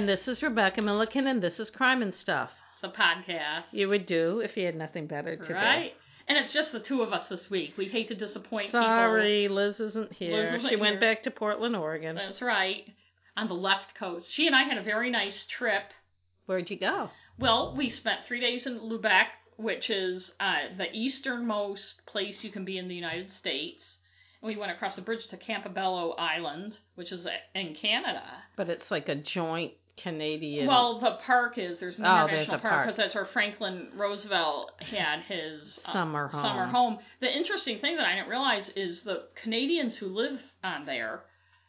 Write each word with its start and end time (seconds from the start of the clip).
And 0.00 0.08
this 0.08 0.26
is 0.26 0.42
Rebecca 0.42 0.80
Milliken, 0.80 1.26
and 1.26 1.42
this 1.42 1.60
is 1.60 1.68
Crime 1.68 2.00
and 2.00 2.14
Stuff. 2.14 2.52
the 2.80 2.88
podcast. 2.88 3.64
You 3.70 3.90
would 3.90 4.06
do 4.06 4.40
if 4.40 4.56
you 4.56 4.64
had 4.64 4.74
nothing 4.74 5.06
better 5.06 5.36
to 5.36 5.46
do. 5.46 5.52
right? 5.52 5.92
And 6.26 6.38
it's 6.38 6.54
just 6.54 6.72
the 6.72 6.80
two 6.80 7.02
of 7.02 7.12
us 7.12 7.28
this 7.28 7.50
week. 7.50 7.74
We 7.76 7.84
hate 7.84 8.08
to 8.08 8.14
disappoint. 8.14 8.70
Sorry, 8.70 9.46
Liz 9.48 9.78
isn't 9.78 10.14
here. 10.14 10.52
Liz 10.54 10.66
she 10.66 10.76
went 10.76 10.92
here. 10.92 11.00
back 11.00 11.24
to 11.24 11.30
Portland. 11.30 11.76
Oregon. 11.76 12.16
That's 12.16 12.40
right. 12.40 12.88
On 13.36 13.46
the 13.46 13.52
left 13.52 13.94
coast. 13.94 14.32
She 14.32 14.46
and 14.46 14.56
I 14.56 14.62
had 14.62 14.78
a 14.78 14.82
very 14.82 15.10
nice 15.10 15.44
trip. 15.44 15.92
Where'd 16.46 16.70
you 16.70 16.78
go? 16.78 17.10
Well, 17.38 17.74
we 17.76 17.90
spent 17.90 18.20
three 18.26 18.40
days 18.40 18.66
in 18.66 18.80
Lubec, 18.80 19.26
which 19.58 19.90
is 19.90 20.32
uh, 20.40 20.60
the 20.78 20.90
easternmost 20.94 22.06
place 22.06 22.42
you 22.42 22.50
can 22.50 22.64
be 22.64 22.78
in 22.78 22.88
the 22.88 22.94
United 22.94 23.30
States. 23.30 23.98
We 24.42 24.56
went 24.56 24.72
across 24.72 24.96
the 24.96 25.02
bridge 25.02 25.26
to 25.26 25.36
Campobello 25.36 26.14
Island, 26.18 26.78
which 26.94 27.12
is 27.12 27.26
in 27.54 27.74
Canada. 27.74 28.24
But 28.56 28.70
it's 28.70 28.90
like 28.90 29.10
a 29.10 29.14
joint 29.14 29.74
Canadian. 29.96 30.66
Well, 30.66 31.00
the 31.00 31.18
park 31.24 31.58
is 31.58 31.78
there's 31.78 31.98
an 31.98 32.06
Oh, 32.06 32.24
international 32.26 32.46
there's 32.58 32.60
park. 32.62 32.84
because 32.86 32.96
that's 32.96 33.14
where 33.14 33.26
Franklin 33.26 33.88
Roosevelt 33.96 34.72
had 34.80 35.20
his 35.22 35.78
uh, 35.84 35.92
Summer 35.92 36.28
home. 36.28 36.42
summer 36.42 36.66
home. 36.66 36.98
The 37.20 37.34
interesting 37.36 37.78
thing 37.80 37.96
that 37.96 38.06
I 38.06 38.14
didn't 38.16 38.28
realize 38.28 38.68
is 38.70 39.02
the 39.02 39.24
Canadians 39.42 39.96
who 39.96 40.06
live 40.06 40.40
on 40.64 40.86
there 40.86 41.20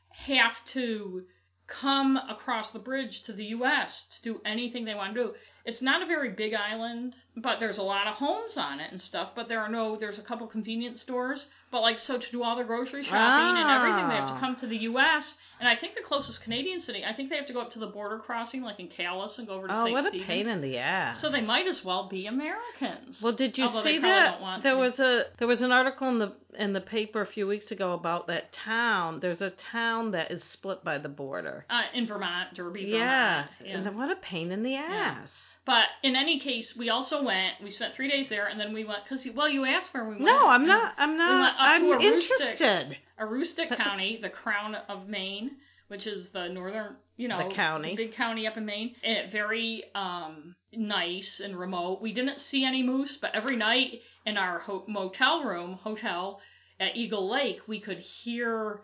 have 0.10 0.54
to 0.74 1.24
come 1.68 2.18
across 2.18 2.72
the 2.72 2.80
bridge 2.80 3.24
to 3.24 3.34
the 3.34 3.46
U.S. 3.46 4.04
to 4.18 4.34
do 4.34 4.41
anything 4.46 4.84
they 4.84 4.94
want 4.96 5.16
to 5.16 5.24
do. 5.24 5.34
It's 5.65 5.81
not 5.81 6.01
a 6.01 6.05
very 6.05 6.29
big 6.29 6.54
island, 6.54 7.15
but 7.37 7.59
there's 7.59 7.77
a 7.77 7.84
lot 7.84 8.07
of 8.07 8.15
homes 8.15 8.57
on 8.57 8.79
it 8.79 8.91
and 8.91 8.99
stuff. 8.99 9.29
But 9.35 9.48
there 9.48 9.59
are 9.59 9.70
no, 9.70 9.95
there's 9.95 10.17
a 10.20 10.23
couple 10.23 10.48
convenience 10.48 11.01
stores. 11.01 11.48
But 11.71 11.81
like, 11.81 11.99
so 11.99 12.17
to 12.17 12.31
do 12.31 12.43
all 12.43 12.57
the 12.57 12.63
grocery 12.65 13.04
shopping 13.04 13.62
and 13.62 13.70
everything, 13.70 14.09
they 14.09 14.15
have 14.15 14.27
to 14.27 14.34
Ah. 14.34 14.39
come 14.41 14.55
to 14.57 14.67
the 14.67 14.76
U.S. 14.91 15.37
And 15.59 15.70
I 15.70 15.76
think 15.77 15.95
the 15.95 16.01
closest 16.01 16.43
Canadian 16.43 16.82
city, 16.82 17.05
I 17.05 17.13
think 17.13 17.29
they 17.29 17.37
have 17.37 17.48
to 17.48 17.54
go 17.54 17.62
up 17.62 17.71
to 17.71 17.79
the 17.79 17.87
border 17.87 18.17
crossing, 18.17 18.62
like 18.62 18.79
in 18.82 18.89
Calais, 18.89 19.29
and 19.37 19.48
go 19.48 19.54
over 19.54 19.67
to 19.67 19.73
oh, 19.73 19.85
St. 19.85 19.93
what 19.93 20.05
a 20.05 20.09
Stephen. 20.09 20.27
pain 20.27 20.48
in 20.49 20.59
the 20.62 20.77
ass. 20.79 21.21
So 21.21 21.29
they 21.29 21.39
might 21.41 21.67
as 21.67 21.85
well 21.85 22.09
be 22.09 22.27
Americans. 22.27 23.21
Well, 23.21 23.32
did 23.34 23.57
you 23.57 23.65
Although 23.65 23.84
see 23.84 23.99
that? 23.99 24.32
don't 24.34 24.41
want 24.41 24.63
There 24.63 24.76
was 24.77 24.99
a 24.99 25.26
there 25.37 25.48
was 25.48 25.62
an 25.62 25.71
article 25.71 26.09
in 26.09 26.20
the 26.20 26.34
in 26.59 26.73
the 26.73 26.82
paper 26.82 27.21
a 27.21 27.26
few 27.26 27.48
weeks 27.48 27.71
ago 27.71 27.93
about 27.93 28.27
that 28.27 28.51
town. 28.51 29.20
There's 29.21 29.41
a 29.41 29.51
town 29.51 30.12
that 30.12 30.32
is 30.32 30.43
split 30.43 30.84
by 30.84 30.98
the 30.98 31.07
border. 31.07 31.65
uh, 31.70 31.84
in 31.93 32.05
Vermont, 32.07 32.54
Derby, 32.55 32.82
Yeah, 32.82 33.43
Vermont. 33.59 33.85
Yeah. 33.85 33.89
and 33.89 33.98
what 33.98 34.12
a 34.12 34.15
pain 34.17 34.51
in 34.51 34.63
the 34.63 34.76
ass. 34.76 35.29
But 35.65 35.85
in 36.01 36.15
any 36.15 36.40
case, 36.40 36.76
we 36.76 36.90
also 36.90 37.23
went. 37.23 37.55
We 37.63 37.70
spent 37.71 37.93
three 37.93 38.09
days 38.09 38.29
there, 38.29 38.48
and 38.48 38.59
then 38.59 38.73
we 38.73 38.84
went 38.84 39.04
because 39.04 39.27
well, 39.35 39.48
you 39.48 39.63
asked 39.65 39.93
where 39.93 40.04
we 40.05 40.12
went. 40.15 40.21
No, 40.26 40.48
I'm 40.48 40.65
not. 40.65 40.93
I'm 40.98 41.17
not. 41.17 41.51
up 41.54 41.55
I'm 41.59 42.01
interested. 42.01 42.98
Aroostook 43.20 43.76
County, 43.77 44.17
the 44.21 44.29
crown 44.29 44.73
of 44.73 45.07
Maine, 45.07 45.51
which 45.89 46.07
is 46.07 46.29
the 46.29 46.48
northern, 46.49 46.95
you 47.17 47.27
know, 47.27 47.48
The 47.49 47.54
county. 47.54 47.95
big 47.95 48.13
county 48.13 48.48
up 48.48 48.57
in 48.57 48.65
Maine. 48.65 48.95
And 49.04 49.32
very 49.32 49.84
um, 49.93 50.55
nice 50.73 51.39
and 51.43 51.55
remote. 51.57 52.01
We 52.01 52.13
didn't 52.13 52.39
see 52.39 52.65
any 52.65 52.82
moose, 52.82 53.17
but 53.21 53.35
every 53.35 53.55
night 53.55 54.01
in 54.26 54.37
our 54.37 54.59
ho- 54.59 54.85
motel 54.87 55.43
room, 55.43 55.73
hotel 55.84 56.41
at 56.79 56.95
Eagle 56.98 57.29
Lake, 57.29 57.59
we 57.67 57.79
could 57.79 57.99
hear 57.99 58.82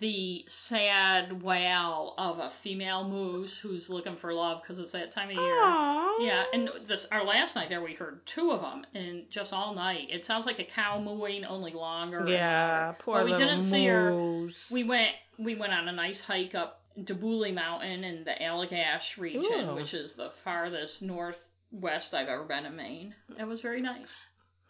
the 0.00 0.44
sad 0.48 1.42
wail 1.42 2.14
of 2.18 2.38
a 2.38 2.52
female 2.62 3.08
moose 3.08 3.56
who's 3.56 3.88
looking 3.88 4.16
for 4.16 4.34
love 4.34 4.60
because 4.62 4.78
it's 4.78 4.92
that 4.92 5.12
time 5.12 5.28
of 5.30 5.36
year. 5.36 5.42
Aww. 5.62 6.16
Yeah, 6.20 6.44
and 6.52 6.68
this 6.86 7.06
our 7.10 7.24
last 7.24 7.54
night 7.56 7.68
there 7.70 7.82
we 7.82 7.94
heard 7.94 8.20
two 8.26 8.50
of 8.52 8.60
them, 8.60 8.84
and 8.94 9.24
just 9.30 9.52
all 9.52 9.74
night. 9.74 10.08
It 10.10 10.26
sounds 10.26 10.44
like 10.46 10.58
a 10.58 10.64
cow 10.64 11.00
mooing, 11.00 11.44
only 11.44 11.72
longer. 11.72 12.24
Yeah, 12.28 12.88
louder. 12.88 12.96
poor 13.00 13.14
But 13.18 13.24
we 13.24 13.30
little 13.32 13.48
didn't 13.48 13.64
see 13.70 13.86
her. 13.86 14.10
moose. 14.10 14.68
We 14.70 14.84
went 14.84 15.12
we 15.38 15.54
went 15.54 15.72
on 15.72 15.88
a 15.88 15.92
nice 15.92 16.20
hike 16.20 16.54
up 16.54 16.82
Deboullie 16.98 17.54
Mountain 17.54 18.04
in 18.04 18.24
the 18.24 18.32
Allagash 18.42 19.16
region, 19.16 19.70
Ooh. 19.70 19.74
which 19.74 19.94
is 19.94 20.12
the 20.14 20.32
farthest 20.44 21.00
northwest 21.00 22.12
I've 22.12 22.28
ever 22.28 22.44
been 22.44 22.66
in 22.66 22.76
Maine. 22.76 23.14
It 23.38 23.44
was 23.44 23.60
very 23.62 23.80
nice. 23.80 24.10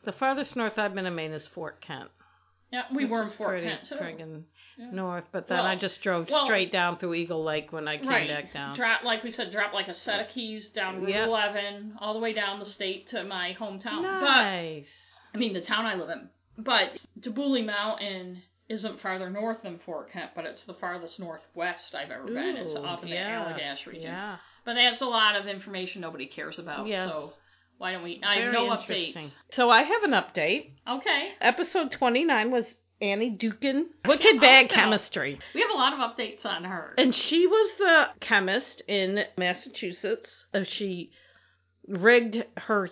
The 0.05 0.13
farthest 0.13 0.55
north 0.55 0.79
I've 0.79 0.95
been 0.95 1.07
in 1.07 1.15
Maine 1.15 1.33
is 1.33 1.47
Fort 1.47 1.81
Kent. 1.81 2.11
Yeah, 2.71 2.83
we 2.95 3.07
were 3.07 3.23
in 3.23 3.31
Fort 3.31 3.63
Kent 3.63 3.85
too. 3.85 3.95
friggin' 3.95 4.43
Yeah. 4.77 4.91
north, 4.91 5.25
but 5.33 5.49
then 5.49 5.59
Well- 5.59 5.67
I 5.67 5.77
just 5.77 6.03
drove 6.03 6.29
well- 6.29 6.45
straight 6.45 6.71
down 6.71 6.99
through 6.99 7.15
Eagle 7.15 7.43
Lake 7.43 7.73
when 7.73 7.89
I 7.89 7.97
came 7.97 8.09
right. 8.09 8.29
back 8.29 8.53
down. 8.53 8.77
Drop 8.77 9.05
like 9.05 9.23
we 9.25 9.31
said, 9.31 9.51
drop 9.53 9.73
like 9.73 9.89
a 9.89 9.95
set 9.95 10.21
of 10.21 10.29
keys 10.29 10.69
down 10.69 11.01
Route 11.01 11.09
Yeah. 11.11 11.25
11, 11.25 11.97
all 11.99 12.13
the 12.15 12.21
way 12.21 12.33
down 12.35 12.59
the 12.59 12.67
state 12.67 13.07
to 13.09 13.25
my 13.25 13.55
hometown. 13.59 14.03
But 14.03 14.21
nice. 14.43 15.19
I 15.35 15.39
mean, 15.39 15.55
the 15.55 15.63
town 15.63 15.87
I 15.87 15.95
live 15.95 16.11
in. 16.11 16.29
But 16.59 17.03
Deboullie 17.19 17.65
Mountain 17.65 18.43
isn't 18.69 19.01
farther 19.01 19.31
north 19.31 19.63
than 19.63 19.79
Fort 19.79 20.11
Kent, 20.11 20.33
but 20.35 20.45
it's 20.45 20.65
the 20.65 20.75
farthest 20.75 21.19
northwest 21.19 21.95
I've 21.95 22.11
ever 22.11 22.27
been. 22.27 22.57
It's 22.57 22.75
Ooh, 22.75 22.85
off 22.85 23.03
in 23.03 23.09
yeah, 23.09 23.45
the 23.55 23.61
Allagash 23.61 23.87
region. 23.87 24.03
Yeah. 24.03 24.37
But 24.65 24.75
that's 24.75 25.01
a 25.01 25.07
lot 25.07 25.37
of 25.37 25.47
information 25.47 26.03
nobody 26.03 26.27
cares 26.27 26.59
about. 26.59 26.87
Yes. 26.87 27.09
So 27.09 27.33
why 27.79 27.93
don't 27.93 28.03
we? 28.03 28.21
I 28.25 28.35
have 28.41 28.53
Very 28.53 28.67
no 28.69 28.77
updates. 28.77 29.31
So 29.51 29.71
I 29.71 29.83
have 29.83 30.03
an 30.03 30.11
update. 30.13 30.73
Okay. 30.89 31.31
Episode 31.41 31.91
29 31.93 32.51
was 32.51 32.75
Annie 33.01 33.37
Dookhan. 33.37 33.85
Wicked 34.07 34.41
Bad. 34.41 34.69
Chemistry. 34.71 35.39
We 35.55 35.61
have 35.63 35.71
a 35.71 35.75
lot 35.75 35.93
of 35.93 35.99
updates 36.01 36.45
on 36.45 36.65
her. 36.65 36.95
And 36.99 37.15
she 37.15 37.47
was 37.47 37.75
the 37.79 38.09
chemist 38.21 38.83
in 38.89 39.25
Massachusetts. 39.37 40.47
Uh, 40.53 40.65
She 40.65 41.11
rigged 41.87 42.45
her 42.57 42.91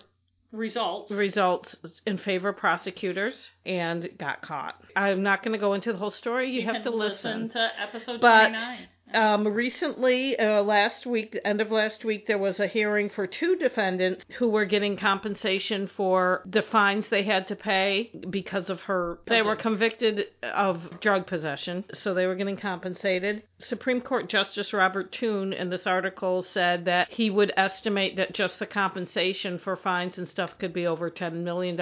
Results. 0.53 1.11
results 1.11 1.75
in 2.05 2.17
favor 2.17 2.49
of 2.49 2.57
prosecutors 2.57 3.49
and 3.65 4.09
got 4.17 4.41
caught. 4.41 4.81
I'm 4.95 5.21
not 5.21 5.43
going 5.43 5.51
to 5.51 5.59
go 5.59 5.73
into 5.73 5.91
the 5.91 5.99
whole 5.99 6.09
story. 6.09 6.51
You, 6.51 6.63
have 6.65 6.75
can 6.75 6.83
to 6.83 6.89
listen. 6.91 7.49
to 7.49 7.69
episode 7.79 8.21
But, 8.21 8.49
29. 8.49 8.87
Um, 9.13 9.47
recently, 9.47 10.37
uh, 10.37 10.61
last 10.63 11.05
week, 11.05 11.37
end 11.45 11.61
of 11.61 11.71
last 11.71 12.03
week, 12.03 12.27
there 12.27 12.37
was 12.37 12.59
a 12.59 12.67
hearing 12.67 13.09
for 13.09 13.25
two 13.25 13.55
defendants 13.55 14.25
who 14.37 14.49
were 14.49 14.65
getting 14.65 14.97
compensation 14.97 15.87
for 15.87 16.41
the 16.45 16.61
fines 16.61 17.07
they 17.07 17.23
had 17.23 17.47
to 17.47 17.55
pay 17.55 18.11
because 18.29 18.69
of 18.69 18.81
her. 18.81 19.19
They 19.27 19.41
were 19.41 19.55
convicted 19.55 20.25
of 20.43 20.99
drug 20.99 21.25
possession, 21.27 21.85
so 21.93 22.13
they 22.13 22.25
were 22.25 22.35
getting 22.35 22.57
compensated. 22.57 23.43
Supreme 23.59 24.01
Court 24.01 24.29
Justice 24.29 24.73
Robert 24.73 25.11
Toone 25.11 25.53
in 25.53 25.69
this 25.69 25.87
article 25.87 26.41
said 26.41 26.85
that 26.85 27.09
he 27.09 27.29
would 27.29 27.51
estimate 27.57 28.17
that 28.17 28.33
just 28.33 28.59
the 28.59 28.67
compensation 28.67 29.57
for 29.57 29.75
fines 29.75 30.17
and 30.17 30.27
stuff 30.27 30.57
could 30.59 30.73
be 30.73 30.85
over 30.85 31.09
$10 31.09 31.43
million 31.43 31.77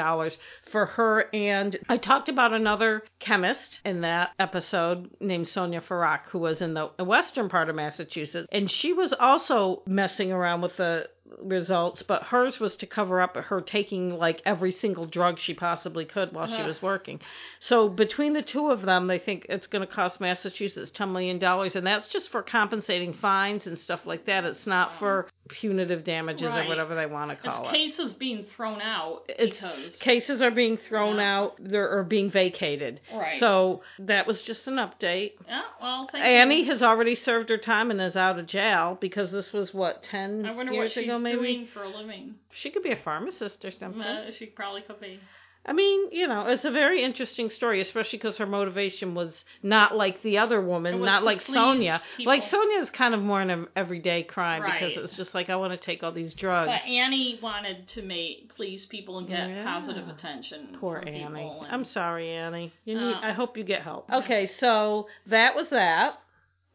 for 0.71 0.85
her. 0.85 1.25
And 1.33 1.77
I 1.89 1.97
talked 1.97 2.29
about 2.29 2.53
another 2.53 3.03
chemist 3.19 3.81
in 3.83 4.01
that 4.01 4.29
episode 4.39 5.09
named 5.19 5.47
Sonia 5.47 5.81
Farak, 5.81 6.27
who 6.29 6.39
was 6.39 6.61
in 6.61 6.73
the 6.73 6.91
western 7.15 7.47
part 7.47 7.69
of 7.69 7.75
Massachusetts. 7.75 8.47
And 8.51 8.69
she 8.69 8.91
was 8.91 9.13
also 9.17 9.81
messing 9.85 10.33
around 10.33 10.61
with 10.61 10.75
the 10.75 11.07
results, 11.39 12.01
but 12.03 12.23
hers 12.23 12.59
was 12.59 12.75
to 12.77 12.85
cover 12.85 13.19
up 13.21 13.35
her 13.35 13.61
taking 13.61 14.11
like 14.17 14.41
every 14.45 14.71
single 14.71 15.05
drug 15.05 15.39
she 15.39 15.53
possibly 15.53 16.05
could 16.05 16.31
while 16.33 16.47
she 16.47 16.61
was 16.61 16.81
working. 16.81 17.19
So 17.59 17.89
between 17.89 18.33
the 18.33 18.41
two 18.41 18.69
of 18.69 18.83
them, 18.83 19.07
they 19.07 19.19
think 19.19 19.45
it's 19.49 19.67
going 19.67 19.85
to 19.85 19.91
cost 19.91 20.21
Massachusetts 20.21 20.91
$10 20.95 21.11
million. 21.11 21.43
And 21.43 21.87
that's 21.87 22.07
just 22.07 22.29
for 22.29 22.43
compensating 22.43 23.13
fines 23.13 23.65
and 23.67 23.77
stuff 23.79 24.05
like 24.05 24.25
that. 24.27 24.43
It's 24.45 24.67
not 24.67 24.99
for 24.99 25.27
punitive 25.49 26.03
damages 26.03 26.43
Right. 26.49 26.65
or 26.65 26.69
whatever 26.69 26.95
they 26.95 27.05
want 27.05 27.31
to 27.31 27.37
It's 27.37 27.43
call 27.43 27.65
it. 27.65 27.67
It's 27.69 27.95
cases 27.95 28.13
being 28.13 28.45
thrown 28.55 28.81
out 28.81 29.23
It's 29.29 29.61
because 29.61 29.95
Cases 29.97 30.41
are 30.41 30.51
being 30.51 30.77
thrown 30.77 31.17
Yeah. 31.17 31.37
out 31.37 31.55
they're, 31.59 31.89
or 31.89 32.03
being 32.03 32.29
vacated. 32.31 32.99
Right. 33.13 33.39
So 33.39 33.81
that 33.99 34.25
was 34.27 34.41
just 34.41 34.67
an 34.67 34.75
update. 34.75 35.33
yeah. 35.47 35.61
Well, 35.81 36.07
thank 36.11 36.23
Annie 36.23 36.61
you. 36.61 36.65
has 36.71 36.81
already 36.83 37.15
served 37.15 37.49
her 37.49 37.57
time 37.57 37.91
and 37.91 38.01
is 38.01 38.15
out 38.15 38.39
of 38.39 38.47
jail 38.47 38.97
because 38.99 39.31
this 39.31 39.51
was 39.53 39.73
what 39.73 40.01
ten 40.03 40.45
I 40.45 40.51
wonder 40.51 40.71
years 40.73 40.85
what 40.85 40.91
she's 40.93 41.03
ago, 41.05 41.14
maybe. 41.19 41.37
doing 41.37 41.67
for 41.73 41.83
a 41.83 41.89
living. 41.89 42.35
She 42.51 42.69
could 42.71 42.83
be 42.83 42.91
a 42.91 42.97
pharmacist 42.97 43.63
or 43.65 43.71
something. 43.71 44.01
Uh, 44.01 44.31
she 44.31 44.45
probably 44.47 44.81
could 44.81 44.99
be. 44.99 45.19
I 45.67 45.73
mean, 45.73 46.11
you 46.11 46.27
know, 46.27 46.45
it's 46.45 46.63
a 46.63 46.69
very 46.69 47.01
interesting 47.01 47.49
story, 47.49 47.81
especially 47.81 48.19
because 48.19 48.37
her 48.37 48.45
motivation 48.45 49.15
was 49.15 49.43
not 49.63 49.95
like 49.95 50.21
the 50.21 50.37
other 50.37 50.61
woman, 50.61 51.03
not 51.03 51.23
like 51.23 51.41
Sonia. 51.41 52.03
people. 52.17 52.31
Like 52.33 52.43
Sonia 52.43 52.77
is 52.83 52.91
kind 52.91 53.15
of 53.15 53.21
more 53.23 53.41
in 53.41 53.49
an 53.49 53.67
everyday 53.75 54.21
crime 54.21 54.61
because 54.61 54.95
Right. 54.95 55.03
it's 55.05 55.17
just 55.17 55.33
like 55.33 55.49
I 55.49 55.55
want 55.55 55.71
to 55.73 55.77
take 55.77 56.03
all 56.03 56.11
these 56.11 56.35
drugs. 56.35 56.69
But 56.69 56.87
Annie 56.87 57.39
wanted 57.41 57.87
to 57.87 58.03
make 58.03 58.53
please 58.55 58.85
people 58.85 59.17
and 59.17 59.27
get 59.27 59.49
Yeah. 59.49 59.63
positive 59.63 60.07
attention. 60.07 60.77
Poor 60.79 60.99
Annie. 61.03 61.21
and- 61.23 61.65
I'm 61.71 61.83
sorry, 61.85 62.29
Annie. 62.29 62.71
You 62.83 62.99
need, 62.99 63.15
Uh, 63.15 63.21
I 63.23 63.31
hope 63.31 63.57
you 63.57 63.63
get 63.63 63.81
help. 63.81 64.07
Okay, 64.13 64.45
so 64.45 65.07
that 65.25 65.55
was 65.55 65.69
that. 65.69 66.19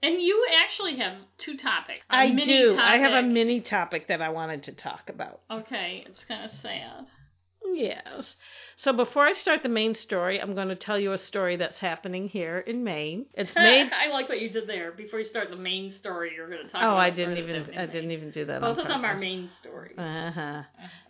And 0.03 0.21
you 0.21 0.47
actually 0.63 0.97
have 0.97 1.15
two 1.39 1.57
topics. 1.57 2.01
I 2.09 2.31
do. 2.31 2.77
I 2.79 2.99
have 2.99 3.25
a 3.25 3.27
mini 3.27 3.61
topic 3.61 4.09
that 4.09 4.23
I 4.23 4.31
wanted 4.31 4.63
to 4.65 4.73
talk 4.73 5.11
about. 5.11 5.41
Okay, 5.51 6.05
it's 6.07 6.25
kind 6.25 6.45
of 6.45 6.51
sad. 6.51 7.07
Yes. 7.73 8.37
So 8.77 8.93
before 8.93 9.27
I 9.27 9.33
start 9.33 9.63
the 9.63 9.69
main 9.69 9.95
story, 9.95 10.41
I'm 10.41 10.55
going 10.55 10.69
to 10.69 10.75
tell 10.75 10.99
you 10.99 11.13
a 11.13 11.19
story 11.19 11.57
that's 11.57 11.79
happening 11.79 12.29
here 12.29 12.59
in 12.59 12.83
Maine. 12.83 13.27
It's 13.35 13.55
made. 13.57 13.91
I 13.93 14.09
like 14.11 14.29
what 14.29 14.41
you 14.41 14.49
did 14.51 14.67
there. 14.67 14.93
Before 14.93 15.19
you 15.19 15.25
start 15.25 15.51
the 15.51 15.57
main 15.57 15.91
story, 15.91 16.33
you're 16.35 16.49
going 16.49 16.65
to 16.65 16.69
talk. 16.71 16.83
oh, 16.83 16.87
about 16.87 16.97
I 16.99 17.11
didn't 17.11 17.37
even. 17.39 17.79
I 17.79 17.87
didn't 17.87 18.11
even 18.11 18.31
do 18.31 18.47
that. 18.47 18.61
Maine. 18.63 18.71
Both 18.71 18.79
of 18.79 18.89
them 18.89 19.05
are 19.05 19.09
purpose. 19.13 19.21
main 19.21 19.51
stories. 19.61 19.99
Uh 19.99 20.31
huh. 20.33 20.41
Uh, 20.41 20.63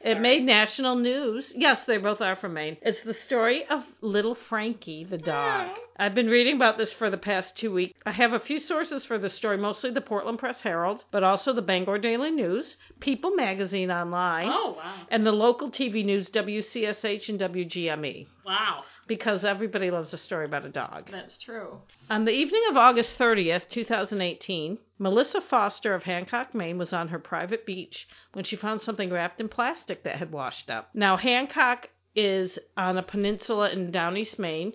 It 0.02 0.20
made 0.20 0.42
national 0.44 0.96
news. 0.96 1.52
Yes, 1.54 1.84
they 1.84 1.98
both 1.98 2.20
are 2.20 2.37
from 2.37 2.54
Maine. 2.54 2.76
It's 2.82 3.02
the 3.02 3.14
story 3.14 3.64
of 3.66 3.84
little 4.00 4.34
Frankie 4.34 5.04
the 5.04 5.19
dog. 5.19 5.76
I've 6.00 6.14
been 6.14 6.29
reading 6.31 6.56
about 6.56 6.79
this 6.79 6.94
for 6.94 7.11
the 7.11 7.19
past 7.19 7.56
two 7.58 7.70
weeks. 7.75 7.93
I 8.06 8.12
have 8.12 8.32
a 8.32 8.41
few 8.41 8.58
sources 8.58 9.05
for 9.05 9.19
this 9.19 9.35
story, 9.35 9.58
mostly 9.58 9.91
the 9.91 10.00
Portland 10.00 10.38
Press 10.38 10.62
Herald, 10.62 11.05
but 11.11 11.23
also 11.23 11.52
the 11.52 11.61
Bangor 11.61 11.99
Daily 11.99 12.31
News, 12.31 12.76
People 13.00 13.32
Magazine 13.32 13.91
online, 13.91 14.49
Oh 14.50 14.76
wow. 14.79 14.94
and 15.11 15.26
the 15.26 15.32
local 15.32 15.70
TV 15.70 16.02
news 16.02 16.31
WCSH 16.31 17.29
and 17.29 17.38
WGME. 17.38 18.26
Wow. 18.47 18.85
Because 19.06 19.44
everybody 19.44 19.91
loves 19.91 20.14
a 20.14 20.17
story 20.19 20.47
about 20.47 20.64
a 20.64 20.70
dog. 20.70 21.11
That's 21.11 21.37
true. 21.38 21.79
On 22.08 22.25
the 22.25 22.32
evening 22.32 22.62
of 22.70 22.79
August 22.79 23.19
30th, 23.19 23.69
2018, 23.69 24.79
Melissa 24.99 25.41
Foster 25.43 25.94
of 25.94 26.05
Hancock, 26.05 26.55
Maine 26.55 26.79
was 26.79 26.94
on 26.94 27.08
her 27.08 27.19
private 27.19 27.67
beach 27.67 28.08
when 28.32 28.44
she 28.47 28.56
found 28.56 28.81
something 28.81 29.11
wrapped 29.11 29.38
in 29.41 29.49
plastic 29.50 30.05
that 30.05 30.17
had 30.17 30.32
washed 30.32 30.70
up. 30.70 30.88
Now, 30.94 31.17
Hancock 31.19 31.88
is 32.14 32.58
on 32.76 32.98
a 32.98 33.02
peninsula 33.02 33.70
in 33.70 33.90
down 33.90 34.16
East 34.16 34.38
Maine. 34.38 34.72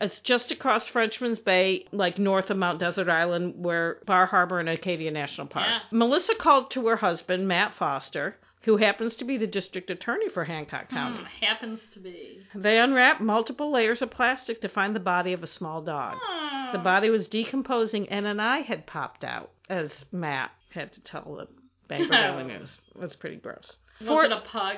It's 0.00 0.18
just 0.18 0.50
across 0.50 0.88
Frenchman's 0.88 1.38
Bay, 1.38 1.86
like 1.90 2.18
north 2.18 2.50
of 2.50 2.58
Mount 2.58 2.78
Desert 2.78 3.08
Island, 3.08 3.54
where 3.56 3.98
Bar 4.06 4.26
Harbor 4.26 4.60
and 4.60 4.68
Acadia 4.68 5.10
National 5.10 5.46
Park. 5.46 5.66
Yes. 5.68 5.82
Melissa 5.90 6.34
called 6.34 6.70
to 6.72 6.86
her 6.88 6.96
husband, 6.96 7.48
Matt 7.48 7.72
Foster, 7.78 8.36
who 8.64 8.76
happens 8.76 9.16
to 9.16 9.24
be 9.24 9.38
the 9.38 9.46
district 9.46 9.88
attorney 9.90 10.28
for 10.28 10.44
Hancock 10.44 10.90
County. 10.90 11.20
Hmm, 11.20 11.44
happens 11.44 11.80
to 11.94 12.00
be. 12.00 12.40
They 12.54 12.78
unwrapped 12.78 13.20
multiple 13.22 13.72
layers 13.72 14.02
of 14.02 14.10
plastic 14.10 14.60
to 14.60 14.68
find 14.68 14.94
the 14.94 15.00
body 15.00 15.32
of 15.32 15.42
a 15.42 15.46
small 15.46 15.80
dog. 15.82 16.18
Oh. 16.20 16.70
The 16.72 16.78
body 16.78 17.08
was 17.08 17.28
decomposing 17.28 18.08
and 18.10 18.26
an 18.26 18.38
eye 18.40 18.60
had 18.60 18.86
popped 18.86 19.24
out, 19.24 19.50
as 19.70 20.04
Matt 20.12 20.50
had 20.74 20.92
to 20.92 21.00
tell 21.00 21.36
the 21.36 21.48
Bangor 21.88 22.10
Daily 22.10 22.44
News. 22.44 22.78
It 22.94 23.00
was 23.00 23.16
pretty 23.16 23.36
gross. 23.36 23.76
Was 24.00 24.08
For- 24.08 24.24
it 24.24 24.32
a 24.32 24.40
pug? 24.40 24.76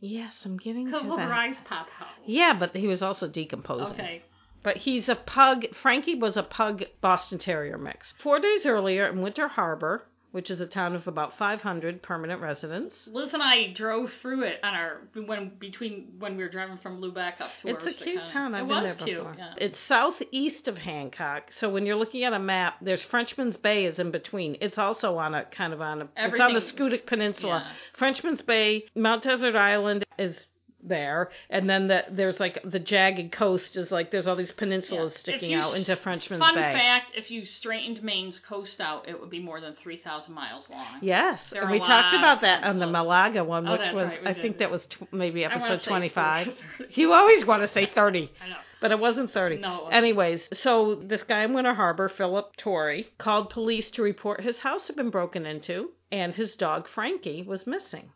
Yes, 0.00 0.34
I'm 0.44 0.56
getting 0.58 0.86
to 0.86 0.90
Because 0.92 1.06
will 1.06 1.16
her 1.18 1.28
that. 1.28 1.38
eyes 1.38 1.56
pop 1.64 1.88
out? 2.00 2.08
Yeah, 2.26 2.52
but 2.58 2.74
he 2.76 2.86
was 2.86 3.02
also 3.02 3.28
decomposing. 3.28 3.94
Okay. 3.94 4.22
But 4.62 4.76
he's 4.78 5.08
a 5.08 5.14
pug. 5.14 5.64
Frankie 5.80 6.16
was 6.16 6.36
a 6.36 6.42
pug 6.42 6.84
Boston 7.00 7.38
Terrier 7.38 7.78
mix. 7.78 8.12
Four 8.22 8.40
days 8.40 8.66
earlier 8.66 9.06
in 9.06 9.22
Winter 9.22 9.48
Harbor, 9.48 10.02
which 10.36 10.50
is 10.50 10.60
a 10.60 10.66
town 10.66 10.94
of 10.94 11.06
about 11.06 11.38
500 11.38 12.02
permanent 12.02 12.42
residents. 12.42 13.08
Liz 13.10 13.32
and 13.32 13.42
I 13.42 13.72
drove 13.72 14.10
through 14.20 14.42
it 14.42 14.60
on 14.62 14.74
our 14.74 14.98
when 15.14 15.52
between 15.58 16.12
when 16.18 16.36
we 16.36 16.42
were 16.42 16.50
driving 16.50 16.76
from 16.76 17.00
Lubec 17.00 17.40
up 17.40 17.48
to 17.62 17.68
It's 17.68 17.86
a 17.86 18.04
cute 18.04 18.20
town. 18.30 18.54
I've 18.54 18.66
it 18.66 18.68
been 18.68 18.82
was 18.82 18.84
there 18.84 19.06
cute. 19.06 19.16
before. 19.16 19.34
Yeah. 19.38 19.54
It's 19.56 19.78
southeast 19.78 20.68
of 20.68 20.76
Hancock, 20.76 21.44
so 21.52 21.70
when 21.70 21.86
you're 21.86 21.96
looking 21.96 22.22
at 22.24 22.34
a 22.34 22.38
map, 22.38 22.74
there's 22.82 23.02
Frenchman's 23.02 23.56
Bay 23.56 23.86
is 23.86 23.98
in 23.98 24.10
between. 24.10 24.58
It's 24.60 24.76
also 24.76 25.16
on 25.16 25.34
a 25.34 25.46
kind 25.46 25.72
of 25.72 25.80
on 25.80 26.02
a 26.02 26.08
it's 26.14 26.38
on 26.38 26.52
the 26.52 26.60
Schoodic 26.60 27.06
Peninsula. 27.06 27.64
yeah. 27.66 27.72
Frenchman's 27.96 28.42
Bay, 28.42 28.84
Mount 28.94 29.22
Desert 29.22 29.56
Island 29.56 30.04
is 30.18 30.46
there, 30.86 31.30
and 31.50 31.68
then 31.68 31.88
the, 31.88 32.04
there's 32.10 32.40
like 32.40 32.58
the 32.64 32.78
jagged 32.80 33.32
coast 33.32 33.76
is 33.76 33.90
like 33.90 34.10
there's 34.10 34.26
all 34.26 34.36
these 34.36 34.50
peninsulas 34.52 35.12
Yeah. 35.12 35.18
Sticking 35.18 35.50
you 35.52 35.58
out 35.58 35.76
into 35.76 35.94
Frenchman's 35.96 36.40
Fun 36.40 36.54
Bay. 36.54 36.72
fact: 36.72 37.12
If 37.14 37.30
you 37.30 37.44
straightened 37.46 38.02
Maine's 38.02 38.38
coast 38.40 38.80
out, 38.80 39.08
it 39.08 39.20
would 39.20 39.30
be 39.30 39.40
more 39.40 39.60
than 39.60 39.74
three 39.82 39.98
thousand 39.98 40.34
miles 40.34 40.68
long. 40.70 40.86
Yes, 41.02 41.40
There 41.50 41.62
and 41.62 41.70
we 41.70 41.78
talked 41.78 42.14
about 42.14 42.40
that 42.40 42.64
on 42.64 42.78
the. 42.78 42.86
Malaga 42.86 43.44
one, 43.44 43.68
Oh, 43.68 43.72
which 43.72 43.92
was 43.92 44.06
right, 44.08 44.20
I 44.24 44.32
did. 44.32 44.42
think 44.42 44.58
that 44.58 44.70
was 44.70 44.86
tw- 44.86 45.12
maybe 45.12 45.44
episode 45.44 45.82
25. 45.82 46.54
You 46.90 47.12
always 47.12 47.44
want 47.44 47.62
to 47.62 47.68
say 47.68 47.86
30. 47.94 48.30
I 48.42 48.48
know. 48.48 48.56
But 48.80 48.92
it 48.92 48.98
wasn't 48.98 49.32
30. 49.32 49.56
No, 49.58 49.70
wasn't. 49.82 49.94
Anyways, 49.94 50.48
so 50.58 50.94
this 50.94 51.22
guy 51.24 51.44
in 51.44 51.52
Winter 51.52 51.74
Harbor, 51.74 52.08
Philip 52.08 52.56
Torrey, 52.56 53.08
called 53.18 53.50
police 53.50 53.90
to 53.92 54.02
report 54.02 54.40
his 54.42 54.58
house 54.58 54.86
had 54.86 54.96
been 54.96 55.10
broken 55.10 55.44
into 55.46 55.90
and 56.12 56.34
his 56.34 56.54
dog 56.54 56.86
Frankie 56.88 57.42
was 57.42 57.66
missing. 57.66 58.10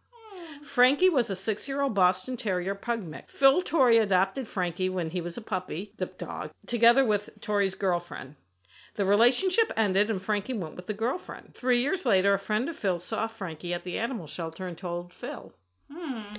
Frankie 0.75 1.09
was 1.09 1.31
a 1.31 1.37
six 1.37 1.67
year 1.69 1.81
old 1.81 1.95
Boston 1.95 2.37
Terrier 2.37 2.75
pug 2.75 3.03
mix. 3.03 3.33
Phil 3.35 3.63
Torrey 3.63 3.99
adopted 3.99 4.49
Frankie 4.49 4.89
when 4.89 5.11
he 5.11 5.21
was 5.21 5.37
a 5.37 5.43
puppy, 5.43 5.93
the 5.99 6.07
dog, 6.07 6.51
together 6.67 7.05
with 7.05 7.29
Torrey's 7.41 7.75
girlfriend. 7.75 8.37
The 8.97 9.05
relationship 9.05 9.73
ended 9.77 10.11
and 10.11 10.21
Frankie 10.21 10.53
went 10.53 10.77
with 10.77 10.87
the 10.87 10.95
girlfriend. 10.95 11.55
Three 11.55 11.81
years 11.81 12.05
later, 12.05 12.35
a 12.35 12.39
friend 12.39 12.69
of 12.69 12.77
Phil 12.77 12.99
saw 12.99 13.29
Frankie 13.29 13.73
at 13.73 13.85
the 13.85 13.99
animal 13.99 14.27
shelter 14.27 14.67
and 14.67 14.77
told 14.77 15.13
Phil. 15.15 15.53
Hmm. 15.91 16.35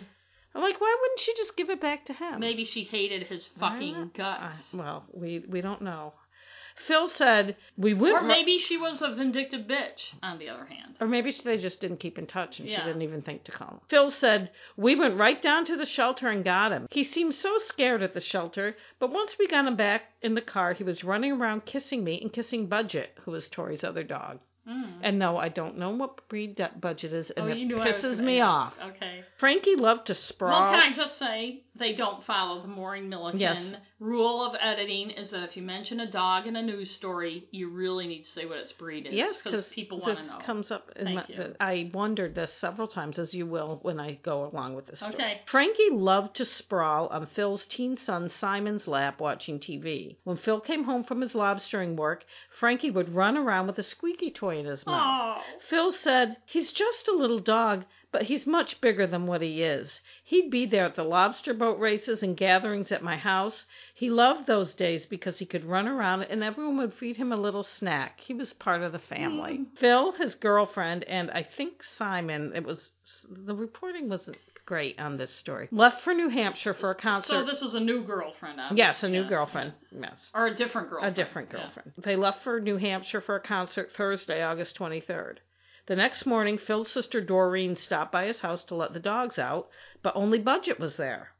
I'm 0.53 0.61
like, 0.61 0.81
why 0.81 0.97
wouldn't 1.01 1.19
she 1.19 1.33
just 1.35 1.55
give 1.55 1.69
it 1.69 1.79
back 1.79 2.05
to 2.05 2.13
him? 2.13 2.39
Maybe 2.39 2.65
she 2.65 2.83
hated 2.83 3.23
his 3.23 3.47
fucking 3.59 4.11
guts. 4.13 4.73
Well, 4.73 5.05
we 5.13 5.39
we 5.47 5.61
don't 5.61 5.81
know. 5.81 6.13
Phil 6.88 7.07
said 7.10 7.56
we 7.78 7.94
went. 7.94 8.16
Or 8.16 8.22
maybe 8.22 8.60
she 8.60 8.78
was 8.78 9.01
a 9.01 9.13
vindictive 9.16 9.68
bitch, 9.68 10.13
on 10.22 10.38
the 10.39 10.50
other 10.50 10.66
hand. 10.66 10.95
Or 11.00 11.07
maybe 11.07 11.36
they 11.44 11.57
just 11.57 11.80
didn't 11.80 11.98
keep 12.00 12.18
in 12.18 12.28
touch 12.28 12.60
and 12.60 12.68
she 12.68 12.74
Yeah. 12.74 12.86
didn't 12.86 13.01
even 13.01 13.22
think 13.22 13.44
to 13.45 13.51
call 13.51 13.68
him. 13.69 13.80
Phil 13.89 14.12
said, 14.12 14.51
We 14.78 14.95
went 14.95 15.18
right 15.18 15.42
down 15.42 15.66
to 15.66 15.75
the 15.78 15.86
shelter 15.86 16.30
and 16.30 16.44
got 16.44 16.72
him. 16.72 16.88
He 16.92 17.04
seemed 17.04 17.36
so 17.36 17.57
scared 17.57 18.01
at 18.04 18.13
the 18.13 18.19
shelter, 18.19 18.75
but 19.00 19.12
once 19.12 19.36
we 19.39 19.48
got 19.48 19.66
him 19.66 19.75
back 19.75 20.04
in 20.22 20.36
the 20.36 20.42
car, 20.42 20.74
he 20.74 20.83
was 20.83 21.04
running 21.04 21.33
around 21.33 21.66
kissing 21.66 22.04
me 22.04 22.19
and 22.22 22.31
kissing 22.31 22.68
Budget, 22.68 23.12
who 23.24 23.31
was 23.31 23.48
Torrey's 23.48 23.83
other 23.83 24.04
dog. 24.04 24.39
Mm. 24.68 25.00
And 25.01 25.18
no, 25.18 25.38
I 25.38 25.50
don't 25.50 25.80
know 25.80 25.89
what 25.89 26.28
breed 26.30 26.57
that 26.57 26.80
Budget 26.80 27.13
is, 27.13 27.31
and 27.31 27.48
oh, 27.48 27.50
it 27.50 27.57
you 27.57 27.66
knew 27.66 27.80
I 27.80 27.88
was 27.88 27.95
pisses 27.95 28.18
gonna 28.18 28.22
me 28.28 28.42
off. 28.42 28.74
Okay. 28.80 29.24
Frankie 29.39 29.75
loved 29.75 30.06
to 30.07 30.13
sprawl. 30.16 30.51
Well, 30.51 30.69
can 30.72 30.92
I 30.92 30.94
just 30.94 31.18
say 31.18 31.63
they 31.81 31.94
don't 31.94 32.24
follow 32.25 32.62
the 32.62 32.68
Maureen 32.68 33.10
Milliken 33.10 33.39
Yes. 33.39 33.75
rule 34.00 34.44
of 34.44 34.56
editing? 34.60 35.10
Is 35.12 35.30
that 35.31 35.44
if 35.44 35.57
you 35.57 35.63
mention 35.63 36.00
a 36.00 36.10
dog 36.12 36.48
in 36.48 36.56
a 36.56 36.62
news 36.62 36.92
story, 36.92 37.48
you 37.51 37.69
really 37.69 38.07
need 38.07 38.24
to 38.24 38.30
say 38.30 38.45
what 38.45 38.57
its 38.57 38.72
breed 38.72 39.07
is. 39.07 39.13
Yes, 39.13 39.42
because 39.42 39.68
people 39.69 40.00
want 40.00 40.18
this 40.18 40.28
to 40.28 40.33
know. 40.33 40.45
comes 40.45 40.72
up. 40.72 40.92
In 40.95 41.06
Thank 41.06 41.16
my, 41.16 41.36
you. 41.36 41.56
I 41.60 41.92
wondered 41.94 42.36
this 42.36 42.54
several 42.54 42.88
times, 42.88 43.19
as 43.19 43.33
you 43.33 43.45
will 43.45 43.80
when 43.81 44.00
I 44.00 44.13
go 44.24 44.45
along 44.45 44.75
with 44.75 44.88
this 44.88 45.00
story. 45.00 45.16
Okay. 45.16 45.42
Frankie 45.48 45.89
loved 45.92 46.36
to 46.38 46.45
sprawl 46.45 47.07
on 47.07 47.25
Phil's 47.28 47.66
teen 47.66 47.98
son 47.98 48.30
Simon's 48.30 48.88
lap 48.88 49.19
watching 49.19 49.60
TV. 49.60 50.16
When 50.24 50.38
Phil 50.38 50.60
came 50.60 50.83
home 50.83 51.04
from 51.04 51.22
his 51.22 51.33
lobstering 51.33 51.95
work, 51.95 52.25
Frankie 52.60 52.92
would 52.92 53.13
run 53.13 53.38
around 53.38 53.68
with 53.68 53.78
a 53.80 53.83
squeaky 53.83 54.31
toy 54.31 54.57
in 54.60 54.66
his 54.66 54.86
mouth. 54.86 55.38
Oh. 55.39 55.44
Phil 55.69 55.92
said, 55.92 56.38
He's 56.45 56.72
just 56.72 57.07
a 57.07 57.16
little 57.16 57.39
dog, 57.39 57.86
but 58.11 58.23
he's 58.23 58.45
much 58.45 58.81
bigger 58.81 59.07
than 59.07 59.25
what 59.25 59.41
he 59.41 59.63
is. 59.63 60.01
He'd 60.23 60.49
be 60.51 60.65
there 60.65 60.85
at 60.85 60.95
the 60.95 61.03
lobster 61.03 61.53
boat 61.53 61.79
races 61.79 62.21
and 62.23 62.35
gatherings 62.35 62.91
at 62.91 63.03
my 63.03 63.17
house. 63.17 63.65
He 63.93 64.09
loved 64.09 64.47
those 64.47 64.75
days 64.75 65.05
because 65.05 65.39
he 65.39 65.45
could 65.45 65.63
run 65.65 65.87
around 65.87 66.23
and 66.23 66.44
everyone 66.44 66.77
would 66.77 66.94
feed 66.94 67.18
him 67.18 67.31
a 67.31 67.37
little 67.37 67.63
snack. 67.63 68.19
He 68.19 68.33
was 68.33 68.53
part 68.53 68.81
of 68.81 68.91
the 68.91 68.99
family. 68.99 69.57
Hmm. 69.57 69.63
Phil, 69.77 70.11
his 70.13 70.35
girlfriend, 70.35 71.03
and 71.06 71.31
I 71.31 71.44
think 71.44 71.83
Simon, 71.83 72.51
it 72.56 72.65
was 72.65 72.91
the 73.30 73.56
reporting 73.56 74.09
wasn't 74.09 74.37
great 74.65 74.99
on 74.99 75.18
this 75.18 75.31
story. 75.35 75.68
Left 75.71 76.01
for 76.03 76.13
New 76.13 76.30
Hampshire 76.30 76.73
for 76.73 76.91
a 76.91 76.95
concert. 76.95 77.27
So 77.27 77.45
this 77.45 77.61
is 77.61 77.73
a 77.73 77.80
new 77.80 78.03
girlfriend, 78.03 78.59
obviously. 78.59 78.77
yes, 78.77 79.03
a 79.03 79.09
new 79.09 79.21
yes. 79.21 79.30
girlfriend. 79.30 79.73
Yes. 79.91 80.31
Or 80.33 80.47
a 80.47 80.56
different 80.56 80.89
girlfriend. 80.89 81.18
A 81.18 81.23
girlfriend. 81.23 81.49
different 81.49 81.49
Yeah. 81.51 81.57
girlfriend. 81.59 81.94
They 81.97 82.15
left 82.15 82.44
for 82.44 82.59
New 82.61 82.77
Hampshire 82.77 83.21
for 83.21 83.35
a 83.35 83.41
concert 83.41 83.89
Thursday, 83.97 84.41
August 84.44 84.77
23rd. 84.77 85.37
The 85.92 85.98
next 85.98 86.26
morning, 86.26 86.57
Phil's 86.57 86.90
sister 86.90 87.19
Doreen 87.19 87.76
stopped 87.76 88.14
by 88.14 88.26
his 88.26 88.40
house 88.40 88.64
to 88.64 88.76
let 88.76 88.94
the 88.94 89.00
dogs 89.02 89.38
out, 89.38 89.68
but 90.02 90.16
only 90.16 90.40
Budget 90.40 90.80
was 90.80 90.95
there. 90.95 91.31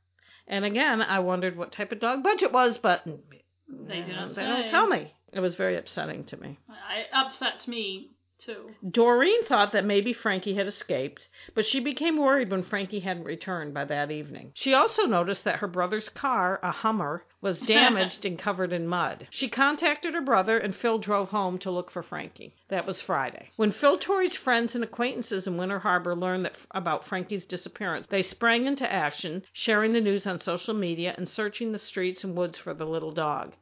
And 0.46 0.65
again, 0.65 1.01
I 1.01 1.20
wondered 1.20 1.55
what 1.55 1.72
type 1.72 1.93
of 1.93 2.01
dog 2.01 2.22
Budget 2.22 2.51
was, 2.51 2.77
but 2.77 3.01
They 3.05 4.01
do 4.01 4.12
not 4.12 4.27
they 4.27 4.36
say. 4.36 4.46
don't 4.46 4.67
tell 4.67 4.88
me. 4.88 5.13
It 5.31 5.39
was 5.39 5.55
very 5.55 5.77
upsetting 5.77 6.25
to 6.25 6.36
me. 6.36 6.60
It 6.70 7.08
upsets 7.13 7.65
me 7.65 8.10
too. 8.41 8.71
Doreen 8.89 9.43
thought 9.43 9.71
that 9.71 9.86
maybe 9.86 10.13
Frankie 10.13 10.55
had 10.55 10.67
escaped, 10.67 11.27
but 11.53 11.65
she 11.65 11.79
became 11.79 12.17
worried 12.17 12.50
when 12.50 12.63
Frankie 12.63 13.00
hadn't 13.00 13.24
returned 13.24 13.74
by 13.74 13.86
that 13.86 14.10
evening. 14.12 14.51
She 14.55 14.74
also 14.74 15.05
noticed 15.05 15.43
that 15.43 15.60
her 15.60 15.67
brother's 15.67 16.10
car, 16.10 16.60
a 16.63 16.71
Hummer, 16.71 17.24
was 17.41 17.60
damaged 17.67 18.25
and 18.25 18.39
covered 18.39 18.74
in 18.74 18.88
mud. 18.88 19.27
She 19.29 19.48
contacted 19.48 20.13
her 20.13 20.21
brother, 20.21 20.57
and 20.57 20.75
Phil 20.75 20.98
drove 20.98 21.29
home 21.29 21.57
to 21.60 21.71
look 21.71 21.91
for 21.91 22.03
Frankie. 22.03 22.55
That 22.69 22.86
was 22.86 23.01
Friday. 23.01 23.50
When 23.57 23.71
Phil 23.71 23.98
Torrey's 23.98 24.36
friends 24.36 24.75
and 24.75 24.83
acquaintances 24.83 25.48
in 25.48 25.57
Winter 25.57 25.79
Harbor 25.79 26.15
learned 26.15 26.45
that, 26.45 26.55
about 26.71 27.07
Frankie's 27.07 27.45
disappearance, 27.45 28.07
they 28.07 28.21
sprang 28.21 28.65
into 28.65 28.91
action, 28.91 29.43
sharing 29.53 29.93
the 29.93 30.01
news 30.01 30.25
on 30.25 30.39
social 30.39 30.74
media 30.74 31.13
and 31.17 31.29
searching 31.29 31.71
the 31.71 31.79
streets 31.79 32.24
and 32.24 32.36
woods 32.36 32.57
for 32.57 32.74
the 32.74 32.86
little 32.86 33.12
dog. 33.12 33.53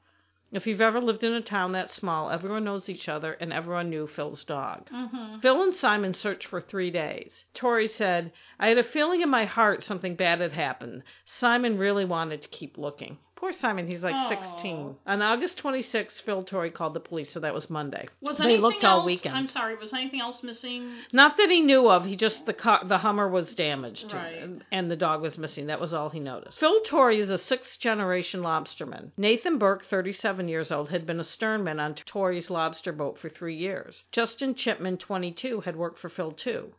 If 0.51 0.65
you've 0.65 0.81
ever 0.81 0.99
lived 0.99 1.23
in 1.23 1.33
a 1.33 1.41
town 1.41 1.73
that 1.73 1.91
small, 1.91 2.31
everyone 2.31 2.63
knows 2.63 2.89
each 2.89 3.07
other, 3.07 3.33
and 3.33 3.53
everyone 3.53 3.91
knew 3.91 4.07
Phil's 4.07 4.43
dog. 4.43 4.89
Mm-hmm. 4.89 5.39
Phil 5.41 5.61
and 5.61 5.75
Simon 5.75 6.15
searched 6.15 6.47
for 6.47 6.59
three 6.59 6.89
days. 6.89 7.45
Torrey 7.53 7.87
said, 7.87 8.31
I 8.59 8.69
had 8.69 8.79
a 8.79 8.83
feeling 8.83 9.21
in 9.21 9.29
my 9.29 9.45
heart 9.45 9.83
something 9.83 10.15
bad 10.15 10.41
had 10.41 10.53
happened. 10.53 11.03
Simon 11.25 11.77
really 11.77 12.05
wanted 12.05 12.41
to 12.41 12.47
keep 12.49 12.79
looking. 12.79 13.19
Poor 13.39 13.53
Simon, 13.53 13.87
he's 13.87 14.03
like 14.03 14.13
Aw. 14.15 14.27
16. 14.27 14.95
On 15.07 15.21
August 15.21 15.63
26th, 15.63 16.21
Phil 16.23 16.43
Torrey 16.43 16.71
called 16.71 16.93
the 16.93 16.99
police, 16.99 17.29
so 17.31 17.39
that 17.39 17.53
was 17.53 17.69
Monday. 17.69 18.05
Was 18.19 18.37
they 18.37 18.43
anything 18.43 18.61
looked 18.61 18.83
else, 18.83 18.99
all 18.99 19.05
weekend. 19.05 19.33
I'm 19.37 19.47
sorry. 19.47 19.77
Was 19.77 19.93
anything 19.93 20.19
else 20.19 20.43
missing? 20.43 20.91
Not 21.13 21.37
that 21.37 21.49
he 21.49 21.61
knew 21.61 21.89
of. 21.89 22.03
He 22.03 22.17
just 22.17 22.45
the 22.45 22.53
car, 22.53 22.83
the 22.85 22.97
Hummer 22.97 23.29
was 23.29 23.55
damaged, 23.55 24.11
Right. 24.11 24.35
and, 24.39 24.63
and 24.73 24.91
the 24.91 24.97
dog 24.97 25.21
was 25.21 25.37
missing. 25.37 25.67
That 25.67 25.79
was 25.79 25.93
all 25.93 26.09
he 26.09 26.19
noticed. 26.19 26.59
Phil 26.59 26.81
Torrey 26.81 27.21
is 27.21 27.29
a 27.29 27.37
sixth 27.37 27.79
generation 27.79 28.41
lobsterman. 28.41 29.11
Nathan 29.15 29.57
Burke, 29.57 29.85
37 29.85 30.49
years 30.49 30.69
old, 30.69 30.89
had 30.89 31.05
been 31.05 31.21
a 31.21 31.23
sternman 31.23 31.79
on 31.79 31.95
Torrey's 31.95 32.49
lobster 32.49 32.91
boat 32.91 33.17
for 33.17 33.29
three 33.29 33.55
years. 33.55 34.03
Justin 34.11 34.53
Chipman, 34.53 34.97
22, 34.97 35.61
had 35.61 35.77
worked 35.77 35.99
for 35.99 36.09
Phil 36.09 36.33
too. 36.33 36.73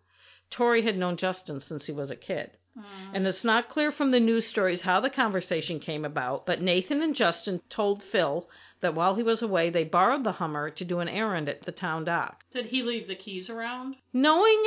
Torrey 0.50 0.82
had 0.82 0.98
known 0.98 1.16
Justin 1.16 1.60
since 1.60 1.86
he 1.86 1.92
was 1.92 2.10
a 2.10 2.16
kid. 2.16 2.50
Hmm. 2.80 3.14
And 3.16 3.26
it's 3.26 3.44
not 3.44 3.68
clear 3.68 3.92
from 3.92 4.10
the 4.10 4.20
news 4.20 4.46
stories 4.46 4.82
how 4.82 5.00
the 5.00 5.10
conversation 5.10 5.80
came 5.80 6.04
about, 6.04 6.46
but 6.46 6.60
Nathan 6.62 7.02
and 7.02 7.14
Justin 7.14 7.60
told 7.68 8.02
Phil 8.02 8.48
that 8.80 8.94
while 8.94 9.14
he 9.14 9.22
was 9.22 9.42
away, 9.42 9.70
they 9.70 9.84
borrowed 9.84 10.24
the 10.24 10.32
Hummer 10.32 10.70
to 10.70 10.84
do 10.84 11.00
an 11.00 11.08
errand 11.08 11.48
at 11.48 11.62
the 11.64 11.72
town 11.72 12.04
dock. 12.04 12.44
Did 12.50 12.66
he 12.66 12.82
leave 12.82 13.08
the 13.08 13.14
keys 13.14 13.50
around? 13.50 13.96
Knowing 14.12 14.62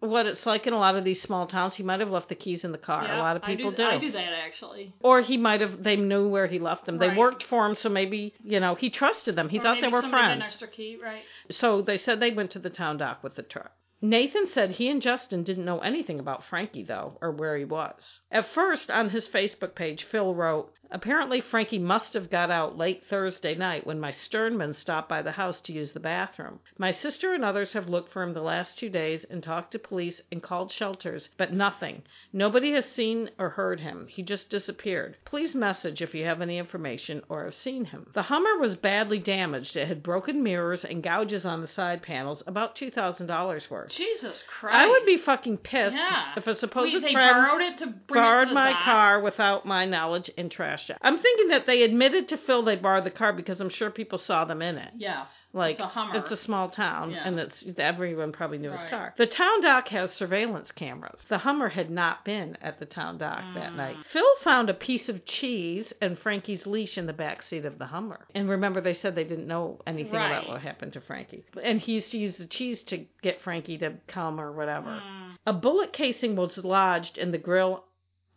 what 0.00 0.26
it's 0.26 0.46
like 0.46 0.66
in 0.66 0.72
a 0.72 0.78
lot 0.78 0.96
of 0.96 1.04
these 1.04 1.20
small 1.20 1.46
towns, 1.46 1.74
he 1.74 1.82
might 1.82 2.00
have 2.00 2.10
left 2.10 2.28
the 2.30 2.34
keys 2.34 2.64
in 2.64 2.72
the 2.72 2.78
car. 2.78 3.04
Yeah, 3.04 3.18
a 3.18 3.20
lot 3.20 3.36
of 3.36 3.42
people 3.42 3.70
I 3.70 3.74
do, 3.74 3.84
I 3.84 3.98
do 3.98 4.12
that 4.12 4.32
actually. 4.32 4.94
Or 5.00 5.20
he 5.20 5.36
might 5.36 5.60
have, 5.60 5.82
they 5.82 5.96
knew 5.96 6.28
where 6.28 6.46
he 6.46 6.58
left 6.58 6.86
them. 6.86 6.98
They 6.98 7.14
worked 7.14 7.42
for 7.44 7.66
him, 7.66 7.74
so 7.74 7.88
maybe, 7.88 8.34
you 8.42 8.60
know, 8.60 8.74
he 8.74 8.90
trusted 8.90 9.36
them. 9.36 9.48
He 9.48 9.58
Or 9.58 9.62
thought 9.62 9.80
they 9.80 9.88
were 9.88 10.00
had 10.00 10.10
friends. 10.10 10.36
An 10.36 10.42
extra 10.42 10.68
key, 10.68 10.98
right? 11.02 11.22
So 11.50 11.82
they 11.82 11.98
said 11.98 12.18
they 12.18 12.30
went 12.30 12.50
to 12.52 12.58
the 12.58 12.70
town 12.70 12.96
dock 12.96 13.22
with 13.22 13.34
the 13.34 13.42
truck. 13.42 13.72
Nathan 14.02 14.46
said 14.46 14.70
he 14.70 14.88
and 14.88 15.02
Justin 15.02 15.42
didn't 15.42 15.66
know 15.66 15.80
anything 15.80 16.18
about 16.18 16.44
Frankie, 16.44 16.82
though, 16.82 17.18
or 17.20 17.30
where 17.30 17.56
he 17.58 17.66
was. 17.66 18.20
At 18.30 18.46
first, 18.46 18.90
on 18.90 19.10
his 19.10 19.28
Facebook 19.28 19.74
page, 19.74 20.04
Phil 20.04 20.34
wrote, 20.34 20.72
Apparently, 20.92 21.40
Frankie 21.40 21.78
must 21.78 22.14
have 22.14 22.30
got 22.30 22.50
out 22.50 22.76
late 22.76 23.04
Thursday 23.08 23.54
night 23.54 23.86
when 23.86 24.00
my 24.00 24.10
Sternman 24.10 24.74
stopped 24.74 25.08
by 25.08 25.22
the 25.22 25.32
house 25.32 25.60
to 25.62 25.72
use 25.72 25.92
the 25.92 26.00
bathroom. 26.00 26.58
My 26.78 26.90
sister 26.90 27.32
and 27.32 27.44
others 27.44 27.72
have 27.74 27.88
looked 27.88 28.12
for 28.12 28.22
him 28.22 28.34
the 28.34 28.40
last 28.42 28.78
two 28.78 28.88
days 28.90 29.24
and 29.30 29.42
talked 29.42 29.70
to 29.72 29.78
police 29.78 30.20
and 30.32 30.42
called 30.42 30.72
shelters, 30.72 31.28
but 31.36 31.52
nothing. 31.52 32.02
Nobody 32.32 32.72
has 32.72 32.86
seen 32.86 33.30
or 33.38 33.50
heard 33.50 33.80
him. 33.80 34.06
He 34.08 34.22
just 34.22 34.50
disappeared. 34.50 35.16
Please 35.24 35.54
message 35.54 36.02
if 36.02 36.14
you 36.14 36.24
have 36.24 36.40
any 36.40 36.58
information 36.58 37.22
or 37.28 37.44
have 37.44 37.54
seen 37.54 37.84
him. 37.84 38.10
The 38.14 38.22
Hummer 38.22 38.58
was 38.58 38.76
badly 38.76 39.18
damaged. 39.18 39.76
It 39.76 39.86
had 39.88 40.02
broken 40.02 40.42
mirrors 40.42 40.84
and 40.84 41.02
gouges 41.02 41.46
on 41.46 41.60
the 41.60 41.68
side 41.68 42.02
panels, 42.02 42.42
about 42.46 42.74
$2,000 42.76 43.70
worth. 43.70 43.90
Jesus 43.90 44.42
Christ. 44.48 44.76
I 44.76 44.88
would 44.88 45.06
be 45.06 45.18
fucking 45.18 45.58
pissed 45.58 45.94
Yeah. 45.96 46.32
if 46.36 46.46
a 46.46 46.54
supposed 46.54 46.94
Wait, 46.94 47.12
friend 47.12 47.34
borrowed 47.46 47.62
it 47.62 47.78
to 47.78 47.86
bring 47.86 47.96
it 48.22 48.26
borrowed 48.26 48.50
my 48.52 48.72
dock? 48.72 48.82
car 48.82 49.20
without 49.20 49.64
my 49.66 49.84
knowledge 49.84 50.30
and 50.36 50.50
trashed 50.50 50.79
it. 50.88 50.96
I'm 51.02 51.18
thinking 51.18 51.48
that 51.48 51.66
they 51.66 51.82
admitted 51.82 52.28
to 52.28 52.38
Phil 52.38 52.62
they 52.62 52.76
borrowed 52.76 53.04
the 53.04 53.10
car 53.10 53.32
because 53.34 53.60
I'm 53.60 53.68
sure 53.68 53.90
people 53.90 54.16
saw 54.18 54.46
them 54.46 54.62
in 54.62 54.78
it. 54.78 54.92
Yes. 54.96 55.28
Like 55.52 55.72
it's 55.72 55.80
a 55.80 55.86
Hummer. 55.88 56.16
it's 56.18 56.30
a 56.30 56.36
small 56.36 56.70
town, 56.70 57.10
Yeah. 57.10 57.26
and 57.26 57.38
it's 57.38 57.64
everyone 57.76 58.32
probably 58.32 58.58
knew 58.58 58.70
his 58.70 58.82
car. 58.84 59.12
The 59.18 59.26
town 59.26 59.60
dock 59.60 59.88
has 59.88 60.12
surveillance 60.12 60.70
cameras. 60.72 61.20
The 61.28 61.38
Hummer 61.38 61.68
had 61.68 61.90
not 61.90 62.24
been 62.24 62.56
at 62.62 62.78
the 62.78 62.86
town 62.86 63.18
dock 63.18 63.42
that 63.54 63.72
Mm. 63.72 63.76
night. 63.76 63.96
Phil 64.12 64.36
found 64.42 64.70
a 64.70 64.74
piece 64.74 65.08
of 65.08 65.24
cheese 65.26 65.92
and 66.00 66.18
Frankie's 66.18 66.66
leash 66.66 66.96
in 66.96 67.06
the 67.06 67.12
back 67.12 67.42
seat 67.42 67.64
of 67.64 67.78
the 67.78 67.86
Hummer. 67.86 68.26
And 68.34 68.48
remember, 68.48 68.80
they 68.80 68.94
said 68.94 69.14
they 69.16 69.24
didn't 69.24 69.48
know 69.48 69.80
anything 69.86 70.14
Right. 70.14 70.30
about 70.30 70.48
what 70.48 70.60
happened 70.62 70.92
to 70.92 71.00
Frankie. 71.00 71.44
And 71.62 71.80
he 71.80 71.94
used 71.94 72.12
to 72.12 72.18
use 72.18 72.36
the 72.36 72.46
cheese 72.46 72.82
to 72.84 73.04
get 73.22 73.40
Frankie 73.42 73.78
to 73.78 73.94
come 74.06 74.40
or 74.40 74.52
whatever. 74.52 75.02
Mm, 75.04 75.36
A 75.46 75.52
bullet 75.52 75.92
casing 75.92 76.36
was 76.36 76.62
lodged 76.64 77.18
in 77.18 77.32
the 77.32 77.38
grill 77.38 77.84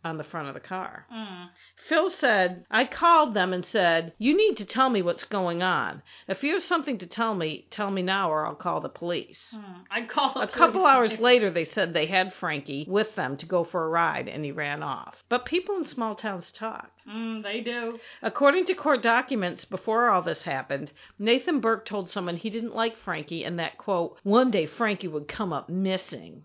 on 0.04 0.18
the 0.18 0.24
front 0.24 0.48
of 0.48 0.54
the 0.54 0.60
car. 0.60 1.06
mm. 1.12 1.48
Phil 1.88 2.08
said, 2.08 2.64
I 2.70 2.86
called 2.86 3.34
them 3.34 3.52
and 3.52 3.64
said, 3.64 4.14
You 4.18 4.36
need 4.36 4.56
to 4.56 4.64
tell 4.64 4.88
me 4.88 5.02
what's 5.02 5.24
going 5.24 5.62
on. 5.62 6.02
If 6.28 6.42
you 6.42 6.54
have 6.54 6.62
something 6.62 6.96
to 6.98 7.06
tell 7.06 7.34
me, 7.34 7.66
tell 7.70 7.90
me 7.90 8.00
now 8.02 8.30
or 8.30 8.46
I'll 8.46 8.54
call 8.54 8.80
the 8.80 8.88
police. 8.88 9.54
Mm. 9.54 9.84
I'd 9.90 10.08
call 10.08 10.34
the 10.34 10.40
A 10.40 10.48
couple 10.48 10.86
hours 10.86 11.18
later, 11.18 11.50
they 11.50 11.64
said 11.66 11.92
they 11.92 12.06
had 12.06 12.32
Frankie 12.32 12.86
with 12.88 13.14
them 13.16 13.36
to 13.36 13.46
go 13.46 13.64
for 13.64 13.84
a 13.84 13.88
ride 13.88 14.28
and 14.28 14.44
he 14.44 14.52
ran 14.52 14.82
off. 14.82 15.14
But 15.28 15.44
people 15.44 15.76
in 15.76 15.84
small 15.84 16.14
towns 16.14 16.50
talk. 16.52 16.90
Mm, 17.06 17.42
they 17.42 17.60
do. 17.60 17.98
According 18.22 18.64
to 18.66 18.74
court 18.74 19.02
documents, 19.02 19.64
before 19.66 20.08
all 20.08 20.22
this 20.22 20.42
happened, 20.42 20.90
Nathan 21.18 21.60
Burke 21.60 21.84
told 21.84 22.10
someone 22.10 22.36
he 22.36 22.50
didn't 22.50 22.74
like 22.74 22.96
Frankie 22.96 23.44
and 23.44 23.58
that, 23.58 23.76
quote, 23.76 24.18
one 24.22 24.50
day 24.50 24.66
Frankie 24.66 25.08
would 25.08 25.28
come 25.28 25.52
up 25.52 25.68
missing. 25.68 26.44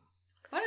What. 0.49 0.63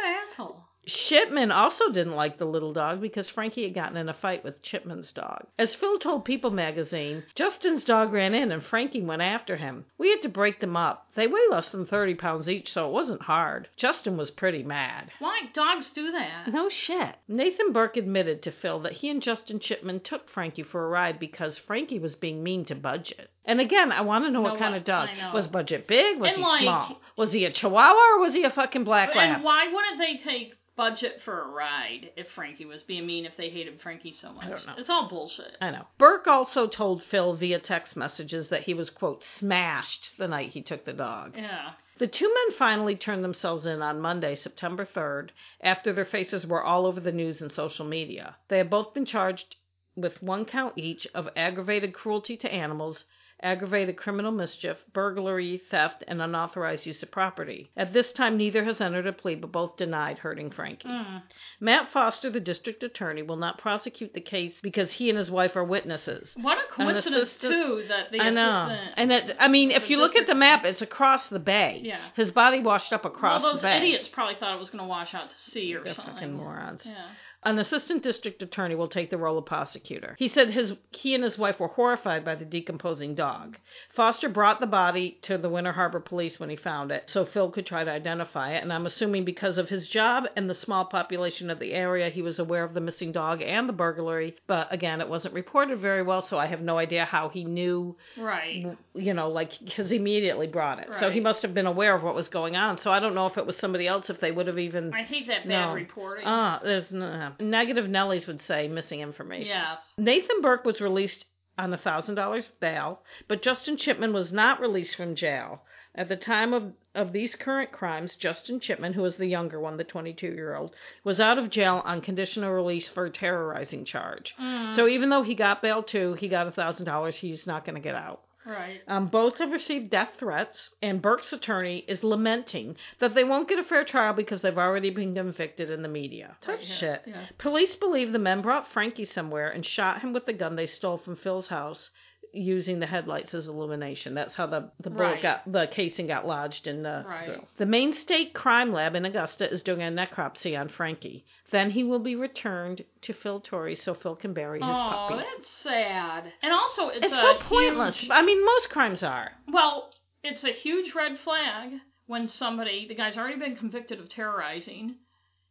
Chipman 0.84 1.52
also 1.52 1.90
didn't 1.90 2.16
like 2.16 2.38
the 2.38 2.44
little 2.44 2.72
dog 2.72 3.00
because 3.00 3.28
Frankie 3.28 3.62
had 3.62 3.74
gotten 3.74 3.96
in 3.96 4.08
a 4.08 4.14
fight 4.14 4.42
with 4.42 4.62
Chipman's 4.62 5.12
dog. 5.12 5.46
As 5.56 5.76
Phil 5.76 5.98
told 5.98 6.24
People 6.24 6.50
magazine, 6.50 7.22
Justin's 7.36 7.84
dog 7.84 8.12
ran 8.12 8.34
in 8.34 8.50
and 8.50 8.64
Frankie 8.64 9.00
went 9.00 9.22
after 9.22 9.56
him. 9.56 9.84
We 9.96 10.10
had 10.10 10.22
to 10.22 10.28
break 10.28 10.58
them 10.58 10.76
up. 10.76 11.06
They 11.14 11.26
weigh 11.26 11.46
less 11.50 11.68
than 11.70 11.84
30 11.86 12.14
pounds 12.14 12.48
each, 12.48 12.72
so 12.72 12.86
it 12.88 12.92
wasn't 12.92 13.22
hard. 13.22 13.68
Justin 13.76 14.16
was 14.16 14.30
pretty 14.30 14.62
mad. 14.62 15.10
Why 15.18 15.42
dogs 15.52 15.90
do 15.90 16.10
that? 16.12 16.48
No 16.52 16.68
shit. 16.70 17.16
Nathan 17.28 17.72
Burke 17.72 17.96
admitted 17.98 18.42
to 18.42 18.50
Phil 18.52 18.80
that 18.80 18.92
he 18.94 19.10
and 19.10 19.20
Justin 19.20 19.60
Chipman 19.60 20.00
took 20.00 20.28
Frankie 20.30 20.62
for 20.62 20.84
a 20.84 20.88
ride 20.88 21.18
because 21.18 21.58
Frankie 21.58 21.98
was 21.98 22.14
being 22.14 22.42
mean 22.42 22.64
to 22.66 22.74
Budget. 22.74 23.30
And 23.44 23.60
again, 23.60 23.92
I 23.92 24.00
want 24.00 24.24
to 24.24 24.30
know 24.30 24.40
what 24.40 24.58
kind 24.58 24.74
of 24.74 24.84
dog. 24.84 25.10
Was 25.34 25.46
Budget 25.48 25.86
big? 25.86 26.18
Was 26.18 26.30
And, 26.30 26.38
he 26.38 26.42
like- 26.42 26.62
small? 26.62 27.00
Was 27.16 27.32
he 27.32 27.44
a 27.44 27.50
Chihuahua 27.52 28.14
or 28.16 28.20
was 28.20 28.34
he 28.34 28.44
a 28.44 28.50
fucking 28.50 28.84
black 28.84 29.14
lab? 29.14 29.36
And 29.36 29.44
why 29.44 29.66
wouldn't 29.72 29.98
they 29.98 30.16
take 30.16 30.54
budget 30.74 31.20
for 31.22 31.42
a 31.42 31.48
ride 31.48 32.10
if 32.16 32.26
Frankie 32.30 32.64
was 32.64 32.82
being 32.84 33.04
mean 33.06 33.26
if 33.26 33.36
they 33.36 33.50
hated 33.50 33.78
Frankie 33.82 34.12
so 34.12 34.32
much? 34.32 34.46
I 34.46 34.48
don't 34.48 34.66
know. 34.66 34.72
It's 34.78 34.88
all 34.88 35.06
bullshit. 35.08 35.54
I 35.60 35.70
know. 35.70 35.84
Burke 35.98 36.26
also 36.26 36.66
told 36.66 37.02
Phil 37.04 37.34
via 37.34 37.58
text 37.58 37.94
messages 37.96 38.48
that 38.48 38.62
he 38.62 38.72
was, 38.72 38.88
quote, 38.88 39.22
smashed 39.22 40.14
the 40.18 40.26
night 40.28 40.50
he 40.50 40.62
took 40.62 40.84
the 40.86 40.94
dog. 41.02 41.36
Yeah. 41.36 41.72
The 41.98 42.06
two 42.06 42.32
men 42.32 42.56
finally 42.56 42.94
turned 42.94 43.24
themselves 43.24 43.66
in 43.66 43.82
on 43.82 44.00
Monday, 44.00 44.36
September 44.36 44.86
3rd, 44.86 45.30
after 45.60 45.92
their 45.92 46.04
faces 46.04 46.46
were 46.46 46.62
all 46.62 46.86
over 46.86 47.00
the 47.00 47.10
news 47.10 47.42
and 47.42 47.50
social 47.50 47.84
media. 47.84 48.36
They 48.48 48.58
have 48.58 48.70
both 48.70 48.94
been 48.94 49.04
charged 49.04 49.56
with 49.96 50.22
one 50.22 50.44
count 50.44 50.74
each 50.76 51.06
of 51.12 51.28
aggravated 51.36 51.92
cruelty 51.92 52.36
to 52.36 52.52
animals, 52.52 53.04
aggravated 53.42 53.96
criminal 53.96 54.30
mischief, 54.32 54.76
burglary, 54.92 55.60
theft, 55.70 56.04
and 56.06 56.22
unauthorized 56.22 56.86
use 56.86 57.02
of 57.02 57.10
property. 57.10 57.70
At 57.76 57.92
this 57.92 58.12
time, 58.12 58.36
neither 58.36 58.64
has 58.64 58.80
entered 58.80 59.06
a 59.06 59.12
plea, 59.12 59.34
but 59.34 59.52
both 59.52 59.76
denied 59.76 60.18
hurting 60.18 60.50
Frankie. 60.50 60.88
Mm. 60.88 61.22
Matt 61.60 61.88
Foster, 61.92 62.30
the 62.30 62.40
district 62.40 62.82
attorney, 62.82 63.22
will 63.22 63.36
not 63.36 63.58
prosecute 63.58 64.14
the 64.14 64.20
case 64.20 64.58
because 64.62 64.92
he 64.92 65.08
and 65.08 65.18
his 65.18 65.30
wife 65.30 65.56
are 65.56 65.64
witnesses. 65.64 66.34
What 66.40 66.58
a 66.58 66.72
coincidence 66.72 67.30
assistant- 67.30 67.52
too 67.52 67.84
that 67.88 68.12
the 68.12 68.20
I 68.20 68.30
know. 68.30 68.66
assistant. 68.66 68.94
And 68.96 69.12
it, 69.12 69.36
I 69.38 69.48
mean, 69.48 69.70
if 69.70 69.90
you 69.90 69.96
look 69.98 70.16
at 70.16 70.26
the 70.26 70.34
map, 70.34 70.64
it's 70.64 70.82
across 70.82 71.28
the 71.28 71.38
bay. 71.38 71.80
Yeah. 71.82 72.00
His 72.14 72.30
body 72.30 72.60
washed 72.60 72.92
up 72.92 73.04
across 73.04 73.42
those 73.42 73.60
the 73.60 73.66
bay. 73.68 73.78
Those 73.80 73.88
idiots 73.88 74.08
probably 74.08 74.36
thought 74.36 74.54
it 74.54 74.58
was 74.60 74.70
going 74.70 74.84
to 74.84 74.88
wash 74.88 75.14
out 75.14 75.30
to 75.30 75.38
sea 75.50 75.74
or 75.74 75.82
They're 75.84 75.94
something. 75.94 76.14
fucking 76.14 76.32
morons. 76.36 76.82
Yeah. 76.86 77.06
An 77.44 77.58
assistant 77.58 78.02
district 78.04 78.40
attorney 78.40 78.76
will 78.76 78.88
take 78.88 79.10
the 79.10 79.18
role 79.18 79.36
of 79.36 79.46
prosecutor. 79.46 80.14
He 80.18 80.28
said 80.28 80.50
his 80.50 80.74
he 80.90 81.14
and 81.14 81.24
his 81.24 81.36
wife 81.36 81.58
were 81.58 81.68
horrified 81.68 82.24
by 82.24 82.36
the 82.36 82.44
decomposing 82.44 83.14
dog. 83.16 83.56
Foster 83.94 84.28
brought 84.28 84.60
the 84.60 84.66
body 84.66 85.18
to 85.22 85.36
the 85.38 85.48
Winter 85.48 85.72
Harbor 85.72 85.98
police 85.98 86.38
when 86.38 86.50
he 86.50 86.56
found 86.56 86.92
it, 86.92 87.04
so 87.10 87.24
Phil 87.26 87.50
could 87.50 87.66
try 87.66 87.82
to 87.82 87.90
identify 87.90 88.52
it. 88.52 88.62
And 88.62 88.72
I'm 88.72 88.86
assuming 88.86 89.24
because 89.24 89.58
of 89.58 89.68
his 89.68 89.88
job 89.88 90.24
and 90.36 90.48
the 90.48 90.54
small 90.54 90.84
population 90.84 91.50
of 91.50 91.58
the 91.58 91.72
area, 91.72 92.10
he 92.10 92.22
was 92.22 92.38
aware 92.38 92.62
of 92.62 92.74
the 92.74 92.80
missing 92.80 93.10
dog 93.10 93.42
and 93.42 93.68
the 93.68 93.72
burglary. 93.72 94.36
But 94.46 94.72
again, 94.72 95.00
it 95.00 95.08
wasn't 95.08 95.34
reported 95.34 95.80
very 95.80 96.02
well, 96.02 96.22
so 96.22 96.38
I 96.38 96.46
have 96.46 96.60
no 96.60 96.78
idea 96.78 97.04
how 97.04 97.28
he 97.28 97.44
knew 97.44 97.96
Right. 98.16 98.76
you 98.94 99.14
know, 99.14 99.28
like 99.28 99.58
because 99.64 99.90
he 99.90 99.96
immediately 99.96 100.46
brought 100.46 100.78
it. 100.78 100.88
So 101.00 101.10
he 101.10 101.18
must 101.20 101.42
have 101.42 101.54
been 101.54 101.66
aware 101.66 101.94
of 101.94 102.04
what 102.04 102.14
was 102.14 102.28
going 102.28 102.54
on. 102.54 102.78
So 102.78 102.92
I 102.92 103.00
don't 103.00 103.14
know 103.16 103.26
if 103.26 103.36
it 103.36 103.46
was 103.46 103.56
somebody 103.56 103.88
else, 103.88 104.10
if 104.10 104.20
they 104.20 104.30
would 104.30 104.46
have 104.46 104.58
even. 104.60 104.94
I 104.94 105.02
hate 105.02 105.26
that 105.26 105.48
bad 105.48 105.74
reporting. 105.74 106.24
Ah, 106.26 106.60
there's 106.62 106.92
no, 106.92 107.31
negative 107.40 107.86
Nellies 107.86 108.26
would 108.26 108.42
say 108.42 108.68
missing 108.68 109.00
information. 109.00 109.48
yes. 109.48 109.80
Nathan 109.98 110.40
Burke 110.40 110.64
was 110.64 110.80
released 110.80 111.26
on 111.58 111.72
a 111.72 111.78
thousand 111.78 112.14
dollars 112.14 112.48
bail, 112.60 113.00
but 113.28 113.42
Justin 113.42 113.76
Chipman 113.76 114.12
was 114.12 114.32
not 114.32 114.60
released 114.60 114.96
from 114.96 115.14
jail. 115.14 115.62
At 115.94 116.08
the 116.08 116.16
time 116.16 116.54
of, 116.54 116.72
of 116.94 117.12
these 117.12 117.36
current 117.36 117.70
crimes, 117.70 118.14
Justin 118.14 118.60
Chipman, 118.60 118.94
who 118.94 119.02
was 119.02 119.16
the 119.16 119.26
younger 119.26 119.60
one, 119.60 119.76
the 119.76 119.84
22 119.84 120.26
year 120.28 120.54
old, 120.54 120.74
was 121.04 121.20
out 121.20 121.36
of 121.36 121.50
jail 121.50 121.82
on 121.84 122.00
conditional 122.00 122.50
release 122.50 122.88
for 122.88 123.04
a 123.04 123.10
terrorizing 123.10 123.84
charge. 123.84 124.34
Mm. 124.40 124.74
So 124.74 124.88
even 124.88 125.10
though 125.10 125.22
he 125.22 125.34
got 125.34 125.60
bail 125.60 125.82
too, 125.82 126.14
he 126.14 126.28
got 126.28 126.46
a 126.46 126.50
thousand 126.50 126.86
dollars. 126.86 127.16
He's 127.16 127.46
not 127.46 127.66
going 127.66 127.74
to 127.74 127.80
get 127.82 127.94
out. 127.94 128.22
Right. 128.44 128.80
Um, 128.88 129.06
both 129.06 129.38
have 129.38 129.52
received 129.52 129.90
death 129.90 130.14
threats, 130.18 130.70
and 130.82 131.00
Burke's 131.00 131.32
attorney 131.32 131.84
is 131.86 132.02
lamenting 132.02 132.76
that 132.98 133.14
they 133.14 133.24
won't 133.24 133.48
get 133.48 133.58
a 133.58 133.64
fair 133.64 133.84
trial 133.84 134.14
because 134.14 134.42
they've 134.42 134.58
already 134.58 134.90
been 134.90 135.14
convicted 135.14 135.70
in 135.70 135.82
the 135.82 135.88
media. 135.88 136.36
Tough 136.40 136.56
Right, 136.56 136.64
shit. 136.64 137.02
yeah. 137.06 137.26
Police 137.38 137.76
believe 137.76 138.12
the 138.12 138.18
men 138.18 138.42
brought 138.42 138.66
Frankie 138.72 139.04
somewhere 139.04 139.48
and 139.50 139.64
shot 139.64 140.00
him 140.00 140.12
with 140.12 140.26
the 140.26 140.32
gun 140.32 140.56
they 140.56 140.66
stole 140.66 140.98
from 140.98 141.16
Phil's 141.16 141.48
house 141.48 141.90
using 142.32 142.80
the 142.80 142.86
headlights 142.86 143.34
as 143.34 143.46
illumination. 143.48 144.14
That's 144.14 144.34
how 144.34 144.46
the, 144.46 144.70
the 144.80 144.90
bullet 144.90 145.04
Right. 145.04 145.22
got 145.22 145.52
the 145.52 145.68
casing 145.70 146.06
got 146.06 146.26
lodged 146.26 146.66
in 146.66 146.82
the 146.82 147.04
Right. 147.06 147.26
grill. 147.26 147.48
The 147.58 147.66
Maine 147.66 147.92
State 147.92 148.32
Crime 148.32 148.72
Lab 148.72 148.94
in 148.94 149.04
Augusta 149.04 149.50
is 149.50 149.62
doing 149.62 149.82
a 149.82 149.90
necropsy 149.90 150.58
on 150.58 150.68
Frankie. 150.68 151.24
Then 151.50 151.70
he 151.70 151.84
will 151.84 151.98
be 151.98 152.16
returned 152.16 152.84
to 153.02 153.12
Phil 153.12 153.40
Torrey 153.40 153.74
so 153.74 153.92
Phil 153.94 154.16
can 154.16 154.32
bury 154.32 154.60
his 154.60 154.68
oh, 154.68 154.88
puppy. 155.08 155.16
that's 155.16 155.48
sad. 155.48 156.32
And 156.42 156.52
also, 156.52 156.88
it's, 156.88 156.98
It's 157.04 157.12
a 157.12 157.20
so 157.20 157.38
pointless. 157.40 157.98
huge- 157.98 158.10
I 158.10 158.22
mean, 158.22 158.44
most 158.44 158.70
crimes 158.70 159.02
are. 159.02 159.32
Well, 159.52 159.90
it's 160.24 160.44
a 160.44 160.52
huge 160.52 160.94
red 160.94 161.18
flag 161.18 161.72
when 162.06 162.28
somebody, 162.28 162.88
the 162.88 162.94
guy's 162.94 163.18
already 163.18 163.38
been 163.38 163.56
convicted 163.56 164.00
of 164.00 164.08
terrorizing, 164.08 164.96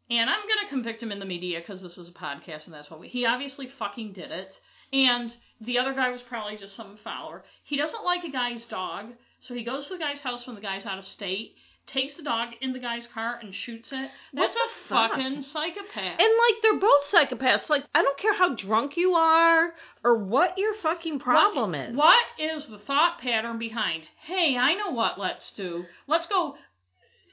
and 0.09 0.29
I'm 0.29 0.41
going 0.41 0.59
to 0.63 0.69
convict 0.69 1.01
him 1.03 1.11
in 1.11 1.19
the 1.19 1.25
media 1.25 1.59
because 1.59 1.81
this 1.81 1.97
is 1.97 2.09
a 2.09 2.13
podcast 2.13 2.65
and 2.65 2.73
that's 2.73 2.89
what 2.89 2.99
we. 2.99 3.07
He 3.07 3.25
obviously 3.25 3.67
fucking 3.67 4.13
did 4.13 4.31
it. 4.31 4.59
And 4.93 5.35
the 5.61 5.77
other 5.77 5.93
guy 5.93 6.09
was 6.09 6.21
probably 6.21 6.57
just 6.57 6.75
some 6.75 6.97
follower. 7.03 7.43
He 7.63 7.77
doesn't 7.77 8.03
like 8.03 8.23
a 8.23 8.31
guy's 8.31 8.65
dog, 8.65 9.13
so 9.39 9.53
he 9.53 9.63
goes 9.63 9.87
to 9.87 9.93
the 9.93 9.99
guy's 9.99 10.21
house 10.21 10.45
when 10.45 10.55
the 10.55 10.61
guy's 10.61 10.85
out 10.85 10.99
of 10.99 11.05
state 11.05 11.55
takes 11.87 12.15
the 12.15 12.23
dog 12.23 12.49
in 12.61 12.73
the 12.73 12.79
guy's 12.79 13.07
car 13.07 13.39
and 13.41 13.53
shoots 13.53 13.91
it. 13.91 14.09
That's 14.33 14.55
a 14.55 14.87
fuck? 14.87 15.11
fucking 15.11 15.41
psychopath. 15.41 16.19
And 16.19 16.19
like 16.19 16.61
they're 16.61 16.79
both 16.79 17.11
psychopaths. 17.11 17.69
Like 17.69 17.83
I 17.93 18.01
don't 18.01 18.17
care 18.17 18.33
how 18.33 18.55
drunk 18.55 18.97
you 18.97 19.13
are 19.13 19.73
or 20.03 20.17
what 20.17 20.57
your 20.57 20.73
fucking 20.75 21.19
problem 21.19 21.71
what, 21.71 21.89
is. 21.89 21.95
What 21.95 22.25
is 22.39 22.67
the 22.67 22.79
thought 22.79 23.19
pattern 23.19 23.57
behind? 23.57 24.03
Hey, 24.21 24.57
I 24.57 24.73
know 24.75 24.91
what 24.91 25.19
let's 25.19 25.51
do. 25.53 25.85
Let's 26.07 26.27
go. 26.27 26.55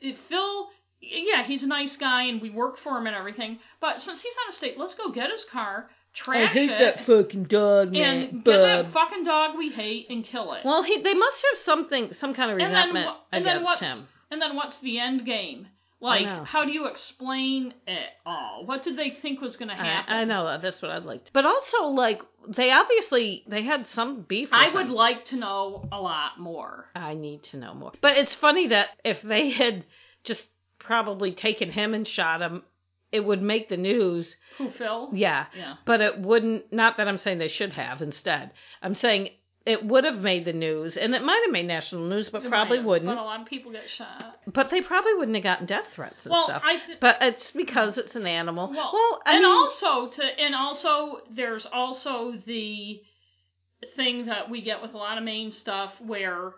uh, 0.05 0.13
Phil, 0.29 0.69
yeah, 1.01 1.45
he's 1.45 1.63
a 1.63 1.69
nice 1.69 1.97
guy 1.97 2.25
and 2.25 2.41
we 2.41 2.51
work 2.51 2.79
for 2.79 2.99
him 2.99 3.07
and 3.07 3.17
everything. 3.17 3.59
But 3.81 4.01
since 4.01 4.23
he's 4.23 4.35
out 4.45 4.49
of 4.49 4.55
state, 4.55 4.79
let's 4.79 4.95
go 4.95 5.13
get 5.13 5.31
his 5.31 5.45
car, 5.45 5.91
trash 6.19 6.37
oh, 6.37 6.45
I 6.45 6.47
hate 6.47 6.71
it, 6.71 6.79
that 6.79 7.07
fucking 7.07 7.45
dog, 7.45 7.95
and 7.97 8.45
get 8.45 8.45
that 8.45 8.93
fucking 8.93 9.25
dog 9.25 9.57
we 9.57 9.71
hate 9.71 10.11
and 10.11 10.25
kill 10.25 10.53
it. 10.55 10.65
Well, 10.65 10.83
he 10.83 11.01
they 11.03 11.15
must 11.15 11.45
have 11.51 11.65
something, 11.65 12.13
some 12.15 12.35
kind 12.35 12.51
of 12.51 12.59
and 12.59 12.75
then, 12.75 12.89
resentment 12.89 13.17
and 13.33 13.47
then 13.47 13.57
against 13.57 13.65
what's 13.65 13.81
him. 13.81 14.09
and 14.31 14.43
then 14.43 14.57
what's 14.57 14.79
the 14.79 14.99
end 14.99 15.25
game? 15.25 15.69
Like, 16.01 16.27
how 16.47 16.65
do 16.65 16.71
you 16.71 16.87
explain 16.87 17.75
it 17.87 18.09
all? 18.25 18.65
What 18.65 18.85
did 18.85 18.97
they 18.97 19.11
think 19.11 19.41
was 19.41 19.57
going 19.57 19.69
to 19.69 19.75
happen? 19.75 20.13
I, 20.13 20.21
I 20.21 20.25
know. 20.25 20.59
That's 20.63 20.81
what 20.81 20.93
I'd 20.93 21.03
like. 21.03 21.25
To. 21.25 21.33
But 21.33 21.45
also, 21.45 21.87
like 21.87 22.23
they 22.49 22.71
obviously 22.71 23.45
they 23.49 23.63
had 23.63 23.87
some 23.89 24.23
beef. 24.23 24.49
I 24.53 24.73
would 24.73 24.91
like 24.91 25.25
to 25.27 25.37
know 25.37 25.89
a 25.91 26.01
lot 26.01 26.39
more. 26.39 26.87
I 26.95 27.15
need 27.15 27.43
to 27.45 27.57
know 27.57 27.75
more. 27.75 27.93
But 28.01 28.17
it's 28.17 28.35
funny 28.35 28.69
that 28.69 28.89
if 29.05 29.23
they 29.23 29.51
had 29.51 29.85
just 30.23 30.47
probably 30.79 31.33
taken 31.33 31.71
him 31.71 31.95
and 31.95 32.07
shot 32.07 32.43
him, 32.43 32.63
it 33.13 33.25
would 33.25 33.43
make 33.43 33.69
the 33.69 33.77
news. 33.77 34.37
Who, 34.59 34.71
Phil? 34.71 35.11
Yeah. 35.13 35.47
Yeah. 35.57 35.75
But 35.85 36.01
it 36.01 36.19
wouldn't, 36.21 36.73
not 36.73 36.97
that 36.99 37.09
I'm 37.09 37.19
saying 37.19 37.39
they 37.39 37.49
should 37.49 37.73
have 37.73 38.03
instead. 38.03 38.51
I'm 38.83 38.95
saying 38.95 39.31
it 39.67 39.85
would 39.85 40.05
have 40.05 40.19
made 40.19 40.45
the 40.47 40.53
news, 40.53 40.97
and 40.97 41.15
it 41.15 41.23
might 41.23 41.43
have 41.45 41.53
made 41.53 41.67
national 41.67 42.07
news, 42.09 42.29
but 42.31 42.43
It 42.45 42.49
probably 42.49 42.81
wouldn't. 42.81 43.07
But 43.11 43.21
a 43.21 43.23
lot 43.23 43.41
of 43.41 43.47
people 43.47 43.71
get 43.73 43.89
shot. 43.89 44.41
But 44.47 44.71
they 44.71 44.81
probably 44.81 45.15
wouldn't 45.15 45.37
have 45.37 45.45
gotten 45.45 45.67
death 45.67 45.85
threats 45.93 46.25
and 46.25 46.33
Well, 46.33 46.45
stuff. 46.45 46.63
I 46.65 46.77
th- 46.87 47.01
but 47.01 47.17
it's 47.21 47.51
because 47.51 47.99
it's 47.99 48.17
an 48.17 48.27
animal. 48.27 48.71
Well, 48.71 48.91
Well, 48.93 49.23
and 49.27 49.43
mean, 49.43 49.45
also 49.51 50.09
to 50.09 50.23
and 50.41 50.55
also 50.55 51.19
there's 51.31 51.67
also 51.67 52.33
the 52.47 53.03
thing 53.95 54.27
that 54.27 54.49
we 54.51 54.63
get 54.63 54.81
with 54.83 54.95
a 54.95 54.97
lot 54.97 55.19
of 55.19 55.25
Maine 55.25 55.53
stuff 55.53 55.93
where 56.01 56.53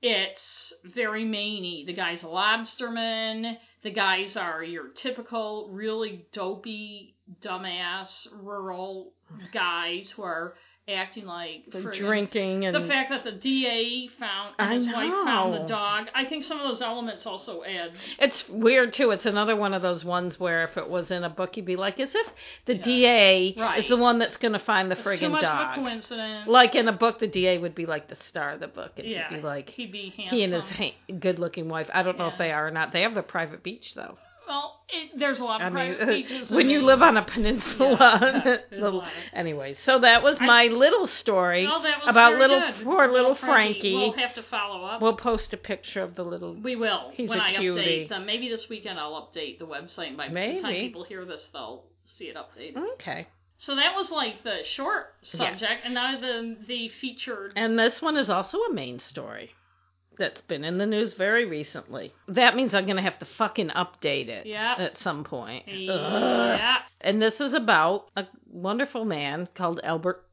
it's 0.00 0.72
very 0.84 1.24
Mainey. 1.24 1.84
The 1.86 1.92
guy's 1.94 2.22
a 2.22 2.26
lobsterman. 2.26 3.56
The 3.82 3.90
guys 3.90 4.36
are 4.36 4.62
your 4.62 4.88
typical 4.88 5.68
really 5.72 6.26
dopey, 6.32 7.14
dumbass 7.40 8.28
rural 8.32 9.12
guys 9.52 10.10
who 10.10 10.22
are 10.22 10.54
acting 10.88 11.26
like 11.26 11.62
the 11.70 11.80
drinking 11.80 12.64
and 12.66 12.74
the 12.74 12.88
fact 12.88 13.10
that 13.10 13.22
the 13.22 13.30
DA 13.30 14.08
found 14.18 14.54
and 14.58 14.68
I 14.70 14.74
his 14.74 14.86
wife 14.86 15.12
found 15.24 15.54
the 15.54 15.68
dog. 15.68 16.08
I 16.12 16.24
think 16.24 16.42
some 16.42 16.58
of 16.60 16.68
those 16.68 16.82
elements 16.82 17.24
also 17.24 17.62
add. 17.62 17.92
It's 18.18 18.48
weird 18.48 18.92
too. 18.92 19.12
It's 19.12 19.24
another 19.24 19.54
one 19.54 19.74
of 19.74 19.82
those 19.82 20.04
ones 20.04 20.40
where 20.40 20.64
if 20.64 20.76
it 20.76 20.88
was 20.90 21.12
in 21.12 21.22
a 21.22 21.30
book, 21.30 21.56
you'd 21.56 21.66
be 21.66 21.76
like, 21.76 22.00
as 22.00 22.12
if 22.14 22.26
the 22.66 22.74
Yeah. 22.74 22.82
DA 22.82 23.54
Right. 23.56 23.82
is 23.84 23.88
the 23.88 23.96
one 23.96 24.18
that's 24.18 24.36
going 24.38 24.54
to 24.54 24.58
find 24.58 24.90
the 24.90 24.96
It's 24.96 25.04
too 25.04 25.10
friggin' 25.10 25.30
much 25.30 25.44
of 25.44 25.50
a 25.50 25.64
dog. 25.64 25.74
coincidence. 25.76 26.48
Like 26.48 26.74
in 26.74 26.88
a 26.88 26.92
book, 26.92 27.20
the 27.20 27.28
DA 27.28 27.58
would 27.58 27.76
be 27.76 27.86
like 27.86 28.08
the 28.08 28.16
star 28.16 28.50
of 28.50 28.60
the 28.60 28.66
book. 28.68 28.92
and 28.98 29.06
yeah, 29.06 29.28
he'd 29.28 29.36
be 29.36 29.42
like 29.42 29.70
he'd 29.70 29.92
be 29.92 30.10
he 30.10 30.42
and 30.42 30.52
his 30.52 30.68
ha- 30.68 30.94
good-looking 31.20 31.68
wife. 31.68 31.88
I 31.94 32.02
don't 32.02 32.18
know 32.18 32.26
if 32.26 32.38
they 32.38 32.50
are 32.50 32.66
or 32.66 32.70
not. 32.72 32.92
They 32.92 33.02
have 33.02 33.14
the 33.14 33.22
private 33.22 33.62
beach 33.62 33.94
though. 33.94 34.18
Well, 34.46 34.80
it, 34.88 35.18
there's 35.18 35.38
a 35.40 35.44
lot 35.44 35.62
of 35.62 35.74
I 35.74 35.88
mean, 35.90 36.06
beaches. 36.06 36.50
when 36.56 36.68
you 36.68 36.82
live 36.82 37.00
on 37.02 37.16
a 37.16 37.24
peninsula. 37.24 38.08
Yeah, 38.44 38.56
little, 38.80 39.04
anyway, 39.32 39.76
so 39.84 40.00
that 40.00 40.22
was 40.22 40.36
I- 40.40 40.46
my 40.46 40.64
little 40.66 41.06
story 41.06 41.66
was 41.66 41.84
about 42.06 42.38
little 42.38 42.60
good. 42.60 42.84
poor 42.84 43.10
little 43.12 43.34
Frankie. 43.34 43.94
We'll 43.94 44.12
have 44.12 44.34
to 44.34 44.42
follow 44.42 44.84
up. 44.84 45.00
We'll 45.00 45.16
post 45.16 45.52
a 45.54 45.56
picture 45.56 46.02
of 46.02 46.14
the 46.14 46.24
little. 46.24 46.54
we 46.54 46.76
will 46.76 47.10
He's 47.14 47.28
when 47.30 47.38
a 47.38 47.42
I 47.42 47.56
cutie. 47.56 47.80
update 47.80 48.08
them. 48.08 48.26
Maybe 48.26 48.48
this 48.48 48.68
weekend 48.68 48.98
I'll 48.98 49.12
update 49.32 49.58
the 49.58 49.66
website. 49.66 50.16
By 50.16 50.28
the 50.28 50.34
time 50.34 50.62
Maybe. 50.62 50.88
people 50.88 51.04
hear 51.04 51.24
this, 51.24 51.46
they'll 51.52 51.84
see 52.04 52.26
it 52.26 52.36
updated. 52.36 52.76
Okay. 52.94 53.28
So 53.58 53.76
that 53.76 53.94
was 53.94 54.10
like 54.10 54.42
the 54.42 54.64
short 54.64 55.14
Yeah. 55.22 55.38
subject, 55.38 55.82
and 55.84 55.94
now 55.94 56.18
the 56.20 56.56
the 56.66 56.88
featured. 57.00 57.52
And 57.54 57.78
this 57.78 58.02
one 58.02 58.16
is 58.16 58.28
also 58.28 58.58
a 58.62 58.72
main 58.72 58.98
story 58.98 59.50
that's 60.22 60.40
been 60.42 60.64
in 60.64 60.78
the 60.78 60.86
news 60.86 61.14
very 61.14 61.44
recently. 61.44 62.12
That 62.28 62.54
means 62.56 62.74
I'm 62.74 62.84
going 62.86 62.96
to 62.96 63.02
have 63.02 63.18
to 63.18 63.26
fucking 63.36 63.68
update 63.70 64.28
it 64.28 64.46
Yeah. 64.46 64.74
at 64.78 64.96
some 64.98 65.24
point. 65.24 65.64
Ugh. 65.68 65.74
Yeah, 65.78 66.76
And 67.00 67.20
this 67.20 67.40
is 67.40 67.52
about 67.54 68.06
a 68.16 68.26
wonderful 68.50 69.04
man 69.04 69.48
called 69.54 69.80
Albert 69.82 70.24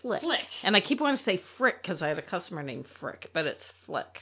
Flick. 0.00 0.22
Flick. 0.22 0.40
And 0.62 0.74
I 0.76 0.80
keep 0.80 1.00
wanting 1.00 1.18
to 1.18 1.22
say 1.24 1.42
Frick 1.58 1.82
because 1.82 2.02
I 2.02 2.08
had 2.08 2.18
a 2.18 2.22
customer 2.22 2.62
named 2.62 2.86
Frick, 3.00 3.30
but 3.32 3.46
it's 3.46 3.64
Flick. 3.86 4.20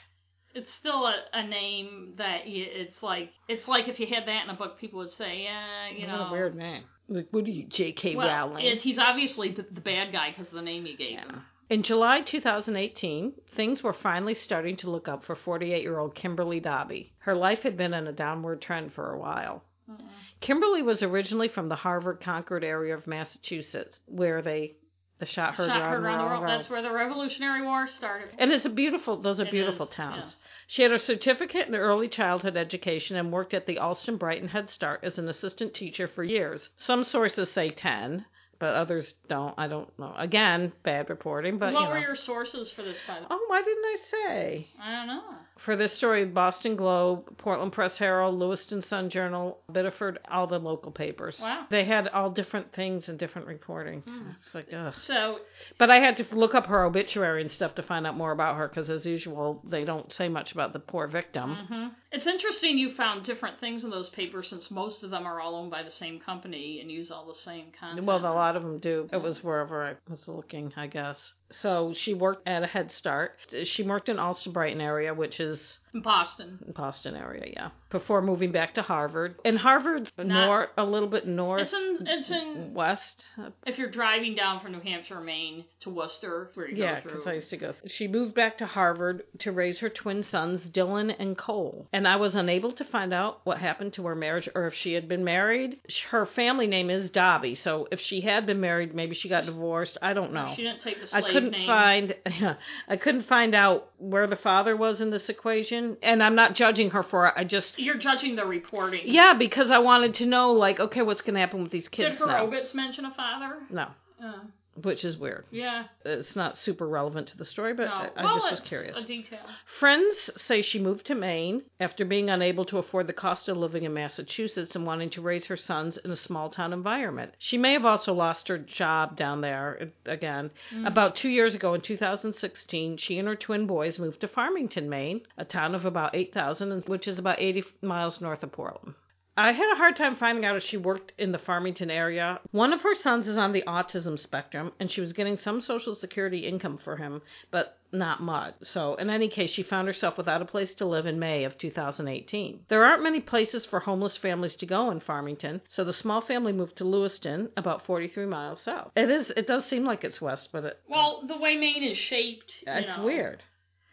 It's 0.55 0.71
still 0.81 1.07
a, 1.07 1.15
a 1.33 1.47
name 1.47 2.15
that 2.19 2.47
you, 2.47 2.67
it's 2.69 3.03
like 3.03 3.31
it's 3.49 3.67
like 3.67 3.89
if 3.89 3.99
you 3.99 4.07
had 4.07 4.27
that 4.27 4.45
in 4.45 4.51
a 4.51 4.55
book, 4.55 4.79
people 4.79 4.99
would 4.99 5.13
say, 5.13 5.45
yeah, 5.45 5.89
you 5.89 6.07
know, 6.07 6.19
what 6.19 6.29
a 6.29 6.33
weird 6.33 6.55
name. 6.57 6.83
Like, 7.09 7.29
what 7.31 7.45
are 7.47 7.51
you, 7.51 7.65
J.K. 7.65 8.17
Well, 8.17 8.27
Rowling? 8.29 8.65
it's, 8.65 8.83
he's 8.83 8.99
obviously 8.99 9.53
the, 9.53 9.67
the 9.71 9.81
bad 9.81 10.13
guy 10.13 10.31
because 10.31 10.47
of 10.49 10.53
the 10.55 10.63
name 10.63 10.85
you 10.87 10.97
gave 10.97 11.13
Yeah. 11.13 11.25
him. 11.25 11.43
In 11.73 11.83
July 11.83 12.21
2018, 12.21 13.33
things 13.57 13.83
were 13.83 13.95
finally 13.95 14.35
starting 14.35 14.77
to 14.77 14.91
look 14.91 15.09
up 15.09 15.25
for 15.25 15.35
48 15.35 15.81
year 15.81 15.99
old 15.99 16.15
Kimberly 16.15 16.61
Dobbie. 16.61 17.15
Her 17.21 17.35
life 17.35 17.61
had 17.61 17.79
been 17.79 17.95
in 17.95 18.07
a 18.07 18.13
downward 18.13 18.61
trend 18.61 18.93
for 18.93 19.11
a 19.11 19.19
while. 19.19 19.65
Mm-mm. 19.91 20.07
Kimberly 20.43 20.83
was 20.83 21.03
originally 21.03 21.49
from 21.49 21.71
the 21.71 21.77
Harvard 21.77 22.21
Concord 22.21 22.63
area 22.63 22.95
of 22.95 23.07
Massachusetts, 23.07 24.01
where 24.05 24.43
they 24.43 24.77
the 25.19 25.25
shot 25.25 25.55
heard 25.55 25.71
Shot 25.71 25.81
around, 25.81 26.03
around 26.05 26.19
the 26.19 26.41
world. 26.43 26.61
That's 26.61 26.69
where 26.69 26.83
the 26.83 26.93
Revolutionary 26.93 27.63
War 27.63 27.87
started. 27.87 28.29
And 28.39 28.53
it's 28.53 28.67
a 28.67 28.69
beautiful; 28.69 29.17
those 29.23 29.41
are 29.41 29.45
It 29.47 29.51
beautiful 29.51 29.87
is, 29.87 29.95
towns. 29.95 30.25
yes. 30.25 30.37
She 30.67 30.83
had 30.83 30.93
a 30.93 30.99
certificate 30.99 31.69
in 31.69 31.75
early 31.75 32.11
childhood 32.11 32.59
education 32.59 33.17
and 33.17 33.33
worked 33.33 33.55
at 33.55 33.65
the 33.65 33.79
Allston 33.79 34.19
Brighton 34.19 34.49
Head 34.49 34.69
Start 34.69 35.01
as 35.05 35.19
an 35.19 35.27
assistant 35.27 35.73
teacher 35.73 36.07
for 36.07 36.23
years. 36.23 36.69
Some 36.77 37.03
sources 37.03 37.51
say 37.51 37.71
ten, 37.71 38.27
but 38.63 38.77
others 38.77 39.15
don't. 39.27 39.53
I 39.59 39.67
don't 39.67 39.89
know. 39.99 40.15
Again, 40.17 40.73
bad 40.85 41.11
reporting, 41.11 41.59
but 41.59 41.73
what 41.73 41.81
you 41.81 41.87
know. 41.87 41.93
were 41.95 41.99
your 41.99 42.15
sources 42.15 42.71
for 42.71 42.83
this? 42.83 42.97
By 43.09 43.19
the 43.19 43.27
Oh, 43.29 43.45
why 43.49 43.61
didn't 43.61 43.85
I 43.85 43.97
say? 44.09 44.69
I 44.81 44.93
don't 44.93 45.09
know. 45.09 45.23
For 45.65 45.77
this 45.77 45.93
story, 45.93 46.25
Boston 46.25 46.75
Globe, 46.75 47.39
Portland 47.39 47.73
Press 47.73 47.97
Herald, 47.97 48.37
Lewiston 48.37 48.83
Sun 48.83 49.11
Journal, 49.11 49.59
Biddeford, 49.71 50.19
all 50.29 50.49
the 50.49 50.59
local 50.59 50.91
papers. 50.91 51.39
Wow. 51.41 51.67
They 51.71 51.85
had 51.85 52.09
all 52.09 52.31
different 52.31 52.73
things 52.73 53.09
and 53.09 53.17
different 53.17 53.47
reporting. 53.47 54.01
Hmm. 54.01 54.31
It's 54.45 54.55
like, 54.55 54.67
ugh. 54.75 54.95
So 54.97 55.39
But 55.79 55.91
I 55.91 56.01
had 56.01 56.17
to 56.17 56.27
look 56.35 56.57
up 56.57 56.67
her 56.67 56.85
obituary 56.85 57.43
and 57.43 57.51
stuff 57.51 57.77
to 57.77 57.83
find 57.83 58.09
out 58.09 58.17
more 58.17 58.33
about 58.33 58.57
her 58.57 58.67
because, 58.67 58.91
as 58.91 59.07
usual, 59.07 59.63
they 59.65 59.85
don't 59.85 60.13
say 60.13 60.29
much 60.29 60.51
about 60.51 60.73
the 60.73 60.81
poor 60.81 61.07
victim. 61.07 61.57
Mm-hmm. 61.57 61.89
it's 62.11 62.27
interesting 62.27 62.77
you 62.77 62.95
found 62.95 63.25
different 63.25 63.61
things 63.61 63.85
in 63.85 63.91
those 63.91 64.09
papers 64.09 64.49
since 64.49 64.71
most 64.71 65.05
of 65.05 65.11
them 65.11 65.27
are 65.27 65.41
all 65.41 65.55
owned 65.55 65.71
by 65.71 65.85
the 65.85 65.91
same 65.91 66.19
company 66.19 66.81
and 66.81 66.91
use 66.91 67.11
all 67.13 67.27
the 67.27 67.35
same 67.35 67.67
content. 67.79 68.05
Well, 68.05 68.19
a 68.19 68.35
lot 68.35 68.57
of 68.57 68.63
them 68.63 68.81
do. 68.81 69.09
It 69.13 69.23
was 69.23 69.45
wherever 69.45 69.85
I 69.85 69.95
was 70.11 70.27
looking, 70.27 70.73
I 70.77 70.89
guess. 70.89 71.33
So 71.53 71.93
she 71.95 72.15
worked 72.15 72.49
at 72.49 72.63
a 72.63 72.67
Head 72.67 72.91
Start. 72.91 73.39
She 73.65 73.83
worked 73.83 74.09
in 74.09 74.19
Allston 74.19 74.53
Brighton 74.53 74.81
area, 74.81 75.15
which 75.15 75.39
is 75.41 75.79
Boston. 75.95 76.59
Boston 76.75 77.15
area, 77.17 77.45
yeah. 77.55 77.69
Before 77.91 78.23
moving 78.23 78.53
back 78.53 78.75
to 78.75 78.83
Harvard. 78.83 79.35
And 79.45 79.59
Harvard's 79.59 80.11
north, 80.17 80.71
a 80.79 80.85
little 80.85 81.09
bit 81.09 81.27
north, 81.27 81.63
It's 81.63 81.73
in 81.75 81.99
it's 82.09 82.31
in 82.31 82.73
west. 82.75 83.27
if 83.67 83.77
you're 83.79 83.91
driving 83.91 84.35
down 84.35 84.61
from 84.61 84.73
New 84.73 84.81
Hampshire, 84.81 85.21
Maine 85.21 85.65
to 85.81 85.91
Worcester, 85.91 86.51
where 86.55 86.69
you 86.69 86.77
Yeah, 86.83 87.01
go 87.03 87.11
because. 87.11 87.27
I 87.27 87.35
used 87.35 87.51
to 87.51 87.57
go. 87.59 87.75
She 87.87 88.09
moved 88.09 88.35
back 88.35 88.59
to 88.59 88.67
Harvard 88.67 89.25
to 89.41 89.53
raise 89.53 89.79
her 89.81 89.91
twin 89.91 90.23
sons, 90.23 90.63
Dylan 90.71 91.15
and 91.19 91.37
Cole. 91.37 91.87
And 91.93 92.09
I 92.09 92.17
was 92.17 92.35
unable 92.35 92.73
to 92.73 92.85
find 92.85 93.13
out 93.13 93.41
what 93.45 93.59
happened 93.59 93.93
to 93.95 94.07
her 94.07 94.15
marriage 94.15 94.49
or 94.55 94.67
if 94.69 94.75
she 94.75 94.95
had 94.95 95.09
been 95.09 95.25
married. 95.25 95.79
Her 96.11 96.25
family 96.25 96.67
name 96.67 96.89
is 96.89 97.11
Dobbie, 97.11 97.55
so 97.57 97.87
if 97.93 98.01
she 98.01 98.23
had 98.23 98.47
been 98.47 98.61
married, 98.61 98.95
maybe 98.95 99.15
she 99.15 99.29
got 99.29 99.45
divorced. 99.45 99.99
I 100.01 100.15
don't 100.15 100.33
know. 100.33 100.55
She 100.57 100.63
didn't 100.63 100.81
take 100.81 101.01
the 101.01 101.07
slave 101.07 101.25
I 101.25 101.31
couldn't 101.31 101.51
name. 101.51 101.67
find 101.67 102.15
I 102.89 102.97
couldn't 102.97 103.27
find 103.27 103.55
out 103.55 103.89
where 103.99 104.27
the 104.27 104.37
father 104.37 104.75
was 104.77 105.01
in 105.03 105.11
this 105.11 105.29
equation, 105.29 105.82
and 106.03 106.23
I'm 106.23 106.35
not 106.35 106.55
judging 106.55 106.91
her 106.91 107.03
for 107.03 107.27
it. 107.29 107.35
I 107.37 107.45
just 107.45 107.79
You're 107.79 107.99
judging 107.99 108.37
the 108.37 108.47
reporting. 108.47 109.03
yeah, 109.05 109.35
because 109.39 109.71
I 109.71 109.79
wanted 109.79 110.15
to 110.17 110.27
know 110.27 110.53
like 110.53 110.81
okay, 110.81 111.03
what's 111.03 111.21
going 111.21 111.35
to 111.35 111.41
happen 111.41 111.63
with 111.63 111.73
these 111.73 111.85
Did 111.85 111.93
kids 111.93 112.19
her 112.19 112.27
now? 112.27 112.33
mention 112.75 113.05
a 113.05 113.15
father? 113.15 113.57
No, 113.71 113.87
Uh, 114.23 114.33
which 114.81 115.05
is 115.05 115.19
weird. 115.19 115.45
yeah. 115.51 115.85
It's 116.05 116.35
not 116.35 116.57
super 116.57 116.89
relevant 116.89 117.29
to 117.29 117.37
the 117.37 117.45
story, 117.45 117.75
but 117.75 117.85
no. 117.85 117.93
I, 117.93 118.11
I 118.17 118.25
well, 118.25 118.39
just 118.39 118.51
was 118.51 118.69
curious. 118.69 118.97
a 118.97 119.07
detail. 119.07 119.41
Friends 119.79 120.31
say 120.37 120.63
she 120.63 120.79
moved 120.79 121.07
to 121.07 121.15
Maine 121.15 121.63
after 121.79 122.05
being 122.05 122.31
unable 122.31 122.65
to 122.67 122.79
afford 122.79 123.07
the 123.07 123.13
cost 123.13 123.49
of 123.49 123.57
living 123.57 123.85
in 123.85 123.93
Massachusetts 123.93 124.75
and 124.75 124.87
wanting 124.87 125.11
to 125.11 125.21
raise 125.21 125.47
her 125.47 125.57
sons 125.57 125.99
in 125.99 126.11
a 126.11 126.17
small 126.17 126.49
town 126.49 126.73
environment. 126.73 127.33
She 127.39 127.59
may 127.59 127.75
have 127.75 127.85
also 127.85 128.15
lost 128.15 128.49
her 128.49 128.59
job 128.59 129.17
down 129.17 129.43
there 129.43 129.79
uh, 129.83 130.11
again. 130.11 130.51
Mm. 130.75 130.87
About 130.87 131.17
two 131.17 131.29
years 131.29 131.55
ago 131.55 131.75
in 131.75 131.81
2016, 131.81 132.97
she 132.97 133.19
and 133.19 133.29
her 133.29 133.37
twin 133.37 133.67
boys 133.67 133.99
moved 133.99 134.21
to 134.23 134.29
Farmington, 134.29 134.89
Maine, 134.89 135.21
a 135.37 135.45
town 135.45 135.75
of 135.75 135.85
about 135.85 136.15
8,000, 136.15 136.89
which 136.89 137.07
is 137.07 137.19
about 137.19 137.41
80 137.41 137.65
miles 137.83 138.21
north 138.21 138.43
of 138.43 138.53
Portland. 138.53 138.95
I 139.35 139.53
had 139.53 139.73
a 139.73 139.77
hard 139.77 139.97
time 139.97 140.17
finding 140.17 140.45
out 140.45 140.57
if 140.57 140.63
she 140.63 140.77
worked 140.77 141.15
in 141.17 141.33
the 141.33 141.39
Farmington 141.39 141.91
area. 141.91 142.39
One 142.51 142.75
of 142.75 142.83
her 142.83 142.95
sons 142.95 143.27
is 143.27 143.39
on 143.39 143.53
the 143.53 143.65
autism 143.67 144.19
spectrum, 144.19 144.73
and 144.79 144.91
she 144.91 145.01
was 145.01 145.15
getting 145.15 145.37
some 145.37 145.63
Social 145.63 145.95
Security 145.95 146.41
income 146.41 146.77
for 146.77 146.97
him, 146.97 147.23
but 147.51 147.79
not 147.93 148.21
much. 148.23 148.55
So, 148.63 148.95
in 148.97 149.09
any 149.09 149.29
case, 149.29 149.49
she 149.49 149.63
found 149.63 149.89
herself 149.89 150.19
without 150.19 150.43
a 150.43 150.47
place 150.47 150.75
to 150.75 150.85
live 150.87 151.07
in 151.07 151.19
May 151.19 151.45
of 151.45 151.57
2018. 151.57 152.67
There 152.69 152.85
aren't 152.85 153.03
many 153.03 153.21
places 153.21 153.65
for 153.65 153.81
homeless 153.81 154.19
families 154.19 154.55
to 154.57 154.67
go 154.67 154.91
in 154.91 155.01
Farmington, 155.01 155.63
so 155.67 155.83
the 155.83 155.93
small 155.95 156.21
family 156.21 156.53
moved 156.53 156.77
to 156.77 156.85
Lewiston, 156.85 157.49
about 157.57 157.87
43 157.87 158.27
miles 158.27 158.61
south. 158.61 158.93
It 158.97 159.11
is. 159.11 159.31
It 159.31 159.47
does 159.47 159.65
seem 159.65 159.85
like 159.85 160.05
it's 160.05 160.21
west, 160.21 160.51
but 160.53 160.65
it, 160.65 160.79
Well, 160.89 161.25
the 161.27 161.39
way 161.39 161.57
Maine 161.57 161.83
is 161.85 161.97
shaped, 161.97 162.53
it's 162.67 162.97
know, 162.99 163.05
weird. 163.05 163.43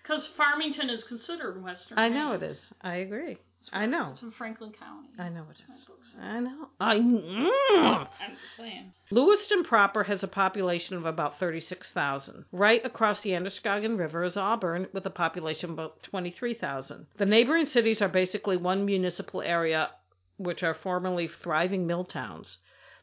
Because 0.04 0.28
Farmington 0.28 0.90
is 0.90 1.06
considered 1.06 1.64
Western. 1.64 1.98
I 1.98 2.10
know 2.10 2.32
Maine. 2.32 2.44
it 2.44 2.44
is. 2.44 2.74
I 2.82 2.96
agree. 2.96 3.38
I 3.74 3.86
know. 3.86 4.10
It's 4.12 4.22
in 4.22 4.32
Franklin 4.32 4.72
County. 4.72 5.10
I 5.18 5.30
know 5.30 5.46
it 5.50 5.58
is. 5.58 5.64
That's 5.68 5.82
is. 5.82 5.90
what 5.90 5.98
books 5.98 6.14
say. 6.14 6.20
I 6.22 6.40
know. 6.40 6.70
I. 6.80 6.96
Mm. 6.96 8.08
I'm 8.22 8.32
just 8.32 8.56
saying. 8.58 8.94
Lewiston 9.12 9.64
proper 9.64 10.04
has 10.04 10.24
a 10.24 10.28
population 10.28 10.96
of 10.96 11.06
about 11.06 11.40
36,000. 11.40 12.46
Right 12.52 12.84
across 12.86 13.22
the 13.22 13.36
Androscoggin 13.36 13.98
River 13.98 14.24
is 14.24 14.38
Auburn 14.38 14.88
with 14.94 15.06
a 15.06 15.12
population 15.12 15.72
of 15.72 15.74
about 15.74 16.02
23,000. 16.04 17.06
The 17.18 17.26
neighboring 17.26 17.66
cities 17.66 18.02
are 18.02 18.10
basically 18.10 18.58
one 18.58 18.86
municipal 18.86 19.42
area, 19.42 19.90
which 20.38 20.64
are 20.64 20.74
formerly 20.74 21.28
thriving 21.28 21.86
mill 21.86 22.06
towns. 22.06 22.58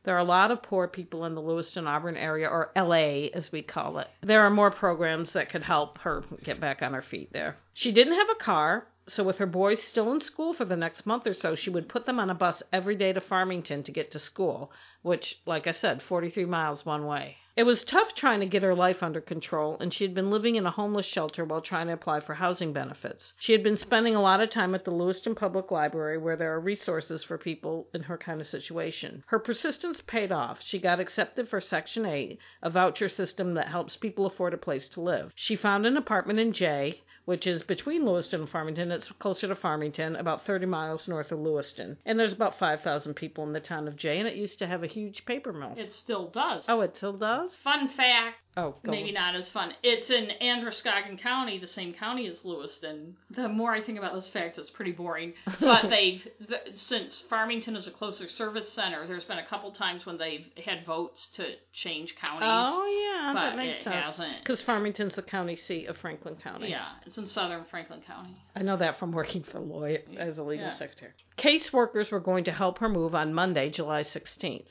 There 0.04 0.14
are 0.14 0.20
a 0.20 0.24
lot 0.24 0.52
of 0.52 0.62
poor 0.62 0.86
people 0.86 1.24
in 1.24 1.34
the 1.34 1.42
Lewiston 1.42 1.86
Auburn 1.88 2.16
area, 2.16 2.46
or 2.46 2.70
LA 2.76 3.28
as 3.34 3.50
we 3.50 3.62
call 3.62 3.98
it. 3.98 4.06
There 4.22 4.42
are 4.42 4.50
more 4.50 4.70
programs 4.70 5.32
that 5.32 5.50
could 5.50 5.64
help 5.64 5.98
her 5.98 6.24
get 6.44 6.60
back 6.60 6.80
on 6.80 6.92
her 6.94 7.02
feet 7.02 7.32
there. 7.32 7.56
She 7.74 7.90
didn't 7.90 8.14
have 8.14 8.30
a 8.30 8.42
car, 8.42 8.86
so 9.08 9.22
with 9.22 9.38
her 9.38 9.46
boys 9.46 9.82
still 9.82 10.12
in 10.12 10.20
school 10.20 10.52
for 10.52 10.64
the 10.64 10.76
next 10.76 11.06
month 11.06 11.26
or 11.26 11.34
so, 11.34 11.54
she 11.54 11.70
would 11.70 11.88
put 11.88 12.06
them 12.06 12.18
on 12.18 12.28
a 12.28 12.34
bus 12.34 12.62
every 12.72 12.96
day 12.96 13.12
to 13.12 13.20
Farmington 13.20 13.82
to 13.84 13.92
get 13.92 14.10
to 14.10 14.18
school, 14.18 14.72
which, 15.02 15.40
like 15.46 15.66
I 15.66 15.72
said, 15.72 16.02
43 16.02 16.44
miles 16.44 16.84
one 16.84 17.06
way. 17.06 17.36
It 17.56 17.64
was 17.64 17.84
tough 17.84 18.14
trying 18.14 18.40
to 18.40 18.46
get 18.46 18.62
her 18.62 18.74
life 18.74 19.02
under 19.02 19.22
control, 19.22 19.78
and 19.80 19.94
she 19.94 20.04
had 20.04 20.12
been 20.12 20.30
living 20.30 20.56
in 20.56 20.66
a 20.66 20.70
homeless 20.70 21.06
shelter 21.06 21.42
while 21.42 21.62
trying 21.62 21.86
to 21.86 21.94
apply 21.94 22.20
for 22.20 22.34
housing 22.34 22.74
benefits. 22.74 23.32
She 23.38 23.52
had 23.52 23.62
been 23.62 23.78
spending 23.78 24.14
a 24.14 24.20
lot 24.20 24.42
of 24.42 24.50
time 24.50 24.74
at 24.74 24.84
the 24.84 24.90
Lewiston 24.90 25.34
Public 25.34 25.70
Library, 25.70 26.18
where 26.18 26.36
there 26.36 26.52
are 26.52 26.60
resources 26.60 27.24
for 27.24 27.38
people 27.38 27.88
in 27.94 28.02
her 28.02 28.18
kind 28.18 28.42
of 28.42 28.46
situation. 28.46 29.24
Her 29.28 29.38
persistence 29.38 30.02
paid 30.02 30.32
off. 30.32 30.60
She 30.60 30.78
got 30.78 31.00
accepted 31.00 31.48
for 31.48 31.62
Section 31.62 32.04
8, 32.04 32.38
a 32.62 32.68
voucher 32.68 33.08
system 33.08 33.54
that 33.54 33.68
helps 33.68 33.96
people 33.96 34.26
afford 34.26 34.52
a 34.52 34.58
place 34.58 34.88
to 34.88 35.00
live. 35.00 35.32
She 35.34 35.56
found 35.56 35.86
an 35.86 35.96
apartment 35.96 36.38
in 36.38 36.52
Jay, 36.52 37.00
which 37.26 37.46
is 37.46 37.62
between 37.62 38.06
Lewiston 38.06 38.40
and 38.40 38.48
Farmington. 38.48 38.90
It's 38.90 39.12
closer 39.18 39.48
to 39.48 39.54
Farmington, 39.54 40.16
about 40.16 40.46
30 40.46 40.66
miles 40.66 41.06
north 41.06 41.30
of 41.30 41.40
Lewiston. 41.40 41.98
And 42.06 42.18
there's 42.18 42.32
about 42.32 42.58
5,000 42.58 43.14
people 43.14 43.44
in 43.44 43.52
the 43.52 43.60
town 43.60 43.86
of 43.86 43.96
Jay, 43.96 44.18
and 44.18 44.26
it 44.26 44.36
used 44.36 44.58
to 44.60 44.66
have 44.66 44.82
a 44.82 44.86
huge 44.86 45.26
paper 45.26 45.52
mill. 45.52 45.74
It 45.76 45.92
still 45.92 46.28
does. 46.28 46.64
Oh, 46.68 46.80
it 46.80 46.96
still 46.96 47.12
does? 47.12 47.50
Fun 47.62 47.88
fact, 47.88 48.36
Oh, 48.58 48.74
maybe 48.84 49.12
not 49.12 49.34
as 49.34 49.50
fun. 49.50 49.74
It's 49.82 50.08
in 50.08 50.30
Androscoggin 50.30 51.18
County, 51.18 51.58
the 51.58 51.66
same 51.66 51.92
county 51.92 52.26
as 52.26 52.42
Lewiston. 52.42 53.14
The 53.30 53.48
more 53.50 53.72
I 53.74 53.82
think 53.82 53.98
about 53.98 54.14
this 54.14 54.28
fact, 54.30 54.56
it's 54.56 54.70
pretty 54.70 54.92
boring. 54.92 55.34
But 55.60 55.88
they've, 55.90 56.26
th- 56.48 56.74
since 56.76 57.22
Farmington 57.28 57.76
is 57.76 57.86
a 57.86 57.90
closer 57.90 58.26
service 58.28 58.72
center, 58.72 59.06
there's 59.06 59.24
been 59.24 59.38
a 59.38 59.46
couple 59.46 59.72
times 59.72 60.06
when 60.06 60.16
they've 60.16 60.46
had 60.64 60.86
votes 60.86 61.26
to 61.34 61.44
change 61.74 62.16
counties. 62.16 62.48
Oh, 62.50 62.86
yeah, 63.22 63.32
but 63.34 63.40
that 63.50 63.56
makes 63.56 63.80
it 63.80 63.84
sense. 63.84 63.94
hasn't. 63.94 64.38
Because 64.40 64.62
Farmington's 64.62 65.14
the 65.14 65.22
county 65.22 65.56
seat 65.56 65.86
of 65.88 65.98
Franklin 65.98 66.36
County. 66.36 66.70
Yeah, 66.70 66.86
it's 67.04 67.18
in 67.18 67.26
southern 67.26 67.64
Franklin 67.70 68.00
County. 68.06 68.36
I 68.54 68.62
know 68.62 68.78
that 68.78 68.98
from 68.98 69.12
working 69.12 69.42
for 69.42 69.60
Lloyd 69.60 70.02
as 70.18 70.38
a 70.38 70.42
legal 70.42 70.66
Yeah. 70.68 70.74
secretary. 70.74 71.12
Caseworkers 71.36 72.10
were 72.10 72.20
going 72.20 72.44
to 72.44 72.52
help 72.52 72.78
her 72.78 72.88
move 72.88 73.14
on 73.14 73.34
Monday, 73.34 73.68
July 73.68 74.02
16th. 74.02 74.64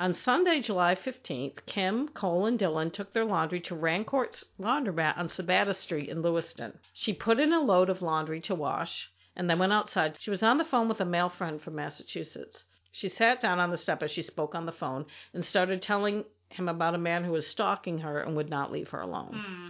On 0.00 0.14
Sunday, 0.14 0.62
July 0.62 0.94
15th, 0.94 1.66
Kim, 1.66 2.08
Cole, 2.08 2.46
and 2.46 2.58
Dylan 2.58 2.90
took 2.90 3.12
their 3.12 3.26
laundry 3.26 3.60
to 3.60 3.74
Rancourt's 3.74 4.46
laundromat 4.58 5.18
on 5.18 5.28
Sabattus 5.28 5.76
Street 5.76 6.08
in 6.08 6.22
Lewiston. 6.22 6.78
She 6.94 7.12
put 7.12 7.38
in 7.38 7.52
a 7.52 7.60
load 7.60 7.90
of 7.90 8.00
laundry 8.00 8.40
to 8.40 8.54
wash 8.54 9.10
and 9.36 9.50
then 9.50 9.58
went 9.58 9.74
outside. 9.74 10.16
She 10.18 10.30
was 10.30 10.42
on 10.42 10.56
the 10.56 10.64
phone 10.64 10.88
with 10.88 11.02
a 11.02 11.04
male 11.04 11.28
friend 11.28 11.60
from 11.60 11.74
Massachusetts. 11.74 12.64
She 12.90 13.10
sat 13.10 13.42
down 13.42 13.58
on 13.58 13.70
the 13.70 13.76
step 13.76 14.02
as 14.02 14.10
she 14.10 14.22
spoke 14.22 14.54
on 14.54 14.64
the 14.64 14.72
phone 14.72 15.04
and 15.34 15.44
started 15.44 15.82
telling 15.82 16.24
him 16.48 16.70
about 16.70 16.94
a 16.94 16.98
man 16.98 17.22
who 17.24 17.32
was 17.32 17.46
stalking 17.46 17.98
her 17.98 18.20
and 18.20 18.34
would 18.36 18.48
not 18.48 18.72
leave 18.72 18.88
her 18.88 19.02
alone. 19.02 19.34
Hmm. 19.34 19.68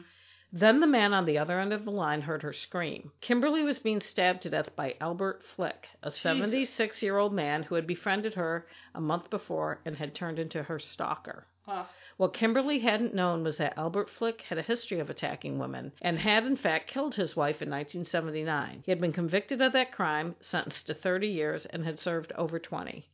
Then 0.52 0.80
the 0.80 0.86
man 0.86 1.12
on 1.12 1.26
the 1.26 1.38
other 1.38 1.60
end 1.60 1.72
of 1.72 1.84
the 1.84 1.92
line 1.92 2.22
heard 2.22 2.42
her 2.42 2.52
scream. 2.52 3.12
Kimberly 3.20 3.62
was 3.62 3.78
being 3.78 4.00
stabbed 4.00 4.42
to 4.42 4.50
death 4.50 4.74
by 4.74 4.96
Albert 5.00 5.44
Flick, 5.44 5.88
a 6.02 6.10
76 6.10 7.02
year 7.02 7.18
old 7.18 7.32
man 7.32 7.62
who 7.62 7.76
had 7.76 7.86
befriended 7.86 8.34
her 8.34 8.66
a 8.94 9.00
month 9.00 9.30
before 9.30 9.80
and 9.84 9.96
had 9.96 10.12
turned 10.14 10.40
into 10.40 10.64
her 10.64 10.80
stalker. 10.80 11.46
Uh, 11.68 11.84
What 12.16 12.34
Kimberly 12.34 12.80
hadn't 12.80 13.14
known 13.14 13.44
was 13.44 13.58
that 13.58 13.78
Albert 13.78 14.10
Flick 14.10 14.40
had 14.42 14.58
a 14.58 14.62
history 14.62 14.98
of 14.98 15.08
attacking 15.08 15.58
women 15.60 15.92
and 16.02 16.18
had, 16.18 16.44
in 16.44 16.56
fact, 16.56 16.88
killed 16.88 17.14
his 17.14 17.36
wife 17.36 17.62
in 17.62 17.70
1979. 17.70 18.82
He 18.84 18.90
had 18.90 19.00
been 19.00 19.12
convicted 19.12 19.62
of 19.62 19.72
that 19.74 19.92
crime, 19.92 20.34
sentenced 20.40 20.88
to 20.88 20.94
30 20.94 21.28
years, 21.28 21.66
and 21.66 21.84
had 21.84 22.00
served 22.00 22.32
over 22.32 22.58
20. 22.58 23.06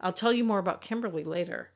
I'll 0.00 0.14
tell 0.14 0.32
you 0.32 0.44
more 0.44 0.58
about 0.60 0.80
Kimberly 0.80 1.24
later. 1.24 1.72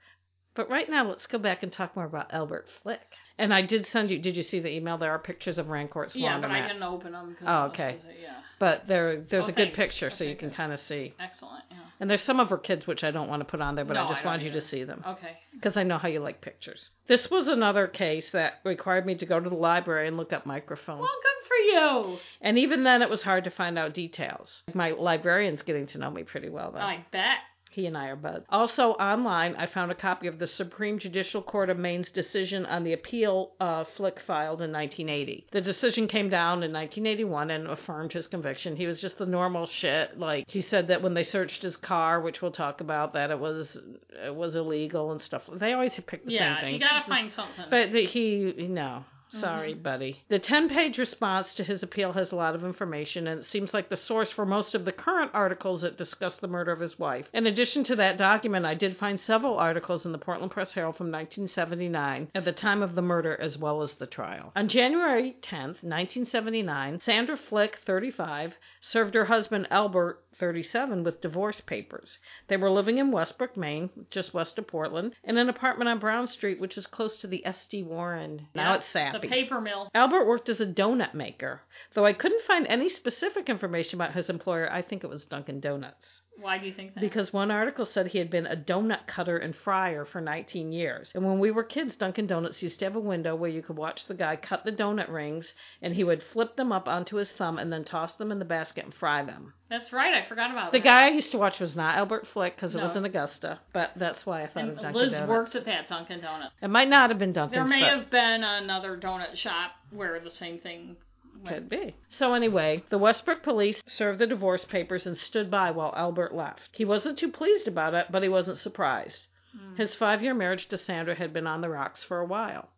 But 0.54 0.70
right 0.70 0.88
now, 0.88 1.08
let's 1.08 1.26
go 1.26 1.38
back 1.38 1.62
and 1.62 1.72
talk 1.72 1.96
more 1.96 2.04
about 2.04 2.32
Albert 2.32 2.66
Flick. 2.82 3.00
And 3.36 3.52
I 3.52 3.62
did 3.62 3.86
send 3.86 4.10
you. 4.12 4.20
Did 4.20 4.36
you 4.36 4.44
see 4.44 4.60
the 4.60 4.70
email? 4.70 4.96
There 4.96 5.10
are 5.10 5.18
pictures 5.18 5.58
of 5.58 5.68
Rancourt's 5.68 6.14
yeah, 6.14 6.40
but 6.40 6.52
I 6.52 6.64
didn't 6.68 6.84
open 6.84 7.10
them. 7.10 7.36
Oh, 7.42 7.46
I 7.46 7.64
okay. 7.66 7.96
busy, 7.96 8.20
Yeah, 8.22 8.34
But 8.60 8.86
there, 8.86 9.20
there's 9.22 9.46
Oh, 9.46 9.48
a 9.48 9.52
good 9.52 9.74
thanks. 9.74 9.76
picture, 9.76 10.10
so 10.10 10.24
Okay, 10.24 10.30
you 10.30 10.36
can 10.36 10.52
kind 10.52 10.72
of 10.72 10.78
see. 10.78 11.14
excellent. 11.18 11.64
Yeah. 11.68 11.78
And 11.98 12.08
there's 12.08 12.22
some 12.22 12.38
of 12.38 12.50
her 12.50 12.58
kids 12.58 12.86
which 12.86 13.02
I 13.02 13.10
don't 13.10 13.28
want 13.28 13.40
to 13.40 13.44
put 13.44 13.60
on 13.60 13.74
there, 13.74 13.84
but 13.84 13.94
No, 13.94 14.02
I 14.02 14.04
I 14.04 14.08
just 14.10 14.22
don't 14.22 14.30
wanted 14.34 14.44
you 14.44 14.52
to 14.52 14.60
see 14.60 14.84
them 14.84 15.02
Okay. 15.04 15.36
because 15.52 15.76
I 15.76 15.82
know 15.82 15.98
how 15.98 16.06
you 16.06 16.20
like 16.20 16.40
pictures. 16.40 16.90
This 17.08 17.28
was 17.28 17.48
another 17.48 17.88
case 17.88 18.30
that 18.30 18.60
required 18.64 19.04
me 19.04 19.16
to 19.16 19.26
go 19.26 19.40
to 19.40 19.50
the 19.50 19.56
library 19.56 20.06
and 20.06 20.16
look 20.16 20.32
up 20.32 20.46
microphone. 20.46 21.00
Well, 21.00 21.08
good 21.08 21.48
for 21.48 21.56
you. 21.56 22.18
And 22.40 22.56
even 22.56 22.84
then, 22.84 23.02
it 23.02 23.10
was 23.10 23.22
hard 23.22 23.42
to 23.44 23.50
find 23.50 23.76
out 23.76 23.94
details. 23.94 24.62
My 24.74 24.92
librarian's 24.92 25.62
getting 25.62 25.86
to 25.86 25.98
know 25.98 26.10
me 26.12 26.22
pretty 26.22 26.50
well, 26.50 26.70
though. 26.70 26.78
I 26.78 27.04
bet. 27.10 27.38
He 27.74 27.87
and 27.87 27.98
I 27.98 28.06
are 28.06 28.14
buds. 28.16 28.46
Also, 28.50 28.90
online, 28.92 29.56
I 29.56 29.66
found 29.66 29.90
a 29.90 29.96
copy 29.96 30.28
of 30.28 30.38
the 30.38 30.46
Supreme 30.46 31.00
Judicial 31.00 31.42
Court 31.42 31.70
of 31.70 31.76
Maine's 31.76 32.12
decision 32.12 32.64
on 32.66 32.84
the 32.84 32.92
appeal 32.92 33.50
uh, 33.58 33.82
Flick 33.96 34.20
filed 34.20 34.62
in 34.62 34.70
1980. 34.70 35.48
The 35.50 35.60
decision 35.60 36.06
came 36.06 36.28
down 36.30 36.62
in 36.62 36.72
1981 36.72 37.50
and 37.50 37.66
affirmed 37.66 38.12
his 38.12 38.28
conviction. 38.28 38.76
He 38.76 38.87
was 38.87 39.00
just 39.00 39.18
the 39.18 39.26
normal 39.26 39.66
shit. 39.66 40.16
Like 40.16 40.44
he 40.48 40.60
said 40.60 40.87
that 40.87 41.02
when 41.02 41.14
they 41.14 41.24
searched 41.24 41.62
his 41.62 41.76
car, 41.76 42.20
which 42.20 42.40
we'll 42.40 42.52
talk 42.52 42.80
about, 42.80 43.12
that 43.14 43.32
it 43.32 43.40
was 43.40 43.76
it 44.24 44.34
was 44.34 44.54
illegal 44.54 45.10
and 45.10 45.20
stuff. 45.20 45.42
They 45.52 45.72
always 45.72 45.94
pick 46.06 46.24
the 46.24 46.30
Yeah, 46.30 46.60
same 46.60 46.74
you 46.74 46.78
gotta 46.78 47.04
find 47.08 47.32
something. 47.32 47.64
But 47.70 47.88
he, 47.92 48.68
no. 48.68 49.04
Sorry, 49.30 49.72
mm-hmm. 49.72 49.82
buddy. 49.82 50.22
The 50.28 50.38
10 50.38 50.68
page 50.68 50.98
response 50.98 51.54
to 51.54 51.64
his 51.64 51.82
appeal 51.82 52.12
has 52.12 52.30
a 52.30 52.37
lot 52.37 52.54
of 52.54 52.64
information, 52.64 53.26
and 53.26 53.40
it 53.40 53.44
seems 53.44 53.74
like 53.74 53.88
the 53.88 53.96
source 53.96 54.30
for 54.30 54.46
most 54.46 54.74
of 54.74 54.84
the 54.84 54.92
current 54.92 55.30
articles 55.34 55.82
that 55.82 55.98
discuss 55.98 56.37
the 56.37 56.48
murder 56.48 56.72
of 56.72 56.80
his 56.80 56.98
wife. 56.98 57.28
In 57.32 57.46
addition 57.46 57.84
to 57.84 57.96
that 57.96 58.16
document, 58.16 58.66
I 58.66 58.74
did 58.74 58.96
find 58.96 59.18
several 59.18 59.58
articles 59.58 60.06
in 60.06 60.12
the 60.12 60.18
Portland 60.18 60.52
Press 60.52 60.72
Herald 60.72 60.96
from 60.96 61.10
1979 61.10 62.28
at 62.34 62.44
the 62.44 62.52
time 62.52 62.82
of 62.82 62.94
the 62.94 63.02
murder 63.02 63.37
as 63.40 63.58
well 63.58 63.82
as 63.82 63.94
the 63.94 64.06
trial. 64.06 64.52
On 64.54 64.68
January 64.68 65.37
10th, 65.42 65.82
1979, 65.82 67.00
Sandra 67.00 67.37
Flick, 67.37 67.78
35, 67.84 68.54
served 68.80 69.14
her 69.14 69.24
husband 69.24 69.66
Albert 69.70 70.23
37 70.38 71.05
with 71.05 71.20
divorce 71.20 71.61
papers. 71.61 72.18
They 72.49 72.57
were 72.57 72.70
living 72.70 72.99
in 72.99 73.11
Westbrook, 73.11 73.57
Maine, 73.57 73.90
just 74.11 74.35
west 74.35 74.59
of 74.59 74.66
Portland, 74.66 75.14
in 75.25 75.37
an 75.37 75.49
apartment 75.49 75.88
on 75.88 75.99
Brown 75.99 76.27
Street, 76.27 76.61
which 76.61 76.77
is 76.77 76.87
close 76.87 77.16
to 77.18 77.27
the 77.27 77.44
S.D. 77.47 77.83
Warren. 77.85 78.49
Now 78.55 78.73
Yeah, 78.73 78.77
it's 78.79 78.87
Sappi. 78.87 79.20
The 79.20 79.29
paper 79.29 79.61
mill. 79.61 79.90
Albert 79.94 80.27
worked 80.27 80.49
as 80.49 80.61
a 80.61 80.66
donut 80.66 81.14
maker. 81.14 81.62
Though 81.94 82.07
I 82.07 82.12
couldn't 82.12 82.44
find 82.44 82.66
any 82.66 82.88
specific 82.88 83.49
information 83.49 84.01
about 84.01 84.14
his 84.14 84.29
employer, 84.29 84.70
I 84.70 84.83
think 84.83 85.05
it 85.05 85.11
was 85.11 85.25
Dunkin' 85.25 85.61
Donuts. 85.61 86.23
Why 86.40 86.59
do 86.59 86.66
you 86.66 86.73
think 86.73 86.94
that? 86.94 87.01
Because 87.01 87.33
one 87.33 87.51
article 87.51 87.87
said 87.87 88.09
he 88.09 88.18
had 88.18 88.31
been 88.31 88.47
a 88.47 88.57
donut 88.57 89.07
cutter 89.07 89.37
and 89.38 89.55
fryer 89.55 90.05
for 90.05 90.20
19 90.20 90.73
years. 90.73 91.12
And 91.14 91.25
when 91.25 91.38
we 91.38 91.51
were 91.51 91.62
kids, 91.62 91.97
Dunkin' 91.97 92.27
Donuts 92.27 92.62
used 92.62 92.79
to 92.81 92.85
have 92.87 92.97
a 92.97 93.01
window 93.01 93.35
where 93.37 93.51
you 93.51 93.62
could 93.62 93.77
watch 93.77 94.07
the 94.07 94.14
guy 94.14 94.37
cut 94.37 94.64
the 94.64 94.73
donut 94.73 95.09
rings, 95.11 95.55
and 95.81 95.94
he 95.94 96.03
would 96.05 96.23
flip 96.23 96.57
them 96.57 96.73
up 96.73 96.88
onto 96.88 97.16
his 97.16 97.31
thumb 97.33 97.59
and 97.59 97.73
then 97.73 97.85
toss 97.85 98.14
them 98.14 98.33
in 98.33 98.38
the 98.38 98.44
basket 98.44 98.85
and 98.85 98.94
fry 98.94 99.23
them. 99.25 99.53
That's 99.70 99.92
right. 99.92 100.12
I 100.14 100.27
forgot 100.29 100.51
about 100.51 100.73
that. 100.73 100.79
The 100.79 100.83
that. 100.83 100.85
guy 100.85 101.07
I 101.07 101.11
used 101.11 101.31
to 101.33 101.38
watch 101.38 101.59
was 101.61 101.75
not 101.77 101.97
Albert 101.97 102.27
Flick 102.33 102.55
because 102.57 102.75
it 102.75 102.79
No. 102.79 102.88
was 102.88 102.97
in 102.97 103.05
Augusta, 103.05 103.59
but 103.73 103.92
that's 103.97 104.27
why 104.27 104.42
I 104.42 104.47
thought 104.49 104.64
of 104.64 104.68
And 104.70 104.77
Dunkin' 104.79 105.01
Liz 105.01 105.12
Donuts. 105.12 105.29
worked 105.31 105.55
at 105.55 105.64
that 105.66 105.87
Dunkin' 105.88 106.20
Donuts. 106.20 106.55
It 106.61 106.68
might 106.68 106.88
not 106.88 107.11
have 107.11 107.18
been 107.18 107.33
Dunkin's, 107.33 107.55
There 107.55 107.64
may 107.64 107.81
but 107.81 107.90
have 107.99 108.11
been 108.11 108.44
another 108.44 108.97
donut 108.97 109.37
shop 109.37 109.73
where 109.90 110.18
the 110.20 110.31
same 110.31 110.59
thing. 110.59 110.97
Could 111.46 111.68
be. 111.68 111.94
So 112.09 112.35
anyway, 112.35 112.83
the 112.88 112.98
Westbrook 112.98 113.42
police 113.42 113.83
served 113.87 114.18
the 114.18 114.26
divorce 114.26 114.64
papers 114.64 115.07
and 115.07 115.16
stood 115.16 115.50
by 115.50 115.70
while 115.70 115.94
Albert 115.96 116.35
left. 116.35 116.70
He 116.72 116.85
wasn't 116.85 117.18
too 117.18 117.30
pleased 117.30 117.68
about 117.68 117.94
it, 117.94 118.07
but 118.11 118.22
he 118.22 118.28
wasn't 118.28 118.59
surprised. 118.59 119.26
Hmm. 119.52 119.76
His 119.76 119.94
five-year 119.94 120.35
marriage 120.35 120.68
to 120.68 120.78
Sandra 120.78 121.14
had 121.14 121.33
been 121.33 121.46
on 121.46 121.61
the 121.61 121.68
rocks 121.68 122.02
for 122.02 122.18
a 122.18 122.26
while. 122.26 122.68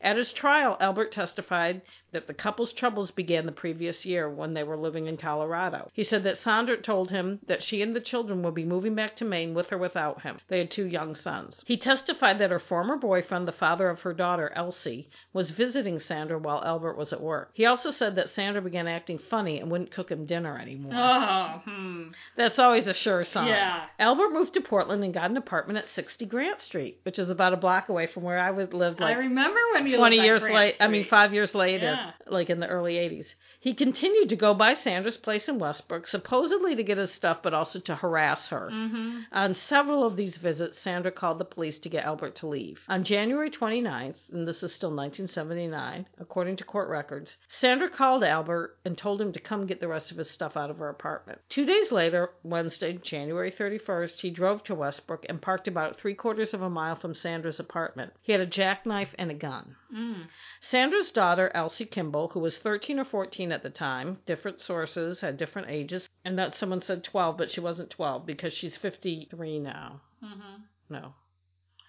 At 0.00 0.16
his 0.16 0.32
trial, 0.32 0.76
Albert 0.80 1.12
testified 1.12 1.82
that 2.14 2.26
the 2.26 2.34
couple's 2.34 2.72
troubles 2.72 3.10
began 3.10 3.46
the 3.46 3.52
previous 3.52 4.04
year 4.04 4.28
when 4.28 4.54
they 4.54 4.62
were 4.64 4.76
living 4.76 5.06
in 5.06 5.16
Colorado. 5.16 5.90
He 5.92 6.02
said 6.04 6.24
that 6.24 6.38
Sandra 6.38 6.76
told 6.80 7.10
him 7.10 7.40
that 7.46 7.62
she 7.62 7.82
and 7.82 7.94
the 7.94 8.00
children 8.00 8.42
would 8.42 8.54
be 8.54 8.64
moving 8.64 8.94
back 8.94 9.16
to 9.16 9.24
Maine 9.24 9.54
with 9.54 9.70
or 9.72 9.78
without 9.78 10.22
him. 10.22 10.38
They 10.48 10.58
had 10.58 10.70
two 10.70 10.86
young 10.86 11.14
sons. 11.14 11.62
He 11.66 11.76
testified 11.76 12.38
that 12.38 12.50
her 12.50 12.58
former 12.58 12.96
boyfriend, 12.96 13.46
the 13.46 13.52
father 13.52 13.88
of 13.90 14.00
her 14.00 14.14
daughter, 14.14 14.50
Elsie, 14.56 15.08
was 15.32 15.50
visiting 15.50 15.98
Sandra 15.98 16.38
while 16.38 16.62
Albert 16.64 16.96
was 16.96 17.12
at 17.12 17.20
work. 17.20 17.50
He 17.54 17.66
also 17.66 17.90
said 17.90 18.16
that 18.16 18.30
Sandra 18.30 18.62
began 18.62 18.88
acting 18.88 19.18
funny 19.18 19.60
and 19.60 19.70
wouldn't 19.70 19.90
cook 19.92 20.10
him 20.10 20.26
dinner 20.26 20.58
anymore. 20.58 20.92
Oh, 20.94 21.60
hmm. 21.64 22.02
That's 22.36 22.58
always 22.58 22.86
a 22.86 22.94
sure 22.94 23.24
sign. 23.24 23.48
Yeah. 23.48 23.84
Albert 23.98 24.30
moved 24.32 24.54
to 24.54 24.60
Portland 24.60 25.04
and 25.04 25.12
got 25.12 25.30
an 25.30 25.36
apartment 25.36 25.78
at 25.78 25.88
60 25.88 26.24
Grant 26.26 26.60
Street, 26.60 27.00
which 27.02 27.18
is 27.18 27.30
about 27.30 27.52
a 27.52 27.56
block 27.56 27.88
away 27.88 28.06
from 28.06 28.22
where 28.22 28.38
I 28.38 28.50
would 28.50 28.72
live 28.72 29.00
I 29.00 29.12
remember 29.12 29.58
when 29.74 29.86
you 29.86 29.96
20 29.96 30.16
lived 30.16 30.20
on 30.20 30.24
years 30.24 30.42
later. 30.42 30.76
I 30.80 30.88
mean, 30.88 31.04
five 31.04 31.32
years 31.34 31.54
later, 31.54 31.86
Yeah. 31.86 32.03
Like 32.26 32.50
in 32.50 32.60
the 32.60 32.68
early 32.68 32.94
80s. 32.94 33.34
He 33.60 33.74
continued 33.74 34.28
to 34.28 34.36
go 34.36 34.54
by 34.54 34.74
Sandra's 34.74 35.16
place 35.16 35.48
in 35.48 35.58
Westbrook, 35.58 36.06
supposedly 36.06 36.76
to 36.76 36.84
get 36.84 36.98
his 36.98 37.12
stuff, 37.12 37.38
but 37.42 37.54
also 37.54 37.80
to 37.80 37.94
harass 37.94 38.48
her. 38.48 38.68
Mm-hmm. 38.72 39.20
On 39.32 39.54
several 39.54 40.04
of 40.04 40.16
these 40.16 40.36
visits, 40.36 40.78
Sandra 40.78 41.10
called 41.10 41.38
the 41.38 41.44
police 41.44 41.78
to 41.80 41.88
get 41.88 42.04
Albert 42.04 42.36
to 42.36 42.46
leave. 42.46 42.80
On 42.88 43.04
January 43.04 43.50
29th, 43.50 44.16
and 44.32 44.46
this 44.46 44.62
is 44.62 44.74
still 44.74 44.90
1979, 44.90 46.06
according 46.18 46.56
to 46.56 46.64
court 46.64 46.88
records, 46.88 47.36
Sandra 47.48 47.88
called 47.88 48.22
Albert 48.22 48.76
and 48.84 48.98
told 48.98 49.20
him 49.20 49.32
to 49.32 49.40
come 49.40 49.66
get 49.66 49.80
the 49.80 49.88
rest 49.88 50.10
of 50.10 50.18
his 50.18 50.30
stuff 50.30 50.56
out 50.56 50.70
of 50.70 50.78
her 50.78 50.88
apartment. 50.88 51.40
Two 51.48 51.64
days 51.64 51.90
later, 51.90 52.30
Wednesday, 52.42 52.94
January 52.94 53.50
31st, 53.50 54.20
he 54.20 54.30
drove 54.30 54.62
to 54.64 54.74
Westbrook 54.74 55.24
and 55.28 55.40
parked 55.40 55.68
about 55.68 55.98
three 55.98 56.14
quarters 56.14 56.52
of 56.52 56.62
a 56.62 56.70
mile 56.70 56.96
from 56.96 57.14
Sandra's 57.14 57.60
apartment. 57.60 58.12
He 58.22 58.32
had 58.32 58.40
a 58.40 58.46
jackknife 58.46 59.14
and 59.18 59.30
a 59.30 59.34
gun. 59.34 59.76
Mm. 59.94 60.26
Sandra's 60.60 61.10
daughter, 61.10 61.50
Elsie 61.54 61.86
Kimball, 61.94 62.26
who 62.28 62.40
was 62.40 62.58
13 62.58 62.98
or 62.98 63.04
14 63.04 63.52
at 63.52 63.62
the 63.62 63.70
time, 63.70 64.18
different 64.26 64.60
sources 64.60 65.20
had 65.20 65.36
different 65.36 65.70
ages, 65.70 66.08
and 66.24 66.36
that 66.38 66.52
someone 66.52 66.82
said 66.82 67.04
12, 67.04 67.36
but 67.38 67.52
she 67.52 67.60
wasn't 67.60 67.88
12 67.90 68.26
because 68.26 68.52
she's 68.52 68.76
53 68.76 69.60
now. 69.60 70.00
hmm 70.20 70.62
No. 70.88 71.14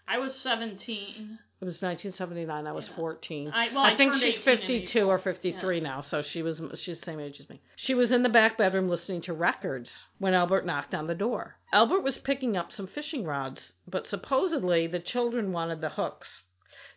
I 0.08 0.20
was 0.20 0.36
17. 0.36 1.40
It 1.60 1.66
was 1.66 1.82
1979. 1.82 2.68
I 2.68 2.72
was 2.72 2.88
Yeah. 2.88 2.96
14. 2.96 3.50
I, 3.52 3.70
well, 3.74 3.80
I, 3.80 3.98
think 3.98 4.14
she's 4.14 4.38
52 4.38 5.10
or 5.10 5.18
53 5.18 5.80
now, 5.80 6.02
so 6.02 6.22
she 6.22 6.44
was 6.44 6.62
she's 6.76 7.00
the 7.00 7.06
same 7.06 7.20
age 7.20 7.40
as 7.40 7.50
me. 7.50 7.60
She 7.76 7.96
was 7.96 8.12
in 8.12 8.22
the 8.22 8.30
back 8.30 8.60
bedroom 8.60 8.88
listening 8.88 9.22
to 9.22 9.34
records 9.34 9.92
when 10.20 10.36
Albert 10.36 10.68
knocked 10.68 10.94
on 10.94 11.08
the 11.08 11.16
door. 11.16 11.56
Albert 11.74 12.02
was 12.02 12.20
picking 12.20 12.56
up 12.56 12.72
some 12.72 12.86
fishing 12.86 13.24
rods, 13.24 13.74
but 13.88 14.06
supposedly 14.06 14.86
the 14.86 15.00
children 15.00 15.52
wanted 15.52 15.82
the 15.82 15.90
hooks. 15.90 16.44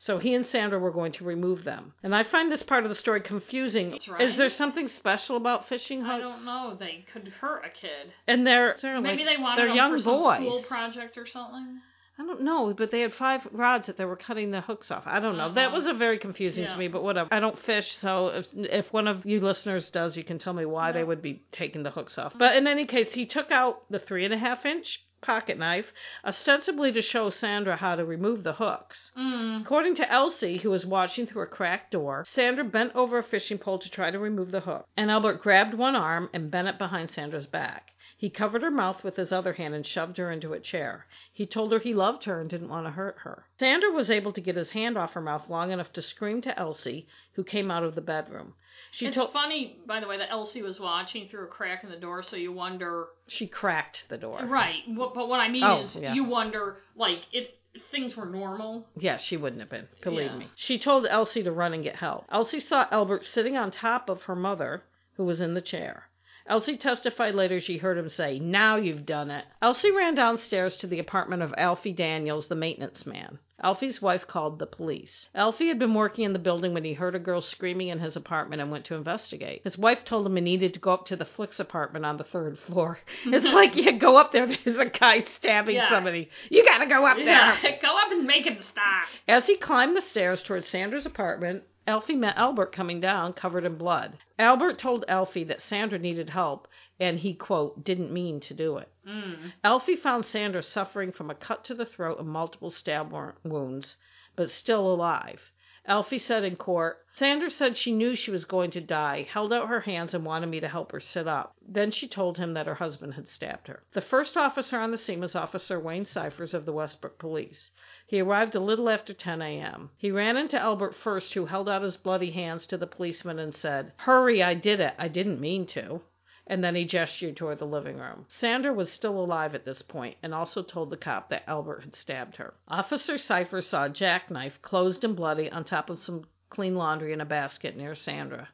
So 0.01 0.19
he 0.19 0.35
and 0.35 0.47
Sandra 0.47 0.79
were 0.79 0.93
going 0.93 1.13
to 1.13 1.25
remove 1.25 1.65
them. 1.65 1.93
And 2.03 2.15
I 2.15 2.23
find 2.23 2.51
this 2.53 2.63
part 2.63 2.85
of 2.85 2.89
the 2.89 2.95
story 2.95 3.21
confusing. 3.21 3.91
That's 3.91 4.09
right. 4.09 4.21
Is 4.21 4.37
there 4.37 4.49
something 4.51 4.87
special 4.89 5.37
about 5.37 5.69
fishing 5.69 6.01
hooks? 6.03 6.11
I 6.13 6.19
don't 6.21 6.45
know. 6.45 6.77
They 6.79 7.05
could 7.13 7.29
hurt 7.41 7.65
a 7.65 7.71
kid. 7.71 8.13
And 8.27 8.47
they're, 8.47 8.77
they're 8.81 9.01
Maybe 9.01 9.25
like, 9.25 9.37
they 9.37 9.43
wanted 9.43 9.59
they're 9.61 9.69
them 9.69 9.77
young 9.77 9.93
for 9.97 10.03
some 10.03 10.19
boys. 10.21 10.37
school 10.39 10.63
project 10.63 11.19
or 11.19 11.27
something. 11.27 11.81
I 12.21 12.27
don't 12.27 12.43
know, 12.43 12.75
but 12.77 12.91
they 12.91 13.01
had 13.03 13.15
five 13.15 13.47
rods 13.53 13.87
that 13.87 13.97
they 13.97 14.05
were 14.05 14.17
cutting 14.17 14.51
the 14.51 14.61
hooks 14.61 14.91
off. 14.91 15.05
I 15.07 15.21
don't 15.21 15.37
know. 15.37 15.53
That 15.53 15.69
Uh-huh. 15.69 15.77
was 15.77 15.87
a 15.87 15.95
very 15.95 16.19
confusing 16.19 16.65
Yeah. 16.65 16.73
to 16.73 16.77
me, 16.79 16.89
but 16.89 17.05
whatever. 17.05 17.33
I 17.33 17.39
don't 17.39 17.57
fish, 17.61 17.97
so 17.99 18.29
if 18.29 18.49
if 18.55 18.93
one 18.93 19.07
of 19.07 19.25
you 19.25 19.39
listeners 19.41 19.89
does, 19.91 20.17
you 20.17 20.25
can 20.25 20.37
tell 20.41 20.53
me 20.53 20.65
why 20.65 20.91
they 20.91 21.05
would 21.05 21.23
be 21.23 21.43
taking 21.53 21.85
the 21.85 21.93
hooks 21.93 22.19
off. 22.19 22.33
But 22.37 22.57
in 22.57 22.67
any 22.67 22.87
case, 22.87 23.13
he 23.15 23.25
took 23.27 23.53
out 23.53 23.89
the 23.89 24.01
three 24.01 24.25
and 24.25 24.35
a 24.35 24.39
half 24.39 24.67
inch 24.67 25.01
pocket 25.21 25.59
knife, 25.59 25.93
ostensibly 26.25 26.93
to 26.93 27.03
show 27.03 27.31
Sandra 27.31 27.77
how 27.77 27.97
to 27.97 28.05
remove 28.05 28.43
the 28.45 28.55
hooks. 28.55 29.11
Mm. 29.17 29.63
According 29.63 29.95
to 29.97 30.11
Elsie, 30.11 30.59
who 30.59 30.71
was 30.71 30.87
watching 30.87 31.27
through 31.27 31.43
a 31.43 31.47
cracked 31.47 31.91
door, 31.91 32.25
Sandra 32.29 32.65
bent 32.65 32.95
over 32.95 33.19
a 33.19 33.23
fishing 33.23 33.59
pole 33.59 33.79
to 33.79 33.91
try 33.91 34.11
to 34.11 34.19
remove 34.19 34.51
the 34.51 34.61
hook, 34.61 34.87
and 34.97 35.11
Albert 35.11 35.43
grabbed 35.43 35.75
one 35.75 35.97
arm 35.97 36.31
and 36.33 36.51
bent 36.51 36.69
it 36.69 36.79
behind 36.79 37.11
Sandra's 37.11 37.47
back. 37.47 37.93
He 38.17 38.31
covered 38.31 38.63
her 38.63 38.71
mouth 38.71 39.05
with 39.05 39.15
his 39.17 39.31
other 39.31 39.53
hand 39.53 39.75
and 39.75 39.87
shoved 39.87 40.17
her 40.17 40.33
into 40.33 40.53
a 40.53 40.59
chair. 40.59 41.07
He 41.33 41.47
told 41.47 41.73
her 41.73 41.79
he 41.79 41.95
loved 41.95 42.25
her 42.25 42.41
and 42.41 42.51
didn't 42.51 42.69
want 42.69 42.87
to 42.87 42.91
hurt 42.91 43.19
her. 43.19 43.47
Sandra 43.61 43.91
was 43.91 44.11
able 44.11 44.33
to 44.33 44.41
get 44.41 44.57
his 44.57 44.71
hand 44.71 44.99
off 44.99 45.13
her 45.13 45.21
mouth 45.21 45.49
long 45.49 45.71
enough 45.71 45.93
to 45.93 46.03
scream 46.03 46.41
to 46.43 46.59
Elsie, 46.59 47.07
who 47.35 47.45
came 47.45 47.71
out 47.71 47.85
of 47.85 47.95
the 47.95 48.01
bedroom. 48.01 48.55
She 48.93 49.07
it's 49.07 49.17
told 49.17 49.33
funny, 49.33 49.79
by 49.87 50.01
the 50.01 50.07
way, 50.07 50.17
that 50.19 50.31
Elsie 50.31 50.63
was 50.63 50.81
watching 50.81 51.29
through 51.29 51.45
a 51.45 51.49
crack 51.49 51.85
in 51.85 51.91
the 51.91 51.97
door, 51.97 52.23
so 52.23 52.37
you 52.37 52.53
wonder. 52.53 53.07
she 53.27 53.47
cracked 53.47 54.05
the 54.09 54.17
door. 54.19 54.41
Right. 54.45 54.83
But 54.89 55.15
what 55.29 55.41
I 55.41 55.49
mean 55.49 55.65
Oh, 55.65 55.81
is, 55.81 55.95
yeah. 55.97 56.15
you 56.15 56.25
wonder, 56.25 56.79
like, 56.97 57.21
if 57.33 57.49
things 57.93 58.17
were 58.17 58.27
normal. 58.27 58.89
Yes, 58.99 59.23
she 59.23 59.37
wouldn't 59.37 59.61
have 59.61 59.71
been. 59.71 59.87
Believe 60.03 60.33
Yeah. 60.33 60.39
me. 60.39 60.49
She 60.57 60.79
told 60.79 61.07
Elsie 61.07 61.43
to 61.43 61.53
run 61.53 61.75
and 61.75 61.85
get 61.85 61.97
help. 61.97 62.25
Elsie 62.33 62.61
saw 62.61 62.87
Albert 62.91 63.25
sitting 63.25 63.57
on 63.57 63.71
top 63.71 64.09
of 64.09 64.23
her 64.23 64.35
mother, 64.35 64.83
who 65.17 65.25
was 65.25 65.41
in 65.41 65.55
the 65.55 65.61
chair. 65.61 66.09
Elsie 66.47 66.79
testified 66.79 67.35
later 67.35 67.61
she 67.61 67.77
heard 67.77 67.99
him 67.99 68.09
say, 68.09 68.39
Now 68.39 68.77
you've 68.77 69.05
done 69.05 69.31
it. 69.31 69.45
Elsie 69.61 69.91
ran 69.91 70.15
downstairs 70.15 70.77
to 70.79 70.87
the 70.87 70.99
apartment 70.99 71.43
of 71.43 71.55
Alfie 71.59 71.93
Daniels, 71.93 72.49
the 72.49 72.55
maintenance 72.55 73.05
man. 73.05 73.39
Alfie's 73.63 74.01
wife 74.01 74.27
called 74.27 74.59
the 74.59 74.67
police. 74.67 75.29
Alfie 75.35 75.69
had 75.69 75.79
been 75.79 75.95
working 75.95 76.25
in 76.25 76.33
the 76.33 76.39
building 76.39 76.75
when 76.75 76.85
he 76.85 76.93
heard 76.93 77.15
a 77.15 77.19
girl 77.19 77.41
screaming 77.41 77.89
in 77.89 77.99
his 77.99 78.15
apartment 78.17 78.63
and 78.63 78.71
went 78.71 78.85
to 78.87 78.95
investigate. 78.95 79.63
His 79.65 79.77
wife 79.77 80.05
told 80.05 80.27
him 80.27 80.37
he 80.37 80.43
needed 80.43 80.75
to 80.75 80.81
go 80.81 80.93
up 80.93 81.07
to 81.07 81.17
the 81.17 81.25
Flicks 81.25 81.59
apartment 81.59 82.05
on 82.05 82.17
the 82.19 82.25
third 82.25 82.59
floor. 82.59 82.99
It's 83.27 83.47
like 83.47 83.75
you 83.75 83.99
go 83.99 84.17
up 84.17 84.33
there, 84.33 84.47
there's 84.65 84.79
a 84.79 84.87
guy 84.87 85.21
stabbing 85.37 85.77
Yeah. 85.77 85.89
somebody. 85.91 86.29
You 86.51 86.65
gotta 86.65 86.87
go 86.87 87.05
up 87.05 87.17
there. 87.17 87.55
Go 87.83 87.97
up 87.97 88.13
and 88.13 88.27
make 88.27 88.47
him 88.47 88.59
stop. 88.63 89.07
As 89.27 89.47
he 89.47 89.57
climbed 89.57 89.97
the 89.97 90.03
stairs 90.03 90.43
towards 90.43 90.69
Sandra's 90.69 91.07
apartment, 91.07 91.63
Alfie 91.87 92.17
met 92.17 92.37
Albert 92.37 92.73
coming 92.73 93.01
down, 93.01 93.33
covered 93.33 93.65
in 93.65 93.77
blood. 93.77 94.19
Albert 94.39 94.79
told 94.79 95.05
Alfie 95.09 95.45
that 95.45 95.63
Sandra 95.63 95.99
needed 95.99 96.29
help, 96.31 96.69
and 97.01 97.21
he, 97.21 97.35
quote, 97.35 97.85
didn't 97.85 98.13
mean 98.13 98.41
to 98.41 98.55
do 98.55 98.77
it. 98.77 98.89
Mm. 99.07 99.53
Alfie 99.63 99.97
found 99.97 100.25
Sandra 100.25 100.63
suffering 100.63 101.13
from 101.13 101.31
a 101.31 101.35
cut 101.35 101.65
to 101.67 101.75
the 101.75 101.87
throat 101.87 102.19
and 102.19 102.29
multiple 102.29 102.71
stab 102.71 103.13
wounds, 103.45 103.97
but 104.35 104.51
still 104.51 104.93
alive. 104.93 105.53
Alfie 105.89 106.19
said 106.19 106.45
in 106.45 106.55
court, 106.57 106.99
Sandra 107.15 107.49
said 107.49 107.77
she 107.77 107.93
knew 107.93 108.15
she 108.15 108.31
was 108.31 108.45
going 108.45 108.71
to 108.73 108.81
die, 108.81 109.23
held 109.23 109.55
out 109.55 109.69
her 109.69 109.81
hands, 109.81 110.13
and 110.13 110.23
wanted 110.23 110.49
me 110.49 110.61
to 110.61 110.69
help 110.69 110.93
her 110.93 111.01
sit 111.01 111.27
up. 111.27 111.57
Then 111.67 111.91
she 111.91 112.07
told 112.07 112.37
him 112.37 112.53
that 112.53 112.67
her 112.67 112.75
husband 112.75 113.15
had 113.15 113.27
stabbed 113.27 113.69
her. 113.69 113.83
The 113.95 114.03
first 114.03 114.37
officer 114.37 114.79
on 114.79 114.91
the 114.91 114.99
scene 114.99 115.21
was 115.21 115.35
Officer 115.35 115.81
Wayne 115.81 116.05
Cyphers 116.05 116.53
of 116.53 116.67
the 116.67 116.75
Westbrook 116.75 117.19
Police. 117.19 117.71
He 118.07 118.21
arrived 118.21 118.55
a 118.55 118.61
little 118.61 118.91
after 118.91 119.15
10 119.15 119.41
a.m. 119.41 119.91
He 119.97 120.11
ran 120.11 120.37
into 120.37 120.59
Albert 120.59 120.95
first, 120.95 121.33
who 121.33 121.47
held 121.47 121.69
out 121.71 121.83
his 121.83 121.97
bloody 121.97 122.33
hands 122.33 122.67
to 122.67 122.77
the 122.77 122.87
policeman 122.87 123.39
and 123.39 123.55
said, 123.55 123.93
Hurry, 123.97 124.43
I 124.43 124.53
did 124.53 124.81
it. 124.81 124.95
I 124.99 125.09
didn't 125.09 125.41
mean 125.41 125.67
to 125.69 126.03
and 126.49 126.65
then 126.65 126.75
he 126.75 126.85
gestured 126.85 127.37
toward 127.37 127.59
the 127.59 127.67
living 127.67 127.99
room. 127.99 128.25
Sandra 128.29 128.73
was 128.73 128.91
still 128.91 129.21
alive 129.21 129.55
at 129.55 129.65
this 129.65 129.83
point 129.83 130.17
and 130.23 130.35
also 130.35 130.63
told 130.63 130.91
the 130.91 130.97
cop 130.97 131.29
that 131.29 131.45
Albert 131.47 131.85
had 131.85 131.95
stabbed 131.95 132.37
her. 132.37 132.55
Officer 132.67 133.19
Cipher 133.19 133.63
saw 133.63 133.85
a 133.85 133.91
jackknife, 133.91 134.61
closed 134.63 135.05
and 135.05 135.15
bloody, 135.15 135.51
on 135.51 135.63
top 135.65 135.91
of 135.91 136.01
some 136.01 136.25
clean 136.51 136.75
laundry 136.75 137.13
in 137.13 137.21
a 137.21 137.27
basket 137.27 137.77
near 137.77 137.95
Sandra. 137.95 138.49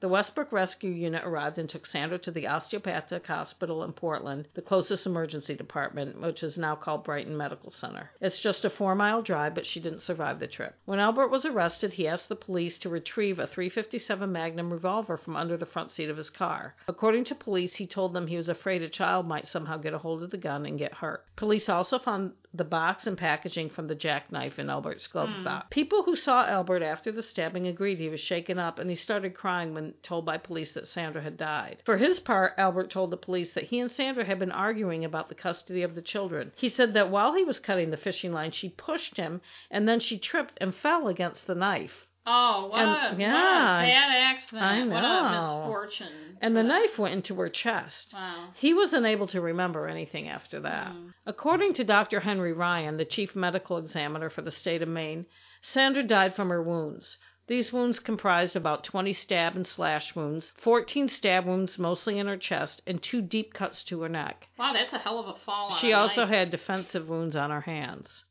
The 0.00 0.08
Westbrook 0.08 0.52
Rescue 0.52 0.92
Unit 0.92 1.24
arrived 1.24 1.58
and 1.58 1.68
took 1.68 1.84
Sandra 1.84 2.20
to 2.20 2.30
the 2.30 2.46
Osteopathic 2.46 3.26
Hospital 3.26 3.82
in 3.82 3.92
Portland, 3.92 4.46
the 4.54 4.62
closest 4.62 5.06
emergency 5.06 5.56
department, 5.56 6.20
which 6.20 6.44
is 6.44 6.56
now 6.56 6.76
called 6.76 7.02
Brighton 7.02 7.36
Medical 7.36 7.72
Center. 7.72 8.08
It's 8.20 8.38
just 8.38 8.64
a 8.64 8.70
four 8.70 8.94
mile 8.94 9.22
drive, 9.22 9.56
but 9.56 9.66
she 9.66 9.80
didn't 9.80 10.02
survive 10.02 10.38
the 10.38 10.46
trip. 10.46 10.76
When 10.84 11.00
Albert 11.00 11.28
was 11.28 11.44
arrested, 11.44 11.94
he 11.94 12.06
asked 12.06 12.28
the 12.28 12.36
police 12.36 12.78
to 12.78 12.88
retrieve 12.88 13.40
a 13.40 13.48
357 13.48 14.30
Magnum 14.30 14.72
revolver 14.72 15.16
from 15.16 15.34
under 15.34 15.56
the 15.56 15.66
front 15.66 15.90
seat 15.90 16.10
of 16.10 16.16
his 16.16 16.30
car. 16.30 16.76
According 16.86 17.24
to 17.24 17.34
police, 17.34 17.74
he 17.74 17.88
told 17.88 18.12
them 18.12 18.28
he 18.28 18.36
was 18.36 18.48
afraid 18.48 18.82
a 18.82 18.88
child 18.88 19.26
might 19.26 19.48
somehow 19.48 19.78
get 19.78 19.94
a 19.94 19.98
hold 19.98 20.22
of 20.22 20.30
the 20.30 20.36
gun 20.36 20.64
and 20.64 20.78
get 20.78 20.94
hurt. 20.94 21.24
Police 21.34 21.68
also 21.68 21.98
found 21.98 22.34
the 22.54 22.64
box 22.64 23.06
and 23.06 23.18
packaging 23.18 23.68
from 23.68 23.86
the 23.88 23.94
jackknife 23.94 24.58
in 24.58 24.70
Albert's 24.70 25.06
glove 25.06 25.28
Hmm. 25.28 25.44
box. 25.44 25.66
People 25.70 26.02
who 26.04 26.16
saw 26.16 26.44
Albert 26.46 26.82
after 26.82 27.12
the 27.12 27.22
stabbing 27.22 27.66
agreed 27.66 27.98
he 27.98 28.08
was 28.08 28.20
shaken 28.20 28.58
up 28.58 28.78
and 28.78 28.88
he 28.88 28.96
started 28.96 29.34
crying 29.34 29.74
when 29.74 29.92
told 30.02 30.24
by 30.24 30.38
police 30.38 30.72
that 30.72 30.88
Sandra 30.88 31.20
had 31.22 31.36
died. 31.36 31.82
For 31.84 31.98
his 31.98 32.20
part, 32.20 32.54
Albert 32.56 32.90
told 32.90 33.10
the 33.10 33.16
police 33.18 33.52
that 33.52 33.64
he 33.64 33.80
and 33.80 33.90
Sandra 33.90 34.24
had 34.24 34.38
been 34.38 34.50
arguing 34.52 35.04
about 35.04 35.28
the 35.28 35.34
custody 35.34 35.82
of 35.82 35.94
the 35.94 36.02
children. 36.02 36.52
He 36.56 36.68
said 36.70 36.94
that 36.94 37.10
while 37.10 37.34
he 37.34 37.44
was 37.44 37.60
cutting 37.60 37.90
the 37.90 37.96
fishing 37.96 38.32
line, 38.32 38.52
she 38.52 38.70
pushed 38.70 39.16
him 39.18 39.40
and 39.70 39.86
then 39.86 40.00
she 40.00 40.18
tripped 40.18 40.56
and 40.58 40.74
fell 40.74 41.08
against 41.08 41.46
the 41.46 41.54
knife. 41.54 42.06
Oh, 42.30 42.68
what, 42.70 42.80
And- 42.80 42.90
a, 42.90 42.92
what 42.92 43.30
a 43.30 43.82
bad 43.82 44.10
accident. 44.12 44.62
I 44.62 44.86
What 44.86 45.02
a 45.02 45.30
misfortune. 45.34 46.36
And 46.42 46.54
the 46.54 46.62
knife 46.62 46.98
went 46.98 47.14
into 47.14 47.34
her 47.36 47.48
chest. 47.48 48.12
Wow. 48.12 48.50
He 48.54 48.74
was 48.74 48.92
unable 48.92 49.26
to 49.28 49.40
remember 49.40 49.88
anything 49.88 50.28
after 50.28 50.60
that. 50.60 50.88
Mm. 50.88 51.14
According 51.24 51.72
to 51.74 51.84
Dr. 51.84 52.20
Henry 52.20 52.52
Ryan, 52.52 52.98
the 52.98 53.06
chief 53.06 53.34
medical 53.34 53.78
examiner 53.78 54.28
for 54.28 54.42
the 54.42 54.50
state 54.50 54.82
of 54.82 54.88
Maine, 54.88 55.24
Sandra 55.62 56.02
died 56.02 56.36
from 56.36 56.50
her 56.50 56.62
wounds. 56.62 57.16
These 57.46 57.72
wounds 57.72 57.98
comprised 57.98 58.56
about 58.56 58.84
20 58.84 59.14
stab 59.14 59.56
and 59.56 59.66
slash 59.66 60.14
wounds, 60.14 60.52
14 60.58 61.08
stab 61.08 61.46
wounds 61.46 61.78
mostly 61.78 62.18
in 62.18 62.26
her 62.26 62.36
chest, 62.36 62.82
and 62.86 63.02
two 63.02 63.22
deep 63.22 63.54
cuts 63.54 63.82
to 63.84 64.02
her 64.02 64.08
neck. 64.10 64.48
Wow, 64.58 64.74
that's 64.74 64.92
a 64.92 64.98
hell 64.98 65.18
of 65.18 65.28
a 65.28 65.38
fall. 65.46 65.70
On 65.70 65.78
She 65.80 65.94
also 65.94 66.26
had 66.26 66.50
defensive 66.50 67.08
wounds 67.08 67.36
on 67.36 67.50
her 67.50 67.62
hands. 67.62 68.24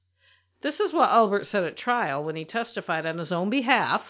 This 0.62 0.80
is 0.80 0.92
what 0.94 1.10
Albert 1.10 1.46
said 1.48 1.64
at 1.64 1.78
trial 1.78 2.24
when 2.24 2.36
he 2.36 2.46
testified 2.46 3.06
on 3.06 3.18
his 3.18 3.32
own 3.32 3.50
behalf. 3.50 4.02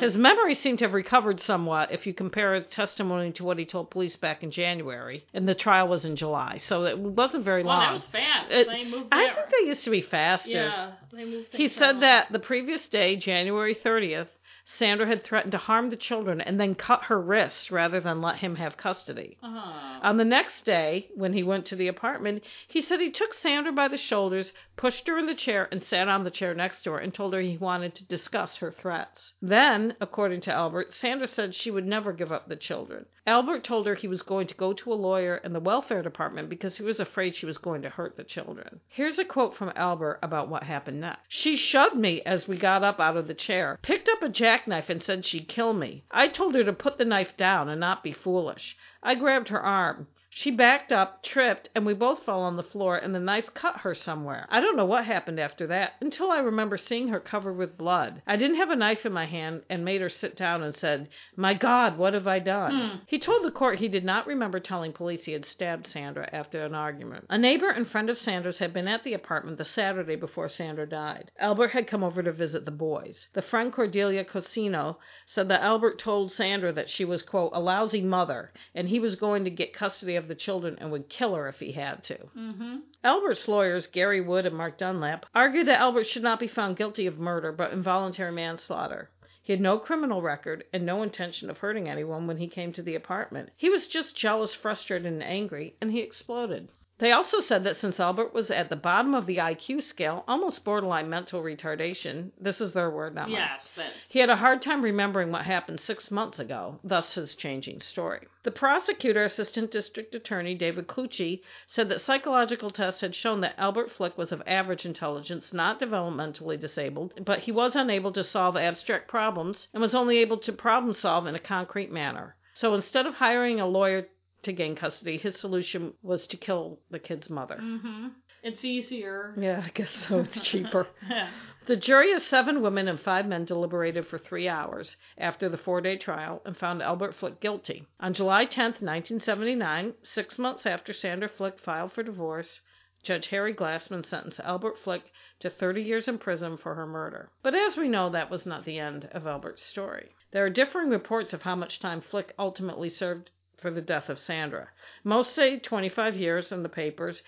His 0.00 0.16
memory 0.16 0.54
seemed 0.54 0.78
to 0.78 0.84
have 0.84 0.94
recovered 0.94 1.40
somewhat 1.40 1.90
if 1.90 2.06
you 2.06 2.14
compare 2.14 2.54
his 2.54 2.66
testimony 2.68 3.32
to 3.32 3.42
what 3.44 3.58
he 3.58 3.64
told 3.64 3.90
police 3.90 4.14
back 4.14 4.44
in 4.44 4.52
January, 4.52 5.24
and 5.34 5.48
the 5.48 5.54
trial 5.54 5.88
was 5.88 6.04
in 6.04 6.14
July, 6.14 6.58
so 6.58 6.84
it 6.84 6.96
wasn't 6.96 7.44
very 7.44 7.64
well, 7.64 7.78
long. 7.78 7.86
that 7.86 7.92
was 7.92 8.06
fast. 8.06 8.52
It- 8.52 8.68
they 8.68 8.84
moved 8.84 9.08
I 9.10 9.34
think 9.34 9.48
they 9.50 9.66
used 9.66 9.82
to 9.82 9.90
be 9.90 10.00
faster. 10.00 10.48
yeah, 10.50 10.92
they 11.12 11.24
moved. 11.24 11.48
He 11.50 11.66
said 11.66 12.00
that 12.02 12.30
the 12.30 12.38
previous 12.38 12.86
day, 12.88 13.16
January 13.16 13.74
30th, 13.74 14.28
Sandra 14.66 15.06
had 15.06 15.24
threatened 15.24 15.52
to 15.52 15.58
harm 15.58 15.90
the 15.90 15.96
children 15.96 16.40
and 16.40 16.58
then 16.58 16.74
cut 16.74 17.02
her 17.04 17.20
wrists 17.20 17.70
rather 17.70 18.00
than 18.00 18.22
let 18.22 18.36
him 18.36 18.54
have 18.56 18.78
custody. 18.78 19.36
Uh-huh. 19.42 20.00
On 20.02 20.16
the 20.16 20.24
next 20.24 20.64
day, 20.64 21.08
when 21.16 21.34
he 21.34 21.42
went 21.42 21.66
to 21.66 21.76
the 21.76 21.88
apartment, 21.88 22.42
he 22.68 22.80
said 22.80 22.98
he 23.00 23.10
took 23.10 23.34
Sandra 23.34 23.72
by 23.72 23.88
the 23.88 23.98
shoulders, 23.98 24.52
pushed 24.76 25.06
her 25.06 25.18
in 25.18 25.26
the 25.26 25.34
chair, 25.34 25.68
and 25.70 25.82
sat 25.82 26.08
on 26.08 26.24
the 26.24 26.30
chair 26.30 26.54
next 26.54 26.82
to 26.82 26.92
her 26.92 26.98
and 26.98 27.14
told 27.14 27.32
her 27.32 27.40
he 27.40 27.56
wanted 27.56 27.94
to 27.94 28.04
discuss 28.04 28.56
her 28.56 28.72
threats. 28.72 29.34
Then, 29.40 29.94
according 30.00 30.40
to 30.42 30.52
Albert, 30.52 30.92
Sandra 30.92 31.26
said 31.26 31.54
she 31.54 31.70
would 31.70 31.86
never 31.86 32.12
give 32.12 32.32
up 32.32 32.48
the 32.48 32.56
children. 32.56 33.06
Albert 33.26 33.64
told 33.64 33.86
her 33.86 33.94
he 33.94 34.08
was 34.08 34.22
going 34.22 34.46
to 34.48 34.54
go 34.54 34.72
to 34.72 34.92
a 34.92 34.94
lawyer 34.94 35.36
in 35.36 35.52
the 35.52 35.60
welfare 35.60 36.02
department 36.02 36.48
because 36.48 36.76
he 36.76 36.82
was 36.82 37.00
afraid 37.00 37.34
she 37.34 37.46
was 37.46 37.56
going 37.56 37.82
to 37.82 37.88
hurt 37.88 38.16
the 38.16 38.24
children. 38.24 38.80
Here's 38.88 39.18
a 39.18 39.24
quote 39.24 39.56
from 39.56 39.72
Albert 39.76 40.18
about 40.22 40.48
what 40.48 40.64
happened 40.64 41.00
next. 41.00 41.20
She 41.28 41.56
shoved 41.56 41.96
me 41.96 42.20
as 42.22 42.48
we 42.48 42.58
got 42.58 42.82
up 42.82 43.00
out 43.00 43.16
of 43.16 43.28
the 43.28 43.34
chair, 43.34 43.78
picked 43.82 44.08
up 44.08 44.22
a 44.22 44.28
jackknife, 44.28 44.90
and 44.90 45.02
said 45.02 45.24
she'd 45.24 45.48
kill 45.48 45.72
me. 45.72 46.04
I 46.10 46.28
told 46.28 46.54
her 46.54 46.64
to 46.64 46.72
put 46.72 46.98
the 46.98 47.04
knife 47.04 47.36
down 47.36 47.68
and 47.68 47.80
not 47.80 48.02
be 48.02 48.12
foolish. 48.12 48.76
I 49.02 49.14
grabbed 49.14 49.48
her 49.48 49.60
arm. 49.60 50.08
She 50.36 50.50
backed 50.50 50.90
up, 50.90 51.22
tripped, 51.22 51.68
and 51.76 51.86
we 51.86 51.94
both 51.94 52.24
fell 52.24 52.40
on 52.40 52.56
the 52.56 52.64
floor, 52.64 52.96
and 52.96 53.14
the 53.14 53.20
knife 53.20 53.54
cut 53.54 53.78
her 53.78 53.94
somewhere. 53.94 54.48
I 54.50 54.60
don't 54.60 54.76
know 54.76 54.84
what 54.84 55.04
happened 55.04 55.38
after 55.38 55.68
that, 55.68 55.92
until 56.00 56.32
I 56.32 56.40
remember 56.40 56.76
seeing 56.76 57.06
her 57.08 57.20
covered 57.20 57.52
with 57.52 57.78
blood. 57.78 58.20
I 58.26 58.34
didn't 58.34 58.56
have 58.56 58.70
a 58.70 58.74
knife 58.74 59.06
in 59.06 59.12
my 59.12 59.26
hand 59.26 59.62
and 59.70 59.84
made 59.84 60.00
her 60.00 60.08
sit 60.08 60.36
down 60.36 60.64
and 60.64 60.74
said, 60.74 61.08
My 61.36 61.54
God, 61.54 61.98
what 61.98 62.14
have 62.14 62.26
I 62.26 62.40
done? 62.40 62.72
Hmm. 62.72 62.96
He 63.06 63.20
told 63.20 63.44
the 63.44 63.52
court 63.52 63.78
he 63.78 63.86
did 63.86 64.04
not 64.04 64.26
remember 64.26 64.58
telling 64.58 64.92
police 64.92 65.24
he 65.24 65.30
had 65.30 65.46
stabbed 65.46 65.86
Sandra 65.86 66.28
after 66.32 66.64
an 66.64 66.74
argument. 66.74 67.26
A 67.30 67.38
neighbor 67.38 67.70
and 67.70 67.86
friend 67.86 68.10
of 68.10 68.18
Sandra's 68.18 68.58
had 68.58 68.74
been 68.74 68.88
at 68.88 69.04
the 69.04 69.14
apartment 69.14 69.58
the 69.58 69.64
Saturday 69.64 70.16
before 70.16 70.48
Sandra 70.48 70.84
died. 70.84 71.30
Albert 71.38 71.68
had 71.68 71.86
come 71.86 72.02
over 72.02 72.24
to 72.24 72.32
visit 72.32 72.64
the 72.64 72.72
boys. 72.72 73.28
The 73.34 73.42
friend 73.42 73.72
Cordelia 73.72 74.24
Cosino 74.24 74.96
said 75.26 75.46
that 75.46 75.62
Albert 75.62 76.00
told 76.00 76.32
Sandra 76.32 76.72
that 76.72 76.90
she 76.90 77.04
was, 77.04 77.22
quote, 77.22 77.52
a 77.54 77.60
lousy 77.60 78.02
mother, 78.02 78.52
and 78.74 78.88
he 78.88 78.98
was 78.98 79.14
going 79.14 79.44
to 79.44 79.50
get 79.50 79.72
custody 79.72 80.16
of 80.16 80.23
the 80.28 80.34
children 80.34 80.76
and 80.80 80.90
would 80.90 81.08
kill 81.08 81.34
her 81.34 81.48
if 81.48 81.60
he 81.60 81.72
had 81.72 82.02
to. 82.04 82.18
Mm-hmm. 82.36 82.76
Albert's 83.02 83.46
lawyers, 83.48 83.86
Gary 83.86 84.20
Wood 84.20 84.46
and 84.46 84.56
Mark 84.56 84.78
Dunlap, 84.78 85.26
argued 85.34 85.68
that 85.68 85.80
Albert 85.80 86.04
should 86.04 86.22
not 86.22 86.40
be 86.40 86.48
found 86.48 86.76
guilty 86.76 87.06
of 87.06 87.18
murder 87.18 87.52
but 87.52 87.72
involuntary 87.72 88.32
manslaughter. 88.32 89.10
He 89.42 89.52
had 89.52 89.60
no 89.60 89.78
criminal 89.78 90.22
record 90.22 90.64
and 90.72 90.86
no 90.86 91.02
intention 91.02 91.50
of 91.50 91.58
hurting 91.58 91.88
anyone 91.88 92.26
when 92.26 92.38
he 92.38 92.48
came 92.48 92.72
to 92.72 92.82
the 92.82 92.94
apartment. 92.94 93.50
He 93.56 93.68
was 93.68 93.86
just 93.86 94.16
jealous, 94.16 94.54
frustrated, 94.54 95.06
and 95.06 95.22
angry, 95.22 95.76
and 95.82 95.92
he 95.92 96.00
exploded. 96.00 96.68
They 96.98 97.10
also 97.10 97.40
said 97.40 97.64
that 97.64 97.74
since 97.74 97.98
Albert 97.98 98.32
was 98.32 98.52
at 98.52 98.68
the 98.68 98.76
bottom 98.76 99.14
of 99.14 99.26
the 99.26 99.38
IQ 99.38 99.82
scale, 99.82 100.22
almost 100.28 100.64
borderline 100.64 101.10
mental 101.10 101.42
retardation, 101.42 102.30
this 102.40 102.60
is 102.60 102.72
their 102.72 102.88
word, 102.88 103.16
not 103.16 103.28
mine. 103.28 103.38
Yes, 103.38 103.72
that's. 103.74 103.96
He 104.08 104.20
had 104.20 104.30
a 104.30 104.36
hard 104.36 104.62
time 104.62 104.80
remembering 104.80 105.32
what 105.32 105.44
happened 105.44 105.80
six 105.80 106.12
months 106.12 106.38
ago, 106.38 106.78
thus 106.84 107.16
his 107.16 107.34
changing 107.34 107.80
story. 107.80 108.28
The 108.44 108.52
prosecutor, 108.52 109.24
Assistant 109.24 109.72
District 109.72 110.14
Attorney 110.14 110.54
David 110.54 110.86
Clucci, 110.86 111.42
said 111.66 111.88
that 111.88 112.00
psychological 112.00 112.70
tests 112.70 113.00
had 113.00 113.16
shown 113.16 113.40
that 113.40 113.58
Albert 113.58 113.90
Flick 113.90 114.16
was 114.16 114.30
of 114.30 114.42
average 114.46 114.86
intelligence, 114.86 115.52
not 115.52 115.80
developmentally 115.80 116.60
disabled, 116.60 117.12
but 117.24 117.40
he 117.40 117.50
was 117.50 117.74
unable 117.74 118.12
to 118.12 118.22
solve 118.22 118.56
abstract 118.56 119.08
problems 119.08 119.66
and 119.72 119.80
was 119.80 119.96
only 119.96 120.18
able 120.18 120.38
to 120.38 120.52
problem 120.52 120.92
solve 120.92 121.26
in 121.26 121.34
a 121.34 121.40
concrete 121.40 121.90
manner. 121.90 122.36
So 122.54 122.72
instead 122.74 123.04
of 123.04 123.14
hiring 123.14 123.58
a 123.58 123.66
lawyer 123.66 124.06
to 124.44 124.52
gain 124.52 124.76
custody, 124.76 125.16
his 125.16 125.38
solution 125.38 125.94
was 126.02 126.26
to 126.28 126.36
kill 126.36 126.78
the 126.90 126.98
kid's 126.98 127.28
mother. 127.30 127.58
Mm-hmm. 127.60 128.08
It's 128.42 128.64
easier. 128.64 129.34
Yeah, 129.38 129.62
I 129.64 129.70
guess 129.70 129.90
so. 129.90 130.20
It's 130.20 130.40
cheaper. 130.40 130.86
Yeah. 131.08 131.30
The 131.66 131.76
jury 131.76 132.12
of 132.12 132.20
seven 132.20 132.60
women 132.60 132.88
and 132.88 133.00
five 133.00 133.24
men 133.24 133.46
deliberated 133.46 134.06
for 134.06 134.18
three 134.18 134.48
hours 134.48 134.96
after 135.16 135.48
the 135.48 135.56
four 135.56 135.80
day 135.80 135.96
trial 135.96 136.42
and 136.44 136.54
found 136.54 136.82
Albert 136.82 137.14
Flick 137.14 137.40
guilty. 137.40 137.86
On 138.00 138.12
July 138.12 138.44
10, 138.44 138.64
1979, 138.64 139.94
six 140.02 140.38
months 140.38 140.66
after 140.66 140.92
Sandra 140.92 141.26
Flick 141.26 141.58
filed 141.58 141.94
for 141.94 142.02
divorce, 142.02 142.60
Judge 143.02 143.28
Harry 143.28 143.54
Glassman 143.54 144.04
sentenced 144.04 144.40
Albert 144.40 144.78
Flick 144.78 145.10
to 145.40 145.48
30 145.48 145.82
years 145.82 146.06
in 146.06 146.18
prison 146.18 146.58
for 146.58 146.74
her 146.74 146.86
murder. 146.86 147.30
But 147.42 147.54
as 147.54 147.78
we 147.78 147.88
know, 147.88 148.10
that 148.10 148.30
was 148.30 148.44
not 148.44 148.66
the 148.66 148.78
end 148.78 149.08
of 149.12 149.26
Albert's 149.26 149.62
story. 149.62 150.14
There 150.32 150.44
are 150.44 150.50
differing 150.50 150.90
reports 150.90 151.32
of 151.32 151.42
how 151.42 151.54
much 151.54 151.80
time 151.80 152.02
Flick 152.02 152.34
ultimately 152.38 152.90
served 152.90 153.30
for 153.64 153.70
the 153.70 153.80
death 153.80 154.10
of 154.10 154.18
Sandra. 154.18 154.68
Most 155.04 155.34
say 155.34 155.58
25 155.58 156.16
years 156.16 156.52
in 156.52 156.62
the 156.62 156.68
papers, 156.68 157.22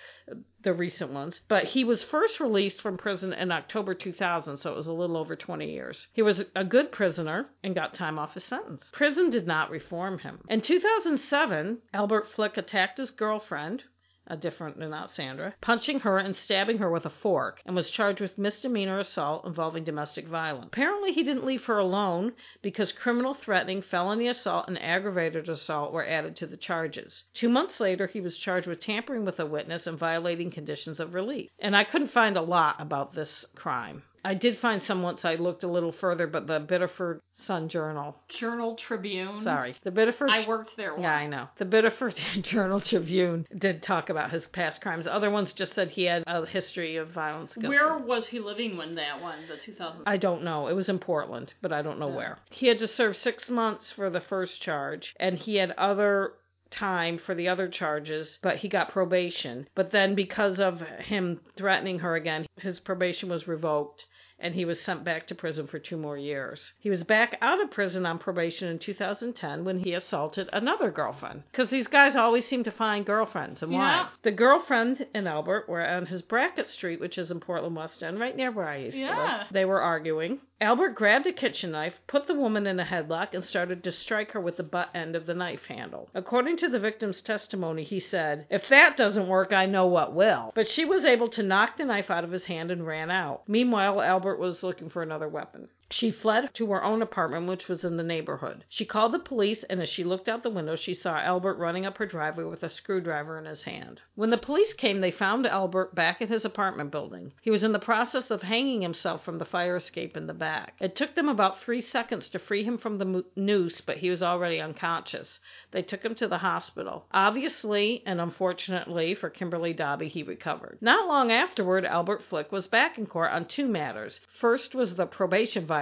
the 0.60 0.74
recent 0.74 1.10
ones, 1.10 1.40
but 1.48 1.64
he 1.64 1.82
was 1.82 2.02
first 2.02 2.40
released 2.40 2.82
from 2.82 2.98
prison 2.98 3.32
in 3.32 3.50
October 3.50 3.94
2000, 3.94 4.58
so 4.58 4.70
it 4.70 4.76
was 4.76 4.86
a 4.86 4.92
little 4.92 5.16
over 5.16 5.34
20 5.34 5.72
years. 5.72 6.06
He 6.12 6.20
was 6.20 6.44
a 6.54 6.62
good 6.62 6.92
prisoner 6.92 7.46
and 7.64 7.74
got 7.74 7.94
time 7.94 8.18
off 8.18 8.34
his 8.34 8.44
sentence. 8.44 8.84
Prison 8.92 9.30
did 9.30 9.46
not 9.46 9.70
reform 9.70 10.18
him. 10.18 10.40
In 10.50 10.60
2007, 10.60 11.78
Albert 11.94 12.28
Flick 12.28 12.58
attacked 12.58 12.98
his 12.98 13.12
girlfriend, 13.12 13.84
a 14.26 14.36
different 14.36 14.78
not 14.78 15.10
Sandra, 15.10 15.54
punching 15.60 16.00
her 16.00 16.18
and 16.18 16.34
stabbing 16.34 16.78
her 16.78 16.90
with 16.90 17.06
a 17.06 17.10
fork, 17.10 17.60
and 17.64 17.76
was 17.76 17.90
charged 17.90 18.20
with 18.20 18.38
misdemeanor 18.38 18.98
assault 18.98 19.44
involving 19.44 19.84
domestic 19.84 20.26
violence. 20.26 20.68
Apparently, 20.68 21.12
he 21.12 21.22
didn't 21.22 21.44
leave 21.44 21.64
her 21.64 21.78
alone 21.78 22.32
because 22.62 22.92
criminal 22.92 23.34
threatening, 23.34 23.82
felony 23.82 24.28
assault, 24.28 24.68
and 24.68 24.80
aggravated 24.82 25.48
assault 25.48 25.92
were 25.92 26.06
added 26.06 26.36
to 26.36 26.46
the 26.46 26.56
charges. 26.56 27.24
Two 27.34 27.48
months 27.48 27.80
later, 27.80 28.06
he 28.06 28.20
was 28.20 28.38
charged 28.38 28.66
with 28.66 28.80
tampering 28.80 29.24
with 29.24 29.38
a 29.40 29.46
witness 29.46 29.86
and 29.86 29.98
violating 29.98 30.50
conditions 30.50 31.00
of 31.00 31.14
release. 31.14 31.50
And 31.58 31.76
I 31.76 31.84
couldn't 31.84 32.10
find 32.12 32.36
a 32.36 32.42
lot 32.42 32.76
about 32.80 33.14
this 33.14 33.44
crime. 33.54 34.02
I 34.26 34.34
did 34.34 34.58
find 34.58 34.82
some 34.82 35.02
once 35.02 35.24
I 35.24 35.36
looked 35.36 35.62
a 35.62 35.68
little 35.68 35.92
further, 35.92 36.26
but 36.26 36.48
the 36.48 36.58
Biddeford 36.58 37.20
Sun 37.36 37.68
Journal. 37.68 38.16
Journal 38.28 38.74
Tribune. 38.74 39.40
Sorry, 39.42 39.76
the 39.84 39.92
Biddeford. 39.92 40.30
I 40.30 40.44
worked 40.48 40.76
there. 40.76 40.94
Once. 40.94 41.02
Yeah, 41.04 41.14
I 41.14 41.26
know. 41.28 41.48
The 41.58 41.64
Biddeford 41.64 42.16
Journal 42.42 42.80
Tribune 42.80 43.46
did 43.56 43.84
talk 43.84 44.10
about 44.10 44.32
his 44.32 44.44
past 44.48 44.80
crimes. 44.80 45.06
Other 45.06 45.30
ones 45.30 45.52
just 45.52 45.74
said 45.74 45.92
he 45.92 46.04
had 46.04 46.24
a 46.26 46.44
history 46.44 46.96
of 46.96 47.10
violence. 47.10 47.56
against 47.56 47.68
Where 47.68 47.98
was 47.98 48.26
he 48.26 48.40
living 48.40 48.76
when 48.76 48.96
that 48.96 49.22
one, 49.22 49.38
the 49.48 49.58
2000? 49.58 50.02
I 50.06 50.16
don't 50.16 50.42
know. 50.42 50.66
It 50.66 50.74
was 50.74 50.88
in 50.88 50.98
Portland, 50.98 51.54
but 51.62 51.72
I 51.72 51.82
don't 51.82 52.00
know 52.00 52.08
Yeah. 52.08 52.16
where. 52.16 52.38
He 52.50 52.66
had 52.66 52.80
to 52.80 52.88
serve 52.88 53.16
six 53.16 53.48
months 53.48 53.92
for 53.92 54.10
the 54.10 54.20
first 54.20 54.60
charge, 54.60 55.14
and 55.20 55.38
he 55.38 55.54
had 55.56 55.70
other 55.78 56.32
time 56.68 57.16
for 57.16 57.32
the 57.32 57.48
other 57.48 57.68
charges, 57.68 58.40
but 58.42 58.56
he 58.56 58.68
got 58.68 58.90
probation. 58.90 59.68
But 59.76 59.92
then, 59.92 60.16
because 60.16 60.58
of 60.58 60.80
him 60.80 61.40
threatening 61.56 62.00
her 62.00 62.16
again, 62.16 62.44
his 62.56 62.80
probation 62.80 63.28
was 63.28 63.46
revoked. 63.46 64.04
And 64.38 64.54
he 64.54 64.64
was 64.66 64.80
sent 64.80 65.02
back 65.02 65.26
to 65.28 65.34
prison 65.34 65.66
for 65.66 65.78
two 65.78 65.96
more 65.96 66.18
years. 66.18 66.72
He 66.78 66.90
was 66.90 67.04
back 67.04 67.38
out 67.40 67.60
of 67.62 67.70
prison 67.70 68.04
on 68.04 68.18
probation 68.18 68.68
in 68.68 68.78
2010 68.78 69.64
when 69.64 69.78
he 69.78 69.94
assaulted 69.94 70.50
another 70.52 70.90
girlfriend. 70.90 71.42
Because 71.50 71.70
these 71.70 71.86
guys 71.86 72.16
always 72.16 72.44
seem 72.46 72.62
to 72.64 72.70
find 72.70 73.06
girlfriends 73.06 73.62
and 73.62 73.72
Yeah. 73.72 74.02
wives. 74.02 74.18
The 74.22 74.32
girlfriend 74.32 75.06
and 75.14 75.26
Albert 75.26 75.68
were 75.68 75.86
on 75.86 76.06
his 76.06 76.20
Brackett 76.22 76.68
Street, 76.68 77.00
which 77.00 77.16
is 77.16 77.30
in 77.30 77.40
Portland, 77.40 77.76
West 77.76 78.02
End, 78.02 78.20
right 78.20 78.36
near 78.36 78.50
where 78.50 78.68
I 78.68 78.76
used 78.76 78.98
to 78.98 79.04
live. 79.06 79.46
They 79.50 79.64
were 79.64 79.80
arguing. 79.80 80.40
Albert 80.58 80.94
grabbed 80.94 81.26
a 81.26 81.32
kitchen 81.32 81.72
knife, 81.72 81.92
put 82.06 82.26
the 82.26 82.34
woman 82.34 82.66
in 82.66 82.80
a 82.80 82.84
headlock, 82.84 83.34
and 83.34 83.44
started 83.44 83.84
to 83.84 83.92
strike 83.92 84.32
her 84.32 84.40
with 84.40 84.56
the 84.56 84.62
butt 84.62 84.88
end 84.94 85.14
of 85.14 85.26
the 85.26 85.34
knife 85.34 85.66
handle. 85.66 86.08
According 86.14 86.56
to 86.58 86.68
the 86.68 86.78
victim's 86.78 87.20
testimony, 87.20 87.82
he 87.82 88.00
said, 88.00 88.46
If 88.48 88.68
that 88.70 88.96
doesn't 88.96 89.28
work, 89.28 89.52
I 89.52 89.66
know 89.66 89.86
what 89.86 90.14
will. 90.14 90.52
But 90.54 90.66
she 90.66 90.86
was 90.86 91.04
able 91.04 91.28
to 91.30 91.42
knock 91.42 91.76
the 91.76 91.84
knife 91.84 92.10
out 92.10 92.24
of 92.24 92.30
his 92.30 92.46
hand 92.46 92.70
and 92.70 92.86
ran 92.86 93.10
out. 93.10 93.42
Meanwhile, 93.46 94.00
Albert 94.00 94.25
was 94.34 94.62
looking 94.62 94.88
for 94.88 95.02
another 95.02 95.28
weapon. 95.28 95.68
She 95.88 96.10
fled 96.10 96.52
to 96.54 96.72
her 96.72 96.82
own 96.82 97.00
apartment, 97.00 97.46
which 97.46 97.68
was 97.68 97.84
in 97.84 97.96
the 97.96 98.02
neighborhood. 98.02 98.64
She 98.68 98.84
called 98.84 99.12
the 99.12 99.20
police, 99.20 99.62
and 99.62 99.80
as 99.80 99.88
she 99.88 100.02
looked 100.02 100.28
out 100.28 100.42
the 100.42 100.50
window, 100.50 100.74
she 100.74 100.94
saw 100.94 101.16
Albert 101.16 101.58
running 101.58 101.86
up 101.86 101.98
her 101.98 102.06
driveway 102.06 102.42
with 102.42 102.64
a 102.64 102.68
screwdriver 102.68 103.38
in 103.38 103.44
his 103.44 103.62
hand. 103.62 104.00
When 104.16 104.30
the 104.30 104.36
police 104.36 104.74
came, 104.74 105.00
they 105.00 105.12
found 105.12 105.46
Albert 105.46 105.94
back 105.94 106.20
at 106.20 106.28
his 106.28 106.44
apartment 106.44 106.90
building. 106.90 107.32
He 107.40 107.52
was 107.52 107.62
in 107.62 107.70
the 107.70 107.78
process 107.78 108.32
of 108.32 108.42
hanging 108.42 108.82
himself 108.82 109.24
from 109.24 109.38
the 109.38 109.44
fire 109.44 109.76
escape 109.76 110.16
in 110.16 110.26
the 110.26 110.34
back. 110.34 110.74
It 110.80 110.96
took 110.96 111.14
them 111.14 111.28
about 111.28 111.60
three 111.60 111.80
seconds 111.80 112.28
to 112.30 112.40
free 112.40 112.64
him 112.64 112.78
from 112.78 112.98
the 112.98 113.24
noose, 113.36 113.80
but 113.80 113.98
he 113.98 114.10
was 114.10 114.24
already 114.24 114.60
unconscious. 114.60 115.38
They 115.70 115.82
took 115.82 116.04
him 116.04 116.16
to 116.16 116.26
the 116.26 116.38
hospital. 116.38 117.06
Obviously, 117.14 118.02
and 118.04 118.20
unfortunately 118.20 119.14
for 119.14 119.30
Kimberly 119.30 119.72
Dobbie, 119.72 120.08
he 120.08 120.24
recovered. 120.24 120.78
Not 120.80 121.06
long 121.06 121.30
afterward, 121.30 121.84
Albert 121.84 122.24
Flick 122.24 122.50
was 122.50 122.66
back 122.66 122.98
in 122.98 123.06
court 123.06 123.30
on 123.30 123.44
two 123.44 123.68
matters. 123.68 124.20
First 124.40 124.74
was 124.74 124.96
the 124.96 125.06
probation 125.06 125.64
violation 125.64 125.75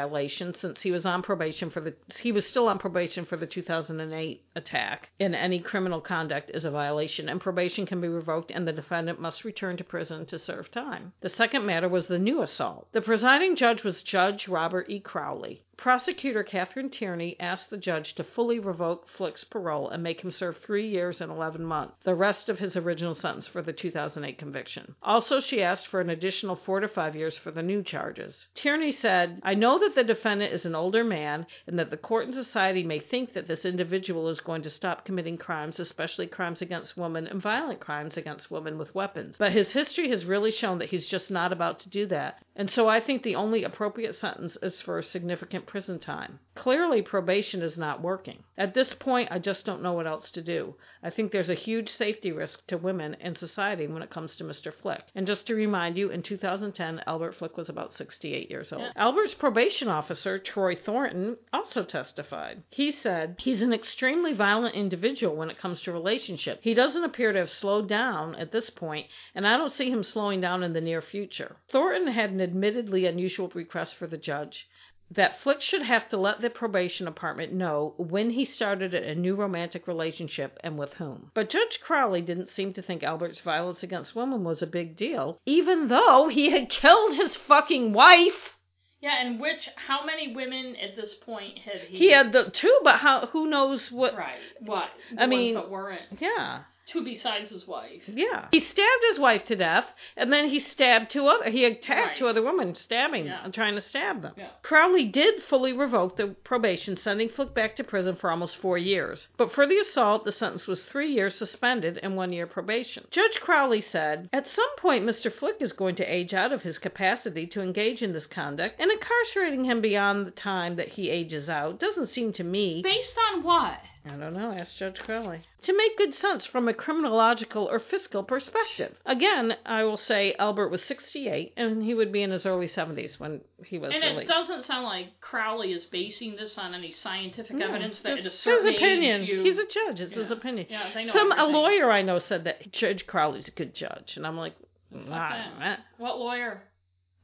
since 0.54 0.82
he 0.82 0.90
was 0.90 1.06
on 1.06 1.22
probation 1.22 1.70
for 1.70 1.80
the 1.80 1.94
he 2.20 2.32
was 2.32 2.46
still 2.46 2.68
on 2.68 2.78
probation 2.78 3.24
for 3.24 3.36
the 3.36 3.46
2008 3.46 4.42
attack. 4.56 5.10
And 5.20 5.34
any 5.34 5.60
criminal 5.60 6.00
conduct 6.00 6.50
is 6.52 6.64
a 6.64 6.70
violation, 6.70 7.28
and 7.28 7.40
probation 7.40 7.86
can 7.86 8.00
be 8.00 8.08
revoked, 8.08 8.50
and 8.50 8.66
the 8.66 8.72
defendant 8.72 9.20
must 9.20 9.44
return 9.44 9.76
to 9.76 9.84
prison 9.84 10.26
to 10.26 10.38
serve 10.38 10.70
time. 10.70 11.12
The 11.20 11.28
second 11.28 11.66
matter 11.66 11.88
was 11.88 12.06
the 12.06 12.18
new 12.18 12.42
assault. 12.42 12.88
The 12.92 13.00
presiding 13.00 13.56
judge 13.56 13.84
was 13.84 14.02
Judge 14.02 14.48
Robert 14.48 14.88
E. 14.88 15.00
Crowley. 15.00 15.62
Prosecutor 15.76 16.42
Catherine 16.42 16.88
Tierney 16.88 17.36
asked 17.40 17.70
the 17.70 17.76
judge 17.76 18.14
to 18.14 18.24
fully 18.24 18.58
revoke 18.58 19.08
Flick's 19.08 19.44
parole 19.44 19.88
and 19.88 20.02
make 20.02 20.20
him 20.20 20.30
serve 20.30 20.56
three 20.58 20.88
years 20.88 21.20
and 21.20 21.30
11 21.30 21.64
months, 21.64 21.94
the 22.04 22.14
rest 22.14 22.48
of 22.48 22.58
his 22.58 22.76
original 22.76 23.14
sentence 23.14 23.46
for 23.46 23.62
the 23.62 23.72
2008 23.72 24.38
conviction. 24.38 24.94
Also, 25.02 25.40
she 25.40 25.62
asked 25.62 25.88
for 25.88 26.00
an 26.00 26.10
additional 26.10 26.56
four 26.56 26.80
to 26.80 26.88
five 26.88 27.16
years 27.16 27.36
for 27.36 27.50
the 27.50 27.62
new 27.62 27.82
charges. 27.82 28.46
Tierney 28.54 28.92
said, 28.92 29.40
I 29.42 29.54
know 29.54 29.78
that 29.78 29.94
the 29.94 30.04
defendant 30.04 30.52
is 30.52 30.64
an 30.64 30.74
older 30.74 31.04
man 31.04 31.46
and 31.66 31.78
that 31.78 31.90
the 31.90 31.96
court 31.96 32.26
and 32.26 32.34
society 32.34 32.82
may 32.82 33.00
think 33.00 33.32
that 33.34 33.48
this 33.48 33.64
individual 33.64 34.28
is 34.28 34.40
going 34.40 34.62
to 34.62 34.70
stop 34.70 35.04
committing 35.04 35.36
crimes, 35.36 35.80
especially 35.80 36.26
crimes 36.26 36.62
against 36.62 36.96
women 36.96 37.26
and 37.26 37.42
violent 37.42 37.80
crimes 37.80 38.16
against 38.16 38.50
women 38.50 38.78
with 38.78 38.94
weapons. 38.94 39.36
But 39.38 39.52
his 39.52 39.70
history 39.72 40.08
has 40.10 40.24
really 40.24 40.50
shown 40.50 40.78
that 40.78 40.90
he's 40.90 41.06
just 41.06 41.30
not 41.30 41.52
about 41.52 41.80
to 41.80 41.88
do 41.88 42.06
that. 42.06 42.42
And 42.56 42.70
so 42.70 42.88
I 42.88 43.00
think 43.00 43.22
the 43.22 43.34
only 43.34 43.64
appropriate 43.64 44.16
sentence 44.16 44.56
is 44.62 44.80
for 44.80 44.98
a 44.98 45.02
significant 45.02 45.66
prison 45.66 45.98
time. 45.98 46.38
Clearly, 46.54 47.02
probation 47.02 47.62
is 47.62 47.76
not 47.76 48.00
working. 48.00 48.44
At 48.56 48.74
this 48.74 48.94
point, 48.94 49.32
I 49.32 49.40
just 49.40 49.66
don't 49.66 49.82
know 49.82 49.92
what 49.94 50.06
else 50.06 50.30
to 50.30 50.40
do. 50.40 50.76
I 51.02 51.10
think 51.10 51.32
there's 51.32 51.50
a 51.50 51.54
huge 51.54 51.90
safety 51.90 52.30
risk 52.30 52.64
to 52.68 52.78
women 52.78 53.14
in 53.14 53.34
society 53.34 53.88
when 53.88 54.02
it 54.02 54.10
comes 54.10 54.36
to 54.36 54.44
Mr. 54.44 54.72
Flick. 54.72 55.02
And 55.16 55.26
just 55.26 55.48
to 55.48 55.56
remind 55.56 55.98
you, 55.98 56.10
in 56.10 56.22
2010, 56.22 57.02
Albert 57.08 57.34
Flick 57.34 57.56
was 57.56 57.68
about 57.68 57.92
68 57.92 58.48
years 58.50 58.72
old. 58.72 58.82
Yeah. 58.82 58.92
Albert's 58.94 59.34
probation 59.34 59.88
officer, 59.88 60.38
Troy 60.38 60.76
Thornton, 60.76 61.36
also 61.52 61.82
testified. 61.82 62.62
He 62.70 62.92
said 62.92 63.34
he's 63.38 63.60
an 63.60 63.72
extremely 63.72 64.32
violent 64.32 64.76
individual 64.76 65.34
when 65.34 65.50
it 65.50 65.58
comes 65.58 65.82
to 65.82 65.92
relationships. 65.92 66.60
He 66.62 66.74
doesn't 66.74 67.02
appear 67.02 67.32
to 67.32 67.40
have 67.40 67.50
slowed 67.50 67.88
down 67.88 68.36
at 68.36 68.52
this 68.52 68.70
point, 68.70 69.08
and 69.34 69.44
I 69.44 69.56
don't 69.56 69.72
see 69.72 69.90
him 69.90 70.04
slowing 70.04 70.40
down 70.40 70.62
in 70.62 70.72
the 70.72 70.80
near 70.80 71.02
future. 71.02 71.56
Thornton 71.68 72.12
had 72.12 72.30
an 72.30 72.40
admittedly 72.40 73.06
unusual 73.06 73.50
request 73.54 73.96
for 73.96 74.06
the 74.06 74.16
judge 74.16 74.68
that 75.14 75.40
Flick 75.40 75.60
should 75.60 75.82
have 75.82 76.08
to 76.08 76.16
let 76.16 76.40
the 76.40 76.50
probation 76.50 77.06
department 77.06 77.52
know 77.52 77.94
when 77.96 78.30
he 78.30 78.44
started 78.44 78.94
a 78.94 79.14
new 79.14 79.34
romantic 79.34 79.86
relationship 79.86 80.58
and 80.62 80.78
with 80.78 80.94
whom. 80.94 81.30
But 81.34 81.50
Judge 81.50 81.80
Crowley 81.80 82.22
didn't 82.22 82.50
seem 82.50 82.72
to 82.74 82.82
think 82.82 83.02
Albert's 83.02 83.40
violence 83.40 83.82
against 83.82 84.16
women 84.16 84.44
was 84.44 84.62
a 84.62 84.66
big 84.66 84.96
deal, 84.96 85.40
even 85.46 85.88
though 85.88 86.28
he 86.28 86.50
had 86.50 86.68
killed 86.68 87.14
his 87.14 87.36
fucking 87.36 87.92
wife. 87.92 88.54
Yeah, 89.00 89.20
and 89.20 89.38
which 89.38 89.68
how 89.76 90.04
many 90.06 90.34
women 90.34 90.76
at 90.76 90.96
this 90.96 91.14
point 91.14 91.58
had 91.58 91.80
he? 91.82 91.98
He 91.98 92.10
had 92.10 92.32
the 92.32 92.50
two, 92.50 92.80
but 92.82 92.96
how? 92.96 93.26
Who 93.26 93.46
knows 93.46 93.92
what? 93.92 94.16
right. 94.16 94.38
What? 94.60 94.88
I 95.18 95.26
mean- 95.26 95.54
that 95.54 95.70
weren't 95.70 96.00
Yeah, 96.18 96.62
two 96.86 97.02
besides 97.04 97.50
his 97.50 97.66
wife. 97.66 98.02
yeah. 98.06 98.48
He 98.50 98.60
stabbed 98.60 99.04
his 99.08 99.18
wife 99.18 99.44
to 99.46 99.56
death, 99.56 99.86
and 100.16 100.32
then 100.32 100.48
he 100.48 100.58
stabbed 100.58 101.10
two 101.10 101.26
other. 101.26 101.50
He 101.50 101.64
attacked 101.64 102.08
Right. 102.08 102.16
two 102.18 102.28
other 102.28 102.42
women, 102.42 102.74
stabbing 102.74 103.26
Yeah. 103.26 103.40
and 103.42 103.52
trying 103.54 103.74
to 103.74 103.80
stab 103.80 104.22
them. 104.22 104.34
Yeah. 104.36 104.48
Crowley 104.62 105.04
did 105.06 105.42
fully 105.42 105.72
revoke 105.72 106.16
the 106.16 106.28
probation, 106.44 106.96
sending 106.96 107.28
Flick 107.28 107.54
back 107.54 107.76
to 107.76 107.84
prison 107.84 108.16
for 108.16 108.30
almost 108.30 108.56
four 108.56 108.76
years. 108.78 109.28
But 109.36 109.52
for 109.52 109.66
the 109.66 109.78
assault, 109.78 110.24
the 110.24 110.32
sentence 110.32 110.66
was 110.66 110.84
three 110.84 111.10
years 111.12 111.34
suspended 111.34 111.98
and 112.02 112.16
one 112.16 112.32
year 112.32 112.46
probation. 112.46 113.06
Judge 113.10 113.40
Crowley 113.40 113.80
said, 113.80 114.28
At 114.32 114.46
some 114.46 114.76
point, 114.76 115.04
Mr. 115.04 115.32
Flick 115.32 115.56
is 115.60 115.72
going 115.72 115.94
to 115.96 116.04
age 116.04 116.34
out 116.34 116.52
of 116.52 116.62
his 116.62 116.78
capacity 116.78 117.46
to 117.48 117.60
engage 117.62 118.02
in 118.02 118.12
this 118.12 118.26
conduct, 118.26 118.76
and 118.78 118.90
incarcerating 118.90 119.64
him 119.64 119.80
beyond 119.80 120.26
the 120.26 120.30
time 120.32 120.76
that 120.76 120.88
he 120.88 121.08
ages 121.10 121.48
out 121.48 121.78
doesn't 121.78 122.08
seem 122.08 122.32
to 122.34 122.44
me. 122.44 122.82
Based 122.82 123.16
on 123.32 123.42
what? 123.42 123.80
I 124.06 124.16
don't 124.16 124.34
know, 124.34 124.50
ask 124.52 124.76
Judge 124.76 124.98
Crowley. 125.00 125.40
To 125.62 125.74
make 125.74 125.96
good 125.96 126.14
sense 126.14 126.44
from 126.44 126.68
a 126.68 126.74
criminological 126.74 127.64
or 127.64 127.78
fiscal 127.78 128.22
perspective. 128.22 128.94
Again, 129.06 129.56
I 129.64 129.84
will 129.84 129.96
say 129.96 130.34
Albert 130.38 130.68
was 130.68 130.84
68, 130.84 131.54
and 131.56 131.82
he 131.82 131.94
would 131.94 132.12
be 132.12 132.22
in 132.22 132.30
his 132.30 132.44
early 132.44 132.66
70s 132.68 133.18
when 133.18 133.40
he 133.64 133.78
was 133.78 133.94
And 133.94 134.04
it 134.04 134.28
doesn't 134.28 134.66
sound 134.66 134.84
like 134.84 135.20
Crowley 135.22 135.72
is 135.72 135.86
basing 135.86 136.36
this 136.36 136.58
on 136.58 136.74
any 136.74 136.90
scientific 136.90 137.56
No, 137.56 137.68
evidence 137.68 138.00
that 138.00 138.18
at 138.18 138.26
a 138.26 138.30
certain 138.30 138.66
his 138.66 138.76
opinion. 138.76 139.22
age 139.22 139.28
you. 139.28 139.42
He's 139.42 139.58
a 139.58 139.66
judge. 139.66 140.00
It's 140.00 140.14
his 140.14 140.30
opinion. 140.30 140.66
Yeah, 140.68 140.92
they 140.92 141.04
know 141.04 141.12
Some 141.12 141.32
a 141.32 141.46
lawyer 141.46 141.90
I 141.90 142.02
know 142.02 142.18
said 142.18 142.44
that 142.44 142.70
Judge 142.72 143.06
Crowley's 143.06 143.48
a 143.48 143.52
good 143.52 143.74
judge, 143.74 144.18
and 144.18 144.26
I'm 144.26 144.36
like, 144.36 144.54
nah, 144.90 145.76
What 145.96 146.18
lawyer? 146.18 146.62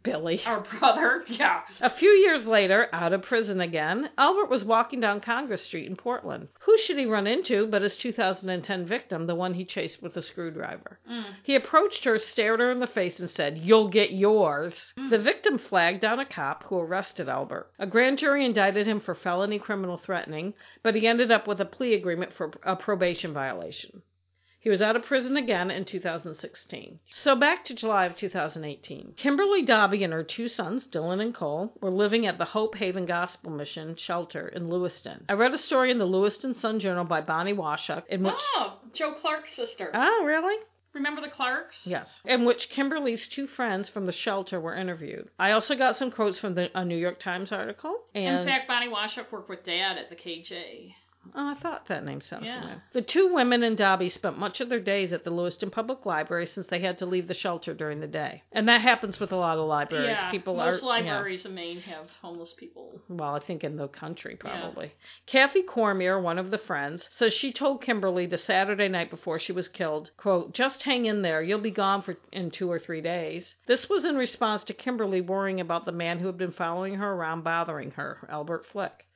Billy. 0.03 0.43
Our 0.45 0.61
brother. 0.79 1.25
Yeah. 1.31 1.61
A 1.81 1.91
few 1.91 2.11
years 2.11 2.47
later, 2.47 2.89
out 2.93 3.13
of 3.13 3.23
prison 3.23 3.61
again, 3.61 4.11
Albert 4.19 4.51
was 4.51 4.65
walking 4.65 5.01
down 5.01 5.21
Congress 5.21 5.63
Street 5.63 5.87
in 5.87 5.97
Portland. 5.97 6.49
Who 6.61 6.77
should 6.79 6.99
he 6.99 7.07
run 7.07 7.27
into 7.27 7.67
but 7.67 7.83
his 7.83 7.97
2010 7.97 8.87
victim, 8.87 9.27
the 9.27 9.35
one 9.35 9.55
he 9.55 9.65
chased 9.65 10.03
with 10.03 10.17
a 10.17 10.23
screwdriver? 10.23 10.99
Mm. 11.11 11.25
He 11.43 11.55
approached 11.55 12.05
her, 12.05 12.19
stared 12.19 12.61
her 12.61 12.71
in 12.73 12.81
the 12.81 12.87
face, 12.87 13.21
and 13.21 13.31
said, 13.31 13.59
You'll 13.59 13.89
get 13.89 14.13
yours. 14.13 14.93
Mm. 14.99 15.11
The 15.11 15.19
victim 15.19 15.59
flagged 15.59 16.01
down 16.01 16.19
a 16.19 16.27
cop 16.27 16.65
who 16.65 16.79
arrested 16.79 17.29
Albert. 17.29 17.71
A 17.79 17.87
grand 17.87 18.19
jury 18.19 18.45
indicted 18.45 18.87
him 18.87 19.01
for 19.01 19.15
felony 19.15 19.59
criminal 19.59 19.99
threatening, 19.99 20.55
but 20.83 20.95
he 20.95 21.07
ended 21.07 21.31
up 21.31 21.47
with 21.47 21.61
a 21.61 21.65
plea 21.67 21.95
agreement 21.95 22.33
for 22.33 22.51
a 22.65 22.77
probation 22.77 23.33
violation. 23.33 24.03
He 24.63 24.69
was 24.69 24.83
out 24.83 24.95
of 24.95 25.05
prison 25.07 25.39
again 25.39 25.71
in 25.71 25.87
2016. 25.87 27.01
So 27.09 27.35
back 27.35 27.65
to 27.65 27.75
July 27.75 28.05
of 28.05 28.15
2018. 28.17 29.15
Kimberly 29.17 29.63
Dobbie 29.63 30.05
and 30.05 30.13
her 30.13 30.23
two 30.23 30.49
sons, 30.49 30.87
Dylan 30.87 31.23
and 31.23 31.35
Cole, 31.35 31.73
were 31.81 31.91
living 31.91 32.27
at 32.27 32.37
the 32.37 32.45
Hope 32.45 32.75
Haven 32.77 33.07
Gospel 33.07 33.51
Mission 33.51 33.97
shelter 33.97 34.49
in 34.49 34.69
Lewiston. 34.69 35.25
I 35.31 35.33
read 35.33 35.55
a 35.55 35.59
story 35.59 35.91
in 35.91 35.97
the 35.97 36.05
Lewiston 36.05 36.55
Sun 36.55 36.81
Journal 36.81 37.05
by 37.05 37.23
Bonnie 37.23 37.55
Washuk 37.55 38.03
in 38.09 38.23
which. 38.23 38.35
Oh, 38.55 38.79
Joe 38.93 39.13
Clark's 39.13 39.55
sister. 39.55 39.91
Oh, 39.95 40.25
really? 40.27 40.57
Remember 40.93 41.23
the 41.23 41.29
Clarks? 41.29 41.87
Yes. 41.87 42.21
In 42.27 42.45
which 42.45 42.69
Kimberly's 42.69 43.29
two 43.29 43.47
friends 43.47 43.89
from 43.89 44.05
the 44.05 44.13
shelter 44.13 44.61
were 44.61 44.75
interviewed. 44.75 45.29
I 45.39 45.53
also 45.53 45.75
got 45.75 45.97
some 45.97 46.11
quotes 46.11 46.39
from 46.39 46.55
the, 46.55 46.69
a 46.79 46.85
New 46.85 46.97
York 46.99 47.19
Times 47.21 47.51
article. 47.53 47.95
And 48.15 48.41
In 48.41 48.47
fact, 48.47 48.69
Bonnie 48.69 48.89
Washuk 48.89 49.31
worked 49.33 49.49
with 49.49 49.65
Dad 49.65 49.97
at 49.97 50.11
the 50.11 50.17
KJ. 50.17 50.93
Oh, 51.35 51.49
I 51.51 51.55
thought 51.55 51.87
that 51.87 52.05
name 52.05 52.21
sounded 52.23 52.47
Yeah. 52.47 52.61
familiar. 52.61 52.83
The 52.93 53.03
two 53.03 53.33
women 53.33 53.63
and 53.63 53.77
Dobbie 53.77 54.09
spent 54.09 54.39
much 54.39 54.61
of 54.61 54.69
their 54.69 54.81
days 54.81 55.13
at 55.13 55.23
the 55.23 55.31
Lewiston 55.31 55.71
Public 55.71 56.05
Library 56.07 56.47
since 56.47 56.67
they 56.67 56.81
had 56.81 56.99
to 56.99 57.07
leave 57.07 57.29
the 57.29 57.35
shelter 57.35 57.73
during 57.75 58.01
the 58.01 58.07
day. 58.07 58.43
And 58.53 58.69
that 58.69 58.81
happens 58.81 59.21
with 59.21 59.31
a 59.31 59.37
lot 59.37 59.59
of 59.59 59.67
libraries. 59.67 60.09
Yeah, 60.09 60.31
People 60.31 60.57
most 60.57 60.83
are 60.83 60.87
libraries 60.87 61.47
in 61.47 61.55
Maine 61.55 61.81
have 61.83 62.11
homeless 62.23 62.55
people. 62.55 63.01
Well, 63.09 63.35
I 63.35 63.39
think 63.39 63.63
in 63.63 63.77
the 63.77 63.87
country 63.89 64.35
probably. 64.35 64.93
Kathy 65.27 65.63
Cormier, 65.63 66.19
one 66.19 66.39
of 66.39 66.51
the 66.51 66.59
friends, 66.59 67.09
says 67.13 67.33
she 67.33 67.53
told 67.53 67.83
Kimberly 67.83 68.27
the 68.27 68.39
Saturday 68.39 68.89
night 68.89 69.11
before 69.11 69.39
she 69.39 69.53
was 69.53 69.69
killed, 69.69 70.11
quote, 70.17 70.53
"Just 70.53 70.83
hang 70.83 71.05
in 71.05 71.23
there. 71.23 71.43
You'll 71.43 71.61
be 71.61 71.71
gone 71.71 72.03
for 72.03 72.17
in 72.33 72.51
2 72.51 72.71
or 72.71 72.79
3 72.79 73.03
days." 73.03 73.55
This 73.67 73.89
was 73.89 74.05
in 74.05 74.17
response 74.17 74.65
to 74.65 74.75
Kimberly 74.75 75.21
worrying 75.21 75.61
about 75.61 75.85
the 75.85 75.93
man 75.93 76.19
who 76.19 76.27
had 76.27 76.39
been 76.39 76.51
following 76.51 76.95
her 76.95 77.13
around 77.13 77.45
bothering 77.45 77.93
her, 77.93 78.27
Albert 78.31 78.67
Flick. 78.67 79.07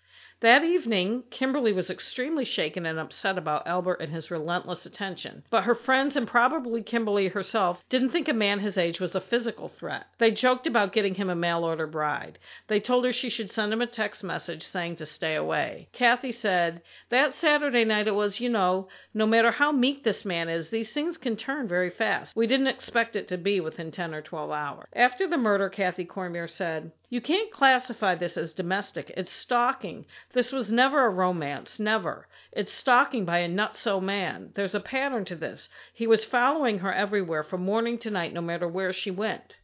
That 0.41 0.65
evening, 0.65 1.23
Kimberly 1.31 1.73
was 1.73 1.89
extremely 1.89 2.45
shaken 2.45 2.85
and 2.85 2.99
upset 2.99 3.39
about 3.39 3.67
Albert 3.67 4.01
and 4.01 4.13
his 4.13 4.31
relentless 4.31 4.85
attention. 4.85 5.45
But 5.49 5.65
her 5.65 5.75
friends 5.75 6.17
and 6.17 6.27
probably 6.27 6.83
Kimberly 6.83 7.29
herself 7.29 7.83
didn't 7.89 8.11
think 8.11 8.29
a 8.29 8.35
man 8.35 8.59
his 8.59 8.77
age 8.77 9.01
was 9.01 9.15
a 9.15 9.21
physical 9.21 9.69
threat. 9.69 10.07
They 10.19 10.33
joked 10.33 10.67
about 10.67 10.93
getting 10.93 11.15
him 11.15 11.31
a 11.31 11.35
mail 11.35 11.65
order 11.65 11.87
bride. 11.87 12.39
They 12.67 12.81
told 12.81 13.05
her 13.05 13.13
she 13.13 13.31
should 13.31 13.51
send 13.51 13.73
him 13.73 13.81
a 13.81 13.87
text 13.87 14.25
message 14.25 14.67
saying 14.67 14.97
to 14.97 15.07
stay 15.07 15.35
away. 15.35 15.89
Kathy 15.93 16.33
said, 16.33 16.83
That 17.09 17.33
Saturday 17.33 17.85
night 17.85 18.09
it 18.09 18.15
was, 18.15 18.41
you 18.41 18.51
know, 18.51 18.89
no 19.15 19.27
matter 19.27 19.53
how 19.53 19.73
meek 19.73 20.05
this 20.05 20.25
man 20.25 20.49
is, 20.49 20.69
these 20.69 20.93
things 20.93 21.17
can 21.17 21.37
turn 21.37 21.69
very 21.69 21.91
fast. 21.91 22.37
We 22.37 22.47
didn't 22.47 22.67
expect 22.67 23.17
it 23.17 23.29
to 23.29 23.39
be 23.39 23.61
within 23.61 23.93
10 23.93 24.13
or 24.13 24.21
12 24.21 24.51
hours. 24.51 24.89
After 24.95 25.29
the 25.29 25.39
murder, 25.39 25.69
Kathy 25.69 26.05
Cormier 26.05 26.49
said, 26.49 26.91
You 27.15 27.21
can't 27.21 27.53
classify 27.53 28.17
this 28.17 28.37
as 28.37 28.55
domestic. 28.55 29.13
It's 29.17 29.31
stalking. 29.31 30.05
This 30.33 30.51
was 30.51 30.73
never 30.73 31.07
a 31.07 31.11
romance, 31.11 31.79
never. 31.79 32.27
It's 32.51 32.73
stalking 32.73 33.25
by 33.25 33.39
a 33.39 33.49
nutso 33.49 34.03
man. 34.03 34.51
There's 34.57 34.75
a 34.75 34.81
pattern 34.81 35.25
to 35.27 35.37
this. 35.37 35.69
He 35.93 36.09
was 36.09 36.25
following 36.25 36.81
her 36.81 36.93
everywhere 36.93 37.45
from 37.45 37.65
morning 37.65 37.99
to 37.99 38.11
night, 38.11 38.33
no 38.33 38.41
matter 38.41 38.67
where 38.67 38.93
she 38.93 39.13
went. 39.13 39.55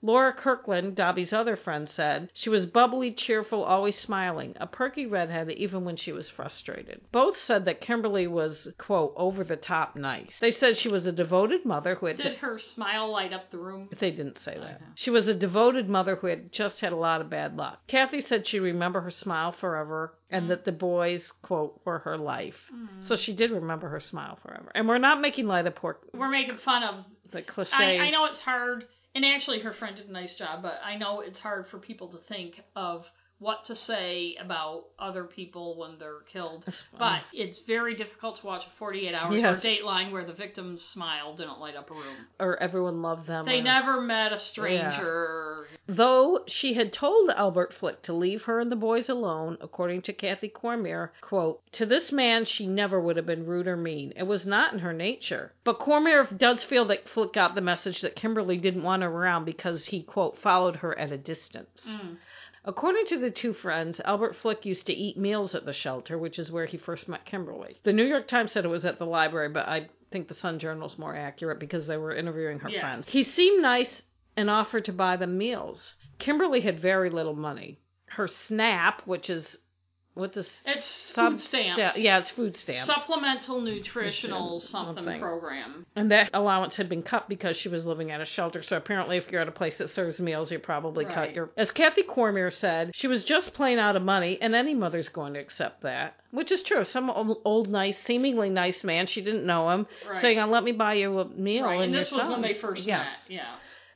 Laura 0.00 0.32
Kirkland, 0.32 0.94
Dobbie's 0.94 1.32
other 1.32 1.56
friend, 1.56 1.88
said 1.88 2.30
she 2.32 2.48
was 2.48 2.66
bubbly, 2.66 3.12
cheerful, 3.12 3.64
always 3.64 3.98
smiling, 3.98 4.54
a 4.60 4.66
perky 4.66 5.06
redhead 5.06 5.50
even 5.50 5.84
when 5.84 5.96
she 5.96 6.12
was 6.12 6.30
frustrated. 6.30 7.00
Both 7.10 7.36
said 7.36 7.64
that 7.64 7.80
Kimberly 7.80 8.26
was, 8.26 8.68
quote, 8.78 9.12
over 9.16 9.42
the 9.44 9.56
top 9.56 9.96
nice. 9.96 10.38
They 10.40 10.50
said 10.50 10.76
she 10.76 10.88
was 10.88 11.06
a 11.06 11.12
devoted 11.12 11.64
mother 11.64 11.96
who 11.96 12.06
had. 12.06 12.16
Did 12.18 12.38
her 12.38 12.58
smile 12.58 13.10
light 13.10 13.32
up 13.32 13.50
the 13.50 13.58
room? 13.58 13.88
They 13.98 14.10
didn't 14.10 14.38
say 14.38 14.56
that. 14.58 14.80
She 14.94 15.10
was 15.10 15.26
a 15.28 15.34
devoted 15.34 15.88
mother 15.88 16.16
who 16.16 16.28
had 16.28 16.52
just 16.52 16.80
had 16.80 16.92
a 16.92 16.96
lot 16.96 17.20
of 17.20 17.30
bad 17.30 17.56
luck. 17.56 17.80
Kathy 17.86 18.20
said 18.22 18.46
she 18.46 18.60
remember 18.60 19.00
her 19.00 19.10
smile 19.10 19.52
forever 19.52 20.14
and 20.30 20.44
mm. 20.44 20.48
that 20.48 20.64
the 20.64 20.72
boys, 20.72 21.30
quote, 21.42 21.80
were 21.84 21.98
her 22.00 22.18
life. 22.18 22.56
Mm. 22.74 23.04
So 23.04 23.16
she 23.16 23.34
did 23.34 23.50
remember 23.50 23.88
her 23.88 24.00
smile 24.00 24.38
forever. 24.42 24.70
And 24.74 24.88
we're 24.88 24.98
not 24.98 25.20
making 25.20 25.46
light 25.46 25.66
of 25.66 25.74
poor 25.74 25.98
We're 26.14 26.28
making 26.28 26.58
fun 26.58 26.82
of. 26.82 27.04
the 27.32 27.42
cliche. 27.42 27.98
I, 27.98 28.06
I 28.06 28.10
know 28.10 28.26
it's 28.26 28.38
hard, 28.40 28.86
and 29.14 29.24
actually 29.24 29.60
her 29.60 29.72
friend 29.72 29.96
did 29.96 30.08
a 30.08 30.12
nice 30.12 30.34
job, 30.34 30.62
but 30.62 30.78
I 30.82 30.96
know 30.96 31.20
it's 31.20 31.38
hard 31.38 31.66
for 31.66 31.78
people 31.78 32.08
to 32.08 32.18
think 32.18 32.60
of 32.76 33.10
what 33.40 33.64
to 33.66 33.76
say 33.76 34.36
about 34.40 34.84
other 34.98 35.22
people 35.24 35.76
when 35.78 35.96
they're 35.98 36.22
killed. 36.32 36.64
But 36.98 37.22
it's 37.32 37.60
very 37.60 37.94
difficult 37.94 38.40
to 38.40 38.46
watch 38.46 38.64
a 38.66 38.70
48 38.78 39.14
hours 39.14 39.40
Yes. 39.40 39.64
or 39.64 39.68
Dateline 39.68 40.10
where 40.10 40.24
the 40.24 40.32
victim's 40.32 40.82
smile 40.84 41.36
didn't 41.36 41.60
light 41.60 41.76
up 41.76 41.90
a 41.90 41.94
room. 41.94 42.26
or 42.40 42.60
everyone 42.60 43.00
loved 43.00 43.26
them. 43.28 43.46
They 43.46 43.60
or- 43.60 43.64
never 43.64 44.00
met 44.00 44.32
a 44.32 44.38
stranger. 44.38 45.68
Though 45.86 46.44
she 46.46 46.74
had 46.74 46.92
told 46.92 47.30
Albert 47.30 47.72
Flick 47.74 48.02
to 48.02 48.12
leave 48.12 48.42
her 48.42 48.60
and 48.60 48.70
the 48.72 48.76
boys 48.76 49.08
alone, 49.08 49.56
according 49.60 50.02
to 50.02 50.12
Kathy 50.12 50.48
Cormier, 50.48 51.12
quote, 51.20 51.60
to 51.72 51.86
this 51.86 52.10
man 52.12 52.44
she 52.44 52.66
never 52.66 53.00
would 53.00 53.16
have 53.16 53.26
been 53.26 53.46
rude 53.46 53.66
or 53.68 53.76
mean. 53.76 54.12
It 54.16 54.24
was 54.24 54.46
not 54.46 54.72
in 54.72 54.80
her 54.80 54.92
nature. 54.92 55.52
But 55.64 55.78
Cormier 55.78 56.24
does 56.36 56.64
feel 56.64 56.84
that 56.86 57.08
Flick 57.08 57.32
got 57.32 57.54
the 57.54 57.60
message 57.60 58.00
that 58.02 58.16
Kimberly 58.16 58.58
didn't 58.58 58.82
want 58.82 59.02
her 59.02 59.08
around 59.08 59.44
because 59.44 59.86
he, 59.86 60.02
quote, 60.02 60.38
followed 60.38 60.76
her 60.76 60.98
at 60.98 61.12
a 61.12 61.18
distance. 61.18 61.82
Mm. 61.88 62.16
According 62.64 63.06
to 63.06 63.18
the 63.18 63.30
two 63.30 63.52
friends, 63.52 64.00
Albert 64.04 64.36
Flick 64.36 64.66
used 64.66 64.86
to 64.86 64.92
eat 64.92 65.16
meals 65.16 65.54
at 65.54 65.64
the 65.64 65.72
shelter, 65.72 66.18
which 66.18 66.38
is 66.38 66.50
where 66.50 66.66
he 66.66 66.76
first 66.76 67.08
met 67.08 67.24
Kimberly. 67.24 67.78
The 67.84 67.92
New 67.92 68.04
York 68.04 68.26
Times 68.28 68.52
said 68.52 68.64
it 68.64 68.68
was 68.68 68.84
at 68.84 68.98
the 68.98 69.06
library, 69.06 69.48
but 69.48 69.68
I 69.68 69.88
think 70.10 70.28
the 70.28 70.34
Sun 70.34 70.58
Journal's 70.58 70.98
more 70.98 71.14
accurate 71.14 71.58
because 71.60 71.86
they 71.86 71.96
were 71.96 72.14
interviewing 72.14 72.58
her 72.60 72.68
Yes. 72.70 72.80
friends. 72.80 73.06
He 73.08 73.22
seemed 73.22 73.62
nice 73.62 74.02
and 74.36 74.50
offered 74.50 74.84
to 74.86 74.92
buy 74.92 75.16
them 75.16 75.38
meals. 75.38 75.94
Kimberly 76.18 76.60
had 76.60 76.80
very 76.80 77.10
little 77.10 77.34
money. 77.36 77.78
Her 78.06 78.26
SNAP, 78.26 79.02
which 79.06 79.30
is 79.30 79.58
what's 80.18 80.36
a 80.36 80.44
It's 80.66 80.84
sub- 81.14 81.32
food 81.32 81.40
stamps. 81.40 81.96
Yeah, 81.98 82.18
it's 82.18 82.30
food 82.30 82.56
stamps. 82.56 82.84
Supplemental 82.84 83.60
nutritional 83.60 84.60
something 84.60 84.96
something. 84.96 85.20
program. 85.20 85.86
and 85.96 86.10
that 86.10 86.30
allowance 86.34 86.76
had 86.76 86.88
been 86.88 87.02
cut 87.02 87.28
because 87.28 87.56
she 87.56 87.68
was 87.68 87.86
living 87.86 88.10
at 88.10 88.20
a 88.20 88.24
shelter. 88.24 88.62
So 88.62 88.76
apparently, 88.76 89.16
if 89.16 89.30
you're 89.30 89.40
at 89.40 89.48
a 89.48 89.52
place 89.52 89.78
that 89.78 89.88
serves 89.88 90.20
meals, 90.20 90.50
you 90.52 90.58
probably 90.58 91.04
cut 91.04 91.34
your. 91.34 91.50
As 91.56 91.70
Kathy 91.70 92.02
Cormier 92.02 92.50
said, 92.50 92.90
she 92.94 93.06
was 93.06 93.24
just 93.24 93.54
plain 93.54 93.78
out 93.78 93.96
of 93.96 94.02
money, 94.02 94.38
and 94.40 94.54
any 94.54 94.74
mother's 94.74 95.08
going 95.08 95.34
to 95.34 95.40
accept 95.40 95.82
that, 95.82 96.16
which 96.30 96.50
is 96.52 96.62
true. 96.62 96.84
Some 96.84 97.10
old, 97.10 97.40
old 97.44 97.68
nice, 97.68 97.98
seemingly 98.04 98.50
nice 98.50 98.84
man, 98.84 99.06
she 99.06 99.20
didn't 99.22 99.46
know 99.46 99.70
him, 99.70 99.86
Right. 100.08 100.20
saying, 100.20 100.38
"I'll 100.38 100.48
let 100.50 100.64
me 100.64 100.72
buy 100.72 100.94
you 100.94 101.18
a 101.20 101.24
meal." 101.24 101.64
right. 101.64 101.74
and 101.76 101.84
And 101.84 101.94
this 101.94 102.10
was 102.12 102.28
when 102.28 102.42
they 102.42 102.54
first 102.54 102.82
yes. 102.82 103.06
met. 103.28 103.36
Yes. 103.36 103.44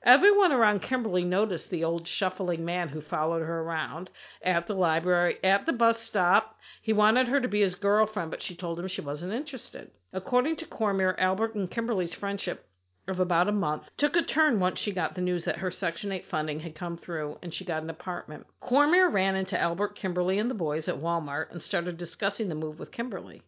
Everyone 0.04 0.50
around 0.50 0.82
Kimberly 0.82 1.22
noticed 1.24 1.70
the 1.70 1.84
old 1.84 2.08
shuffling 2.08 2.64
man 2.64 2.88
who 2.88 3.00
followed 3.00 3.42
her 3.42 3.60
around 3.60 4.10
at 4.42 4.66
the 4.66 4.74
library, 4.74 5.38
at 5.44 5.64
the 5.64 5.72
bus 5.72 6.00
stop. 6.00 6.58
He 6.80 6.92
wanted 6.92 7.28
her 7.28 7.40
to 7.40 7.46
be 7.46 7.60
his 7.60 7.76
girlfriend, 7.76 8.32
but 8.32 8.42
she 8.42 8.56
told 8.56 8.80
him 8.80 8.88
she 8.88 9.00
wasn't 9.00 9.32
interested. 9.32 9.92
According 10.12 10.56
to 10.56 10.66
Cormier, 10.66 11.14
Albert 11.20 11.54
and 11.54 11.70
Kimberly's 11.70 12.14
friendship 12.14 12.66
of 13.06 13.20
about 13.20 13.46
a 13.46 13.52
month 13.52 13.84
took 13.96 14.16
a 14.16 14.22
turn 14.22 14.58
once 14.58 14.80
she 14.80 14.90
got 14.90 15.14
the 15.14 15.20
news 15.20 15.44
that 15.44 15.58
her 15.58 15.70
Section 15.70 16.10
8 16.10 16.26
funding 16.26 16.58
had 16.58 16.74
come 16.74 16.96
through 16.96 17.38
and 17.40 17.54
she 17.54 17.64
got 17.64 17.84
an 17.84 17.90
apartment. 17.90 18.44
Cormier 18.58 19.08
ran 19.08 19.36
into 19.36 19.56
Albert, 19.56 19.94
Kimberly, 19.94 20.40
and 20.40 20.50
the 20.50 20.54
boys 20.54 20.88
at 20.88 20.98
Walmart 20.98 21.52
and 21.52 21.62
started 21.62 21.96
discussing 21.96 22.48
the 22.48 22.56
move 22.56 22.80
with 22.80 22.90
Kimberly. 22.90 23.42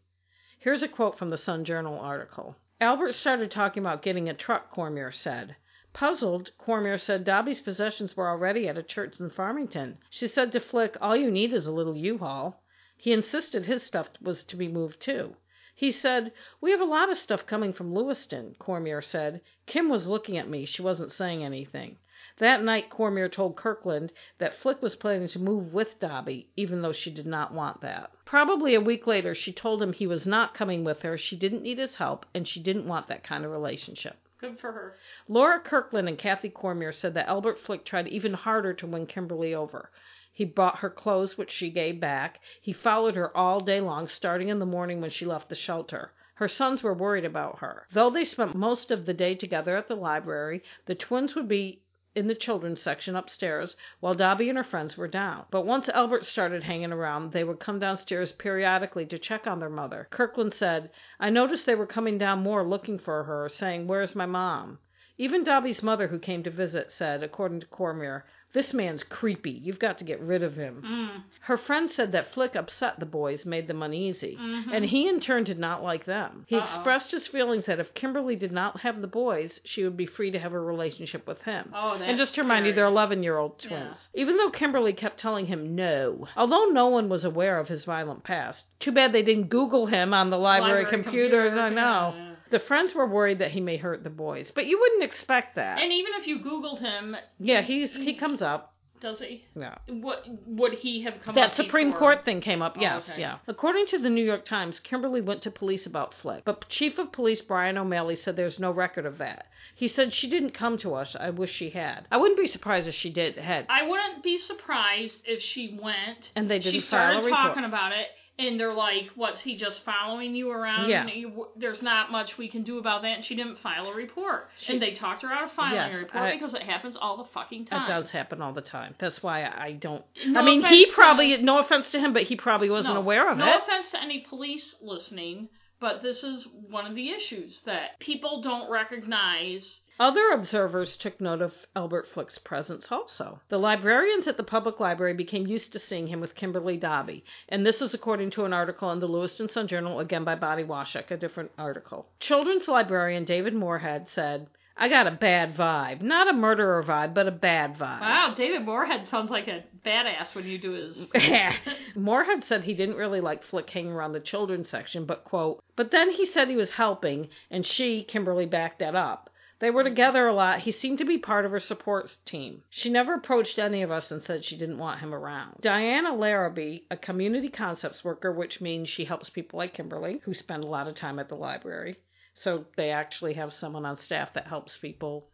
Here's 0.60 0.84
a 0.84 0.88
quote 0.88 1.18
from 1.18 1.30
the 1.30 1.36
Sun 1.36 1.64
Journal 1.64 1.98
article. 1.98 2.54
Albert 2.80 3.14
started 3.14 3.50
talking 3.50 3.82
about 3.82 4.02
getting 4.02 4.28
a 4.28 4.34
truck, 4.34 4.70
Cormier 4.70 5.10
said. 5.10 5.56
Puzzled, 5.94 6.50
Cormier 6.58 6.98
said 6.98 7.22
Dobbie's 7.22 7.60
possessions 7.60 8.16
were 8.16 8.28
already 8.28 8.66
at 8.66 8.76
a 8.76 8.82
church 8.82 9.20
in 9.20 9.30
Farmington. 9.30 9.96
She 10.10 10.26
said 10.26 10.50
to 10.50 10.58
Flick, 10.58 10.96
All 11.00 11.16
you 11.16 11.30
need 11.30 11.52
is 11.52 11.68
a 11.68 11.72
little 11.72 11.96
U-Haul. 11.96 12.60
He 12.96 13.12
insisted 13.12 13.66
his 13.66 13.84
stuff 13.84 14.08
was 14.20 14.42
to 14.42 14.56
be 14.56 14.66
moved 14.66 14.98
too. 14.98 15.36
He 15.72 15.92
said, 15.92 16.32
We 16.60 16.72
have 16.72 16.80
a 16.80 16.84
lot 16.84 17.10
of 17.10 17.16
stuff 17.16 17.46
coming 17.46 17.72
from 17.72 17.94
Lewiston, 17.94 18.56
Cormier 18.58 19.02
said. 19.02 19.40
Kim 19.66 19.88
was 19.88 20.08
looking 20.08 20.36
at 20.36 20.48
me. 20.48 20.64
She 20.64 20.82
wasn't 20.82 21.12
saying 21.12 21.44
anything. 21.44 21.98
That 22.38 22.64
night, 22.64 22.90
Cormier 22.90 23.28
told 23.28 23.54
Kirkland 23.54 24.12
that 24.38 24.56
Flick 24.56 24.82
was 24.82 24.96
planning 24.96 25.28
to 25.28 25.38
move 25.38 25.72
with 25.72 26.00
Dobbie, 26.00 26.50
even 26.56 26.82
though 26.82 26.92
she 26.92 27.12
did 27.12 27.26
not 27.28 27.54
want 27.54 27.82
that. 27.82 28.10
Probably 28.24 28.74
a 28.74 28.80
week 28.80 29.06
later, 29.06 29.32
she 29.32 29.52
told 29.52 29.80
him 29.80 29.92
he 29.92 30.08
was 30.08 30.26
not 30.26 30.54
coming 30.54 30.82
with 30.82 31.02
her, 31.02 31.16
she 31.16 31.36
didn't 31.36 31.62
need 31.62 31.78
his 31.78 31.94
help, 31.94 32.26
and 32.34 32.48
she 32.48 32.60
didn't 32.60 32.88
want 32.88 33.06
that 33.06 33.22
kind 33.22 33.44
of 33.44 33.52
relationship. 33.52 34.16
Good 34.44 34.60
for 34.60 34.72
her. 34.72 34.94
Laura 35.26 35.58
Kirkland 35.58 36.06
and 36.06 36.18
Kathy 36.18 36.50
Cormier 36.50 36.92
said 36.92 37.14
that 37.14 37.28
Albert 37.28 37.58
Flick 37.58 37.82
tried 37.82 38.08
even 38.08 38.34
harder 38.34 38.74
to 38.74 38.86
win 38.86 39.06
Kimberly 39.06 39.54
over. 39.54 39.90
He 40.30 40.44
bought 40.44 40.80
her 40.80 40.90
clothes, 40.90 41.38
which 41.38 41.50
she 41.50 41.70
gave 41.70 41.98
back. 41.98 42.40
He 42.60 42.74
followed 42.74 43.14
her 43.14 43.34
all 43.34 43.60
day 43.60 43.80
long, 43.80 44.06
starting 44.06 44.48
in 44.48 44.58
the 44.58 44.66
morning 44.66 45.00
when 45.00 45.08
she 45.08 45.24
left 45.24 45.48
the 45.48 45.54
shelter. 45.54 46.12
Her 46.34 46.46
sons 46.46 46.82
were 46.82 46.92
worried 46.92 47.24
about 47.24 47.60
her. 47.60 47.86
Though 47.90 48.10
they 48.10 48.26
spent 48.26 48.54
most 48.54 48.90
of 48.90 49.06
the 49.06 49.14
day 49.14 49.34
together 49.34 49.78
at 49.78 49.88
the 49.88 49.96
library, 49.96 50.62
the 50.84 50.94
twins 50.94 51.34
would 51.34 51.48
be 51.48 51.80
in 52.14 52.28
the 52.28 52.34
children's 52.34 52.80
section 52.80 53.16
upstairs 53.16 53.76
while 54.00 54.14
Dobbie 54.14 54.48
and 54.48 54.56
her 54.56 54.64
friends 54.64 54.96
were 54.96 55.08
down. 55.08 55.46
But 55.50 55.66
once 55.66 55.88
Albert 55.88 56.24
started 56.24 56.62
hanging 56.62 56.92
around, 56.92 57.32
they 57.32 57.44
would 57.44 57.58
come 57.58 57.78
downstairs 57.78 58.32
periodically 58.32 59.06
to 59.06 59.18
check 59.18 59.46
on 59.46 59.60
their 59.60 59.68
mother. 59.68 60.06
Kirkland 60.10 60.54
said, 60.54 60.90
I 61.18 61.30
noticed 61.30 61.66
they 61.66 61.74
were 61.74 61.86
coming 61.86 62.18
down 62.18 62.42
more 62.42 62.62
looking 62.62 62.98
for 62.98 63.24
her, 63.24 63.48
saying, 63.48 63.86
Where's 63.86 64.14
my 64.14 64.26
mom? 64.26 64.78
Even 65.18 65.44
Dobbie's 65.44 65.82
mother, 65.82 66.08
who 66.08 66.18
came 66.18 66.42
to 66.42 66.50
visit, 66.50 66.90
said, 66.90 67.22
according 67.22 67.60
to 67.60 67.66
Cormier, 67.66 68.24
This 68.54 68.72
man's 68.72 69.02
creepy. 69.02 69.50
You've 69.50 69.78
got 69.80 69.98
to 69.98 70.04
get 70.04 70.20
rid 70.20 70.42
of 70.44 70.54
him. 70.54 70.82
Mm. 70.86 71.22
Her 71.40 71.56
friend 71.58 71.90
said 71.90 72.12
that 72.12 72.32
Flick 72.32 72.54
upset 72.54 73.00
the 73.00 73.04
boys, 73.04 73.44
made 73.44 73.66
them 73.66 73.82
uneasy, 73.82 74.38
Mhm. 74.40 74.72
and 74.72 74.84
he 74.84 75.08
in 75.08 75.18
turn 75.20 75.42
did 75.44 75.58
not 75.58 75.82
like 75.82 76.04
them. 76.04 76.46
He 76.48 76.56
Uh-oh. 76.56 76.62
expressed 76.62 77.10
his 77.10 77.26
feelings 77.26 77.66
that 77.66 77.80
if 77.80 77.92
Kimberly 77.94 78.36
did 78.36 78.52
not 78.52 78.80
have 78.80 79.00
the 79.00 79.08
boys, 79.08 79.60
she 79.64 79.82
would 79.82 79.96
be 79.96 80.06
free 80.06 80.30
to 80.30 80.38
have 80.38 80.52
a 80.52 80.58
relationship 80.60 81.26
with 81.26 81.42
him. 81.42 81.70
Oh, 81.74 81.94
and 82.00 82.16
just 82.16 82.34
to 82.36 82.42
remind 82.42 82.64
you, 82.66 82.72
they're 82.72 82.84
11 82.86 83.22
year 83.24 83.36
old 83.38 83.58
twins. 83.58 84.08
Even 84.14 84.36
though 84.36 84.50
Kimberly 84.50 84.92
kept 84.92 85.18
telling 85.18 85.46
him 85.46 85.74
no, 85.74 86.28
although 86.36 86.66
no 86.66 86.86
one 86.86 87.08
was 87.08 87.24
aware 87.24 87.58
of 87.58 87.66
his 87.68 87.84
violent 87.84 88.22
past. 88.22 88.66
Too 88.78 88.92
bad 88.92 89.10
they 89.12 89.22
didn't 89.24 89.48
Google 89.48 89.86
him 89.86 90.14
on 90.14 90.30
the 90.30 90.38
library, 90.38 90.86
computers, 90.86 91.58
I 91.58 91.70
know. 91.70 92.14
yeah. 92.16 92.33
The 92.54 92.60
friends 92.60 92.94
were 92.94 93.04
worried 93.08 93.40
that 93.40 93.50
he 93.50 93.60
may 93.60 93.76
hurt 93.78 94.04
the 94.04 94.10
boys, 94.10 94.52
but 94.54 94.66
you 94.66 94.78
wouldn't 94.78 95.02
expect 95.02 95.56
that. 95.56 95.80
And 95.82 95.92
even 95.92 96.12
if 96.14 96.28
you 96.28 96.38
Googled 96.38 96.78
him, 96.78 97.16
yeah, 97.40 97.62
he's 97.62 97.92
he 97.96 98.14
comes 98.14 98.42
up. 98.42 98.72
does 99.00 99.18
he? 99.18 99.44
Yeah. 99.56 99.74
What 99.88 100.24
would 100.46 100.74
he 100.74 101.02
have 101.02 101.14
come 101.20 101.32
up? 101.32 101.34
That 101.34 101.50
up 101.50 101.56
Supreme 101.56 101.88
before? 101.88 101.98
Court 102.14 102.24
thing 102.24 102.40
came 102.40 102.62
up, 102.62 102.74
Oh, 102.78 102.80
yes, 102.80 103.08
okay. 103.10 103.20
yeah. 103.22 103.38
According 103.48 103.86
to 103.86 103.98
the 103.98 104.08
New 104.08 104.22
York 104.24 104.44
Times, 104.44 104.78
Kimberly 104.78 105.20
went 105.20 105.42
to 105.42 105.50
police 105.50 105.84
about 105.84 106.14
Flick, 106.14 106.44
but 106.44 106.68
Chief 106.68 106.96
of 106.98 107.10
Police 107.10 107.40
Brian 107.40 107.76
O'Malley 107.76 108.14
said 108.14 108.36
there's 108.36 108.60
no 108.60 108.70
record 108.70 109.04
of 109.04 109.18
that. 109.18 109.46
He 109.74 109.88
said 109.88 110.12
she 110.12 110.30
didn't 110.30 110.52
come 110.54 110.78
to 110.78 110.94
us. 110.94 111.16
I 111.18 111.30
wish 111.30 111.50
she 111.50 111.70
had. 111.70 112.06
I 112.12 112.18
wouldn't 112.18 112.38
be 112.38 112.46
surprised 112.46 112.86
if 112.86 112.94
she 112.94 113.10
did 113.10 113.34
had. 113.34 113.66
I 113.68 113.82
wouldn't 113.88 114.22
be 114.22 114.38
surprised 114.38 115.18
if 115.24 115.42
she 115.42 115.76
went. 115.82 116.30
And 116.36 116.48
they 116.48 116.60
didn't 116.60 116.80
she 116.80 116.86
file 116.86 117.18
a 117.18 117.22
started 117.22 117.30
talking 117.36 117.64
about 117.64 117.90
it, 117.90 118.06
and 118.38 118.58
they're 118.58 118.72
like, 118.74 119.10
"What's 119.14 119.40
he 119.40 119.56
just 119.56 119.84
following 119.84 120.34
you 120.34 120.50
around? 120.50 120.90
Yeah. 120.90 121.06
You, 121.06 121.48
there's 121.56 121.82
not 121.82 122.10
much 122.10 122.36
we 122.36 122.48
can 122.48 122.62
do 122.62 122.78
about 122.78 123.02
that." 123.02 123.16
And 123.16 123.24
she 123.24 123.34
didn't 123.34 123.58
file 123.58 123.86
a 123.88 123.94
report, 123.94 124.48
She- 124.58 124.72
and 124.72 124.82
they 124.82 124.92
talked 124.92 125.22
her 125.22 125.28
out 125.32 125.44
of 125.44 125.52
filing 125.52 125.74
Yes, 125.74 125.94
a 125.94 125.98
report 125.98 126.24
I- 126.24 126.32
because 126.32 126.54
it 126.54 126.62
happens 126.62 126.96
all 127.00 127.16
the 127.16 127.28
fucking 127.32 127.66
time. 127.66 127.84
It 127.84 127.88
does 127.88 128.10
happen 128.10 128.42
all 128.42 128.52
the 128.52 128.60
time. 128.60 128.94
That's 128.98 129.22
why 129.22 129.44
I 129.44 129.72
don't. 129.72 130.04
No 130.26 130.40
I 130.40 130.44
mean, 130.44 130.62
he 130.64 130.90
probably, 130.92 131.36
no 131.38 131.58
offense 131.58 131.90
to 131.92 132.00
him, 132.00 132.12
but 132.12 132.24
he 132.24 132.36
probably 132.36 132.70
wasn't 132.70 132.94
no, 132.94 133.00
aware 133.00 133.30
of 133.30 133.38
no 133.38 133.44
it. 133.44 133.48
No 133.48 133.58
offense 133.58 133.90
to 133.92 134.02
any 134.02 134.20
police 134.20 134.76
listening, 134.82 135.48
but 135.80 136.02
this 136.02 136.22
is 136.24 136.46
one 136.70 136.86
of 136.86 136.94
the 136.94 137.10
issues 137.10 137.60
that 137.66 137.98
people 137.98 138.40
don't 138.40 138.70
recognize. 138.70 139.82
Other 139.98 140.30
observers 140.30 140.96
took 140.96 141.20
note 141.20 141.42
of 141.42 141.52
Albert 141.76 142.08
Flick's 142.08 142.38
presence 142.38 142.90
also. 142.90 143.40
The 143.48 143.58
librarians 143.58 144.26
at 144.26 144.36
the 144.36 144.42
public 144.42 144.80
library 144.80 145.14
became 145.14 145.46
used 145.46 145.72
to 145.72 145.78
seeing 145.78 146.06
him 146.06 146.20
with 146.20 146.34
Kimberly 146.34 146.76
Dobbie, 146.76 147.24
and 147.48 147.64
this 147.64 147.82
is 147.82 147.94
according 147.94 148.30
to 148.30 148.44
an 148.44 148.52
article 148.52 148.90
in 148.92 149.00
the 149.00 149.06
Lewiston 149.06 149.48
Sun 149.48 149.68
Journal, 149.68 150.00
again 150.00 150.24
by 150.24 150.34
Bobby 150.34 150.64
Washuk, 150.64 151.10
a 151.10 151.16
different 151.16 151.50
article. 151.58 152.06
Children's 152.20 152.68
librarian 152.68 153.24
David 153.24 153.54
Moorhead 153.54 154.08
said, 154.08 154.48
I 154.76 154.88
got 154.88 155.06
a 155.06 155.12
bad 155.12 155.54
vibe. 155.56 156.02
Not 156.02 156.28
a 156.28 156.32
murderer 156.32 156.82
vibe, 156.82 157.14
but 157.14 157.28
a 157.28 157.30
bad 157.30 157.74
vibe. 157.74 158.00
Wow, 158.00 158.34
David 158.36 158.62
Moorhead 158.62 159.06
sounds 159.08 159.30
like 159.30 159.46
a 159.46 159.64
badass 159.86 160.34
when 160.34 160.46
you 160.46 160.58
do 160.58 160.72
his. 160.72 161.06
Moorhead 161.94 162.44
said 162.44 162.64
he 162.64 162.74
didn't 162.74 162.96
really 162.96 163.20
like 163.20 163.44
Flick 163.44 163.70
hanging 163.70 163.92
around 163.92 164.12
the 164.12 164.20
children's 164.20 164.68
section, 164.68 165.06
but 165.06 165.24
quote, 165.24 165.62
but 165.76 165.92
then 165.92 166.10
he 166.10 166.26
said 166.26 166.48
he 166.48 166.56
was 166.56 166.72
helping, 166.72 167.28
and 167.50 167.64
she, 167.64 168.02
Kimberly, 168.02 168.46
backed 168.46 168.80
that 168.80 168.96
up. 168.96 169.30
They 169.60 169.70
were 169.70 169.84
together 169.84 170.26
a 170.26 170.34
lot. 170.34 170.58
He 170.58 170.72
seemed 170.72 170.98
to 170.98 171.04
be 171.04 171.18
part 171.18 171.44
of 171.44 171.52
her 171.52 171.60
support 171.60 172.14
team. 172.26 172.64
She 172.68 172.90
never 172.90 173.14
approached 173.14 173.58
any 173.58 173.82
of 173.82 173.90
us 173.92 174.10
and 174.10 174.22
said 174.22 174.44
she 174.44 174.58
didn't 174.58 174.78
want 174.78 175.00
him 175.00 175.14
around. 175.14 175.60
Diana 175.60 176.12
Larrabee, 176.12 176.80
a 176.90 176.96
community 176.96 177.48
concepts 177.48 178.04
worker, 178.04 178.32
which 178.32 178.60
means 178.60 178.88
she 178.88 179.04
helps 179.04 179.30
people 179.30 179.58
like 179.58 179.74
Kimberly, 179.74 180.20
who 180.24 180.34
spend 180.34 180.64
a 180.64 180.68
lot 180.68 180.88
of 180.88 180.96
time 180.96 181.20
at 181.20 181.28
the 181.28 181.36
library. 181.36 181.96
So 182.34 182.64
they 182.76 182.90
actually 182.90 183.34
have 183.34 183.52
someone 183.52 183.86
on 183.86 183.98
staff 183.98 184.34
that 184.34 184.46
helps 184.46 184.76
people. 184.76 185.28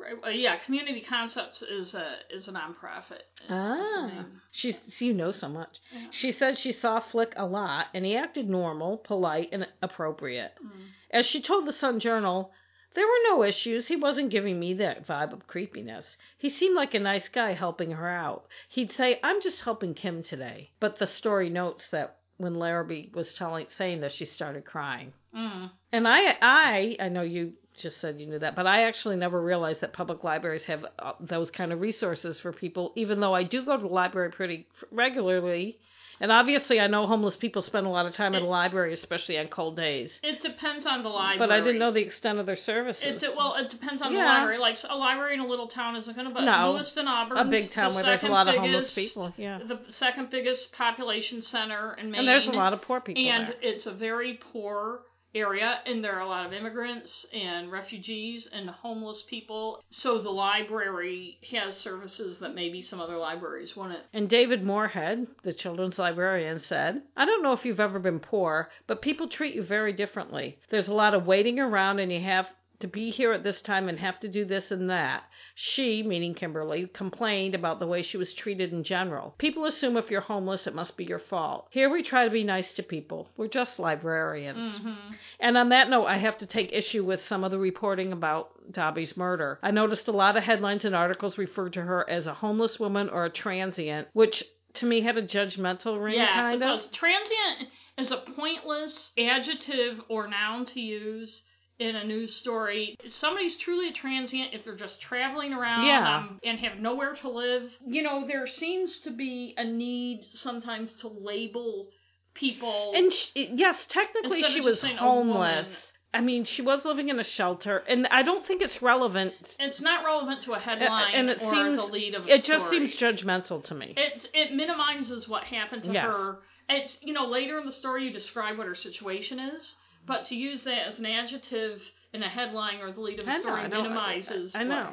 Right, 0.00 0.26
uh, 0.26 0.30
yeah, 0.30 0.56
Community 0.58 1.00
Concepts 1.00 1.62
is 1.62 1.94
a 1.94 2.16
is 2.30 2.48
a 2.48 2.52
nonprofit. 2.52 3.22
Ah, 3.48 4.26
she's 4.50 4.76
so 4.88 5.04
you 5.04 5.14
know 5.14 5.32
so 5.32 5.48
much. 5.48 5.78
Yeah. 5.92 6.08
She 6.10 6.32
said 6.32 6.58
she 6.58 6.72
saw 6.72 7.00
Flick 7.00 7.32
a 7.36 7.46
lot, 7.46 7.86
and 7.94 8.04
he 8.04 8.16
acted 8.16 8.48
normal, 8.50 8.98
polite, 8.98 9.50
and 9.52 9.66
appropriate. 9.80 10.52
Mm. 10.62 10.70
As 11.10 11.26
she 11.26 11.40
told 11.40 11.66
the 11.66 11.72
Sun 11.72 12.00
Journal, 12.00 12.52
There 12.94 13.06
were 13.06 13.28
no 13.30 13.42
issues. 13.42 13.86
He 13.88 13.96
wasn't 13.96 14.30
giving 14.30 14.58
me 14.60 14.74
that 14.74 15.06
vibe 15.06 15.32
of 15.32 15.46
creepiness. 15.46 16.16
He 16.36 16.50
seemed 16.50 16.76
like 16.76 16.92
a 16.94 16.98
nice 16.98 17.28
guy 17.28 17.52
helping 17.54 17.92
her 17.92 18.08
out. 18.08 18.46
He'd 18.68 18.92
say, 18.92 19.18
I'm 19.22 19.40
just 19.40 19.62
helping 19.62 19.94
Kim 19.94 20.22
today. 20.22 20.70
But 20.80 20.98
the 20.98 21.06
story 21.06 21.48
notes 21.48 21.88
that 21.88 22.18
when 22.36 22.54
Larrabee 22.56 23.08
was 23.14 23.34
telling 23.34 23.66
saying 23.68 24.00
this, 24.00 24.12
she 24.12 24.26
started 24.26 24.64
crying. 24.66 25.14
Mm. 25.34 25.70
And 25.92 26.08
I, 26.08 26.36
I, 26.40 26.96
I 27.00 27.08
know 27.08 27.22
you 27.22 27.52
just 27.80 28.00
said 28.00 28.20
you 28.20 28.26
knew 28.26 28.38
that, 28.38 28.54
but 28.54 28.66
I 28.66 28.82
actually 28.84 29.16
never 29.16 29.40
realized 29.40 29.80
that 29.80 29.92
public 29.92 30.24
libraries 30.24 30.64
have 30.64 30.84
uh, 30.98 31.12
those 31.20 31.50
kind 31.50 31.72
of 31.72 31.80
resources 31.80 32.38
for 32.38 32.52
people. 32.52 32.92
Even 32.96 33.20
though 33.20 33.34
I 33.34 33.44
do 33.44 33.64
go 33.64 33.76
to 33.76 33.82
the 33.82 33.88
library 33.88 34.30
pretty 34.30 34.66
regularly, 34.90 35.78
and 36.20 36.30
obviously 36.30 36.78
I 36.78 36.86
know 36.86 37.06
homeless 37.06 37.34
people 37.34 37.62
spend 37.62 37.86
a 37.86 37.90
lot 37.90 38.04
of 38.06 38.12
time 38.14 38.34
It- 38.34 38.38
at 38.38 38.42
a 38.42 38.46
library, 38.46 38.92
especially 38.92 39.38
on 39.38 39.48
cold 39.48 39.76
days. 39.76 40.20
It 40.22 40.42
depends 40.42 40.84
on 40.86 41.02
the 41.02 41.08
library. 41.08 41.38
But 41.38 41.50
I 41.50 41.60
didn't 41.60 41.78
know 41.78 41.90
the 41.92 42.02
extent 42.02 42.38
of 42.38 42.46
their 42.46 42.56
services. 42.56 43.22
It's 43.22 43.36
well, 43.36 43.54
it 43.56 43.70
depends 43.70 44.02
on 44.02 44.12
the 44.12 44.18
library. 44.18 44.58
Like 44.58 44.76
a 44.88 44.94
library 44.94 45.34
in 45.34 45.40
a 45.40 45.46
little 45.46 45.68
town 45.68 45.96
isn't 45.96 46.14
going 46.14 46.28
to, 46.28 46.34
but 46.34 46.44
No. 46.44 46.72
Lewiston, 46.72 47.08
Auburn, 47.08 47.38
a 47.38 47.44
big 47.46 47.70
town 47.70 47.90
the 47.90 47.94
where 47.96 48.04
there's 48.04 48.22
a 48.22 48.26
lot 48.26 48.48
of 48.48 48.56
homeless 48.56 48.94
people. 48.94 49.32
Yeah, 49.38 49.60
The 49.66 49.80
second 49.88 50.30
biggest 50.30 50.72
population 50.72 51.40
center 51.42 51.94
in 51.94 52.10
Maine. 52.10 52.20
and 52.20 52.28
there's 52.28 52.46
a 52.46 52.52
lot 52.52 52.72
of 52.74 52.82
poor 52.82 53.00
people 53.00 53.24
and 53.26 53.48
there. 53.48 53.56
it's 53.62 53.86
a 53.86 53.92
very 53.92 54.38
poor 54.52 55.00
area 55.34 55.80
and 55.86 56.04
there 56.04 56.14
are 56.14 56.20
a 56.20 56.28
lot 56.28 56.46
of 56.46 56.52
immigrants 56.52 57.26
and 57.32 57.70
refugees 57.70 58.48
and 58.52 58.68
homeless 58.68 59.22
people 59.28 59.82
so 59.90 60.20
the 60.20 60.30
library 60.30 61.38
has 61.50 61.76
services 61.76 62.38
that 62.38 62.54
maybe 62.54 62.82
some 62.82 63.00
other 63.00 63.16
libraries 63.16 63.76
wouldn't 63.76 64.00
And 64.12 64.28
David 64.28 64.62
Moorhead, 64.62 65.26
the 65.42 65.52
children's 65.52 65.98
librarian, 65.98 66.58
said, 66.58 67.02
I 67.16 67.24
don't 67.24 67.42
know 67.42 67.52
if 67.52 67.64
you've 67.64 67.80
ever 67.80 67.98
been 67.98 68.20
poor, 68.20 68.70
but 68.86 69.02
people 69.02 69.28
treat 69.28 69.54
you 69.54 69.62
very 69.62 69.92
differently. 69.92 70.58
There's 70.70 70.88
a 70.88 70.94
lot 70.94 71.14
of 71.14 71.26
waiting 71.26 71.58
around, 71.58 71.98
and 71.98 72.12
you 72.12 72.20
have 72.20 72.46
to 72.82 72.88
be 72.88 73.10
here 73.10 73.32
at 73.32 73.42
this 73.42 73.62
time 73.62 73.88
and 73.88 73.98
have 73.98 74.20
to 74.20 74.28
do 74.28 74.44
this 74.44 74.70
and 74.70 74.90
that. 74.90 75.24
She, 75.54 76.02
meaning 76.02 76.34
Kimberly, 76.34 76.88
complained 76.92 77.54
about 77.54 77.78
the 77.78 77.86
way 77.86 78.02
she 78.02 78.16
was 78.16 78.34
treated 78.34 78.72
in 78.72 78.84
general. 78.84 79.34
People 79.38 79.64
assume 79.64 79.96
if 79.96 80.10
you're 80.10 80.20
homeless, 80.20 80.66
it 80.66 80.74
must 80.74 80.96
be 80.96 81.04
your 81.04 81.18
fault. 81.18 81.68
Here 81.70 81.88
we 81.88 82.02
try 82.02 82.24
to 82.24 82.30
be 82.30 82.44
nice 82.44 82.74
to 82.74 82.82
people. 82.82 83.28
We're 83.36 83.48
just 83.48 83.78
librarians. 83.78 84.76
mm-hmm. 84.78 85.12
And 85.40 85.56
on 85.56 85.70
that 85.70 85.88
note, 85.88 86.06
I 86.06 86.18
have 86.18 86.36
to 86.38 86.46
take 86.46 86.72
issue 86.72 87.04
with 87.04 87.22
some 87.22 87.44
of 87.44 87.50
the 87.50 87.58
reporting 87.58 88.12
about 88.12 88.50
Dobbie's 88.70 89.16
murder. 89.16 89.58
I 89.62 89.70
noticed 89.70 90.08
a 90.08 90.12
lot 90.12 90.36
of 90.36 90.42
headlines 90.42 90.84
and 90.84 90.94
articles 90.94 91.38
referred 91.38 91.72
to 91.74 91.82
her 91.82 92.08
as 92.10 92.26
a 92.26 92.34
homeless 92.34 92.78
woman 92.78 93.08
or 93.08 93.24
a 93.24 93.30
transient, 93.30 94.08
which 94.12 94.44
to 94.74 94.86
me 94.86 95.02
had 95.02 95.18
a 95.18 95.22
judgmental 95.22 96.02
ring, 96.02 96.14
yes 96.14 96.34
kind 96.34 96.62
of. 96.62 96.92
transient 96.92 97.68
is 97.98 98.10
a 98.10 98.16
pointless 98.34 99.12
adjective 99.18 100.00
or 100.08 100.26
noun 100.26 100.64
to 100.64 100.80
use 100.80 101.44
in 101.88 101.96
a 101.96 102.04
news 102.04 102.34
story. 102.34 102.96
Somebody's 103.06 103.56
truly 103.56 103.88
a 103.88 103.92
transient 103.92 104.54
if 104.54 104.64
they're 104.64 104.76
just 104.76 105.00
traveling 105.00 105.52
around 105.52 105.86
Yeah. 105.86 106.16
um, 106.18 106.40
and 106.44 106.58
have 106.60 106.78
nowhere 106.78 107.14
to 107.16 107.28
live. 107.28 107.70
You 107.86 108.02
know, 108.02 108.26
there 108.26 108.46
seems 108.46 108.98
to 109.00 109.10
be 109.10 109.54
a 109.58 109.64
need 109.64 110.26
sometimes 110.32 110.92
to 111.00 111.08
label 111.08 111.88
people. 112.34 112.92
And 112.94 113.12
she, 113.12 113.50
yes, 113.54 113.86
technically 113.86 114.42
she 114.42 114.60
was 114.60 114.80
homeless. 114.82 115.92
I 116.14 116.20
mean, 116.20 116.44
she 116.44 116.60
was 116.60 116.84
living 116.84 117.08
in 117.08 117.18
a 117.18 117.24
shelter, 117.24 117.78
and 117.88 118.06
I 118.08 118.22
don't 118.22 118.44
think 118.46 118.60
it's 118.60 118.82
relevant. 118.82 119.32
it's 119.58 119.80
not 119.80 120.04
relevant 120.04 120.42
to 120.42 120.52
a 120.52 120.58
headline 120.58 121.14
and 121.14 121.30
it 121.30 121.40
or 121.42 121.50
seems- 121.54 121.78
the 121.78 121.86
lead 121.86 122.14
of 122.14 122.22
a 122.22 122.24
story. 122.26 122.38
It 122.38 122.44
just 122.44 122.66
story. 122.66 122.86
seems 122.88 122.94
judgmental 122.96 123.64
to 123.64 123.74
me. 123.74 123.94
It's 123.96 124.28
it 124.34 124.52
minimizes 124.52 125.26
what 125.26 125.44
happened 125.44 125.84
to 125.84 125.92
Yes. 125.92 126.04
her. 126.12 126.38
It's 126.68 126.98
you 127.02 127.14
know 127.14 127.26
later 127.26 127.58
in 127.58 127.64
the 127.66 127.72
story 127.72 128.04
you 128.04 128.12
describe 128.12 128.58
what 128.58 128.66
her 128.66 128.74
situation 128.74 129.38
is, 129.38 129.74
but 130.06 130.24
to 130.26 130.34
use 130.34 130.64
that 130.64 130.86
as 130.88 130.98
an 130.98 131.06
adjective 131.06 131.80
in 132.12 132.22
a 132.22 132.28
headline 132.28 132.80
or 132.80 132.92
the 132.92 133.00
lead 133.00 133.20
of 133.20 133.26
a 133.26 133.30
I 133.30 133.34
know, 133.36 133.40
story 133.40 133.60
I 133.62 133.66
know, 133.68 133.80
I- 133.80 133.82
minimizes 133.82 134.54
know. 134.54 134.90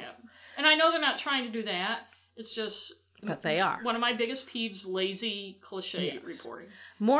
And 0.56 0.66
I 0.66 0.74
know 0.74 0.90
they're 0.90 1.00
not 1.00 1.18
trying 1.18 1.44
to 1.44 1.50
do 1.52 1.62
that. 1.64 2.00
It's 2.36 2.52
just 2.54 2.92
But 3.22 3.42
they 3.42 3.60
are. 3.60 3.80
one 3.82 3.94
of 3.94 4.00
my 4.00 4.14
biggest 4.14 4.46
peeves: 4.48 4.86
lazy 4.86 5.58
cliche 5.62 6.12
Yes. 6.14 6.24
reporting. 6.24 6.68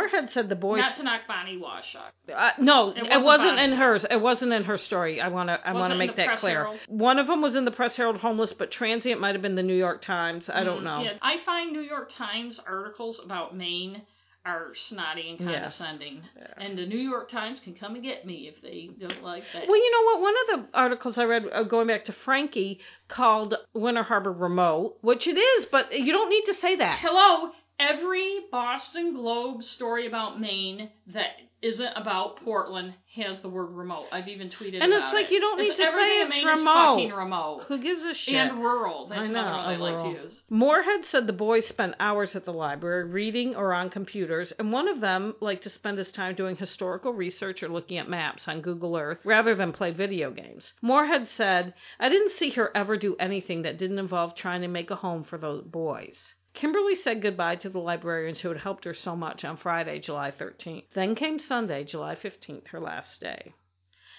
had 0.08 0.30
said 0.30 0.48
the 0.48 0.56
boys. 0.56 0.80
Not 0.80 0.96
to 0.96 1.02
knock 1.02 1.22
Bonnie 1.28 1.58
Washuk. 1.58 2.10
Uh, 2.34 2.52
no, 2.58 2.90
It 2.90 2.98
it 2.98 3.02
wasn't 3.02 3.24
wasn't, 3.26 3.58
in 3.60 3.72
hers. 3.72 4.06
It 4.10 4.16
wasn't 4.20 4.52
in 4.52 4.64
her 4.64 4.78
story. 4.78 5.20
I 5.20 5.28
want 5.28 5.48
to. 5.50 5.60
I 5.66 5.72
want 5.74 5.92
to 5.92 5.98
make 5.98 6.16
that 6.16 6.38
clear. 6.38 6.64
Herald? 6.64 6.80
One 6.88 7.18
of 7.18 7.26
them 7.26 7.42
was 7.42 7.54
in 7.54 7.64
the 7.66 7.70
Press 7.70 7.96
Herald 7.96 8.16
homeless, 8.18 8.52
but 8.54 8.70
transient 8.70 9.20
might 9.20 9.34
have 9.34 9.42
been 9.42 9.56
the 9.56 9.62
New 9.62 9.76
York 9.76 10.00
Times. 10.00 10.48
I 10.48 10.64
don't 10.64 10.80
Mm, 10.80 10.84
know. 10.84 11.02
Yeah, 11.02 11.14
I 11.22 11.38
find 11.38 11.72
New 11.72 11.82
York 11.82 12.10
Times 12.14 12.58
articles 12.66 13.20
about 13.22 13.54
Maine 13.56 14.02
are 14.44 14.74
snotty 14.74 15.30
and 15.30 15.40
Yeah. 15.40 15.52
condescending, 15.52 16.22
and 16.56 16.76
the 16.78 16.86
New 16.86 16.98
York 16.98 17.30
Times 17.30 17.60
can 17.60 17.74
come 17.74 17.94
and 17.94 18.02
get 18.02 18.24
me 18.24 18.48
if 18.48 18.60
they 18.62 18.90
don't 18.98 19.22
like 19.22 19.44
that. 19.52 19.66
Well, 19.68 19.76
you 19.76 19.90
know 19.90 20.04
what? 20.04 20.20
One 20.22 20.34
of 20.34 20.46
the 20.72 20.78
articles 20.78 21.18
I 21.18 21.24
read, 21.24 21.46
uh, 21.52 21.62
going 21.64 21.86
back 21.88 22.06
to 22.06 22.12
Frankie, 22.12 22.80
called 23.08 23.54
Winter 23.74 24.02
Harbor 24.02 24.32
remote, 24.32 24.96
which 25.02 25.26
it 25.26 25.36
is, 25.36 25.66
but 25.66 25.92
you 25.98 26.12
don't 26.12 26.30
need 26.30 26.44
to 26.46 26.54
say 26.54 26.76
that. 26.76 26.98
Hello, 27.00 27.52
every 27.78 28.46
Boston 28.50 29.14
Globe 29.14 29.62
story 29.62 30.06
about 30.06 30.40
Maine 30.40 30.90
that 31.08 31.32
isn't 31.62 31.92
about 31.96 32.36
Portland 32.44 32.94
has 33.16 33.40
the 33.40 33.48
word 33.48 33.66
remote. 33.72 34.06
I've 34.12 34.28
even 34.28 34.48
tweeted 34.48 34.80
And 34.82 34.92
it's 34.92 35.12
like 35.12 35.26
it. 35.26 35.32
you 35.32 35.40
don't 35.40 35.58
need 35.58 35.68
It's 35.68 35.76
to 35.78 35.84
say 35.84 36.20
it's 36.22 36.44
remote. 36.44 36.94
fucking 36.96 37.12
remote. 37.12 37.62
Who 37.68 37.78
gives 37.82 38.02
a 38.04 38.14
shit? 38.14 38.34
And 38.34 38.60
rural. 38.62 39.08
That's 39.08 39.28
I 39.28 39.32
know, 39.32 39.40
another 39.40 39.56
one 39.56 39.68
I 39.68 39.76
like 39.76 39.96
to 40.16 40.22
use. 40.22 40.42
Moorhead 40.48 41.04
said 41.04 41.26
the 41.26 41.32
boys 41.32 41.66
spent 41.66 41.96
hours 42.00 42.36
at 42.36 42.44
the 42.44 42.52
library 42.52 43.04
reading 43.04 43.56
or 43.56 43.74
on 43.74 43.90
computers, 43.90 44.52
and 44.58 44.72
one 44.72 44.88
of 44.88 45.00
them 45.00 45.34
liked 45.40 45.64
to 45.64 45.70
spend 45.70 45.98
his 45.98 46.12
time 46.12 46.34
doing 46.34 46.56
historical 46.56 47.12
research 47.12 47.62
or 47.62 47.68
looking 47.68 47.98
at 47.98 48.08
maps 48.08 48.46
on 48.48 48.60
Google 48.62 48.96
Earth 48.96 49.18
rather 49.24 49.54
than 49.54 49.72
play 49.72 49.90
video 49.90 50.30
games. 50.30 50.72
Moorhead 50.82 51.26
said, 51.26 51.74
I 51.98 52.08
didn't 52.08 52.32
see 52.32 52.50
her 52.50 52.70
ever 52.76 52.96
do 52.96 53.16
anything 53.16 53.62
that 53.62 53.76
didn't 53.78 53.98
involve 53.98 54.34
trying 54.34 54.62
to 54.62 54.68
make 54.68 54.90
a 54.90 54.96
home 54.96 55.24
for 55.24 55.36
the 55.36 55.62
boys. 55.66 56.34
Kimberly 56.60 56.94
said 56.94 57.22
goodbye 57.22 57.56
to 57.56 57.70
the 57.70 57.78
librarians 57.78 58.40
who 58.40 58.48
had 58.48 58.58
helped 58.58 58.84
her 58.84 58.92
so 58.92 59.16
much 59.16 59.46
on 59.46 59.56
Friday, 59.56 59.98
July 59.98 60.30
13th. 60.30 60.84
Then 60.92 61.14
came 61.14 61.38
Sunday, 61.38 61.84
July 61.84 62.14
15th, 62.14 62.68
her 62.68 62.78
last 62.78 63.18
day. 63.18 63.54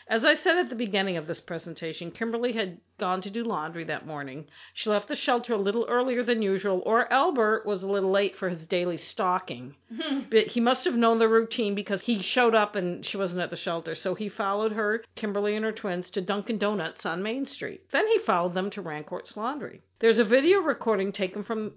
As 0.08 0.26
I 0.26 0.34
said 0.34 0.58
at 0.58 0.70
the 0.70 0.76
beginning 0.76 1.18
of 1.18 1.28
this 1.28 1.40
presentation, 1.40 2.10
Kimberly 2.10 2.54
had 2.54 2.80
gone 2.98 3.22
to 3.22 3.30
do 3.30 3.44
laundry 3.44 3.84
that 3.84 4.08
morning. 4.08 4.48
She 4.74 4.90
left 4.90 5.08
the 5.08 5.16
shelter 5.16 5.54
a 5.54 5.58
little 5.58 5.86
earlier 5.88 6.24
than 6.24 6.42
usual, 6.42 6.82
or 6.84 7.14
Albert 7.14 7.64
was 7.68 7.84
a 7.84 7.88
little 7.88 8.10
late 8.10 8.36
for 8.36 8.50
his 8.50 8.66
daily 8.66 8.98
stalking. 8.98 9.76
But 10.32 10.48
he 10.48 10.60
must 10.60 10.86
have 10.86 10.96
known 10.96 11.20
the 11.20 11.30
routine 11.30 11.76
because 11.76 12.02
he 12.02 12.24
showed 12.24 12.56
up 12.56 12.76
and 12.76 13.06
she 13.06 13.18
wasn't 13.18 13.42
at 13.42 13.52
the 13.52 13.56
shelter. 13.56 13.94
So 13.94 14.16
he 14.16 14.30
followed 14.30 14.72
her, 14.72 15.04
Kimberly 15.14 15.56
and 15.56 15.64
her 15.64 15.72
twins, 15.72 16.10
to 16.10 16.22
Dunkin' 16.22 16.58
Donuts 16.58 17.06
on 17.06 17.22
Main 17.22 17.46
Street. 17.46 17.86
Then 17.92 18.08
he 18.08 18.18
followed 18.18 18.56
them 18.56 18.72
to 18.72 18.82
Rancourt's 18.82 19.38
Laundry. 19.38 19.84
There's 20.00 20.18
a 20.18 20.26
video 20.26 20.62
recording 20.62 21.12
taken 21.12 21.44
from 21.44 21.74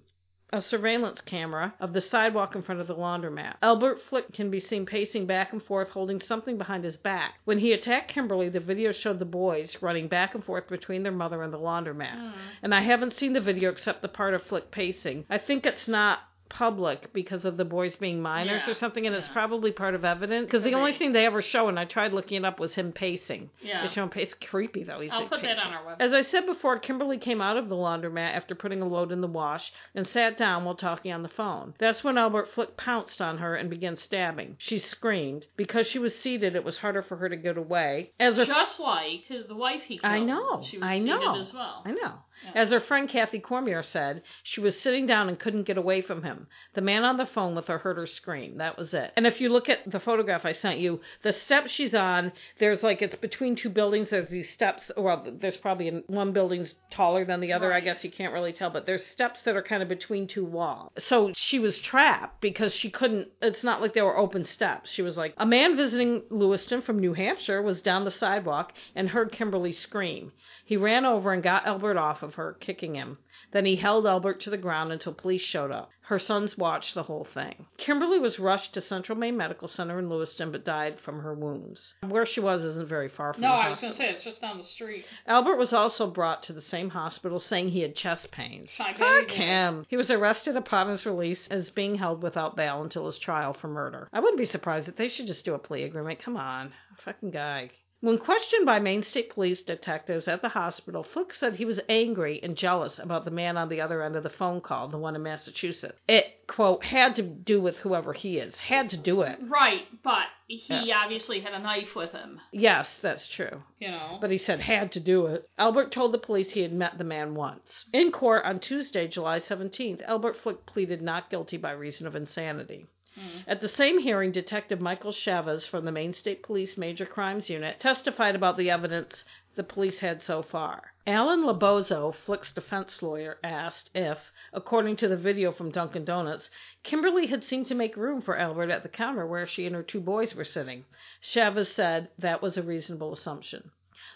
a 0.52 0.60
surveillance 0.60 1.20
camera 1.20 1.74
of 1.80 1.92
the 1.92 2.00
sidewalk 2.00 2.54
in 2.54 2.62
front 2.62 2.80
of 2.80 2.86
the 2.86 2.94
laundromat. 2.94 3.54
Albert 3.62 4.00
Flick 4.08 4.32
can 4.32 4.50
be 4.50 4.60
seen 4.60 4.86
pacing 4.86 5.26
back 5.26 5.52
and 5.52 5.62
forth 5.62 5.88
holding 5.88 6.20
something 6.20 6.58
behind 6.58 6.84
his 6.84 6.96
back. 6.96 7.34
When 7.44 7.58
he 7.58 7.72
attacked 7.72 8.12
Kimberly, 8.12 8.48
the 8.48 8.60
video 8.60 8.92
showed 8.92 9.18
the 9.18 9.24
boys 9.24 9.76
running 9.80 10.08
back 10.08 10.34
and 10.34 10.44
forth 10.44 10.68
between 10.68 11.02
their 11.02 11.12
mother 11.12 11.42
and 11.42 11.52
the 11.52 11.58
laundromat. 11.58 12.16
Mm. 12.16 12.32
And 12.62 12.74
I 12.74 12.82
haven't 12.82 13.14
seen 13.14 13.32
the 13.32 13.40
video 13.40 13.70
except 13.70 14.02
the 14.02 14.08
part 14.08 14.34
of 14.34 14.42
Flick 14.42 14.70
pacing. 14.70 15.24
I 15.28 15.38
think 15.38 15.66
it's 15.66 15.88
not 15.88 16.20
public 16.48 17.12
because 17.12 17.44
of 17.44 17.56
the 17.56 17.64
boys 17.64 17.96
being 17.96 18.20
minors 18.22 18.62
Yeah, 18.66 18.70
or 18.72 18.74
something 18.74 19.06
and 19.06 19.16
it's 19.16 19.28
probably 19.28 19.72
part 19.72 19.94
of 19.94 20.04
evidence 20.04 20.46
because 20.46 20.62
the 20.62 20.74
only 20.74 20.92
thing 20.96 21.12
they 21.12 21.26
ever 21.26 21.42
show 21.42 21.68
and 21.68 21.78
i 21.80 21.84
tried 21.84 22.12
looking 22.12 22.38
it 22.38 22.44
up 22.44 22.60
was 22.60 22.74
him 22.74 22.92
pacing 22.92 23.50
Yeah. 23.60 23.82
they 23.82 23.88
show 23.92 24.04
him 24.04 24.10
pace 24.10 24.32
creepy 24.34 24.84
though 24.84 25.00
he's 25.00 25.10
I'll 25.12 25.26
put 25.28 25.42
that 25.42 25.58
on 25.58 25.72
our 25.72 25.82
website. 25.84 26.00
As 26.00 26.12
I 26.12 26.20
said 26.22 26.46
before, 26.46 26.78
Kimberly 26.78 27.18
came 27.18 27.40
out 27.40 27.56
of 27.56 27.68
the 27.68 27.74
laundromat 27.74 28.34
after 28.34 28.54
putting 28.54 28.82
a 28.82 28.86
load 28.86 29.10
in 29.10 29.20
the 29.20 29.26
wash 29.26 29.72
and 29.94 30.06
sat 30.06 30.36
down 30.36 30.64
while 30.64 30.74
talking 30.74 31.12
on 31.12 31.22
the 31.22 31.28
phone. 31.28 31.74
That's 31.78 32.02
when 32.04 32.18
Albert 32.18 32.50
Flick 32.54 32.76
pounced 32.76 33.20
on 33.20 33.38
her 33.38 33.54
and 33.54 33.70
began 33.70 33.96
stabbing. 33.96 34.56
She 34.58 34.78
screamed. 34.78 35.46
Because 35.56 35.86
she 35.86 35.98
was 35.98 36.14
seated, 36.14 36.56
it 36.56 36.64
was 36.64 36.78
harder 36.78 37.02
for 37.02 37.16
her 37.16 37.28
to 37.28 37.36
get 37.36 37.56
away. 37.56 38.10
As 38.20 38.36
Just 38.36 38.80
like 38.80 39.22
his, 39.28 39.46
the 39.46 39.54
wife 39.56 39.82
he 39.82 39.98
killed. 39.98 40.12
I 40.12 40.20
know, 40.20 40.64
She 40.68 40.78
was 40.78 40.88
I 40.90 40.98
know. 40.98 41.40
as 41.40 41.52
well. 41.52 41.82
I 41.84 41.92
know. 41.92 42.14
As 42.54 42.70
her 42.70 42.80
friend 42.80 43.08
Kathy 43.08 43.38
Cormier 43.38 43.82
said, 43.82 44.22
she 44.42 44.60
was 44.60 44.78
sitting 44.80 45.06
down 45.06 45.28
and 45.28 45.38
couldn't 45.38 45.64
get 45.64 45.78
away 45.78 46.02
from 46.02 46.22
him. 46.22 46.46
The 46.74 46.80
man 46.80 47.04
on 47.04 47.16
the 47.16 47.26
phone 47.26 47.54
with 47.54 47.66
her 47.68 47.78
heard 47.78 47.96
her 47.96 48.06
scream. 48.06 48.58
That 48.58 48.76
was 48.78 48.94
it. 48.94 49.12
And 49.16 49.26
if 49.26 49.40
you 49.40 49.48
look 49.48 49.68
at 49.68 49.90
the 49.90 50.00
photograph 50.00 50.44
I 50.44 50.52
sent 50.52 50.78
you, 50.78 51.00
the 51.22 51.32
steps 51.32 51.70
she's 51.70 51.94
on, 51.94 52.32
there's 52.58 52.82
like 52.82 53.02
it's 53.02 53.14
between 53.14 53.56
two 53.56 53.70
buildings. 53.70 54.10
There's 54.10 54.28
these 54.28 54.50
steps. 54.50 54.90
Well, 54.96 55.26
there's 55.40 55.56
probably 55.56 56.02
one 56.06 56.32
building's 56.32 56.74
taller 56.90 57.24
than 57.24 57.40
the 57.40 57.52
other. 57.52 57.72
I 57.72 57.80
guess 57.80 58.04
you 58.04 58.10
can't 58.10 58.32
really 58.32 58.52
tell, 58.52 58.70
but 58.70 58.86
there's 58.86 59.04
steps 59.06 59.42
that 59.42 59.56
are 59.56 59.62
kind 59.62 59.82
of 59.82 59.88
between 59.88 60.26
two 60.26 60.44
walls. 60.44 60.92
So 60.98 61.32
she 61.34 61.58
was 61.58 61.78
trapped 61.78 62.40
because 62.40 62.74
she 62.74 62.90
couldn't. 62.90 63.28
It's 63.40 63.64
not 63.64 63.80
like 63.80 63.94
there 63.94 64.04
were 64.04 64.18
open 64.18 64.44
steps. 64.44 64.90
She 64.90 65.02
was 65.02 65.16
like 65.16 65.34
a 65.38 65.46
man 65.46 65.76
visiting 65.76 66.22
Lewiston 66.30 66.82
from 66.82 66.98
New 66.98 67.14
Hampshire 67.14 67.62
was 67.62 67.82
down 67.82 68.04
the 68.04 68.10
sidewalk 68.10 68.72
and 68.94 69.08
heard 69.08 69.32
Kimberly 69.32 69.72
scream. 69.72 70.32
He 70.64 70.76
ran 70.76 71.04
over 71.04 71.32
and 71.32 71.42
got 71.42 71.66
Albert 71.66 71.96
off 71.96 72.22
of 72.22 72.33
her, 72.34 72.56
kicking 72.60 72.94
him. 72.94 73.18
Then 73.52 73.64
he 73.64 73.76
held 73.76 74.06
Albert 74.06 74.40
to 74.40 74.50
the 74.50 74.56
ground 74.56 74.92
until 74.92 75.12
police 75.12 75.40
showed 75.40 75.70
up. 75.70 75.90
Her 76.02 76.18
sons 76.18 76.58
watched 76.58 76.94
the 76.94 77.04
whole 77.04 77.24
thing. 77.24 77.66
Kimberly 77.78 78.18
was 78.18 78.38
rushed 78.38 78.74
to 78.74 78.82
Central 78.82 79.16
Maine 79.16 79.38
Medical 79.38 79.68
Center 79.68 79.98
in 79.98 80.10
Lewiston 80.10 80.52
but 80.52 80.64
died 80.64 81.00
from 81.00 81.20
her 81.20 81.32
wounds. 81.32 81.94
Where 82.06 82.26
she 82.26 82.40
was 82.40 82.62
isn't 82.62 82.88
very 82.88 83.08
far 83.08 83.32
from 83.32 83.40
No, 83.42 83.52
I 83.52 83.70
was 83.70 83.80
going 83.80 83.90
to 83.90 83.96
say, 83.96 84.10
it's 84.10 84.22
just 84.22 84.42
down 84.42 84.58
the 84.58 84.64
street. 84.64 85.06
Albert 85.26 85.56
was 85.56 85.72
also 85.72 86.06
brought 86.10 86.42
to 86.42 86.52
the 86.52 86.60
same 86.60 86.90
hospital 86.90 87.40
saying 87.40 87.68
he 87.68 87.80
had 87.80 87.96
chest 87.96 88.30
pains. 88.30 88.70
Fuck 88.76 89.30
him. 89.30 89.86
He 89.88 89.96
was 89.96 90.10
arrested 90.10 90.56
upon 90.56 90.90
his 90.90 91.06
release 91.06 91.48
as 91.48 91.70
being 91.70 91.94
held 91.94 92.22
without 92.22 92.56
bail 92.56 92.82
until 92.82 93.06
his 93.06 93.18
trial 93.18 93.54
for 93.54 93.68
murder. 93.68 94.08
I 94.12 94.20
wouldn't 94.20 94.38
be 94.38 94.44
surprised 94.44 94.88
if 94.88 94.96
they 94.96 95.08
should 95.08 95.26
just 95.26 95.44
do 95.46 95.54
a 95.54 95.58
plea 95.58 95.84
agreement. 95.84 96.18
Come 96.18 96.36
on. 96.36 96.72
Fucking 97.04 97.30
guy. 97.30 97.70
When 98.04 98.18
questioned 98.18 98.66
by 98.66 98.80
Maine 98.80 99.02
State 99.02 99.30
Police 99.30 99.62
detectives 99.62 100.28
at 100.28 100.42
the 100.42 100.50
hospital, 100.50 101.02
Flick 101.02 101.32
said 101.32 101.54
he 101.54 101.64
was 101.64 101.80
angry 101.88 102.38
and 102.42 102.54
jealous 102.54 102.98
about 102.98 103.24
the 103.24 103.30
man 103.30 103.56
on 103.56 103.70
the 103.70 103.80
other 103.80 104.02
end 104.02 104.14
of 104.14 104.22
the 104.22 104.28
phone 104.28 104.60
call, 104.60 104.88
the 104.88 104.98
one 104.98 105.16
in 105.16 105.22
Massachusetts. 105.22 105.98
It, 106.06 106.46
quote, 106.46 106.84
had 106.84 107.16
to 107.16 107.22
do 107.22 107.62
with 107.62 107.78
whoever 107.78 108.12
he 108.12 108.36
is. 108.36 108.58
Had 108.58 108.90
to 108.90 108.98
do 108.98 109.22
it. 109.22 109.38
Right, 109.48 109.86
but 110.02 110.26
he 110.46 110.88
Yeah. 110.88 110.98
obviously 111.02 111.40
had 111.40 111.54
a 111.54 111.58
knife 111.58 111.96
with 111.96 112.12
him, 112.12 112.42
Yes, 112.52 112.98
that's 112.98 113.26
true. 113.26 113.62
you 113.78 113.90
know. 113.90 114.18
But 114.20 114.30
he 114.30 114.36
said 114.36 114.60
had 114.60 114.92
to 114.92 115.00
do 115.00 115.24
it. 115.28 115.48
Albert 115.56 115.90
told 115.90 116.12
the 116.12 116.18
police 116.18 116.50
he 116.50 116.60
had 116.60 116.74
met 116.74 116.98
the 116.98 117.04
man 117.04 117.34
once. 117.34 117.86
In 117.94 118.12
court 118.12 118.44
on 118.44 118.58
Tuesday, 118.58 119.08
July 119.08 119.38
17th, 119.38 120.02
Albert 120.06 120.36
Flick 120.36 120.66
pleaded 120.66 121.00
not 121.00 121.30
guilty 121.30 121.56
by 121.56 121.72
reason 121.72 122.06
of 122.06 122.14
insanity. 122.14 122.84
Mm. 123.16 123.44
At 123.46 123.60
the 123.60 123.68
same 123.68 124.00
hearing, 124.00 124.32
Detective 124.32 124.80
Michael 124.80 125.12
Chavez 125.12 125.66
from 125.66 125.84
the 125.84 125.92
Maine 125.92 126.12
State 126.12 126.42
Police 126.42 126.76
Major 126.76 127.06
Crimes 127.06 127.48
Unit 127.48 127.78
testified 127.78 128.34
about 128.34 128.56
the 128.56 128.70
evidence 128.70 129.24
the 129.54 129.62
police 129.62 130.00
had 130.00 130.20
so 130.20 130.42
far. 130.42 130.92
Alan 131.06 131.46
Labozo, 131.46 132.10
Flick's 132.10 132.52
defense 132.52 133.02
lawyer, 133.02 133.38
asked 133.44 133.88
if, 133.94 134.32
according 134.52 134.96
to 134.96 135.06
the 135.06 135.16
video 135.16 135.52
from 135.52 135.70
Dunkin' 135.70 136.04
Donuts, 136.04 136.50
Kimberly 136.82 137.26
had 137.28 137.44
seemed 137.44 137.68
to 137.68 137.74
make 137.76 137.96
room 137.96 138.20
for 138.20 138.36
Albert 138.36 138.70
at 138.70 138.82
the 138.82 138.88
counter 138.88 139.26
where 139.26 139.46
she 139.46 139.64
and 139.64 139.76
her 139.76 139.84
two 139.84 140.00
boys 140.00 140.34
were 140.34 140.44
sitting. 140.44 140.84
Chavez 141.20 141.68
said 141.68 142.08
that 142.18 142.42
was 142.42 142.56
a 142.56 142.62
reasonable 142.62 143.12
assumption. 143.12 143.70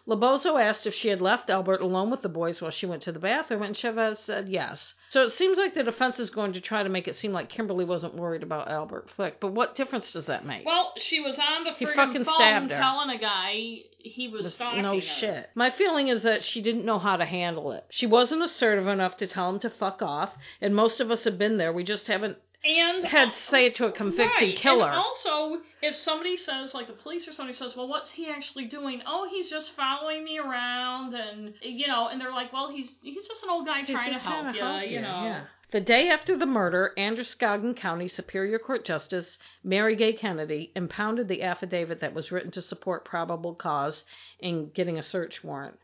Labozo 0.09 0.56
asked 0.59 0.86
if 0.86 0.94
she 0.94 1.09
had 1.09 1.20
left 1.20 1.50
Albert 1.50 1.82
alone 1.82 2.11
with 2.11 2.22
the 2.22 2.28
boys 2.30 2.62
while 2.62 2.70
she 2.70 2.86
went 2.86 3.02
to 3.02 3.12
the 3.12 3.18
bathroom, 3.18 3.62
and 3.62 3.76
Chavez 3.76 4.18
said 4.20 4.48
yes. 4.48 4.94
So 5.11 5.22
it 5.22 5.32
seems 5.32 5.59
like 5.59 5.74
the 5.74 5.82
defense 5.82 6.18
is 6.18 6.30
going 6.30 6.54
to 6.54 6.61
try 6.62 6.82
to 6.82 6.88
make 6.88 7.06
it 7.06 7.16
seem 7.16 7.32
like 7.32 7.50
Kimberly 7.50 7.84
wasn't 7.84 8.14
worried 8.14 8.42
about 8.42 8.70
Albert 8.70 9.11
Flick. 9.14 9.38
But 9.38 9.52
what 9.52 9.74
difference 9.74 10.11
does 10.12 10.24
that 10.26 10.46
make? 10.46 10.64
Well, 10.64 10.94
she 10.96 11.20
was 11.20 11.38
on 11.38 11.64
the 11.64 11.72
He 11.72 11.84
fucking 11.84 12.24
phone 12.24 12.68
telling 12.70 13.11
a 13.11 13.18
guy 13.18 13.80
he 13.98 14.28
was 14.28 14.54
stalking 14.54 14.82
no 14.82 14.94
her. 14.94 15.00
shit. 15.00 15.50
My 15.54 15.70
feeling 15.70 16.09
is 16.09 16.22
that 16.22 16.42
she 16.42 16.62
didn't 16.62 16.86
know 16.86 16.98
how 16.98 17.16
to 17.16 17.26
handle 17.26 17.72
it. 17.72 17.84
She 17.90 18.06
wasn't 18.06 18.42
assertive 18.42 18.86
enough 18.86 19.18
to 19.18 19.26
tell 19.26 19.50
him 19.50 19.59
to 19.61 19.68
fuck 19.70 20.00
off, 20.00 20.30
and 20.62 20.74
most 20.74 21.00
of 21.00 21.11
us 21.11 21.24
have 21.24 21.36
been 21.36 21.59
there. 21.59 21.72
We 21.72 21.84
just 21.84 22.06
haven't 22.06 22.38
And 22.64 23.04
had 23.04 23.30
to 23.30 23.42
say 23.42 23.66
it 23.66 23.76
to 23.76 23.86
a 23.86 23.92
convicted 23.92 24.42
right. 24.42 24.56
killer. 24.56 24.88
And 24.88 24.96
also, 24.96 25.62
if 25.80 25.94
somebody 25.94 26.36
says, 26.36 26.74
like 26.74 26.88
the 26.88 26.92
police 26.92 27.28
or 27.28 27.32
somebody 27.32 27.56
says, 27.56 27.76
"Well, 27.76 27.86
what's 27.88 28.11
he 28.11 28.28
actually 28.28 28.66
doing?" 28.66 29.00
Oh, 29.06 29.28
he's 29.30 29.48
just 29.48 29.76
following 29.76 30.24
me 30.24 30.38
around, 30.40 31.14
and 31.14 31.54
you 31.62 31.86
know, 31.86 32.09
and 32.09 32.20
they're 32.20 32.32
like, 32.32 32.52
"Well, 32.52 32.68
he's 32.68 32.96
he's 33.00 33.28
just 33.28 33.44
an 33.44 33.50
old 33.50 33.64
guy 33.66 33.82
He's 33.82 33.90
trying 33.90 34.12
to 34.12 34.18
help 34.18 34.42
trying 34.42 34.52
to 34.54 34.59
you," 34.59 34.64
help 34.64 34.90
you 34.90 35.00
know. 35.00 35.24
yeah. 35.24 35.44
The 35.70 35.80
day 35.80 36.09
after 36.09 36.34
the 36.34 36.46
murder, 36.46 36.94
Androscoggin 36.96 37.74
County 37.74 38.09
Superior 38.09 38.59
Court 38.59 38.84
Justice 38.84 39.38
Mary 39.62 39.94
Gay 39.94 40.14
Kennedy 40.14 40.72
impounded 40.74 41.28
the 41.28 41.42
affidavit 41.42 42.00
that 42.00 42.14
was 42.14 42.32
written 42.32 42.50
to 42.52 42.62
support 42.62 43.04
probable 43.04 43.54
cause 43.54 44.04
in 44.40 44.70
getting 44.70 44.98
a 44.98 45.02
search 45.02 45.44
warrant. 45.44 45.78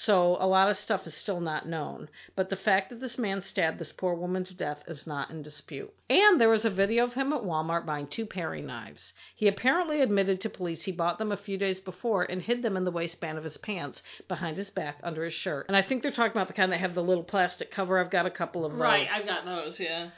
So 0.00 0.36
a 0.38 0.46
lot 0.46 0.70
of 0.70 0.78
stuff 0.78 1.08
is 1.08 1.14
still 1.16 1.40
not 1.40 1.66
known, 1.66 2.08
but 2.36 2.50
the 2.50 2.56
fact 2.56 2.90
that 2.90 3.00
this 3.00 3.18
man 3.18 3.40
stabbed 3.40 3.80
this 3.80 3.90
poor 3.90 4.14
woman 4.14 4.44
to 4.44 4.54
death 4.54 4.84
is 4.86 5.08
not 5.08 5.30
in 5.30 5.42
dispute. 5.42 5.92
And 6.08 6.40
there 6.40 6.48
was 6.48 6.64
a 6.64 6.70
video 6.70 7.02
of 7.02 7.14
him 7.14 7.32
at 7.32 7.42
Walmart 7.42 7.84
buying 7.84 8.06
two 8.06 8.24
paring 8.24 8.64
knives. 8.64 9.12
He 9.34 9.48
apparently 9.48 10.00
admitted 10.00 10.40
to 10.42 10.50
police 10.50 10.84
he 10.84 10.92
bought 10.92 11.18
them 11.18 11.32
a 11.32 11.36
few 11.36 11.58
days 11.58 11.80
before 11.80 12.22
and 12.22 12.40
hid 12.40 12.62
them 12.62 12.76
in 12.76 12.84
the 12.84 12.92
waistband 12.92 13.38
of 13.38 13.44
his 13.44 13.56
pants 13.56 14.00
behind 14.28 14.56
his 14.56 14.70
back 14.70 14.98
under 15.02 15.24
his 15.24 15.34
shirt. 15.34 15.66
And 15.66 15.76
I 15.76 15.82
think 15.82 16.04
they're 16.04 16.12
talking 16.12 16.30
about 16.30 16.46
the 16.46 16.54
kind 16.54 16.70
that 16.70 16.78
have 16.78 16.94
the 16.94 17.02
little 17.02 17.24
plastic 17.24 17.72
cover. 17.72 17.98
I've 17.98 18.12
got 18.12 18.24
a 18.24 18.30
couple 18.30 18.64
of 18.64 18.70
those. 18.70 18.80
Right, 18.80 19.08
I've 19.10 19.26
got 19.26 19.44
those. 19.46 19.80
Yeah. 19.80 20.10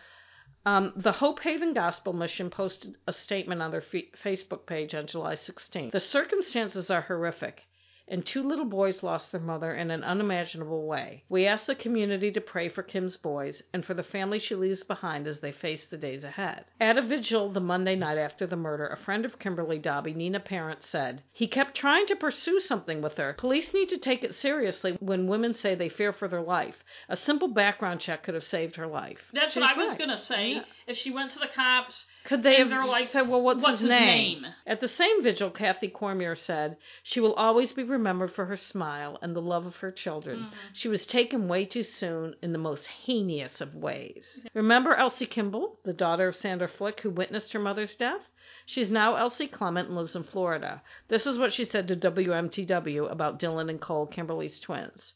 Um, 0.66 0.93
the 0.95 1.12
Hope 1.12 1.41
Haven 1.41 1.72
Gospel 1.72 2.12
Mission 2.12 2.51
posted 2.51 2.97
a 3.07 3.14
statement 3.14 3.62
on 3.62 3.70
their 3.70 3.81
fe- 3.81 4.11
Facebook 4.22 4.66
page 4.66 4.95
on 4.95 5.07
July 5.07 5.37
16th. 5.37 5.93
The 5.93 6.01
circumstances 6.01 6.91
are 6.91 7.01
horrific, 7.01 7.62
and 8.11 8.26
two 8.26 8.42
little 8.42 8.64
boys 8.64 9.02
lost 9.02 9.32
their 9.32 9.40
mother 9.40 9.72
in 9.72 9.90
an 9.90 10.02
unimaginable 10.04 10.86
way. 10.86 11.22
We 11.28 11.46
ask 11.46 11.66
the 11.66 11.74
community 11.74 12.30
to 12.32 12.40
pray 12.40 12.68
for 12.68 12.82
Kim's 12.82 13.16
boys 13.16 13.62
and 13.72 13.84
for 13.84 13.94
the 13.94 14.02
family 14.02 14.38
she 14.38 14.54
leaves 14.54 14.82
behind 14.82 15.26
as 15.26 15.40
they 15.40 15.52
face 15.52 15.86
the 15.86 15.96
days 15.96 16.24
ahead. 16.24 16.64
At 16.80 16.98
a 16.98 17.02
vigil 17.02 17.50
the 17.50 17.61
Monday 17.61 17.96
night 17.96 18.18
after 18.18 18.46
the 18.46 18.56
murder, 18.56 18.86
a 18.88 18.96
friend 18.96 19.24
of 19.24 19.38
Kimberly 19.38 19.78
Dobbie, 19.78 20.12
Nina 20.14 20.40
Parent, 20.40 20.82
said, 20.82 21.22
He 21.32 21.46
kept 21.46 21.76
trying 21.76 22.06
to 22.06 22.16
pursue 22.16 22.61
something 22.61 23.00
with 23.00 23.16
her. 23.16 23.34
Police 23.38 23.72
need 23.72 23.88
to 23.90 23.98
take 23.98 24.24
it 24.24 24.34
seriously 24.34 24.96
when 25.00 25.28
women 25.28 25.54
say 25.54 25.74
they 25.74 25.88
fear 25.88 26.12
for 26.12 26.28
their 26.28 26.42
life. 26.42 26.74
A 27.08 27.16
simple 27.16 27.48
background 27.48 28.00
check 28.00 28.24
could 28.24 28.34
have 28.34 28.44
saved 28.44 28.76
her 28.76 28.86
life. 28.86 29.18
That's 29.32 29.52
She's 29.54 29.61
what 29.61 29.74
I 29.74 29.78
was 29.78 29.90
right. 29.90 29.98
gonna 29.98 30.18
say. 30.18 30.54
Yeah. 30.54 30.62
If 30.91 30.97
she 30.97 31.12
went 31.12 31.30
to 31.30 31.38
the 31.38 31.47
cops, 31.47 32.09
Could 32.24 32.43
they 32.43 32.57
have 32.57 32.66
like, 32.68 33.07
said, 33.07 33.28
well, 33.28 33.43
what's, 33.43 33.62
"What's 33.62 33.78
his, 33.78 33.82
his 33.82 33.91
name? 33.91 34.43
name?" 34.43 34.55
At 34.66 34.80
the 34.80 34.88
same 34.88 35.22
vigil, 35.22 35.49
Kathy 35.53 35.86
Cormier 35.86 36.34
said, 36.34 36.78
She 37.05 37.20
will 37.20 37.34
always 37.34 37.72
be 37.72 37.84
remembered 37.84 38.32
for 38.32 38.47
her 38.47 38.57
smile 38.57 39.16
and 39.22 39.36
the 39.36 39.41
love 39.41 39.66
of 39.66 39.76
her 39.76 39.93
children. 39.93 40.41
Mm-hmm. 40.41 40.57
She 40.72 40.88
was 40.88 41.07
taken 41.07 41.47
way 41.47 41.64
too 41.64 41.84
soon 41.84 42.34
in 42.43 42.51
the 42.51 42.59
most 42.59 42.88
heinous 42.88 43.61
of 43.61 43.76
ways. 43.76 44.45
Remember 44.53 44.97
Elsie 44.97 45.26
Kimball, 45.26 45.78
the 45.84 45.93
daughter 45.93 46.26
of 46.26 46.34
Sandra 46.34 46.66
Flick, 46.66 47.03
who 47.03 47.11
witnessed 47.11 47.53
her 47.53 47.61
mother's 47.61 47.95
death? 47.95 48.22
She's 48.66 48.91
now 48.91 49.14
Elsie 49.14 49.47
Clement 49.47 49.86
and 49.86 49.97
lives 49.97 50.16
in 50.16 50.24
Florida. 50.24 50.82
This 51.07 51.24
is 51.24 51.38
what 51.38 51.53
she 51.53 51.64
said 51.64 51.86
to 51.86 51.95
WMTW 51.95 53.09
about 53.09 53.38
Dylan 53.38 53.70
and 53.70 53.80
Cole, 53.80 54.09
Kimberly's 54.09 54.59
twins. 54.59 55.14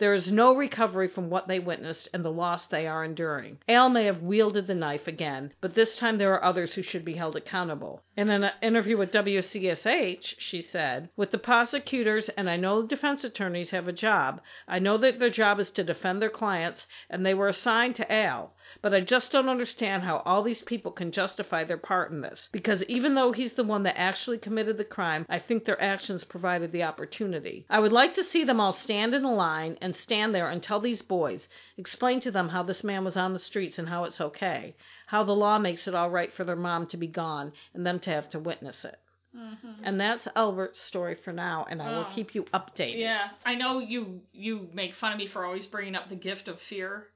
There 0.00 0.14
is 0.14 0.32
no 0.32 0.56
recovery 0.56 1.08
from 1.08 1.28
what 1.28 1.46
they 1.46 1.58
witnessed 1.58 2.08
and 2.14 2.24
the 2.24 2.32
loss 2.32 2.66
they 2.66 2.86
are 2.86 3.04
enduring. 3.04 3.58
Al 3.68 3.90
may 3.90 4.06
have 4.06 4.22
wielded 4.22 4.66
the 4.66 4.74
knife 4.74 5.06
again, 5.06 5.52
but 5.60 5.74
this 5.74 5.94
time 5.94 6.16
there 6.16 6.32
are 6.32 6.42
others 6.42 6.72
who 6.72 6.80
should 6.80 7.04
be 7.04 7.12
held 7.12 7.36
accountable. 7.36 8.02
In 8.20 8.28
an 8.28 8.50
interview 8.60 8.98
with 8.98 9.12
WCSH, 9.12 10.34
she 10.36 10.60
said, 10.60 11.08
With 11.16 11.30
the 11.30 11.38
prosecutors, 11.38 12.28
and 12.28 12.50
I 12.50 12.56
know 12.58 12.82
the 12.82 12.88
defense 12.88 13.24
attorneys 13.24 13.70
have 13.70 13.88
a 13.88 13.94
job, 13.94 14.42
I 14.68 14.78
know 14.78 14.98
that 14.98 15.18
their 15.18 15.30
job 15.30 15.58
is 15.58 15.70
to 15.70 15.82
defend 15.82 16.20
their 16.20 16.28
clients, 16.28 16.86
and 17.08 17.24
they 17.24 17.32
were 17.32 17.48
assigned 17.48 17.96
to 17.96 18.12
Al. 18.12 18.52
But 18.82 18.92
I 18.92 19.00
just 19.00 19.32
don't 19.32 19.48
understand 19.48 20.02
how 20.02 20.18
all 20.26 20.42
these 20.42 20.60
people 20.60 20.92
can 20.92 21.12
justify 21.12 21.64
their 21.64 21.78
part 21.78 22.10
in 22.10 22.20
this. 22.20 22.50
Because 22.52 22.84
even 22.84 23.14
though 23.14 23.32
he's 23.32 23.54
the 23.54 23.64
one 23.64 23.84
that 23.84 23.98
actually 23.98 24.36
committed 24.36 24.76
the 24.76 24.84
crime, 24.84 25.24
I 25.30 25.38
think 25.38 25.64
their 25.64 25.80
actions 25.80 26.22
provided 26.22 26.72
the 26.72 26.82
opportunity. 26.82 27.64
I 27.70 27.80
would 27.80 27.90
like 27.90 28.14
to 28.16 28.24
see 28.24 28.44
them 28.44 28.60
all 28.60 28.74
stand 28.74 29.14
in 29.14 29.24
a 29.24 29.34
line 29.34 29.78
and 29.80 29.96
stand 29.96 30.34
there 30.34 30.50
and 30.50 30.62
tell 30.62 30.78
these 30.78 31.00
boys, 31.00 31.48
explain 31.78 32.20
to 32.20 32.30
them 32.30 32.50
how 32.50 32.64
this 32.64 32.84
man 32.84 33.02
was 33.02 33.16
on 33.16 33.32
the 33.32 33.38
streets 33.38 33.78
and 33.78 33.88
how 33.88 34.04
it's 34.04 34.20
okay, 34.20 34.74
how 35.10 35.24
the 35.24 35.32
law 35.34 35.58
makes 35.58 35.88
it 35.88 35.94
all 35.94 36.08
right 36.08 36.32
for 36.32 36.44
their 36.44 36.54
mom 36.54 36.86
to 36.86 36.96
be 36.96 37.08
gone 37.08 37.52
and 37.74 37.84
them 37.84 37.98
to 37.98 38.10
have 38.10 38.30
to 38.30 38.38
witness 38.38 38.84
it. 38.84 38.96
Mm-hmm. 39.36 39.82
And 39.82 40.00
that's 40.00 40.28
Albert's 40.36 40.80
story 40.80 41.16
for 41.16 41.32
now, 41.32 41.66
and 41.68 41.82
I 41.82 41.90
will 41.96 42.04
Oh. 42.04 42.14
keep 42.14 42.32
you 42.32 42.44
updated. 42.54 42.98
Yeah, 43.00 43.28
I 43.44 43.56
know 43.56 43.80
you 43.80 44.20
you 44.32 44.68
make 44.72 44.94
fun 44.94 45.12
of 45.12 45.18
me 45.18 45.26
for 45.26 45.44
always 45.44 45.66
bringing 45.66 45.96
up 45.96 46.08
the 46.08 46.14
gift 46.14 46.46
of 46.46 46.60
fear, 46.60 47.08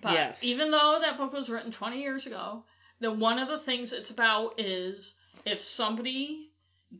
but 0.00 0.12
Yes. 0.12 0.38
even 0.42 0.70
though 0.70 0.98
that 1.00 1.18
book 1.18 1.32
was 1.32 1.48
written 1.48 1.72
20 1.72 2.00
years 2.00 2.24
ago, 2.24 2.62
the 3.00 3.10
one 3.10 3.40
of 3.40 3.48
the 3.48 3.58
things 3.60 3.92
it's 3.92 4.10
about 4.10 4.60
is 4.60 5.14
if 5.44 5.60
somebody 5.64 6.50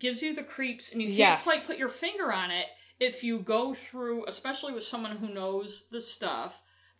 gives 0.01 0.21
you 0.21 0.35
the 0.35 0.43
creeps 0.43 0.91
and 0.91 1.01
you 1.01 1.09
can't 1.09 1.19
Yes. 1.19 1.43
quite 1.45 1.65
put 1.65 1.79
your 1.79 1.91
finger 1.91 2.33
on 2.33 2.51
it, 2.51 2.67
if 2.99 3.23
you 3.23 3.39
go 3.39 3.75
through, 3.75 4.27
especially 4.27 4.73
with 4.73 4.85
someone 4.85 5.17
who 5.17 5.29
knows 5.29 5.87
the 5.93 6.01
stuff, 6.01 6.53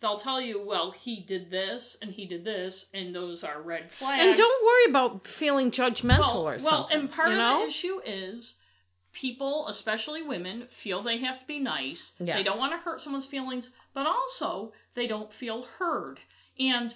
they'll 0.05 0.19
tell 0.19 0.39
you, 0.39 0.63
well, 0.63 0.91
he 0.91 1.25
did 1.27 1.49
this 1.49 1.97
and 2.01 2.11
he 2.11 2.27
did 2.27 2.45
this, 2.45 2.85
and 2.93 3.13
those 3.13 3.43
are 3.43 3.61
red 3.61 3.89
flags. 3.97 4.23
And 4.23 4.37
don't 4.37 4.65
worry 4.65 4.89
about 4.89 5.27
feeling 5.39 5.71
judgmental 5.71 6.19
well, 6.19 6.37
or 6.37 6.43
well, 6.43 6.59
something. 6.59 6.65
Well, 6.65 6.87
and 6.91 7.11
part 7.11 7.31
of 7.31 7.37
know? 7.37 7.59
the 7.59 7.69
issue 7.69 7.99
is 8.05 8.53
people, 9.13 9.67
especially 9.67 10.21
women, 10.21 10.67
feel 10.83 11.01
they 11.01 11.17
have 11.17 11.39
to 11.39 11.45
be 11.47 11.59
nice. 11.59 12.11
They 12.19 12.43
don't 12.43 12.59
want 12.59 12.73
to 12.73 12.77
hurt 12.77 13.01
someone's 13.01 13.25
feelings, 13.25 13.71
but 13.93 14.05
also 14.05 14.73
they 14.95 15.07
don't 15.07 15.33
feel 15.33 15.65
heard. 15.79 16.19
And 16.59 16.93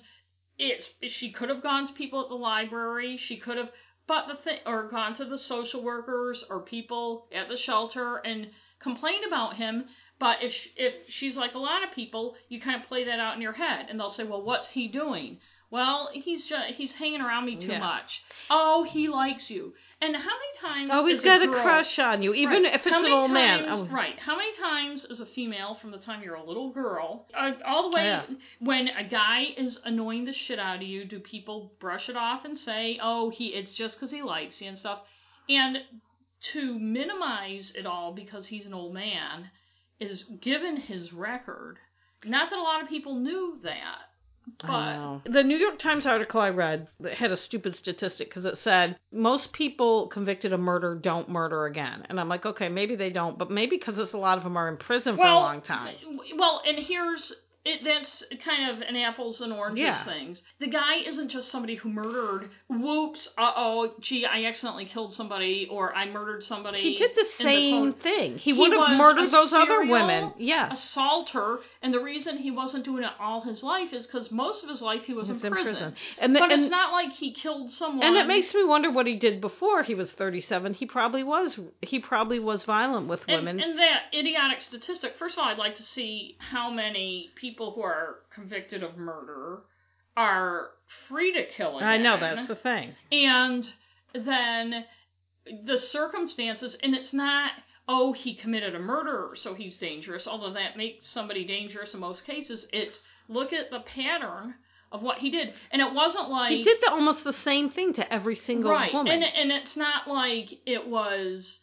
it's 0.59 0.89
she 1.07 1.31
could 1.31 1.49
have 1.49 1.63
gone 1.63 1.87
to 1.87 1.93
people 1.93 2.21
at 2.21 2.29
the 2.29 2.35
library. 2.35 3.17
She 3.17 3.37
could 3.37 3.57
have, 3.57 3.71
but 4.05 4.27
the 4.27 4.35
thing, 4.35 4.59
or 4.65 4.89
gone 4.89 5.15
to 5.15 5.25
the 5.25 5.37
social 5.37 5.81
workers 5.81 6.43
or 6.49 6.59
people 6.59 7.27
at 7.33 7.47
the 7.47 7.57
shelter 7.57 8.17
and 8.17 8.49
complained 8.79 9.23
about 9.25 9.55
him. 9.55 9.85
But 10.19 10.43
if 10.43 10.53
if 10.75 10.93
she's 11.07 11.37
like 11.37 11.53
a 11.55 11.59
lot 11.59 11.83
of 11.83 11.91
people, 11.93 12.35
you 12.49 12.59
kind 12.59 12.81
of 12.81 12.87
play 12.87 13.05
that 13.05 13.19
out 13.19 13.35
in 13.35 13.41
your 13.41 13.53
head, 13.53 13.87
and 13.89 13.99
they'll 13.99 14.09
say, 14.09 14.23
"Well, 14.25 14.41
what's 14.41 14.69
he 14.69 14.87
doing?" 14.87 15.39
Well, 15.71 16.09
he's 16.11 16.47
just 16.47 16.71
he's 16.71 16.93
hanging 16.95 17.21
around 17.21 17.45
me 17.45 17.55
too 17.55 17.67
Yeah. 17.67 17.77
much. 17.79 18.23
Oh, 18.49 18.83
he 18.83 19.07
likes 19.07 19.51
you. 19.51 19.75
And 20.01 20.15
how 20.15 20.23
many 20.23 20.57
times? 20.57 20.89
Oh, 20.91 21.05
he's 21.05 21.21
got 21.21 21.43
a 21.43 21.47
girl- 21.47 21.61
crush 21.61 21.99
on 21.99 22.23
you, 22.23 22.33
even 22.33 22.63
Right. 22.63 22.73
if 22.73 22.87
it's 22.87 22.97
an 22.97 23.05
old 23.11 23.29
man. 23.29 23.65
Oh. 23.69 23.85
Right. 23.85 24.17
How 24.17 24.35
many 24.35 24.51
times 24.57 25.05
as 25.05 25.19
a 25.21 25.27
female, 25.27 25.75
from 25.75 25.91
the 25.91 25.99
time 25.99 26.23
you're 26.23 26.33
a 26.35 26.43
little 26.43 26.71
girl, 26.71 27.27
uh, 27.35 27.53
all 27.65 27.83
the 27.91 27.95
way 27.95 28.05
Yeah. 28.05 28.23
when 28.59 28.87
a 28.87 29.03
guy 29.03 29.41
is 29.57 29.79
annoying 29.85 30.25
the 30.25 30.33
shit 30.33 30.57
out 30.57 30.77
of 30.77 30.81
you, 30.81 31.05
do 31.05 31.19
people 31.19 31.71
brush 31.79 32.09
it 32.09 32.17
off 32.17 32.45
and 32.45 32.57
say, 32.59 32.97
"Oh, 33.01 33.29
he 33.29 33.53
it's 33.53 33.75
just 33.75 33.95
because 33.95 34.09
he 34.11 34.23
likes 34.23 34.59
you 34.61 34.69
and 34.69 34.77
stuff," 34.77 35.01
and 35.47 35.83
to 36.41 36.79
minimize 36.79 37.71
it 37.75 37.85
all 37.85 38.11
because 38.11 38.47
he's 38.47 38.65
an 38.65 38.73
old 38.73 38.93
man 38.93 39.51
is 39.99 40.23
given 40.41 40.77
his 40.77 41.13
record. 41.13 41.77
Not 42.25 42.49
that 42.49 42.59
a 42.59 42.61
lot 42.61 42.83
of 42.83 42.89
people 42.89 43.15
knew 43.15 43.59
that, 43.63 44.09
but 44.61 45.21
The 45.25 45.43
New 45.43 45.57
York 45.57 45.79
Times 45.79 46.05
article 46.05 46.41
I 46.41 46.49
read 46.49 46.87
had 47.13 47.31
a 47.31 47.37
stupid 47.37 47.75
statistic 47.75 48.29
because 48.29 48.45
it 48.45 48.57
said 48.57 48.97
most 49.11 49.53
people 49.53 50.07
convicted 50.07 50.53
of 50.53 50.59
murder 50.59 50.95
don't 50.95 51.29
murder 51.29 51.65
again. 51.65 52.05
And 52.09 52.19
I'm 52.19 52.29
like, 52.29 52.45
okay, 52.45 52.69
maybe 52.69 52.95
they 52.95 53.09
don't, 53.09 53.37
but 53.37 53.51
maybe 53.51 53.77
because 53.77 53.97
a 54.13 54.17
lot 54.17 54.37
of 54.37 54.43
them 54.43 54.57
are 54.57 54.67
in 54.67 54.77
prison 54.77 55.15
for 55.15 55.23
a 55.23 55.35
long 55.35 55.61
time. 55.61 55.95
Well, 56.37 56.61
and 56.65 56.77
here's 56.77 57.33
it, 57.69 57.83
that's 57.83 58.23
kind 58.43 58.69
of 58.71 58.81
an 58.81 58.95
apples 58.95 59.41
and 59.41 59.51
oranges 59.53 59.83
Yeah. 59.83 60.03
things. 60.03 60.41
The 60.59 60.67
guy 60.67 60.95
isn't 60.97 61.29
just 61.29 61.49
somebody 61.49 61.75
who 61.75 61.89
murdered. 61.89 62.49
Whoops! 62.69 63.27
Uh 63.37 63.51
oh! 63.55 63.93
Gee, 64.01 64.25
I 64.25 64.45
accidentally 64.45 64.85
killed 64.85 65.13
somebody, 65.13 65.67
or 65.71 65.93
I 65.93 66.05
murdered 66.09 66.43
somebody. 66.43 66.79
He 66.81 66.95
did 66.97 67.11
the 67.15 67.25
same 67.43 67.91
code. 67.91 68.01
thing. 68.01 68.31
He, 68.37 68.53
He 68.53 68.59
would 68.59 68.73
have 68.73 68.97
murdered 68.97 69.29
those 69.31 69.53
other 69.53 69.81
women. 69.85 70.33
Yes. 70.37 70.73
Assaulter, 70.73 71.59
and 71.81 71.93
the 71.93 71.99
reason 72.01 72.37
he 72.37 72.51
wasn't 72.51 72.85
doing 72.85 73.03
it 73.03 73.11
all 73.19 73.41
his 73.41 73.63
life 73.63 73.93
is 73.93 74.05
because 74.05 74.31
most 74.31 74.63
of 74.63 74.69
his 74.69 74.81
life 74.81 75.03
he 75.03 75.13
was 75.13 75.27
He's 75.29 75.43
in 75.43 75.51
prison. 75.51 75.95
And, 76.19 76.35
the, 76.35 76.39
But 76.39 76.51
and, 76.51 76.61
it's 76.61 76.71
not 76.71 76.91
like 76.93 77.11
he 77.11 77.31
killed 77.33 77.71
someone. 77.71 78.05
and 78.05 78.15
it 78.17 78.27
makes 78.27 78.53
me 78.53 78.63
wonder 78.63 78.89
what 78.91 79.05
he 79.07 79.15
did 79.15 79.41
before 79.41 79.83
he 79.83 79.95
was 79.95 80.11
37. 80.11 80.73
He 80.73 80.85
probably 80.85 81.23
was 81.23 81.59
he 81.81 81.99
probably 81.99 82.39
was 82.39 82.63
violent 82.63 83.07
with 83.07 83.21
And, 83.27 83.45
women. 83.45 83.59
and 83.59 83.77
that 83.79 84.03
idiotic 84.13 84.61
statistic, 84.61 85.13
first 85.19 85.35
of 85.35 85.39
all, 85.43 85.49
I'd 85.49 85.57
like 85.57 85.75
to 85.75 85.83
see 85.83 86.35
how 86.39 86.69
many 86.69 87.31
people 87.35 87.58
who 87.59 87.81
are 87.81 88.17
convicted 88.33 88.83
of 88.83 88.97
murder 88.97 89.59
are 90.17 90.69
free 91.07 91.33
to 91.33 91.45
kill 91.45 91.77
again. 91.77 91.87
I 91.87 91.97
know 91.97 92.19
that's 92.19 92.47
the 92.47 92.55
thing. 92.55 92.93
And 93.11 93.69
then 94.13 94.85
the 95.65 95.77
circumstances, 95.77 96.75
and 96.83 96.95
it's 96.95 97.13
not, 97.13 97.51
oh, 97.87 98.13
he 98.13 98.35
committed 98.35 98.75
a 98.75 98.79
murder, 98.79 99.35
so 99.35 99.53
he's 99.53 99.77
dangerous, 99.77 100.27
although 100.27 100.53
that 100.53 100.77
makes 100.77 101.07
somebody 101.07 101.45
dangerous 101.45 101.93
in 101.93 101.99
most 101.99 102.25
cases. 102.25 102.67
It's 102.73 103.01
look 103.27 103.53
at 103.53 103.69
the 103.69 103.81
pattern 103.81 104.55
of 104.91 105.01
what 105.01 105.19
he 105.19 105.29
did. 105.29 105.53
And 105.71 105.81
it 105.81 105.93
wasn't 105.93 106.29
like. 106.29 106.51
He 106.51 106.63
did 106.63 106.79
the, 106.81 106.91
almost 106.91 107.23
the 107.23 107.33
same 107.33 107.69
thing 107.69 107.93
to 107.93 108.13
every 108.13 108.35
single 108.35 108.71
right. 108.71 108.93
woman. 108.93 109.23
And, 109.23 109.23
and 109.23 109.51
it's 109.51 109.77
not 109.77 110.07
like 110.07 110.49
it 110.65 110.87
was 110.87 111.59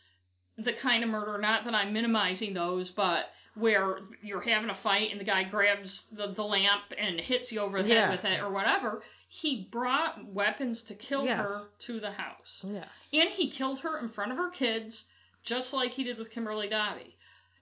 the 0.57 0.72
kind 0.72 1.05
of 1.05 1.11
murder, 1.11 1.38
not 1.38 1.64
that 1.64 1.74
I'm 1.74 1.92
minimizing 1.92 2.55
those, 2.55 2.90
but 2.90 3.26
where 3.57 3.98
you're 4.22 4.40
having 4.42 4.70
a 4.70 4.74
fight 4.82 5.11
and 5.11 5.20
the 5.20 5.24
guy 5.24 5.42
grabs 5.44 6.04
the, 6.12 6.28
the 6.34 6.42
lamp 6.42 6.82
and 6.98 7.18
hits 7.18 7.50
you 7.50 7.61
over 7.61 7.82
the 7.82 7.88
Yeah. 7.88 8.09
head 8.09 8.11
with 8.11 8.24
it 8.24 8.40
or 8.40 8.50
whatever. 8.52 9.02
He 9.28 9.68
brought 9.72 10.24
weapons 10.26 10.82
to 10.84 10.94
kill 10.94 11.24
Yes. 11.24 11.38
her 11.38 11.62
to 11.86 12.00
the 12.00 12.12
house. 12.12 12.64
yes. 12.66 12.86
And 13.12 13.30
he 13.30 13.50
killed 13.50 13.80
her 13.80 13.98
in 13.98 14.11
front 14.11 14.30
of 14.32 14.38
her 14.38 14.50
kids, 14.50 15.04
just 15.42 15.72
like 15.72 15.92
he 15.92 16.04
did 16.04 16.18
with 16.18 16.30
Kimberly 16.30 16.68
Dobbie. 16.68 17.16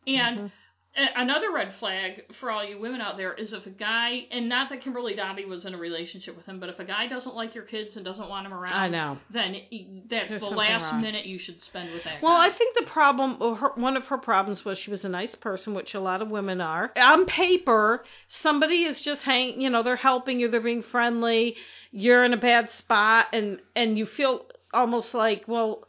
And 0.06 0.38
Mhm. 0.38 0.52
Another 0.96 1.50
red 1.52 1.74
flag 1.80 2.22
for 2.38 2.52
all 2.52 2.64
you 2.64 2.78
women 2.78 3.00
out 3.00 3.16
there 3.16 3.32
is 3.34 3.52
if 3.52 3.66
a 3.66 3.70
guy, 3.70 4.26
and 4.30 4.48
not 4.48 4.70
that 4.70 4.80
Kimberly 4.80 5.16
Dobbie 5.16 5.44
was 5.44 5.64
in 5.64 5.74
a 5.74 5.76
relationship 5.76 6.36
with 6.36 6.46
him, 6.46 6.60
but 6.60 6.68
if 6.68 6.78
a 6.78 6.84
guy 6.84 7.08
doesn't 7.08 7.34
like 7.34 7.52
your 7.54 7.64
kids 7.64 7.96
and 7.96 8.04
doesn't 8.04 8.28
want 8.28 8.44
them 8.44 8.54
around, 8.54 8.74
I 8.74 8.88
know. 8.88 9.18
then 9.28 9.56
that's 10.08 10.28
There's 10.30 10.40
the 10.40 10.46
last 10.46 10.92
wrong. 10.92 11.02
minute 11.02 11.26
you 11.26 11.40
should 11.40 11.60
spend 11.62 11.92
with 11.92 12.04
that 12.04 12.22
Well, 12.22 12.36
guy. 12.36 12.46
I 12.46 12.52
think 12.52 12.76
the 12.78 12.86
problem, 12.86 13.56
her, 13.56 13.70
one 13.74 13.96
of 13.96 14.04
her 14.04 14.18
problems 14.18 14.64
was 14.64 14.78
she 14.78 14.92
was 14.92 15.04
a 15.04 15.08
nice 15.08 15.34
person, 15.34 15.74
which 15.74 15.94
a 15.94 16.00
lot 16.00 16.22
of 16.22 16.28
women 16.28 16.60
are. 16.60 16.92
On 16.96 17.26
paper, 17.26 18.04
somebody 18.28 18.84
is 18.84 19.00
just 19.02 19.22
hang, 19.22 19.60
you 19.60 19.70
know, 19.70 19.82
they're 19.82 19.96
helping 19.96 20.38
you, 20.38 20.48
they're 20.48 20.60
being 20.60 20.84
friendly. 20.84 21.56
You're 21.90 22.24
in 22.24 22.32
a 22.32 22.36
bad 22.38 22.70
spot, 22.70 23.26
and 23.32 23.58
and 23.74 23.98
you 23.98 24.06
feel 24.06 24.46
almost 24.72 25.12
like, 25.12 25.44
well, 25.48 25.88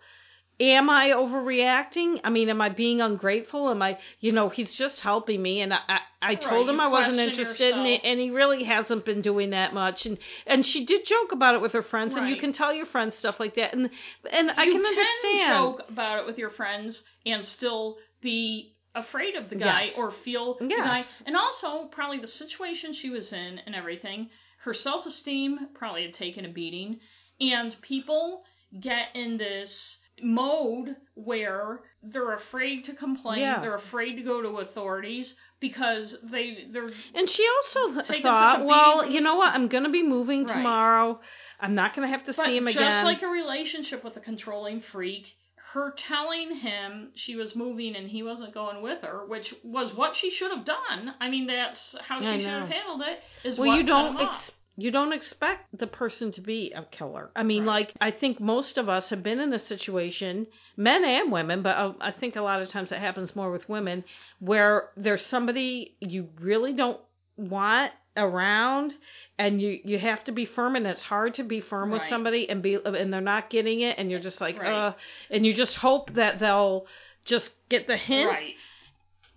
am 0.60 0.90
I 0.90 1.10
overreacting? 1.10 2.20
I 2.24 2.30
mean, 2.30 2.50
am 2.50 2.62
I 2.62 2.70
being 2.70 3.02
ungrateful? 3.02 3.70
Am 3.70 3.82
I, 3.82 3.98
you 4.20 4.32
know, 4.32 4.50
he's 4.50 4.74
just 4.74 5.00
helping 5.02 5.42
me, 5.42 5.62
and 5.62 5.74
I 5.74 5.80
I, 5.88 6.00
I 6.22 6.36
told 6.36 6.68
Right, 6.68 6.74
him 6.74 6.80
I 6.82 6.88
wasn't 6.88 7.20
interested, 7.20 7.76
and 7.76 7.86
he, 7.86 8.00
and 8.04 8.20
he 8.20 8.32
really 8.32 8.64
hasn't 8.64 9.06
been 9.06 9.22
doing 9.22 9.52
that 9.52 9.74
much, 9.74 10.06
and 10.06 10.18
and 10.48 10.66
she 10.66 10.86
did 10.86 11.06
joke 11.06 11.32
about 11.32 11.56
it 11.56 11.62
with 11.62 11.74
her 11.74 11.84
friends, 11.84 12.16
and 12.16 12.28
you 12.28 12.38
can 12.38 12.54
tell 12.54 12.74
your 12.74 12.86
friends 12.86 13.18
stuff 13.18 13.40
like 13.40 13.56
that, 13.56 13.74
and 13.74 13.90
and 14.32 14.52
I 14.52 14.64
you 14.64 14.74
can 14.74 14.86
understand. 14.86 15.78
joke 15.78 15.90
about 15.90 16.20
it 16.20 16.26
with 16.26 16.38
your 16.38 16.50
friends 16.52 17.04
and 17.26 17.44
still 17.46 17.98
be 18.22 18.76
afraid 18.96 19.36
of 19.36 19.50
the 19.50 19.56
guy 19.58 19.86
Yes. 19.86 19.98
or 19.98 20.12
feel 20.24 20.56
the 20.58 20.68
guy. 20.70 21.04
And 21.26 21.36
also, 21.36 21.88
probably 21.92 22.20
the 22.20 22.28
situation 22.28 22.94
she 22.94 23.10
was 23.10 23.34
in 23.34 23.60
and 23.66 23.76
everything, 23.76 24.30
her 24.64 24.74
self 24.74 25.06
esteem 25.06 25.60
probably 25.76 26.04
had 26.04 26.14
taken 26.14 26.46
a 26.46 26.50
beating. 26.50 27.00
And 27.42 27.76
people 27.82 28.44
get 28.80 29.08
in 29.14 29.38
this 29.38 29.98
mode 30.22 30.96
where 31.16 31.82
they're 32.04 32.34
afraid 32.34 32.86
to 32.86 32.94
complain, 32.94 33.40
Yeah. 33.42 33.60
they're 33.62 33.76
afraid 33.76 34.16
to 34.16 34.24
go 34.24 34.42
to 34.42 34.60
authorities 34.60 35.36
because 35.60 36.18
they 36.24 36.68
they're 36.72 36.90
And 37.14 37.30
she 37.30 37.46
also 37.58 37.94
thought, 37.94 38.06
such 38.08 38.20
a 38.20 38.22
beating 38.22 38.68
well, 38.68 39.10
you 39.10 39.22
know 39.22 39.36
what? 39.36 39.54
I'm 39.54 39.68
going 39.68 39.84
to 39.84 39.90
be 39.90 40.04
moving 40.04 40.46
Right. 40.46 40.54
tomorrow. 40.54 41.20
I'm 41.60 41.76
not 41.76 41.96
going 41.96 42.08
to 42.08 42.12
have 42.12 42.26
to 42.26 42.34
But 42.34 42.46
see 42.46 42.58
him 42.58 42.66
just 42.66 42.78
again. 42.78 42.92
Just 42.92 43.04
like 43.06 43.22
a 43.24 43.28
relationship 43.28 44.04
with 44.04 44.16
a 44.18 44.20
controlling 44.20 44.82
freak, 44.82 45.36
her 45.74 45.94
telling 46.08 46.56
him 46.56 47.12
she 47.16 47.36
was 47.36 47.56
moving 47.56 47.96
and 47.96 48.10
he 48.10 48.24
wasn't 48.24 48.54
going 48.54 48.82
with 48.82 49.02
her, 49.02 49.26
which 49.26 49.54
was 49.64 49.94
what 49.94 50.16
she 50.16 50.32
should 50.32 50.52
have 50.52 50.64
done. 50.66 51.14
I 51.20 51.30
mean, 51.30 51.48
that's 51.48 51.96
how 52.02 52.20
she 52.22 52.42
should 52.42 52.46
have 52.46 52.70
handled 52.70 53.02
it. 53.02 53.20
Is 53.44 53.58
well, 53.60 53.70
what 53.70 53.78
you 53.78 53.84
don't 53.84 54.18
ex-. 54.20 54.52
You 54.78 54.92
don't 54.92 55.14
expect 55.14 55.78
the 55.78 55.88
person 55.88 56.32
to 56.34 56.42
be 56.42 56.72
a 56.76 56.84
killer. 56.84 57.30
I 57.36 57.44
mean, 57.44 57.66
Right. 57.66 57.88
like 57.88 57.94
I 58.02 58.12
think 58.12 58.40
most 58.40 58.78
of 58.78 58.90
us 58.90 59.10
have 59.10 59.24
been 59.24 59.40
in 59.40 59.54
a 59.54 59.60
situation, 59.60 60.48
men 60.76 61.06
and 61.06 61.32
women, 61.32 61.62
but 61.62 61.78
uh, 61.78 61.94
I 62.02 62.12
think 62.12 62.36
a 62.36 62.42
lot 62.42 62.62
of 62.62 62.70
times 62.70 62.92
it 62.92 63.00
happens 63.00 63.36
more 63.36 63.52
with 63.52 63.70
women, 63.70 64.04
where 64.40 64.90
there's 64.98 65.26
somebody 65.26 65.96
you 66.00 66.30
really 66.40 66.74
don't 66.74 67.00
want 67.38 67.92
around 68.18 68.94
and 69.38 69.62
you 69.62 69.80
you 69.84 70.00
have 70.00 70.24
to 70.24 70.32
be 70.32 70.46
firm 70.46 70.76
and 70.78 70.88
it's 70.88 71.04
hard 71.04 71.34
to 71.34 71.44
be 71.44 71.60
firm 71.60 71.92
with 71.92 72.02
somebody 72.04 72.50
and 72.50 72.64
be 72.64 72.76
and 72.76 73.12
they're 73.12 73.20
not 73.20 73.50
getting 73.50 73.82
it 73.82 73.98
and 73.98 74.10
you're 74.10 74.22
just 74.22 74.40
like 74.40 74.58
Right. 74.58 74.72
uh 74.74 74.94
and 75.30 75.46
you 75.46 75.54
just 75.54 75.76
hope 75.76 76.14
that 76.14 76.40
they'll 76.40 76.86
just 77.26 77.52
get 77.68 77.88
the 77.88 77.98
hint 77.98 78.30
Right. 78.30 78.54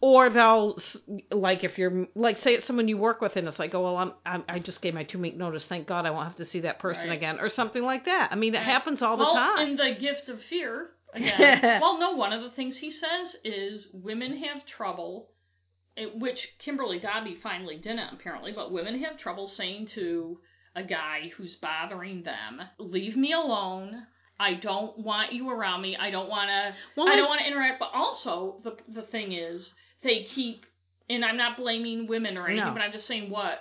Or 0.01 0.30
they'll 0.30 0.78
like 1.32 1.64
if 1.64 1.76
you're 1.76 2.07
like 2.14 2.36
say 2.38 2.55
it's 2.55 2.66
someone 2.66 2.86
you 2.86 2.96
work 2.96 3.20
with 3.20 3.34
and 3.36 3.49
it's 3.49 3.59
like 3.59 3.74
oh 3.74 3.82
well 3.82 3.96
I'm, 3.96 4.12
I'm 4.24 4.44
I 4.49 4.61
just 4.61 4.80
gave 4.80 4.94
my 4.94 5.03
two 5.03 5.18
week 5.18 5.36
notice 5.36 5.66
thank 5.66 5.88
God 5.88 6.07
I 6.07 6.11
won't 6.11 6.28
have 6.28 6.36
to 6.36 6.44
see 6.44 6.61
that 6.61 6.78
person 6.78 7.09
Right. 7.09 7.16
again 7.16 7.40
or 7.40 7.49
something 7.49 7.82
like 7.82 8.05
that 8.05 8.28
I 8.30 8.36
mean 8.36 8.55
it 8.55 8.59
Right. 8.59 8.64
happens 8.66 9.03
all 9.03 9.16
well, 9.18 9.34
the 9.34 9.40
time 9.40 9.68
in 9.70 9.76
the 9.76 9.96
gift 10.01 10.28
of 10.28 10.40
fear, 10.42 10.90
again. 11.12 11.61
well, 11.80 11.99
no, 11.99 12.12
one 12.12 12.32
of 12.32 12.42
the 12.42 12.51
things 12.51 12.76
he 12.78 12.90
says 12.92 13.34
is 13.42 13.88
women 13.92 14.36
have 14.44 14.64
trouble, 14.66 15.30
eh, 15.96 16.07
which 16.14 16.55
Kimberly 16.61 17.01
Dobbie 17.01 17.38
finally 17.42 17.76
didn't 17.78 18.12
apparently, 18.14 18.53
but 18.53 18.70
women 18.70 19.03
have 19.03 19.18
trouble 19.18 19.49
saying 19.49 19.86
to 19.94 20.38
a 20.76 20.84
guy 20.84 21.32
who's 21.36 21.57
bothering 21.57 22.22
them, 22.22 22.61
"Leave 22.78 23.16
me 23.16 23.32
alone." 23.32 24.07
I 24.40 24.55
don't 24.55 24.96
want 25.01 25.32
you 25.32 25.51
around 25.51 25.82
me. 25.82 25.96
I 25.96 26.12
don't 26.12 26.28
want 26.28 26.49
to. 26.49 26.72
Well, 26.96 27.09
I 27.09 27.14
I- 27.14 27.16
don't 27.16 27.28
want 27.28 27.40
to 27.40 27.46
interact. 27.49 27.80
But 27.80 27.90
also, 27.92 28.61
the 28.62 28.76
the 28.86 29.03
thing 29.03 29.32
is, 29.32 29.74
they 30.03 30.24
keep, 30.24 30.64
and 31.11 31.24
I'm 31.24 31.36
not 31.36 31.57
blaming 31.57 32.07
women 32.07 32.36
or 32.36 32.46
anything, 32.46 32.66
No. 32.66 32.72
but 32.72 32.82
I'm 32.82 32.92
just 32.92 33.07
saying 33.07 33.30
what 33.30 33.61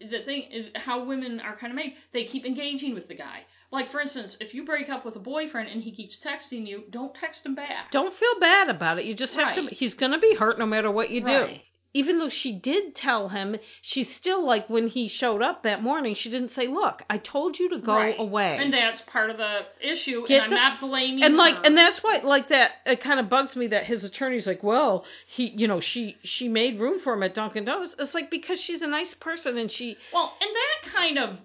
the 0.00 0.22
thing 0.24 0.42
is 0.52 0.66
how 0.76 1.04
women 1.04 1.40
are 1.40 1.56
kind 1.56 1.70
of 1.72 1.76
made. 1.76 1.94
They 2.12 2.24
keep 2.24 2.46
engaging 2.46 2.94
with 2.94 3.08
the 3.08 3.14
guy. 3.16 3.40
Like 3.72 3.90
for 3.90 4.00
instance, 4.00 4.36
if 4.40 4.54
you 4.54 4.64
break 4.64 4.88
up 4.88 5.04
with 5.04 5.16
a 5.16 5.20
boyfriend 5.20 5.68
and 5.68 5.82
he 5.82 5.90
keeps 5.92 6.18
texting 6.24 6.64
you, 6.66 6.84
don't 6.90 7.12
text 7.14 7.44
him 7.44 7.54
back. 7.56 7.90
don't 7.90 8.14
feel 8.14 8.38
bad 8.40 8.68
about 8.70 8.98
it 8.98 9.04
you 9.04 9.14
just 9.14 9.34
have 9.34 9.56
Right. 9.56 9.68
to 9.68 9.74
he's 9.74 9.94
going 9.94 10.12
to 10.12 10.18
be 10.18 10.34
hurt 10.36 10.58
no 10.58 10.66
matter 10.66 10.90
what 10.92 11.10
you 11.10 11.20
do 11.20 11.26
Right. 11.26 11.62
Even 11.94 12.18
though 12.18 12.28
she 12.28 12.52
did 12.52 12.94
tell 12.94 13.28
him 13.30 13.56
she's 13.80 14.12
still 14.14 14.44
like 14.44 14.68
when 14.68 14.88
he 14.88 15.08
showed 15.08 15.40
up 15.40 15.62
that 15.62 15.82
morning 15.82 16.14
she 16.14 16.28
didn't 16.28 16.50
say 16.50 16.66
look 16.66 17.02
I 17.08 17.18
told 17.18 17.58
you 17.58 17.70
to 17.70 17.78
go 17.78 17.94
Right. 17.94 18.16
away 18.18 18.58
And 18.60 18.72
that's 18.72 19.00
part 19.02 19.30
of 19.30 19.36
the 19.38 19.60
issue. 19.80 20.26
Get 20.26 20.42
and 20.42 20.44
I'm 20.44 20.50
the- 20.50 20.56
not 20.56 20.80
blaming 20.80 21.22
and 21.24 21.36
like 21.36 21.64
and 21.64 21.76
that's 21.76 22.02
why 22.02 22.20
like 22.22 22.48
that 22.48 22.72
it 22.84 23.00
kind 23.00 23.18
of 23.20 23.28
bugs 23.30 23.56
me 23.56 23.68
that 23.68 23.84
his 23.84 24.04
attorney's 24.04 24.46
like 24.46 24.62
well 24.62 25.04
he 25.26 25.46
you 25.56 25.66
know 25.68 25.80
she 25.80 26.16
she 26.22 26.48
made 26.48 26.78
room 26.80 27.00
for 27.00 27.14
him 27.14 27.22
at 27.22 27.34
dunkin 27.34 27.64
donuts 27.64 27.94
it's 27.98 28.14
like 28.14 28.30
because 28.30 28.60
she's 28.60 28.82
a 28.82 28.86
nice 28.86 29.14
person 29.14 29.56
and 29.56 29.70
she 29.70 29.96
Well, 30.12 30.32
and 30.40 30.50
that 30.50 30.92
kind 30.92 31.18
of 31.18 31.38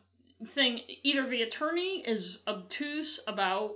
thing, 0.55 0.79
either 1.03 1.27
the 1.29 1.41
attorney 1.41 2.01
is 2.07 2.39
obtuse 2.47 3.19
about 3.27 3.71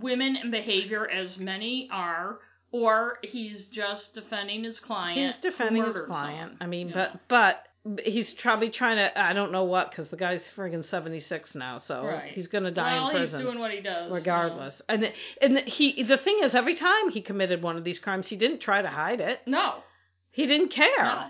women 0.00 0.36
and 0.36 0.50
behavior, 0.52 1.08
as 1.10 1.38
many 1.38 1.88
are, 1.92 2.38
or 2.80 3.18
he's 3.22 3.66
just 3.66 4.14
defending 4.14 4.64
his 4.64 4.80
client. 4.80 5.18
he's 5.34 5.40
defending 5.40 5.84
his 5.84 5.96
client 6.06 6.50
someone, 6.52 6.56
i 6.60 6.66
mean 6.66 6.88
you 6.88 6.94
but 6.94 7.10
but 7.28 7.62
he's 8.02 8.32
probably 8.32 8.70
trying 8.70 8.96
to. 8.96 9.06
I 9.20 9.34
don't 9.34 9.52
know 9.52 9.64
what, 9.64 9.90
because 9.90 10.08
the 10.08 10.16
guy's 10.16 10.42
friggin' 10.56 10.86
seventy 10.86 11.20
six 11.20 11.54
now, 11.54 11.76
so 11.76 11.96
Right. 12.02 12.32
he's 12.32 12.46
gonna 12.46 12.70
die 12.70 12.94
well, 12.94 13.08
in 13.10 13.16
prison. 13.16 13.40
he's 13.40 13.46
doing 13.46 13.58
what 13.58 13.70
he 13.72 13.82
does. 13.82 14.10
regardless. 14.10 14.80
And 14.88 15.12
and 15.42 15.58
he 15.58 16.02
the 16.02 16.16
thing 16.16 16.38
is, 16.42 16.54
every 16.54 16.76
time 16.76 17.10
he 17.10 17.20
committed 17.20 17.60
one 17.62 17.76
of 17.76 17.84
these 17.84 17.98
crimes, 17.98 18.26
he 18.26 18.36
didn't 18.36 18.60
try 18.60 18.80
to 18.80 18.88
hide 18.88 19.20
it. 19.20 19.40
No, 19.46 19.82
He 20.30 20.46
didn't 20.46 20.70
care. 20.70 21.04
no, 21.04 21.26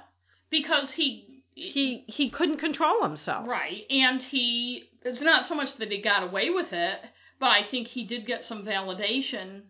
because 0.51 0.93
he 0.93 1.43
He 1.57 2.05
he 2.07 2.31
couldn't 2.31 2.59
control 2.59 3.03
himself. 3.03 3.49
Right. 3.49 3.83
And 3.91 4.23
he, 4.23 4.85
it's 5.03 5.21
not 5.21 5.47
so 5.47 5.55
much 5.57 5.77
that 5.79 5.91
he 5.91 6.01
got 6.01 6.23
away 6.23 6.51
with 6.51 6.73
it, 6.73 6.99
but 7.41 7.51
I 7.51 7.63
think 7.69 7.89
he 7.89 8.05
did 8.05 8.27
get 8.27 8.45
some 8.45 8.65
validation. 8.65 9.63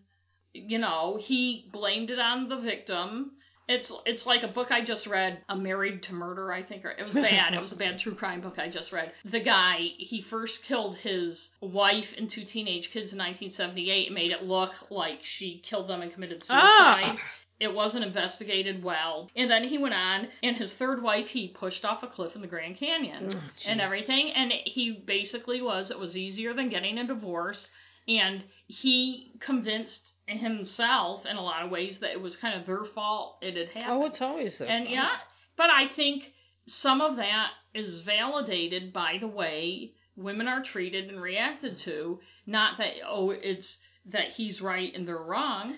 You 0.55 0.79
know, 0.79 1.19
he 1.21 1.69
blamed 1.73 2.11
it 2.11 2.19
on 2.19 2.49
the 2.49 2.57
victim. 2.57 3.33
It's 3.67 3.91
it's 4.05 4.27
like 4.27 4.43
a 4.43 4.49
book 4.49 4.71
I 4.71 4.85
just 4.85 5.07
read, 5.07 5.43
A 5.49 5.57
Married 5.57 6.03
to 6.05 6.13
Murder, 6.13 6.53
I 6.53 6.63
think. 6.63 6.85
Or 6.85 6.91
it 6.91 7.05
was 7.05 7.15
bad. 7.15 7.55
it 7.55 7.61
was 7.61 7.73
a 7.73 7.77
bad 7.77 7.99
true 7.99 8.15
crime 8.15 8.41
book 8.43 8.59
I 8.59 8.69
just 8.69 8.93
read. 8.93 9.13
The 9.25 9.41
guy, 9.41 9.79
he 9.97 10.21
first 10.23 10.65
killed 10.65 10.97
his 10.97 11.51
wife 11.63 12.09
and 12.19 12.29
two 12.29 12.45
teenage 12.45 12.91
kids 12.91 13.13
in 13.13 13.19
1978 13.19 14.07
and 14.09 14.15
made 14.15 14.33
it 14.33 14.43
look 14.45 14.73
like 14.91 15.21
she 15.23 15.61
killed 15.65 15.89
them 15.89 16.03
and 16.03 16.13
committed 16.13 16.43
suicide. 16.45 16.59
Ah. 16.61 17.17
It 17.61 17.73
wasn't 17.73 18.05
investigated 18.05 18.83
well. 18.83 19.31
And 19.37 19.51
then 19.51 19.65
he 19.65 19.79
went 19.79 19.95
on, 19.95 20.29
and 20.43 20.57
his 20.57 20.75
third 20.75 21.03
wife 21.03 21.29
he 21.29 21.49
pushed 21.49 21.85
off 21.85 22.03
a 22.03 22.09
cliff 22.09 22.35
in 22.35 22.43
the 22.43 22.49
Grand 22.49 22.77
Canyon 22.77 23.31
Oh, 23.33 23.41
and 23.65 23.81
everything. 23.81 24.33
And 24.33 24.53
he 24.53 24.93
basically 25.07 25.63
was, 25.63 25.91
it 25.91 25.99
was 25.99 26.17
easier 26.17 26.53
than 26.53 26.69
getting 26.69 26.99
a 26.99 27.07
divorce. 27.07 27.69
And 28.07 28.45
he 28.67 29.33
convinced 29.41 30.13
himself 30.27 31.27
in 31.27 31.37
a 31.37 31.43
lot 31.43 31.65
of 31.65 31.71
ways 31.71 31.99
that 31.99 32.13
it 32.13 32.21
was 32.21 32.37
kind 32.37 32.59
of 32.59 32.67
their 32.67 32.85
fault 32.85 33.39
it 33.43 33.57
had 33.57 33.69
oh, 33.69 33.81
happened. 33.81 34.03
Oh, 34.03 34.07
it's 34.07 34.21
always 34.21 34.59
there. 34.59 34.69
and 34.69 34.89
yeah, 34.89 35.17
but 35.57 35.71
I 35.71 35.89
think 35.89 36.33
some 36.67 37.01
of 37.01 37.17
that 37.17 37.51
is 37.75 38.01
validated 38.01 38.93
by 38.93 39.19
the 39.21 39.29
way 39.29 39.93
women 40.17 40.49
are 40.49 40.63
treated 40.63 41.09
and 41.09 41.21
reacted 41.21 41.79
to. 41.81 42.21
Not 42.47 42.79
that, 42.79 42.93
oh, 43.07 43.31
it's 43.31 43.79
that 44.07 44.29
he's 44.29 44.61
right 44.61 44.95
and 44.95 45.09
they're 45.09 45.17
wrong, 45.17 45.77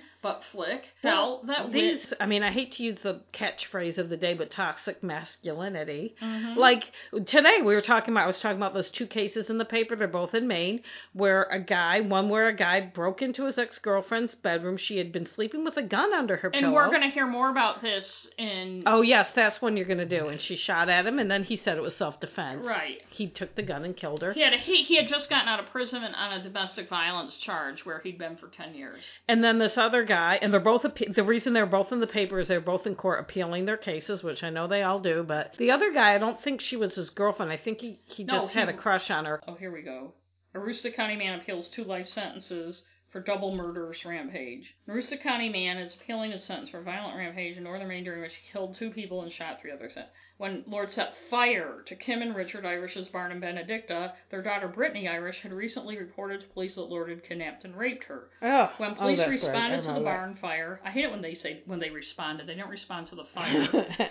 Flick 0.52 0.82
felt 1.02 1.46
that 1.46 1.72
these. 1.72 2.12
I 2.20 2.26
mean, 2.26 2.42
I 2.42 2.50
hate 2.50 2.72
to 2.72 2.82
use 2.82 2.98
the 3.02 3.20
catchphrase 3.32 3.98
of 3.98 4.08
the 4.08 4.16
day, 4.16 4.34
but 4.34 4.50
toxic 4.50 5.02
masculinity. 5.02 6.14
Mhm. 6.20 6.56
Like 6.56 6.84
today, 7.26 7.58
we 7.62 7.74
were 7.74 7.80
talking 7.82 8.12
about. 8.14 8.24
I 8.24 8.26
was 8.26 8.40
talking 8.40 8.56
about 8.56 8.74
those 8.74 8.90
two 8.90 9.06
cases 9.06 9.50
in 9.50 9.58
the 9.58 9.64
paper. 9.64 9.96
They're 9.96 10.08
both 10.08 10.34
in 10.34 10.46
Maine, 10.46 10.82
where 11.12 11.44
a 11.44 11.60
guy, 11.60 12.00
one 12.00 12.28
where 12.28 12.48
a 12.48 12.54
guy 12.54 12.80
broke 12.80 13.22
into 13.22 13.44
his 13.44 13.58
ex 13.58 13.78
girlfriend's 13.78 14.34
bedroom. 14.34 14.76
She 14.76 14.98
had 14.98 15.12
been 15.12 15.26
sleeping 15.26 15.64
with 15.64 15.76
a 15.76 15.82
gun 15.82 16.12
under 16.12 16.36
her 16.36 16.50
pillow. 16.50 16.64
and 16.64 16.72
pillow. 16.72 16.84
we're 16.86 16.90
going 16.90 17.02
to 17.08 17.14
hear 17.14 17.26
more 17.26 17.50
about 17.50 17.82
this 17.82 18.28
in. 18.38 18.82
Oh 18.86 19.02
yes, 19.02 19.30
that's 19.34 19.60
one 19.62 19.76
you're 19.76 19.86
gonna 19.86 20.04
do. 20.06 20.28
And 20.28 20.40
she 20.40 20.56
shot 20.56 20.88
at 20.88 21.06
him, 21.06 21.18
and 21.18 21.30
then 21.30 21.44
he 21.44 21.56
said 21.56 21.76
it 21.76 21.82
was 21.82 21.94
self 21.96 22.20
defense. 22.20 22.66
Right. 22.66 23.02
He 23.08 23.28
took 23.28 23.54
the 23.54 23.62
gun 23.62 23.84
and 23.84 23.96
killed 23.96 24.22
her. 24.22 24.32
He 24.32 24.40
had 24.40 24.52
a, 24.52 24.58
he, 24.58 24.82
he 24.82 24.96
had 24.96 25.08
just 25.08 25.30
gotten 25.30 25.48
out 25.48 25.60
of 25.60 25.66
prison 25.70 26.02
on 26.02 26.32
a 26.32 26.42
domestic 26.42 26.88
violence 26.88 27.36
charge 27.36 27.84
where 27.84 28.00
he'd 28.00 28.18
been 28.18 28.36
for 28.36 28.48
ten 28.48 28.74
years. 28.74 29.02
And 29.28 29.42
then 29.42 29.58
this 29.58 29.76
other 29.78 30.04
guy, 30.04 30.15
and 30.16 30.52
they're 30.52 30.60
both 30.60 30.82
the 30.82 31.24
reason 31.24 31.52
they're 31.52 31.66
both 31.66 31.92
in 31.92 32.00
the 32.00 32.06
paper 32.06 32.40
is 32.40 32.48
they're 32.48 32.60
both 32.60 32.86
in 32.86 32.94
court 32.94 33.20
appealing 33.20 33.64
their 33.64 33.76
cases, 33.76 34.22
which 34.22 34.42
I 34.42 34.50
know 34.50 34.66
they 34.66 34.82
all 34.82 34.98
do. 34.98 35.22
But 35.22 35.54
the 35.56 35.70
other 35.70 35.92
guy, 35.92 36.14
I 36.14 36.18
don't 36.18 36.42
think 36.42 36.60
she 36.60 36.76
was 36.76 36.94
his 36.94 37.10
girlfriend. 37.10 37.52
I 37.52 37.56
think 37.56 37.80
he 37.80 38.00
he 38.04 38.24
No, 38.24 38.34
just 38.34 38.52
had 38.52 38.68
a 38.68 38.76
crush 38.76 39.10
on 39.10 39.24
her. 39.24 39.40
Oh, 39.46 39.54
here 39.54 39.72
we 39.72 39.82
go. 39.82 40.14
Aroostook 40.54 40.94
County 40.94 41.16
man 41.16 41.38
appeals 41.38 41.68
two 41.68 41.84
life 41.84 42.08
sentences 42.08 42.84
for 43.16 43.22
double 43.22 43.56
murderous 43.56 44.04
rampage. 44.04 44.74
Aroostook 44.86 45.22
County 45.22 45.48
man 45.48 45.78
is 45.78 45.94
appealing 45.94 46.32
his 46.32 46.44
sentence 46.44 46.68
for 46.68 46.82
violent 46.82 47.16
rampage 47.16 47.56
in 47.56 47.64
northern 47.64 47.88
Maine 47.88 48.04
during 48.04 48.20
which 48.20 48.34
he 48.34 48.52
killed 48.52 48.74
two 48.74 48.90
people 48.90 49.22
and 49.22 49.32
shot 49.32 49.58
three 49.58 49.70
others. 49.70 49.96
When 50.36 50.64
Lord 50.66 50.90
set 50.90 51.14
fire 51.30 51.82
to 51.86 51.96
Kim 51.96 52.20
and 52.20 52.36
Richard 52.36 52.66
Irish's 52.66 53.08
barn 53.08 53.32
in 53.32 53.40
Benedicta, 53.40 54.12
their 54.28 54.42
daughter 54.42 54.68
Brittany 54.68 55.08
Irish 55.08 55.40
had 55.40 55.54
recently 55.54 55.98
reported 55.98 56.42
to 56.42 56.46
police 56.48 56.74
that 56.74 56.82
Lord 56.82 57.08
had 57.08 57.24
kidnapped 57.24 57.64
and 57.64 57.74
raped 57.74 58.04
her. 58.04 58.28
Oh, 58.42 58.70
When 58.76 58.90
oh, 58.90 58.94
police 58.96 59.18
right. 59.20 59.30
responded 59.30 59.78
I 59.78 59.80
to 59.80 59.86
the 59.86 59.92
know 59.94 60.04
barn 60.04 60.36
fire, 60.38 60.78
I 60.84 60.90
hate 60.90 61.04
it 61.04 61.10
when 61.10 61.22
they 61.22 61.32
say 61.32 61.62
when 61.64 61.78
they 61.78 61.88
responded. 61.88 62.46
They 62.46 62.54
don't 62.54 62.68
respond 62.68 63.06
to 63.06 63.14
the 63.14 63.24
fire. 63.34 63.66
that. 63.72 64.10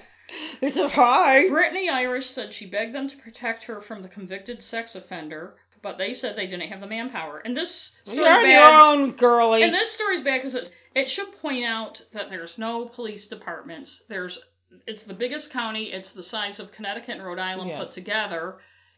it's 0.62 0.78
a 0.78 0.90
hi. 0.90 1.48
Brittany 1.48 1.90
Irish 1.90 2.32
said 2.32 2.52
she 2.52 2.66
begged 2.66 2.96
them 2.96 3.08
to 3.08 3.18
protect 3.18 3.66
her 3.66 3.84
from 3.84 4.02
the 4.02 4.10
convicted 4.10 4.64
sex 4.64 4.96
offender, 4.96 5.54
but 5.86 6.00
they 6.00 6.16
said 6.16 6.36
they 6.36 6.48
didn't 6.48 6.70
have 6.70 6.82
the 6.82 6.88
manpower. 6.88 7.44
And 7.46 7.56
this 7.56 7.92
story's 8.02 8.18
You're 8.18 8.26
bad. 8.26 8.50
your 8.50 8.82
own, 8.82 9.12
girlie. 9.12 9.62
And 9.62 9.72
this 9.72 9.92
story's 9.92 10.22
bad 10.22 10.40
because 10.42 10.56
it, 10.56 10.72
it 10.96 11.12
should 11.12 11.32
point 11.44 11.64
out 11.64 12.02
that 12.12 12.32
there's 12.32 12.58
no 12.58 12.88
police 12.88 13.28
departments. 13.28 14.02
There's 14.10 14.40
it's 14.88 15.04
the 15.04 15.14
biggest 15.14 15.52
county. 15.52 15.92
It's 15.92 16.10
the 16.10 16.24
size 16.24 16.60
of 16.60 16.72
Connecticut 16.72 17.18
and 17.18 17.24
Rhode 17.24 17.38
Island 17.38 17.70
Yes. 17.70 17.84
put 17.84 17.92
together. 17.92 18.56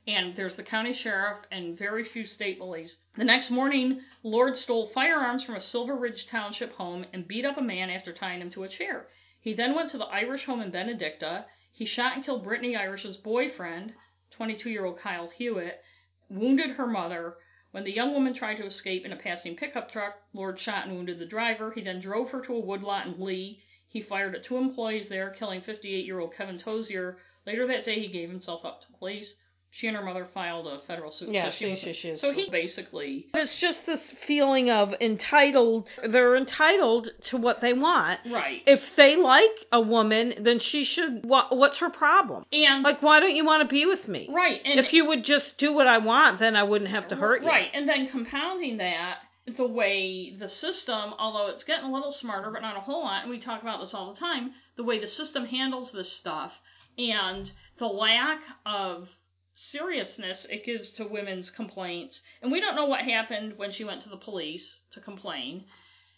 And 0.07 0.33
there's 0.37 0.55
the 0.55 0.63
county 0.63 0.93
sheriff 0.93 1.39
and 1.51 1.77
very 1.77 2.05
few 2.05 2.25
state 2.25 2.57
police. 2.57 2.95
The 3.17 3.25
next 3.25 3.51
morning, 3.51 3.99
Lord 4.23 4.55
stole 4.55 4.87
firearms 4.93 5.43
from 5.43 5.55
a 5.55 5.61
Silver 5.61 5.97
Ridge 5.97 6.25
Township 6.27 6.71
home 6.71 7.05
and 7.11 7.27
beat 7.27 7.43
up 7.43 7.57
a 7.57 7.61
man 7.61 7.89
after 7.89 8.13
tying 8.13 8.39
him 8.39 8.49
to 8.51 8.63
a 8.63 8.69
chair. 8.69 9.07
He 9.41 9.53
then 9.53 9.75
went 9.75 9.89
to 9.89 9.97
the 9.97 10.05
Irish 10.05 10.45
home 10.45 10.61
in 10.61 10.71
Benedicta. 10.71 11.47
He 11.73 11.83
shot 11.85 12.15
and 12.15 12.23
killed 12.23 12.45
Brittany 12.45 12.77
Irish's 12.77 13.17
boyfriend, 13.17 13.93
22 14.31 14.69
year 14.69 14.85
old 14.85 14.99
Kyle 14.99 15.29
Hewitt, 15.37 15.81
wounded 16.29 16.71
her 16.71 16.87
mother. 16.87 17.37
When 17.71 17.83
the 17.83 17.93
young 17.93 18.13
woman 18.13 18.33
tried 18.33 18.55
to 18.55 18.65
escape 18.65 19.05
in 19.05 19.13
a 19.13 19.15
passing 19.15 19.55
pickup 19.55 19.91
truck, 19.91 20.21
Lord 20.33 20.59
shot 20.59 20.85
and 20.85 20.95
wounded 20.95 21.19
the 21.19 21.25
driver. 21.25 21.71
He 21.71 21.81
then 21.81 21.99
drove 21.99 22.31
her 22.31 22.41
to 22.41 22.55
a 22.55 22.59
woodlot 22.59 23.07
in 23.07 23.19
Lee. 23.23 23.61
He 23.87 24.01
fired 24.01 24.35
at 24.35 24.43
two 24.43 24.57
employees 24.57 25.09
there, 25.09 25.29
killing 25.29 25.61
58 25.61 26.05
year 26.05 26.19
old 26.19 26.33
Kevin 26.33 26.57
Tozier. 26.57 27.17
Later 27.45 27.65
that 27.67 27.85
day, 27.85 27.99
he 27.99 28.07
gave 28.07 28.29
himself 28.29 28.65
up 28.65 28.81
to 28.81 28.91
police. 28.97 29.35
She 29.69 29.85
and 29.87 29.95
her 29.95 30.03
mother 30.03 30.25
filed 30.33 30.65
a 30.65 30.79
federal 30.87 31.11
suit. 31.11 31.29
Yeah, 31.29 31.45
so 31.45 31.51
she 31.51 31.75
she- 31.75 31.93
she 31.93 32.09
is- 32.09 32.21
so 32.21 32.31
he 32.31 32.49
basically 32.49 33.27
It's 33.35 33.59
just 33.59 33.85
this 33.85 34.09
feeling 34.25 34.71
of 34.71 34.95
entitled. 35.01 35.87
They're 36.03 36.35
entitled 36.35 37.09
to 37.25 37.37
what 37.37 37.61
they 37.61 37.73
want. 37.73 38.19
right. 38.27 38.63
If 38.65 38.95
they 38.95 39.15
like 39.15 39.65
a 39.71 39.79
woman, 39.81 40.33
then 40.39 40.59
she 40.59 40.83
should. 40.83 41.25
What, 41.25 41.55
what's 41.55 41.77
her 41.77 41.89
problem? 41.89 42.45
And 42.51 42.83
Like, 42.83 43.01
why 43.03 43.19
don't 43.19 43.35
you 43.35 43.45
want 43.45 43.61
to 43.61 43.73
be 43.73 43.85
with 43.85 44.07
me? 44.07 44.27
right, 44.31 44.61
and 44.65 44.79
if 44.79 44.93
you 44.93 45.05
would 45.05 45.23
just 45.23 45.57
do 45.57 45.73
what 45.73 45.85
I 45.87 45.99
want, 45.99 46.39
then 46.39 46.55
I 46.55 46.63
wouldn't 46.63 46.89
have 46.89 47.07
to 47.09 47.15
hurt 47.15 47.43
you. 47.43 47.47
Right, 47.49 47.69
and 47.73 47.87
then 47.87 48.07
compounding 48.07 48.77
that, 48.77 49.19
the 49.45 49.67
way 49.67 50.31
the 50.37 50.49
system, 50.49 51.13
although 51.19 51.47
it's 51.51 51.63
getting 51.63 51.85
a 51.85 51.93
little 51.93 52.11
smarter, 52.11 52.49
but 52.51 52.61
not 52.61 52.75
a 52.77 52.81
whole 52.81 53.03
lot, 53.03 53.21
and 53.23 53.29
we 53.29 53.37
talk 53.39 53.61
about 53.61 53.79
this 53.79 53.93
all 53.93 54.11
the 54.11 54.19
time, 54.19 54.53
the 54.75 54.83
way 54.83 54.99
the 54.99 55.07
system 55.07 55.45
handles 55.45 55.91
this 55.91 56.11
stuff 56.11 56.53
and 56.97 57.51
the 57.77 57.87
lack 57.87 58.41
of 58.65 59.09
seriousness 59.57 60.45
it 60.49 60.63
gives 60.63 60.89
to 60.91 61.05
women's 61.07 61.49
complaints. 61.49 62.21
And 62.41 62.51
we 62.51 62.59
don't 62.59 62.75
know 62.75 62.85
what 62.85 63.01
happened 63.01 63.57
when 63.57 63.71
she 63.71 63.83
went 63.83 64.01
to 64.03 64.09
the 64.09 64.17
police 64.17 64.81
to 64.91 64.99
complain. 65.01 65.65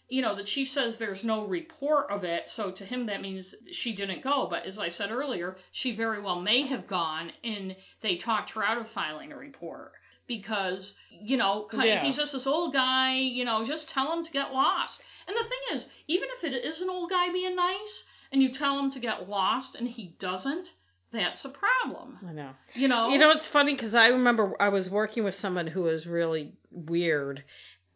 You 0.08 0.22
know, 0.22 0.34
the 0.34 0.44
chief 0.44 0.68
says 0.70 0.96
there's 0.98 1.22
no 1.24 1.46
report 1.46 2.10
of 2.10 2.24
it, 2.24 2.50
so 2.50 2.70
to 2.72 2.84
him 2.84 3.06
that 3.06 3.22
means 3.22 3.54
she 3.72 3.94
didn't 3.94 4.22
go. 4.24 4.48
But 4.50 4.66
as 4.66 4.76
I 4.78 4.88
said 4.88 5.10
earlier, 5.10 5.56
she 5.72 5.94
very 5.94 6.20
well 6.20 6.40
may 6.40 6.62
have 6.66 6.86
gone, 6.88 7.32
and 7.44 7.76
they 8.02 8.16
talked 8.16 8.50
her 8.50 8.64
out 8.64 8.78
of 8.78 8.90
filing 8.90 9.32
a 9.32 9.36
report 9.36 9.92
because 10.26 10.94
you 11.10 11.36
know 11.36 11.66
Yeah. 11.72 12.02
he's 12.04 12.16
just 12.16 12.32
this 12.32 12.46
old 12.46 12.72
guy. 12.72 13.18
You 13.18 13.44
know, 13.44 13.64
just 13.66 13.88
tell 13.88 14.12
him 14.12 14.24
to 14.24 14.30
get 14.32 14.52
lost. 14.52 15.00
And 15.28 15.36
the 15.36 15.48
thing 15.48 15.76
is, 15.76 15.86
even 16.08 16.28
if 16.36 16.44
it 16.44 16.54
is 16.54 16.80
an 16.80 16.90
old 16.90 17.08
guy 17.08 17.30
being 17.32 17.54
nice, 17.54 18.04
and 18.32 18.42
you 18.42 18.52
tell 18.52 18.78
him 18.80 18.90
to 18.90 18.98
get 19.00 19.28
lost, 19.28 19.76
and 19.76 19.88
he 19.88 20.16
doesn't, 20.18 20.70
that's 21.12 21.44
a 21.44 21.50
problem. 21.50 22.18
I 22.26 22.32
know. 22.32 22.50
You 22.74 22.88
know. 22.88 23.08
You 23.08 23.18
know, 23.18 23.30
it's 23.30 23.48
funny 23.48 23.74
because 23.74 23.94
I 23.94 24.08
remember 24.08 24.54
I 24.60 24.68
was 24.68 24.88
working 24.88 25.24
with 25.24 25.34
someone 25.34 25.66
who 25.66 25.82
was 25.82 26.06
really 26.06 26.54
weird, 26.70 27.42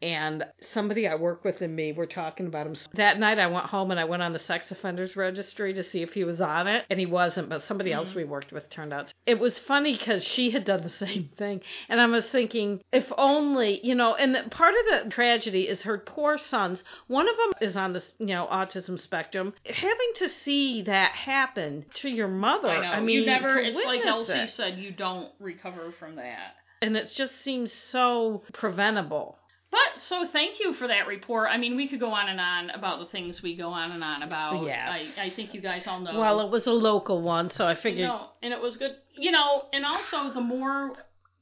and 0.02 0.44
somebody 0.72 1.08
I 1.08 1.14
work 1.14 1.44
with 1.44 1.60
and 1.62 1.74
me 1.74 1.92
were 1.92 2.06
talking 2.06 2.46
about 2.46 2.66
him. 2.66 2.74
That 2.94 3.18
night 3.18 3.38
I 3.38 3.46
went 3.46 3.66
home 3.66 3.90
and 3.90 3.98
I 3.98 4.04
went 4.04 4.22
on 4.22 4.32
the 4.32 4.38
sex 4.38 4.70
offenders 4.70 5.16
registry 5.16 5.72
to 5.74 5.82
see 5.82 6.02
if 6.02 6.12
he 6.12 6.24
was 6.24 6.40
on 6.40 6.66
it, 6.66 6.84
and 6.90 7.00
he 7.00 7.06
wasn't, 7.06 7.48
but 7.48 7.62
somebody 7.62 7.92
else 7.92 8.08
Mm-hmm. 8.08 8.18
we 8.18 8.24
worked 8.24 8.52
with 8.52 8.68
turned 8.70 8.92
out. 8.92 9.08
To. 9.08 9.14
It 9.26 9.38
was 9.38 9.58
funny 9.58 9.92
because 9.96 10.22
she 10.24 10.50
had 10.50 10.64
done 10.64 10.82
the 10.82 10.90
same 11.06 11.30
thing, 11.38 11.60
and 11.88 12.00
I 12.00 12.06
was 12.06 12.28
thinking, 12.28 12.80
if 12.92 13.10
only, 13.16 13.80
you 13.86 13.94
know, 13.94 14.14
and 14.14 14.34
the, 14.34 14.42
part 14.50 14.74
of 14.74 15.04
the 15.04 15.10
tragedy 15.10 15.62
is 15.68 15.82
her 15.82 15.98
poor 15.98 16.36
sons. 16.38 16.82
One 17.06 17.28
of 17.28 17.36
them 17.36 17.68
is 17.68 17.76
on 17.76 17.92
the, 17.94 18.04
you 18.18 18.26
know, 18.26 18.46
autism 18.50 19.00
spectrum. 19.00 19.54
Having 19.64 20.12
to 20.16 20.28
see 20.28 20.82
that 20.82 21.12
happen 21.12 21.86
to 21.94 22.08
your 22.08 22.28
mother, 22.28 22.68
I 22.68 22.80
know. 22.80 22.92
I 22.92 23.00
mean, 23.00 23.20
you 23.20 23.26
never. 23.26 23.58
It's 23.58 23.76
like 23.86 24.04
Elsie 24.04 24.32
it 24.32 24.50
said. 24.50 24.78
You 24.78 24.90
don't 24.92 25.30
recover 25.40 25.92
from 25.98 26.16
that. 26.16 26.56
and 26.82 26.96
it 26.96 27.10
just 27.14 27.42
seems 27.42 27.72
so 27.72 28.42
preventable. 28.52 29.38
But 29.74 30.02
so 30.02 30.28
thank 30.28 30.60
you 30.60 30.72
for 30.74 30.86
that 30.86 31.08
report. 31.08 31.48
I 31.50 31.56
mean, 31.58 31.74
we 31.76 31.88
could 31.88 31.98
go 31.98 32.10
on 32.12 32.28
and 32.28 32.40
on 32.40 32.70
about 32.70 33.00
the 33.00 33.06
things 33.06 33.42
we 33.42 33.56
go 33.56 33.70
on 33.70 33.90
and 33.90 34.04
on 34.04 34.22
about. 34.22 34.64
Yes. 34.64 34.88
I, 35.18 35.24
I 35.24 35.30
think 35.30 35.52
you 35.52 35.60
guys 35.60 35.88
all 35.88 35.98
know. 35.98 36.16
Well, 36.16 36.40
it 36.42 36.50
was 36.50 36.68
a 36.68 36.72
local 36.72 37.22
one, 37.22 37.50
so 37.50 37.64
I 37.64 37.72
you 37.72 37.76
figured. 37.76 38.08
know, 38.08 38.28
and 38.40 38.52
it 38.52 38.60
was 38.60 38.76
good. 38.76 38.92
You 39.16 39.32
know, 39.32 39.64
and 39.72 39.84
also 39.84 40.32
the 40.32 40.40
more 40.40 40.92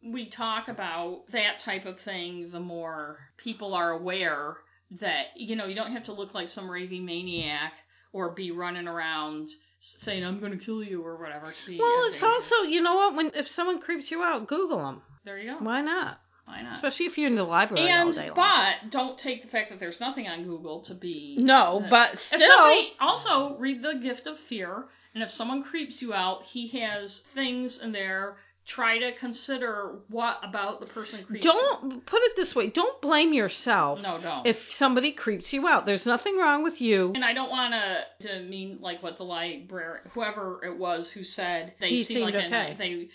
we 0.02 0.30
talk 0.30 0.68
about 0.68 1.24
that 1.32 1.58
type 1.58 1.84
of 1.84 2.00
thing, 2.00 2.50
the 2.50 2.60
more 2.60 3.18
people 3.36 3.74
are 3.74 3.90
aware 3.90 4.56
that 5.00 5.26
you 5.36 5.54
know 5.54 5.66
you 5.66 5.74
don't 5.74 5.92
have 5.92 6.04
to 6.04 6.12
look 6.14 6.32
like 6.32 6.48
some 6.48 6.70
raving 6.70 7.04
maniac 7.04 7.74
or 8.14 8.30
be 8.30 8.50
running 8.50 8.88
around 8.88 9.50
saying 9.78 10.24
I'm 10.24 10.40
going 10.40 10.58
to 10.58 10.64
kill 10.64 10.82
you 10.82 11.04
or 11.04 11.18
whatever. 11.18 11.52
Well, 11.68 12.04
it's 12.12 12.22
also 12.22 12.62
you 12.62 12.80
know 12.80 12.94
what 12.94 13.14
when 13.14 13.32
if 13.34 13.46
someone 13.48 13.78
creeps 13.78 14.10
you 14.10 14.22
out, 14.22 14.48
Google 14.48 14.78
them. 14.78 15.02
there 15.26 15.36
you 15.38 15.50
go. 15.50 15.58
Why 15.62 15.82
not? 15.82 16.18
Why 16.44 16.62
not? 16.62 16.72
Especially 16.74 17.06
if 17.06 17.16
you're 17.16 17.28
in 17.28 17.36
the 17.36 17.44
library 17.44 17.90
all 17.90 18.06
and 18.08 18.14
day 18.14 18.26
long. 18.30 18.34
but 18.34 18.90
don't 18.90 19.18
take 19.18 19.42
the 19.42 19.48
fact 19.48 19.70
that 19.70 19.80
there's 19.80 20.00
nothing 20.00 20.26
on 20.28 20.44
Google 20.44 20.80
to 20.82 20.94
be 20.94 21.36
no, 21.38 21.84
but 21.88 22.18
still, 22.18 22.40
somebody 22.40 22.92
also 23.00 23.56
read 23.58 23.82
the 23.82 23.94
gift 24.02 24.26
of 24.26 24.38
fear, 24.48 24.84
and 25.14 25.22
if 25.22 25.30
someone 25.30 25.62
creeps 25.62 26.02
you 26.02 26.12
out, 26.12 26.42
he 26.44 26.68
has 26.80 27.22
things 27.34 27.78
in 27.78 27.92
there. 27.92 28.36
Try 28.64 28.98
to 28.98 29.10
consider 29.18 29.98
what 30.08 30.38
about 30.44 30.78
the 30.78 30.86
person 30.86 31.24
creeps. 31.24 31.44
don't 31.44 32.06
put 32.06 32.22
it 32.22 32.36
this 32.36 32.54
way. 32.54 32.68
Don't 32.70 33.02
blame 33.02 33.32
yourself 33.32 34.00
No, 34.00 34.20
don't. 34.20 34.46
if 34.46 34.56
somebody 34.76 35.10
creeps 35.10 35.52
you 35.52 35.66
out. 35.66 35.84
There's 35.84 36.06
nothing 36.06 36.38
wrong 36.38 36.62
with 36.62 36.80
you. 36.80 37.10
and 37.12 37.24
I 37.24 37.32
don't 37.34 37.50
want 37.50 37.74
to 37.74 38.28
to 38.28 38.40
mean 38.44 38.78
like 38.80 39.02
what 39.02 39.18
the 39.18 39.24
librarian, 39.24 40.08
whoever 40.14 40.60
it 40.64 40.78
was 40.78 41.10
who 41.10 41.24
said 41.24 41.74
they 41.80 41.88
He 41.88 42.04
seem 42.04 42.18
seemed 42.18 42.34
like 42.34 42.44
okay. 42.52 42.76
they 42.78 43.08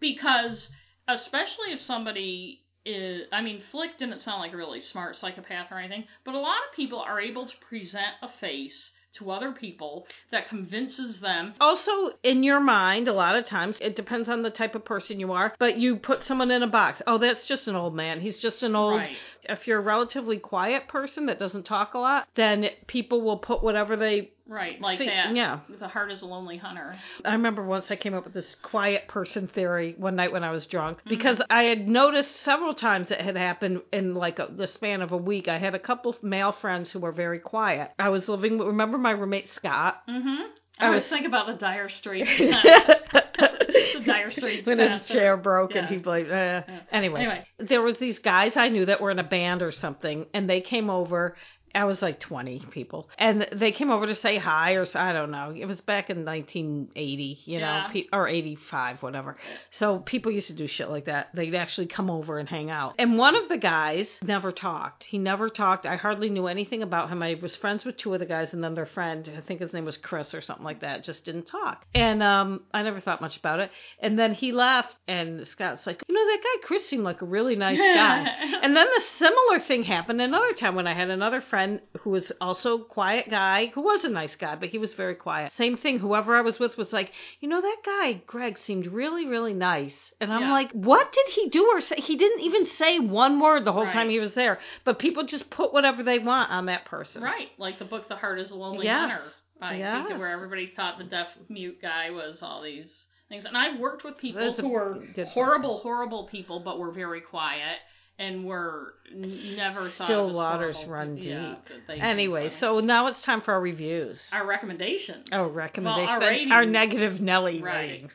because 0.00 0.70
especially 1.08 1.72
if 1.72 1.80
somebody 1.80 2.62
is 2.84 3.26
I 3.32 3.42
mean 3.42 3.62
Flick 3.70 3.98
didn't 3.98 4.20
sound 4.20 4.40
like 4.40 4.52
a 4.52 4.56
really 4.56 4.80
smart 4.80 5.16
psychopath 5.16 5.68
or 5.70 5.78
anything, 5.78 6.04
but 6.24 6.34
a 6.34 6.38
lot 6.40 6.58
of 6.68 6.76
people 6.76 6.98
are 7.00 7.20
able 7.20 7.46
to 7.46 7.56
present 7.58 8.14
a 8.22 8.28
face 8.28 8.90
to 9.12 9.30
other 9.30 9.50
people 9.50 10.06
that 10.30 10.48
convinces 10.48 11.18
them 11.18 11.52
Also, 11.60 11.90
in 12.22 12.44
your 12.44 12.60
mind, 12.60 13.08
a 13.08 13.12
lot 13.12 13.34
of 13.34 13.44
times 13.44 13.76
it 13.80 13.96
depends 13.96 14.28
on 14.28 14.42
the 14.42 14.50
type 14.50 14.76
of 14.76 14.84
person 14.84 15.18
you 15.18 15.32
are, 15.32 15.52
but 15.58 15.76
you 15.76 15.96
put 15.96 16.22
someone 16.22 16.50
in 16.52 16.62
a 16.62 16.68
box. 16.68 17.02
Oh, 17.08 17.18
that's 17.18 17.44
just 17.44 17.66
an 17.66 17.74
old 17.74 17.92
man. 17.94 18.20
He's 18.20 18.38
just 18.38 18.62
an 18.62 18.76
old. 18.76 19.00
right. 19.00 19.16
If 19.48 19.66
you're 19.66 19.78
a 19.78 19.82
relatively 19.82 20.38
quiet 20.38 20.88
person 20.88 21.26
that 21.26 21.38
doesn't 21.38 21.64
talk 21.64 21.94
a 21.94 21.98
lot, 21.98 22.28
then 22.34 22.66
people 22.86 23.22
will 23.22 23.38
put 23.38 23.62
whatever 23.62 23.96
they. 23.96 24.32
Right, 24.46 24.80
like 24.80 24.98
See, 24.98 25.06
that. 25.06 25.36
yeah. 25.36 25.60
The 25.78 25.86
heart 25.86 26.10
is 26.10 26.22
a 26.22 26.26
lonely 26.26 26.56
hunter. 26.56 26.96
I 27.24 27.34
remember 27.34 27.64
once 27.64 27.88
I 27.92 27.94
came 27.96 28.14
up 28.14 28.24
with 28.24 28.34
this 28.34 28.56
quiet 28.56 29.06
person 29.06 29.46
theory 29.46 29.94
one 29.96 30.16
night 30.16 30.32
when 30.32 30.42
I 30.42 30.50
was 30.50 30.66
drunk 30.66 30.98
Mm-hmm. 30.98 31.08
because 31.08 31.40
I 31.48 31.62
had 31.64 31.88
noticed 31.88 32.34
several 32.40 32.74
times 32.74 33.12
it 33.12 33.20
had 33.20 33.36
happened 33.36 33.82
in 33.92 34.14
like 34.16 34.40
a, 34.40 34.48
the 34.50 34.66
span 34.66 35.02
of 35.02 35.12
a 35.12 35.16
week. 35.16 35.46
I 35.46 35.58
had 35.58 35.76
a 35.76 35.78
couple 35.78 36.16
male 36.20 36.50
friends 36.50 36.90
who 36.90 36.98
were 36.98 37.12
very 37.12 37.38
quiet. 37.38 37.92
I 37.98 38.08
was 38.08 38.28
living. 38.28 38.58
Remember 38.58 38.98
my 38.98 39.12
roommate 39.12 39.48
Scott? 39.50 40.02
Mm-hmm. 40.08 40.46
I 40.80 40.86
I, 40.86 40.90
was 40.90 41.02
was- 41.02 41.06
thinking 41.10 41.26
about 41.26 41.46
the 41.46 41.54
Dire 41.54 41.88
Straits. 41.98 42.30
the 42.38 44.02
Dire 44.04 44.30
Straits 44.30 44.66
when 44.66 44.78
his 44.78 45.06
chair 45.08 45.36
broke 45.36 45.74
and 45.74 45.86
he 45.86 45.98
blamed. 45.98 46.30
Uh, 46.30 46.32
Yeah. 46.34 46.80
Anyway, 46.92 47.20
Anyway. 47.20 47.44
there 47.58 47.82
was 47.82 47.96
these 47.98 48.18
guys 48.18 48.56
I 48.56 48.68
knew 48.68 48.86
that 48.86 49.00
were 49.00 49.10
in 49.10 49.18
a 49.18 49.24
band 49.24 49.62
or 49.62 49.72
something, 49.72 50.26
and 50.34 50.48
they 50.48 50.60
came 50.60 50.90
over. 50.90 51.34
I 51.74 51.84
was 51.84 52.02
like 52.02 52.18
20 52.20 52.66
people, 52.70 53.08
and 53.18 53.46
they 53.52 53.72
came 53.72 53.90
over 53.90 54.06
to 54.06 54.14
say 54.14 54.38
hi, 54.38 54.72
or 54.74 54.86
I 54.94 55.12
don't 55.12 55.30
know. 55.30 55.54
It 55.56 55.66
was 55.66 55.80
back 55.80 56.10
in 56.10 56.24
1980, 56.24 57.38
you 57.44 57.58
know, 57.60 57.66
Yeah. 57.66 57.88
pe- 57.92 58.06
or 58.12 58.26
85, 58.28 59.02
whatever. 59.02 59.36
So 59.70 59.98
people 60.00 60.32
used 60.32 60.48
to 60.48 60.52
do 60.54 60.66
shit 60.66 60.88
like 60.90 61.04
that. 61.06 61.28
They'd 61.34 61.54
actually 61.54 61.86
come 61.86 62.10
over 62.10 62.38
and 62.38 62.48
hang 62.48 62.70
out. 62.70 62.94
And 62.98 63.16
one 63.18 63.36
of 63.36 63.48
the 63.48 63.56
guys 63.58 64.08
never 64.22 64.52
talked. 64.52 65.04
He 65.04 65.18
never 65.18 65.48
talked. 65.48 65.86
I 65.86 65.96
hardly 65.96 66.30
knew 66.30 66.46
anything 66.46 66.82
about 66.82 67.08
him. 67.10 67.22
I 67.22 67.38
was 67.40 67.54
friends 67.56 67.84
with 67.84 67.96
two 67.96 68.12
of 68.14 68.20
the 68.20 68.26
guys, 68.26 68.52
and 68.52 68.62
then 68.64 68.74
their 68.74 68.86
friend, 68.86 69.30
I 69.36 69.40
think 69.40 69.60
his 69.60 69.72
name 69.72 69.84
was 69.84 69.96
Chris 69.96 70.34
or 70.34 70.40
something 70.40 70.64
like 70.64 70.80
that, 70.80 71.04
just 71.04 71.24
didn't 71.24 71.46
talk. 71.46 71.84
And 71.94 72.22
um, 72.22 72.62
I 72.74 72.82
never 72.82 73.00
thought 73.00 73.20
much 73.20 73.36
about 73.36 73.60
it. 73.60 73.70
And 74.00 74.18
then 74.18 74.34
he 74.34 74.52
left, 74.52 74.94
and 75.06 75.46
Scott's 75.46 75.86
like, 75.86 76.02
you 76.08 76.14
know, 76.14 76.24
that 76.26 76.40
guy 76.42 76.66
Chris 76.66 76.86
seemed 76.88 77.04
like 77.04 77.22
a 77.22 77.26
really 77.26 77.56
nice 77.56 77.78
guy. 77.78 78.26
And 78.62 78.76
then 78.76 78.86
the 78.94 79.02
similar 79.18 79.60
thing 79.66 79.84
happened 79.84 80.20
another 80.20 80.52
time 80.52 80.74
when 80.74 80.86
I 80.86 80.94
had 80.94 81.08
another 81.08 81.40
friend 81.40 81.59
who 82.00 82.10
was 82.10 82.32
also 82.40 82.78
quiet 82.78 83.28
guy, 83.30 83.66
who 83.66 83.82
was 83.82 84.04
a 84.04 84.08
nice 84.08 84.36
guy, 84.36 84.56
but 84.56 84.68
he 84.68 84.78
was 84.78 84.94
very 84.94 85.14
quiet. 85.14 85.52
Same 85.52 85.76
thing, 85.76 85.98
whoever 85.98 86.36
I 86.36 86.40
was 86.40 86.58
with 86.58 86.76
was 86.76 86.92
like, 86.92 87.12
you 87.40 87.48
know, 87.48 87.60
that 87.60 87.76
guy, 87.84 88.22
Greg, 88.26 88.58
seemed 88.58 88.86
really, 88.86 89.26
really 89.26 89.54
nice. 89.54 90.12
And 90.20 90.32
I'm 90.32 90.42
Yeah. 90.42 90.52
like, 90.52 90.72
what 90.72 91.12
did 91.12 91.28
he 91.28 91.48
do 91.48 91.66
or 91.66 91.80
say? 91.80 91.96
He 91.96 92.16
didn't 92.16 92.40
even 92.40 92.66
say 92.66 92.98
one 92.98 93.40
word 93.40 93.64
the 93.64 93.72
whole 93.72 93.84
Right. 93.84 93.92
time 93.92 94.10
he 94.10 94.20
was 94.20 94.34
there. 94.34 94.58
But 94.84 94.98
people 94.98 95.24
just 95.24 95.50
put 95.50 95.72
whatever 95.72 96.02
they 96.02 96.18
want 96.18 96.50
on 96.50 96.66
that 96.66 96.84
person. 96.84 97.22
Right, 97.22 97.50
like 97.58 97.78
the 97.78 97.84
book 97.84 98.08
The 98.08 98.16
Heart 98.16 98.40
is 98.40 98.50
a 98.50 98.56
Lonely 98.56 98.86
Yes. 98.86 99.10
Hunter. 99.10 99.24
By 99.60 99.74
Yes. 99.76 100.18
where 100.18 100.28
everybody 100.28 100.68
thought 100.68 100.96
the 100.96 101.04
deaf 101.04 101.28
mute 101.50 101.82
guy 101.82 102.10
was 102.10 102.40
all 102.42 102.62
these 102.62 103.06
things. 103.28 103.44
And 103.44 103.58
I've 103.58 103.78
worked 103.78 104.04
with 104.04 104.16
people 104.16 104.52
who 104.54 104.68
were 104.70 105.04
horrible, 105.28 105.78
horrible 105.80 106.24
people, 106.28 106.60
but 106.60 106.78
were 106.78 106.90
very 106.92 107.20
quiet 107.20 107.78
and 108.20 108.44
were 108.44 108.94
n- 109.10 109.56
never 109.56 109.88
thought 109.88 110.04
Still 110.06 110.32
waters 110.32 110.76
horrible 110.76 110.92
run. 110.92 111.16
Yeah, 111.16 111.54
deep. 111.88 112.00
Anyway, 112.00 112.50
so 112.50 112.78
now 112.80 113.06
it's 113.08 113.22
time 113.22 113.40
for 113.40 113.52
our 113.54 113.60
reviews. 113.60 114.22
our 114.30 114.46
recommendation. 114.46 115.24
Oh, 115.32 115.46
recommendation. 115.48 116.08
our 116.08 116.14
our 116.16 116.20
ratings. 116.20 116.72
negative 116.72 117.20
Nelly 117.20 117.62
Right. 117.62 117.76
ratings. 117.80 118.12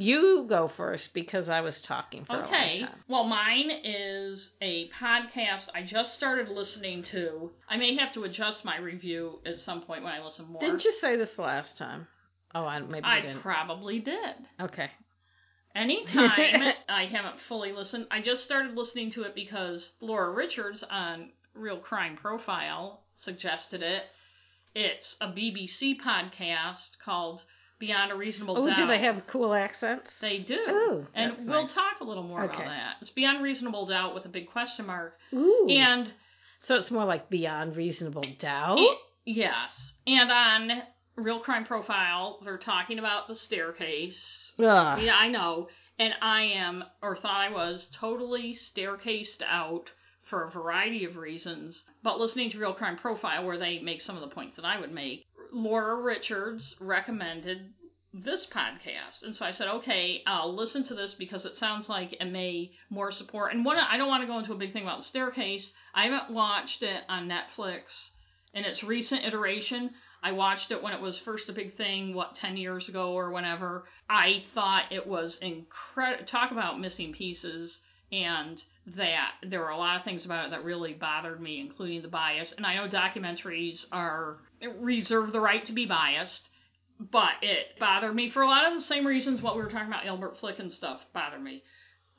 You 0.00 0.46
go 0.48 0.68
first 0.68 1.12
because 1.12 1.48
I 1.48 1.60
was 1.60 1.82
talking 1.82 2.24
for 2.24 2.36
a 2.36 2.46
Okay. 2.46 2.86
Well, 3.08 3.24
mine 3.24 3.72
is 3.82 4.52
a 4.62 4.88
podcast 4.90 5.68
I 5.74 5.82
just 5.82 6.14
started 6.14 6.48
listening 6.48 7.02
to. 7.04 7.50
I 7.68 7.76
may 7.78 7.96
have 7.96 8.12
to 8.14 8.22
adjust 8.22 8.64
my 8.64 8.78
review 8.78 9.40
at 9.44 9.58
some 9.58 9.82
point 9.82 10.04
when 10.04 10.12
I 10.12 10.22
listen 10.22 10.46
more. 10.46 10.60
Didn't 10.60 10.84
you 10.84 10.92
say 11.00 11.16
this 11.16 11.36
last 11.36 11.76
time? 11.76 12.06
Oh, 12.54 12.64
I 12.64 12.80
maybe 12.80 13.04
I 13.04 13.20
didn't. 13.20 13.42
probably 13.42 14.00
did. 14.00 14.34
okay. 14.60 14.90
Anytime 15.74 16.72
I 16.88 17.04
haven't 17.06 17.40
fully 17.48 17.72
listened, 17.72 18.06
I 18.10 18.20
just 18.20 18.42
started 18.44 18.74
listening 18.74 19.12
to 19.12 19.22
it 19.22 19.34
because 19.34 19.92
Laura 20.00 20.32
Richards 20.32 20.82
on 20.90 21.30
Real 21.54 21.78
Crime 21.78 22.16
Profile 22.16 23.02
suggested 23.16 23.82
it. 23.82 24.02
It's 24.74 25.16
a 25.20 25.28
BBC 25.28 25.96
podcast 26.00 26.98
called 27.04 27.42
Beyond 27.78 28.12
a 28.12 28.16
Reasonable 28.16 28.56
Oh, 28.58 28.66
Doubt. 28.66 28.76
do 28.76 28.86
they 28.86 29.00
have 29.00 29.22
cool 29.28 29.54
accents? 29.54 30.10
They 30.20 30.38
do. 30.38 30.54
Ooh, 30.54 31.06
and 31.14 31.34
we'll 31.46 31.64
nice. 31.64 31.72
talk 31.74 32.00
a 32.00 32.04
little 32.04 32.22
more 32.24 32.44
Okay. 32.44 32.54
about 32.54 32.64
that. 32.66 32.96
It's 33.00 33.10
Beyond 33.10 33.42
Reasonable 33.42 33.86
Doubt 33.86 34.14
with 34.14 34.24
a 34.24 34.28
big 34.28 34.50
question 34.50 34.86
mark. 34.86 35.16
Ooh. 35.34 35.66
And 35.70 36.10
so 36.62 36.74
it's 36.76 36.90
more 36.90 37.04
like 37.04 37.28
beyond 37.30 37.76
reasonable 37.76 38.24
doubt. 38.40 38.78
it- 38.80 38.98
yes. 39.26 39.94
And 40.06 40.30
on 40.32 40.82
Real 41.18 41.40
Crime 41.40 41.64
Profile, 41.64 42.38
they're 42.44 42.58
talking 42.58 42.98
about 42.98 43.28
the 43.28 43.34
staircase. 43.34 44.52
Ugh. 44.58 45.02
Yeah, 45.02 45.16
I 45.16 45.28
know. 45.28 45.68
And 45.98 46.14
I 46.22 46.42
am, 46.42 46.84
or 47.02 47.16
thought 47.16 47.40
I 47.40 47.50
was, 47.50 47.90
totally 47.92 48.54
staircased 48.54 49.42
out 49.42 49.90
for 50.30 50.44
a 50.44 50.50
variety 50.50 51.04
of 51.04 51.16
reasons. 51.16 51.84
But 52.02 52.20
listening 52.20 52.50
to 52.50 52.58
Real 52.58 52.74
Crime 52.74 52.96
Profile, 52.96 53.44
where 53.44 53.58
they 53.58 53.80
make 53.80 54.00
some 54.00 54.16
of 54.16 54.22
the 54.22 54.34
points 54.34 54.56
that 54.56 54.64
I 54.64 54.78
would 54.78 54.92
make, 54.92 55.24
Laura 55.50 56.00
Richards 56.00 56.76
recommended 56.78 57.72
this 58.14 58.46
podcast. 58.46 59.22
And 59.22 59.34
so 59.34 59.44
I 59.44 59.52
said, 59.52 59.68
okay, 59.68 60.22
I'll 60.26 60.54
listen 60.54 60.84
to 60.84 60.94
this 60.94 61.14
because 61.14 61.44
it 61.44 61.56
sounds 61.56 61.88
like 61.88 62.12
it 62.12 62.24
may 62.26 62.72
more 62.90 63.12
support. 63.12 63.52
And 63.52 63.64
what 63.64 63.76
I 63.78 63.96
don't 63.96 64.08
want 64.08 64.22
to 64.22 64.26
go 64.26 64.38
into 64.38 64.52
a 64.52 64.58
big 64.58 64.72
thing 64.72 64.84
about 64.84 64.98
the 64.98 65.04
staircase. 65.04 65.72
I 65.94 66.04
haven't 66.04 66.34
watched 66.34 66.82
it 66.82 67.02
on 67.08 67.28
Netflix 67.28 68.10
in 68.54 68.64
its 68.64 68.82
recent 68.82 69.24
iteration. 69.24 69.90
I 70.22 70.32
watched 70.32 70.70
it 70.70 70.82
when 70.82 70.92
it 70.92 71.00
was 71.00 71.18
first 71.18 71.48
a 71.48 71.52
big 71.52 71.76
thing, 71.76 72.14
what, 72.14 72.34
10 72.34 72.56
years 72.56 72.88
ago 72.88 73.12
or 73.12 73.30
whenever. 73.30 73.84
I 74.10 74.44
thought 74.54 74.92
it 74.92 75.06
was 75.06 75.38
incredible. 75.40 76.24
Talk 76.26 76.50
about 76.50 76.80
missing 76.80 77.12
pieces, 77.12 77.80
and 78.10 78.62
that 78.96 79.32
there 79.46 79.60
were 79.60 79.68
a 79.68 79.76
lot 79.76 79.96
of 79.96 80.04
things 80.04 80.24
about 80.24 80.46
it 80.46 80.50
that 80.50 80.64
really 80.64 80.94
bothered 80.94 81.40
me, 81.40 81.60
including 81.60 82.02
the 82.02 82.08
bias. 82.08 82.52
And 82.52 82.66
I 82.66 82.74
know 82.74 82.88
documentaries 82.88 83.86
are 83.92 84.38
reserve 84.80 85.32
the 85.32 85.40
right 85.40 85.64
to 85.66 85.72
be 85.72 85.86
biased, 85.86 86.48
but 86.98 87.34
it 87.42 87.78
bothered 87.78 88.14
me 88.14 88.30
for 88.30 88.42
a 88.42 88.48
lot 88.48 88.66
of 88.66 88.74
the 88.74 88.80
same 88.80 89.06
reasons 89.06 89.42
what 89.42 89.56
we 89.56 89.62
were 89.62 89.70
talking 89.70 89.88
about, 89.88 90.06
Albert 90.06 90.38
Flick 90.40 90.58
and 90.58 90.72
stuff 90.72 91.00
bothered 91.12 91.42
me. 91.42 91.62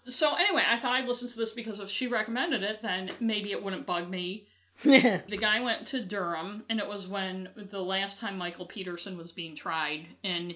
So 0.05 0.35
anyway, 0.35 0.63
I 0.65 0.79
thought 0.79 0.93
I'd 0.93 1.07
listen 1.07 1.27
to 1.29 1.37
this 1.37 1.51
because 1.51 1.79
if 1.79 1.89
she 1.89 2.07
recommended 2.07 2.63
it, 2.63 2.81
then 2.81 3.11
maybe 3.19 3.51
it 3.51 3.61
wouldn't 3.61 3.85
bug 3.85 4.09
me 4.09 4.47
the 4.83 5.37
guy 5.39 5.59
went 5.61 5.87
to 5.87 6.05
Durham, 6.05 6.63
and 6.69 6.79
it 6.79 6.87
was 6.87 7.07
when 7.07 7.49
the 7.71 7.79
last 7.79 8.19
time 8.19 8.37
Michael 8.37 8.65
Peterson 8.65 9.17
was 9.17 9.31
being 9.31 9.55
tried. 9.55 10.05
And 10.23 10.55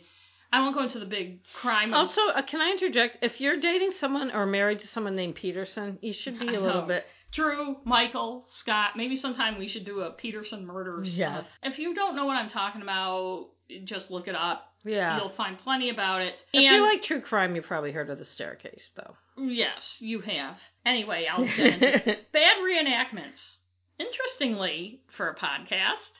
I 0.52 0.62
won't 0.62 0.76
go 0.76 0.84
into 0.84 1.00
the 1.00 1.06
big 1.06 1.40
crime. 1.60 1.94
also, 1.94 2.22
uh, 2.28 2.42
can 2.44 2.62
I 2.62 2.72
interject? 2.72 3.24
If 3.24 3.42
you're 3.42 3.60
dating 3.60 3.92
someone 3.92 4.32
or 4.32 4.46
married 4.46 4.80
to 4.80 4.88
someone 4.88 5.16
named 5.16 5.36
Peterson, 5.36 5.98
you 6.02 6.14
should 6.14 6.40
be 6.40 6.56
a 6.56 6.60
little 6.62 6.84
bit. 6.84 7.06
Drew, 7.32 7.78
Michael, 7.84 8.46
Scott. 8.48 8.92
Maybe 8.96 9.16
sometime 9.16 9.58
we 9.58 9.68
should 9.68 9.86
do 9.86 10.02
a 10.02 10.12
Peterson 10.12 10.66
murder. 10.66 11.02
Yes. 11.04 11.46
If 11.64 11.80
you 11.80 11.96
don't 11.96 12.16
know 12.16 12.26
what 12.26 12.36
I'm 12.36 12.50
talking 12.50 12.84
about, 12.84 13.50
just 13.86 14.12
look 14.12 14.28
it 14.28 14.36
up. 14.36 14.72
Yeah. 14.86 15.18
You'll 15.18 15.30
find 15.30 15.58
plenty 15.58 15.90
about 15.90 16.22
it. 16.22 16.36
If 16.54 16.64
and 16.64 16.76
you 16.76 16.82
like 16.84 17.02
true 17.02 17.22
crime, 17.22 17.56
you 17.56 17.62
probably 17.62 17.92
heard 17.92 18.10
of 18.10 18.20
the 18.20 18.26
staircase, 18.26 18.90
though. 18.96 19.16
yes, 19.38 19.98
you 20.00 20.22
have. 20.22 20.58
Anyway, 20.86 21.26
I'll 21.30 21.46
get 21.58 21.60
into 21.60 22.18
bad 22.32 22.58
reenactments. 22.58 23.58
Interestingly, 24.00 25.02
for 25.10 25.30
a 25.30 25.36
podcast, 25.36 26.12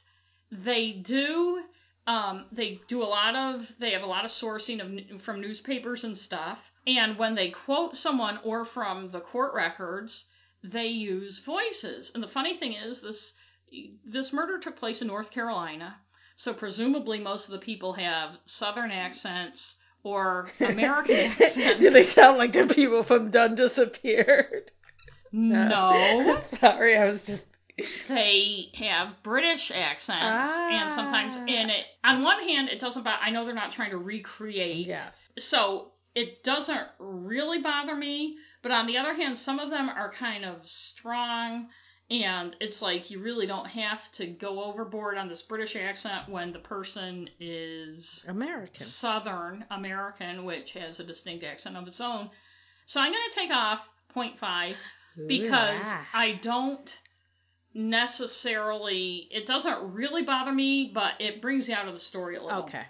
they 0.52 0.92
do 0.94 1.64
Um, 2.06 2.48
they 2.52 2.82
do 2.90 3.02
a 3.02 3.06
lot 3.06 3.36
of 3.36 3.72
they 3.80 3.92
have 3.92 4.04
a 4.04 4.06
lot 4.08 4.26
of 4.26 4.32
sourcing 4.32 4.80
of 4.82 5.22
from 5.22 5.40
newspapers 5.42 6.04
and 6.04 6.18
stuff. 6.18 6.60
And 6.86 7.18
when 7.18 7.36
they 7.36 7.50
quote 7.52 7.96
someone 7.96 8.40
or 8.44 8.66
from 8.66 9.12
the 9.12 9.22
court 9.22 9.54
records, 9.54 10.26
they 10.64 10.88
use 10.88 11.40
voices. 11.40 12.12
And 12.14 12.22
the 12.24 12.28
funny 12.28 12.58
thing 12.58 12.74
is 12.74 13.02
this 13.02 13.34
this 14.06 14.34
murder 14.34 14.60
took 14.60 14.76
place 14.78 15.02
in 15.02 15.08
North 15.08 15.32
Carolina. 15.32 15.98
So 16.36 16.54
presumably 16.54 17.20
most 17.20 17.46
of 17.46 17.52
the 17.52 17.60
people 17.60 17.94
have 17.94 18.38
southern 18.46 18.92
accents 18.92 19.76
or 20.04 20.52
American 20.60 21.16
accents. 21.42 21.80
Do 21.80 21.90
they 21.90 22.10
sound 22.12 22.38
like 22.38 22.54
the 22.54 22.68
people 22.68 23.04
from 23.04 23.32
Done 23.32 23.56
Disappeared? 23.56 24.72
No. 25.32 26.42
Sorry, 26.60 26.98
I 26.98 27.06
was 27.06 27.24
just 27.24 27.44
they 28.08 28.70
have 28.76 29.24
British 29.24 29.72
accents, 29.74 30.50
ah. 30.50 30.70
and 30.70 30.94
sometimes 30.94 31.36
in 31.36 31.70
it. 31.70 31.86
On 32.04 32.24
one 32.24 32.48
hand, 32.48 32.70
it 32.70 32.80
doesn't. 32.80 33.04
Bother, 33.04 33.22
I 33.22 33.32
know 33.32 33.46
they're 33.46 33.56
not 33.56 33.74
trying 33.74 33.92
to 33.92 33.98
recreate. 33.98 34.88
Yes. 34.88 35.12
So 35.40 35.92
it 36.16 36.44
doesn't 36.44 36.88
really 37.00 37.62
bother 37.62 37.96
me. 37.96 38.38
But 38.62 38.72
on 38.72 38.88
the 38.88 38.98
other 38.98 39.14
hand, 39.14 39.38
some 39.38 39.60
of 39.60 39.70
them 39.70 39.90
are 39.90 40.12
kind 40.12 40.46
of 40.46 40.66
strong, 40.66 41.68
and 42.10 42.56
it's 42.62 42.82
like 42.82 43.12
you 43.12 43.20
really 43.20 43.46
don't 43.46 43.68
have 43.68 44.00
to 44.14 44.28
go 44.28 44.64
overboard 44.64 45.18
on 45.18 45.28
this 45.28 45.42
British 45.42 45.76
accent 45.76 46.30
when 46.30 46.54
the 46.54 46.60
person 46.60 47.30
is 47.40 48.24
American, 48.28 48.86
Southern 48.86 49.66
American, 49.70 50.46
which 50.46 50.72
has 50.72 51.00
a 51.00 51.04
distinct 51.04 51.44
accent 51.44 51.76
of 51.76 51.88
its 51.88 52.00
own. 52.00 52.30
So 52.86 53.02
I'm 53.02 53.12
going 53.12 53.24
to 53.32 53.40
take 53.40 53.52
off 53.52 53.80
0.5 54.16 54.76
because 55.28 55.84
I 56.14 56.40
don't 56.42 56.92
necessarily 57.74 59.28
it 59.32 59.48
doesn't 59.48 59.94
really 59.94 60.24
bother 60.24 60.52
me, 60.52 60.92
but 60.94 61.14
it 61.20 61.42
brings 61.42 61.68
you 61.68 61.76
out 61.76 61.88
of 61.88 61.94
the 61.94 62.00
story 62.00 62.36
a 62.36 62.44
little. 62.44 62.64
Okay. 62.64 62.84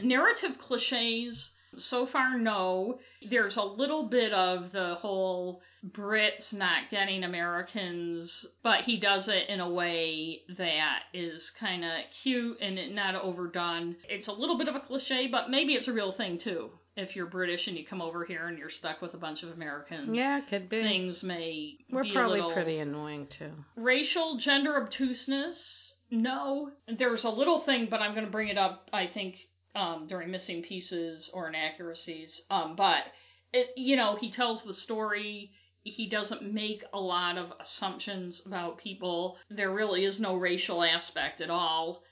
Narrative 0.00 0.58
cliches 0.58 1.50
so 1.76 2.06
far 2.06 2.38
no. 2.38 2.98
There's 3.28 3.56
a 3.56 3.62
little 3.62 4.08
bit 4.08 4.32
of 4.32 4.72
the 4.72 4.96
whole 4.96 5.60
Brits 5.84 6.52
not 6.52 6.90
getting 6.90 7.22
Americans, 7.22 8.46
but 8.62 8.82
he 8.82 8.98
does 8.98 9.28
it 9.28 9.48
in 9.48 9.60
a 9.60 9.70
way 9.70 10.40
that 10.56 11.02
is 11.12 11.52
kind 11.58 11.84
of 11.84 11.92
cute 12.22 12.58
and 12.60 12.94
not 12.94 13.14
overdone. 13.14 13.96
It's 14.08 14.28
a 14.28 14.32
little 14.32 14.58
bit 14.58 14.68
of 14.68 14.74
a 14.74 14.80
cliche, 14.80 15.28
but 15.28 15.50
maybe 15.50 15.74
it's 15.74 15.88
a 15.88 15.92
real 15.92 16.12
thing 16.12 16.38
too 16.38 16.70
if 16.98 17.14
you're 17.14 17.26
British 17.26 17.68
and 17.68 17.78
you 17.78 17.86
come 17.86 18.02
over 18.02 18.24
here 18.24 18.48
and 18.48 18.58
you're 18.58 18.68
stuck 18.68 19.00
with 19.00 19.14
a 19.14 19.18
bunch 19.18 19.44
of 19.44 19.50
Americans. 19.50 20.10
Yeah, 20.12 20.40
could 20.40 20.68
be. 20.68 20.82
Things 20.82 21.22
may 21.22 21.78
We're 21.90 22.02
be 22.02 22.12
probably 22.12 22.40
little... 22.40 22.52
pretty 22.52 22.78
annoying 22.78 23.28
too. 23.28 23.52
Racial 23.76 24.36
gender 24.38 24.76
obtuseness. 24.76 25.94
No, 26.10 26.72
there's 26.88 27.24
a 27.24 27.30
little 27.30 27.60
thing, 27.60 27.86
but 27.88 28.00
I'm 28.00 28.14
going 28.14 28.26
to 28.26 28.32
bring 28.32 28.48
it 28.48 28.58
up. 28.58 28.88
I 28.92 29.06
think 29.06 29.36
um, 29.76 30.06
during 30.08 30.30
missing 30.30 30.62
pieces 30.62 31.30
or 31.32 31.48
inaccuracies. 31.48 32.42
Um, 32.50 32.74
but 32.74 33.04
it, 33.52 33.70
you 33.76 33.96
know, 33.96 34.16
he 34.16 34.32
tells 34.32 34.64
the 34.64 34.74
story. 34.74 35.52
He 35.84 36.08
doesn't 36.08 36.52
make 36.52 36.82
a 36.92 37.00
lot 37.00 37.38
of 37.38 37.52
assumptions 37.60 38.42
about 38.44 38.78
people. 38.78 39.36
There 39.50 39.72
really 39.72 40.04
is 40.04 40.18
no 40.18 40.34
racial 40.34 40.82
aspect 40.82 41.40
at 41.40 41.48
all 41.48 42.02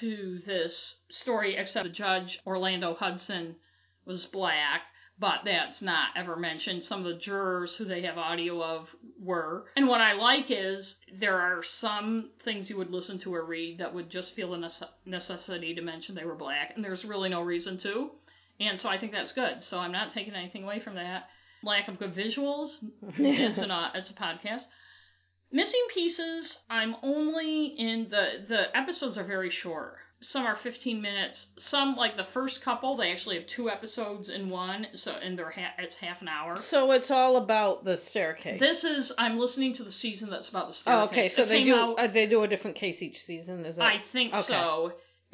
to 0.00 0.40
this 0.44 0.96
story, 1.08 1.56
except 1.56 1.84
the 1.84 1.92
judge 1.92 2.40
Orlando 2.46 2.94
Hudson 2.94 3.56
was 4.06 4.24
black, 4.26 4.82
but 5.18 5.40
that's 5.44 5.82
not 5.82 6.10
ever 6.16 6.36
mentioned. 6.36 6.84
Some 6.84 7.00
of 7.00 7.06
the 7.06 7.18
jurors 7.18 7.74
who 7.74 7.84
they 7.84 8.02
have 8.02 8.18
audio 8.18 8.62
of 8.62 8.88
were. 9.20 9.66
And 9.76 9.88
what 9.88 10.00
I 10.00 10.12
like 10.12 10.46
is 10.50 10.96
there 11.18 11.40
are 11.40 11.62
some 11.62 12.30
things 12.44 12.68
you 12.68 12.76
would 12.76 12.90
listen 12.90 13.18
to 13.20 13.34
or 13.34 13.44
read 13.44 13.78
that 13.78 13.94
would 13.94 14.10
just 14.10 14.34
feel 14.34 14.50
the 14.50 14.70
necessity 15.04 15.74
to 15.74 15.82
mention 15.82 16.14
they 16.14 16.24
were 16.24 16.34
black, 16.34 16.72
and 16.74 16.84
there's 16.84 17.04
really 17.04 17.28
no 17.28 17.42
reason 17.42 17.78
to. 17.78 18.10
And 18.60 18.80
so 18.80 18.88
I 18.88 18.98
think 18.98 19.12
that's 19.12 19.32
good. 19.32 19.62
So 19.62 19.78
I'm 19.78 19.92
not 19.92 20.10
taking 20.10 20.34
anything 20.34 20.64
away 20.64 20.80
from 20.80 20.94
that. 20.94 21.28
Lack 21.62 21.88
of 21.88 21.98
good 21.98 22.14
visuals. 22.14 22.82
it's, 23.18 23.58
an, 23.58 23.70
uh, 23.70 23.90
it's 23.94 24.10
a 24.10 24.14
podcast. 24.14 24.64
Missing 25.52 25.86
pieces. 25.92 26.58
I'm 26.68 26.96
only 27.02 27.66
in 27.66 28.08
the 28.10 28.44
the 28.48 28.76
episodes 28.76 29.16
are 29.16 29.24
very 29.24 29.50
short 29.50 29.96
some 30.20 30.46
are 30.46 30.56
15 30.56 31.00
minutes. 31.00 31.46
Some, 31.58 31.94
like 31.94 32.16
the 32.16 32.26
first 32.32 32.62
couple, 32.62 32.96
they 32.96 33.12
actually 33.12 33.36
have 33.36 33.46
two 33.46 33.68
episodes 33.68 34.28
in 34.28 34.48
one, 34.48 34.86
so 34.94 35.12
and 35.12 35.38
they're 35.38 35.50
ha- 35.50 35.74
it's 35.78 35.96
half 35.96 36.22
an 36.22 36.28
hour. 36.28 36.56
So 36.56 36.92
it's 36.92 37.10
all 37.10 37.36
about 37.36 37.84
the 37.84 37.98
staircase. 37.98 38.60
This 38.60 38.82
is 38.82 39.12
I'm 39.18 39.38
listening 39.38 39.74
to 39.74 39.84
the 39.84 39.92
season 39.92 40.30
that's 40.30 40.48
about 40.48 40.68
the 40.68 40.74
staircase. 40.74 41.08
Oh, 41.08 41.12
okay, 41.12 41.28
so 41.28 41.42
it 41.42 41.48
they 41.48 41.64
do 41.64 41.74
out, 41.74 41.98
uh, 41.98 42.06
they 42.06 42.26
do 42.26 42.42
a 42.42 42.48
different 42.48 42.76
case 42.76 43.02
each 43.02 43.22
season, 43.24 43.64
is 43.66 43.78
it? 43.78 43.82
I 43.82 44.02
think 44.12 44.32
okay. 44.32 44.42
so. 44.42 44.92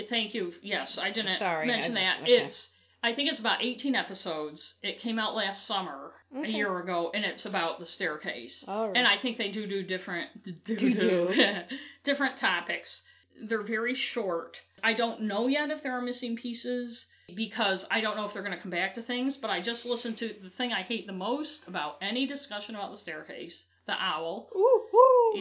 Thank 0.09 0.35
you. 0.35 0.53
Yes, 0.63 0.99
I 0.99 1.11
didn't 1.11 1.37
Sorry, 1.37 1.67
mention 1.67 1.97
I, 1.97 2.01
that. 2.01 2.23
Okay. 2.23 2.33
It's 2.33 2.69
I 3.05 3.15
think 3.15 3.31
it's 3.31 3.41
about 3.41 3.63
18 3.63 3.95
episodes. 3.95 4.75
It 4.83 5.01
came 5.01 5.19
out 5.19 5.35
last 5.35 5.67
summer, 5.67 6.13
okay. 6.37 6.49
a 6.49 6.53
year 6.53 6.79
ago, 6.79 7.11
and 7.15 7.25
it's 7.25 7.47
about 7.47 7.79
the 7.79 7.87
staircase. 7.87 8.65
All 8.67 8.89
right. 8.89 8.97
And 8.97 9.07
I 9.07 9.19
think 9.19 9.39
they 9.39 9.53
do 9.53 9.67
do 9.67 9.83
different 9.85 10.31
do, 10.65 10.77
do. 10.77 11.55
different 12.05 12.39
topics. 12.39 13.03
They're 13.45 13.63
very 13.63 13.95
short 13.95 14.57
I 14.83 14.95
don't 14.95 15.23
know 15.23 15.47
yet 15.47 15.71
if 15.71 15.83
there 15.83 15.97
are 15.97 16.03
missing 16.03 16.37
pieces 16.37 17.07
because 17.35 17.87
I 17.91 18.01
don't 18.01 18.17
know 18.17 18.27
if 18.27 18.33
they're 18.33 18.43
going 18.43 18.57
to 18.57 18.61
come 18.61 18.71
back 18.71 18.95
to 18.95 19.03
things, 19.03 19.37
but 19.37 19.51
I 19.51 19.61
just 19.61 19.87
listened 19.87 20.17
to 20.19 20.35
the 20.43 20.51
thing 20.51 20.73
I 20.73 20.83
hate 20.83 21.07
the 21.07 21.13
most 21.13 21.67
about 21.67 21.97
any 22.01 22.27
discussion 22.27 22.75
about 22.75 22.91
the 22.91 22.99
staircase, 22.99 23.65
the 23.87 23.93
owl. 23.93 24.49
Ooh, 24.55 24.83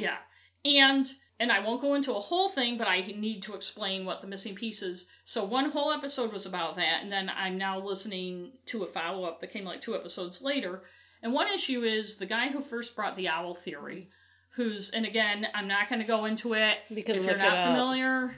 Yeah. 0.01 0.17
And 0.63 1.11
and 1.39 1.51
I 1.51 1.59
won't 1.59 1.81
go 1.81 1.95
into 1.95 2.13
a 2.13 2.21
whole 2.21 2.49
thing, 2.49 2.77
but 2.77 2.87
I 2.87 3.01
need 3.01 3.41
to 3.43 3.55
explain 3.55 4.05
what 4.05 4.21
the 4.21 4.27
missing 4.27 4.53
pieces. 4.53 5.07
So 5.23 5.43
one 5.43 5.71
whole 5.71 5.91
episode 5.91 6.31
was 6.31 6.45
about 6.45 6.75
that, 6.75 7.01
and 7.01 7.11
then 7.11 7.31
I'm 7.35 7.57
now 7.57 7.79
listening 7.79 8.51
to 8.67 8.83
a 8.83 8.91
follow 8.91 9.23
up 9.23 9.41
that 9.41 9.51
came 9.51 9.65
like 9.65 9.81
two 9.81 9.95
episodes 9.95 10.43
later. 10.43 10.83
And 11.23 11.33
one 11.33 11.47
issue 11.47 11.81
is 11.81 12.15
the 12.17 12.27
guy 12.27 12.49
who 12.49 12.63
first 12.63 12.95
brought 12.95 13.17
the 13.17 13.27
owl 13.27 13.57
theory, 13.65 14.09
who's 14.55 14.91
and 14.91 15.03
again 15.05 15.47
I'm 15.55 15.67
not 15.67 15.89
going 15.89 16.01
to 16.01 16.07
go 16.07 16.25
into 16.25 16.53
it 16.53 16.77
if 16.89 17.23
you're 17.25 17.37
not 17.37 17.47
familiar 17.73 18.35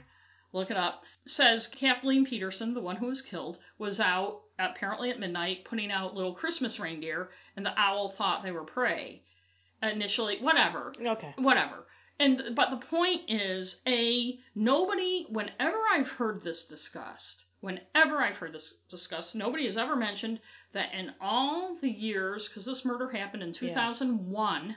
look 0.54 0.70
it 0.70 0.76
up, 0.76 1.02
says 1.26 1.66
Kathleen 1.66 2.24
Peterson, 2.24 2.72
the 2.72 2.80
one 2.80 2.96
who 2.96 3.06
was 3.06 3.20
killed, 3.20 3.58
was 3.76 4.00
out 4.00 4.40
apparently 4.58 5.10
at 5.10 5.18
midnight 5.18 5.64
putting 5.64 5.90
out 5.90 6.14
little 6.14 6.32
Christmas 6.32 6.78
reindeer, 6.78 7.30
and 7.56 7.66
the 7.66 7.78
owl 7.78 8.14
thought 8.16 8.42
they 8.42 8.52
were 8.52 8.64
prey. 8.64 9.22
Initially, 9.82 10.38
whatever. 10.40 10.94
Okay. 10.98 11.34
Whatever. 11.36 11.86
And 12.18 12.54
but 12.54 12.70
the 12.70 12.86
point 12.86 13.22
is, 13.28 13.80
a 13.86 14.38
nobody. 14.54 15.26
Whenever 15.28 15.76
I've 15.92 16.08
heard 16.08 16.44
this 16.44 16.64
discussed, 16.66 17.44
whenever 17.60 18.18
I've 18.18 18.36
heard 18.36 18.54
this 18.54 18.72
discussed, 18.88 19.34
nobody 19.34 19.66
has 19.66 19.76
ever 19.76 19.96
mentioned 19.96 20.38
that 20.72 20.94
in 20.94 21.10
all 21.20 21.76
the 21.82 21.90
years, 21.90 22.48
because 22.48 22.64
this 22.64 22.84
murder 22.84 23.10
happened 23.10 23.42
in 23.42 23.52
2001. 23.52 24.66
Yes 24.68 24.76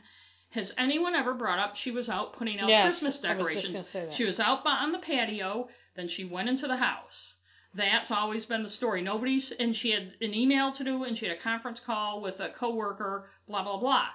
has 0.51 0.73
anyone 0.77 1.13
ever 1.13 1.33
brought 1.33 1.59
up 1.59 1.75
she 1.75 1.91
was 1.91 2.09
out 2.09 2.33
putting 2.33 2.59
out 2.59 2.69
yes, 2.69 2.87
Christmas 2.87 3.19
decorations? 3.19 3.65
I 3.65 3.71
was 3.71 3.81
just 3.81 3.91
say 3.91 4.05
that. 4.05 4.15
She 4.15 4.23
was 4.23 4.39
out 4.39 4.65
on 4.65 4.91
the 4.91 4.99
patio, 4.99 5.67
then 5.95 6.07
she 6.07 6.25
went 6.25 6.49
into 6.49 6.67
the 6.67 6.77
house. 6.77 7.35
That's 7.73 8.11
always 8.11 8.45
been 8.45 8.63
the 8.63 8.69
story. 8.69 9.01
Nobody's 9.01 9.51
and 9.51 9.75
she 9.75 9.91
had 9.91 10.13
an 10.21 10.33
email 10.33 10.71
to 10.73 10.83
do 10.83 11.03
and 11.03 11.17
she 11.17 11.27
had 11.27 11.37
a 11.37 11.41
conference 11.41 11.79
call 11.79 12.21
with 12.21 12.39
a 12.39 12.49
coworker, 12.49 13.29
blah 13.47 13.63
blah 13.63 13.77
blah. 13.77 14.07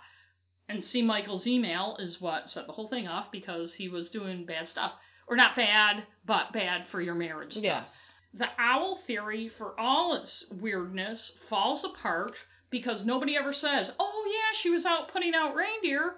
And 0.69 0.85
C. 0.85 1.03
Michael's 1.03 1.47
email 1.47 1.97
is 1.99 2.21
what 2.21 2.49
set 2.49 2.67
the 2.67 2.73
whole 2.73 2.89
thing 2.89 3.07
off 3.07 3.31
because 3.31 3.75
he 3.75 3.89
was 3.89 4.09
doing 4.09 4.47
bad 4.47 4.69
stuff. 4.69 4.93
Or 5.29 5.37
not 5.37 5.55
bad, 5.55 6.05
but 6.25 6.53
bad 6.53 6.87
for 6.89 7.01
your 7.01 7.15
marriage 7.15 7.53
stuff. 7.53 7.63
Yes. 7.63 7.89
The 8.35 8.49
owl 8.59 9.01
theory, 9.07 9.51
for 9.51 9.79
all 9.79 10.15
its 10.15 10.47
weirdness, 10.51 11.33
falls 11.49 11.85
apart 11.85 12.35
because 12.73 13.05
nobody 13.07 13.37
ever 13.37 13.53
says, 13.53 13.93
"Oh 14.01 14.25
yeah, 14.27 14.59
she 14.59 14.71
was 14.71 14.85
out 14.85 15.13
putting 15.13 15.35
out 15.35 15.55
reindeer." 15.55 16.17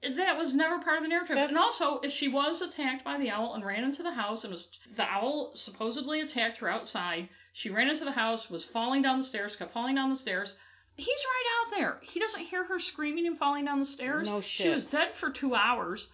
That 0.00 0.38
was 0.38 0.54
never 0.54 0.78
part 0.78 0.98
of 0.98 1.02
the 1.02 1.08
narrative. 1.08 1.34
That's... 1.34 1.48
And 1.48 1.58
also, 1.58 1.98
if 2.04 2.12
she 2.12 2.28
was 2.28 2.60
attacked 2.60 3.02
by 3.02 3.18
the 3.18 3.30
owl 3.30 3.54
and 3.54 3.66
ran 3.66 3.82
into 3.82 4.04
the 4.04 4.12
house, 4.12 4.44
and 4.44 4.52
was 4.52 4.68
the 4.96 5.02
owl 5.02 5.50
supposedly 5.54 6.20
attacked 6.20 6.58
her 6.58 6.68
outside, 6.68 7.28
she 7.52 7.68
ran 7.68 7.88
into 7.88 8.04
the 8.04 8.12
house, 8.12 8.48
was 8.48 8.64
falling 8.64 9.02
down 9.02 9.18
the 9.18 9.24
stairs, 9.24 9.56
kept 9.56 9.72
falling 9.72 9.96
down 9.96 10.10
the 10.10 10.16
stairs. 10.16 10.54
He's 10.94 11.08
right 11.08 11.46
out 11.58 11.76
there. 11.76 11.98
He 12.02 12.20
doesn't 12.20 12.42
hear 12.42 12.62
her 12.64 12.78
screaming 12.78 13.26
and 13.26 13.38
falling 13.38 13.64
down 13.64 13.80
the 13.80 13.86
stairs. 13.86 14.26
No 14.26 14.40
shit. 14.40 14.66
She 14.66 14.68
was 14.68 14.84
dead 14.84 15.14
for 15.18 15.30
two 15.30 15.56
hours. 15.56 16.08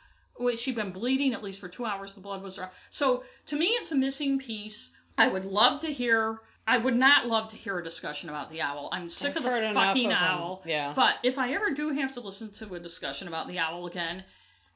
She'd 0.57 0.77
been 0.77 0.93
bleeding 0.93 1.35
at 1.35 1.43
least 1.43 1.61
for 1.61 1.69
two 1.69 1.85
hours. 1.85 2.15
The 2.15 2.21
blood 2.21 2.43
was 2.43 2.55
dry. 2.55 2.71
So 2.91 3.25
to 3.47 3.57
me, 3.57 3.67
it's 3.67 3.93
a 3.93 3.97
missing 3.97 4.39
piece. 4.39 4.91
I 5.17 5.29
would 5.29 5.45
love 5.45 5.83
to 5.83 5.93
hear 5.93 6.41
I 6.67 6.79
would 6.79 6.97
not 6.97 7.27
love 7.27 7.51
to 7.51 7.57
hear 7.57 7.79
a 7.79 7.85
discussion 7.85 8.29
about 8.29 8.51
the 8.51 8.63
owl. 8.63 8.89
I'm 8.93 9.11
sick 9.11 9.37
I've 9.37 9.37
of 9.37 9.43
the 9.45 9.73
fucking 9.75 10.13
of 10.13 10.19
owl. 10.19 10.63
Yeah. 10.65 10.93
But 10.97 11.17
if 11.23 11.37
I 11.37 11.53
ever 11.53 11.71
do 11.71 11.91
have 11.91 12.15
to 12.15 12.21
listen 12.21 12.53
to 12.53 12.75
a 12.75 12.81
discussion 12.81 13.29
about 13.29 13.49
the 13.49 13.59
owl 13.59 13.87
again, 13.87 14.25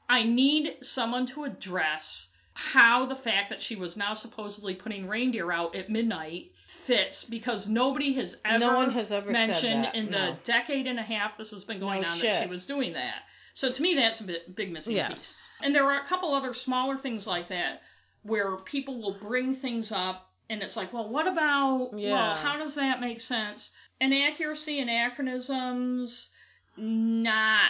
I 0.07 0.23
need 0.23 0.77
someone 0.81 1.25
to 1.27 1.45
address 1.45 2.27
how 2.53 3.05
the 3.05 3.15
fact 3.15 3.49
that 3.49 3.61
she 3.61 3.75
was 3.75 3.95
now 3.95 4.13
supposedly 4.13 4.75
putting 4.75 5.07
reindeer 5.07 5.51
out 5.51 5.75
at 5.75 5.89
midnight 5.89 6.51
fits 6.85 7.23
because 7.23 7.67
nobody 7.67 8.13
has 8.13 8.35
ever, 8.43 8.59
no 8.59 8.75
one 8.75 8.91
has 8.91 9.11
ever 9.11 9.31
mentioned 9.31 9.89
in 9.93 10.11
no. 10.11 10.31
the 10.31 10.37
decade 10.45 10.85
and 10.85 10.99
a 10.99 11.03
half 11.03 11.37
this 11.37 11.51
has 11.51 11.63
been 11.63 11.79
going 11.79 12.01
no 12.01 12.09
on 12.09 12.17
shit. 12.17 12.29
that 12.29 12.43
she 12.43 12.49
was 12.49 12.65
doing 12.65 12.93
that. 12.93 13.23
So 13.53 13.71
to 13.71 13.81
me, 13.81 13.95
that's 13.95 14.19
a 14.19 14.23
bit, 14.23 14.55
big 14.55 14.71
missing 14.71 14.95
yes. 14.95 15.13
piece. 15.13 15.41
And 15.61 15.73
there 15.73 15.85
are 15.85 16.01
a 16.01 16.07
couple 16.07 16.33
other 16.33 16.53
smaller 16.53 16.97
things 16.97 17.25
like 17.25 17.49
that 17.49 17.81
where 18.23 18.57
people 18.57 19.01
will 19.01 19.17
bring 19.19 19.55
things 19.55 19.91
up 19.91 20.28
and 20.49 20.63
it's 20.63 20.75
like, 20.75 20.91
well, 20.91 21.09
what 21.09 21.27
about, 21.27 21.89
well, 21.93 22.35
how 22.35 22.57
does 22.57 22.75
that 22.75 22.99
make 22.99 23.21
sense? 23.21 23.71
Inaccuracy, 24.01 24.79
anachronisms, 24.79 26.29
not 26.77 27.69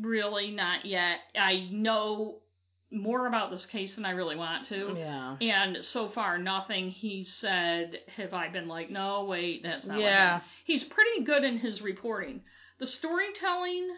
really, 0.00 0.50
not 0.50 0.84
yet. 0.84 1.18
I 1.36 1.68
know 1.70 2.38
more 2.90 3.26
about 3.26 3.50
this 3.50 3.64
case 3.64 3.94
than 3.94 4.04
I 4.04 4.10
really 4.10 4.36
want 4.36 4.66
to. 4.66 4.94
Yeah. 4.98 5.36
And 5.40 5.78
so 5.82 6.10
far, 6.10 6.36
nothing 6.38 6.90
he 6.90 7.24
said 7.24 8.00
have 8.16 8.34
I 8.34 8.48
been 8.48 8.68
like, 8.68 8.90
no, 8.90 9.24
wait, 9.24 9.62
that's 9.62 9.86
not 9.86 9.96
what 9.96 10.04
Yeah. 10.04 10.40
He's 10.64 10.84
pretty 10.84 11.24
good 11.24 11.44
in 11.44 11.58
his 11.58 11.80
reporting. 11.80 12.42
The 12.78 12.86
storytelling 12.86 13.88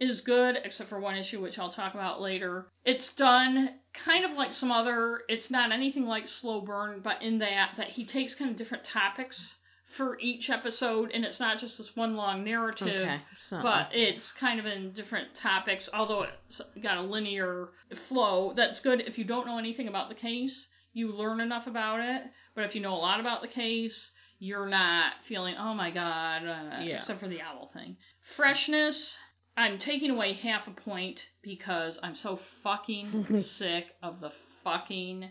is 0.00 0.22
good, 0.22 0.56
except 0.64 0.88
for 0.88 0.98
one 0.98 1.16
issue, 1.16 1.42
which 1.42 1.58
I'll 1.58 1.72
talk 1.72 1.94
about 1.94 2.20
later. 2.20 2.66
It's 2.84 3.12
done 3.12 3.70
kind 3.94 4.24
of 4.24 4.32
like 4.32 4.52
some 4.52 4.72
other, 4.72 5.22
it's 5.28 5.50
not 5.50 5.72
anything 5.72 6.06
like 6.06 6.28
Slow 6.28 6.60
Burn, 6.60 7.00
but 7.02 7.22
in 7.22 7.38
that, 7.38 7.72
that 7.76 7.88
he 7.88 8.04
takes 8.04 8.34
kind 8.34 8.50
of 8.50 8.56
different 8.56 8.84
topics 8.84 9.54
for 9.96 10.18
each 10.18 10.50
episode, 10.50 11.12
and 11.12 11.24
it's 11.24 11.38
not 11.38 11.60
just 11.60 11.78
this 11.78 11.94
one 11.94 12.16
long 12.16 12.42
narrative 12.42 12.88
Okay. 12.88 13.20
So, 13.48 13.60
but 13.62 13.88
it's 13.92 14.32
kind 14.32 14.58
of 14.58 14.66
in 14.66 14.90
different 14.92 15.34
topics, 15.36 15.88
although 15.94 16.26
it's 16.48 16.60
got 16.82 16.96
a 16.98 17.02
linear 17.02 17.68
flow. 18.08 18.52
That's 18.56 18.80
good 18.80 19.02
if 19.06 19.18
you 19.18 19.24
don't 19.24 19.46
know 19.46 19.58
anything 19.58 19.86
about 19.86 20.08
the 20.08 20.16
case. 20.16 20.66
You 20.92 21.12
learn 21.12 21.40
enough 21.40 21.66
about 21.66 22.00
it, 22.00 22.22
but 22.54 22.64
if 22.64 22.74
you 22.74 22.80
know 22.80 22.94
a 22.94 22.98
lot 22.98 23.20
about 23.20 23.42
the 23.42 23.48
case, 23.48 24.10
you're 24.40 24.66
not 24.68 25.12
feeling, 25.28 25.54
oh 25.58 25.74
my 25.74 25.90
god, 25.90 26.44
uh, 26.44 26.82
Yeah. 26.82 26.96
except 26.96 27.20
for 27.20 27.28
the 27.28 27.40
owl 27.40 27.70
thing. 27.72 27.96
Freshness, 28.36 29.16
I'm 29.56 29.78
taking 29.78 30.10
away 30.10 30.32
half 30.32 30.66
a 30.66 30.72
point 30.72 31.20
because 31.42 31.98
I'm 32.02 32.14
so 32.14 32.40
fucking 32.62 33.36
sick 33.42 33.86
of 34.02 34.20
the 34.20 34.32
fucking 34.64 35.30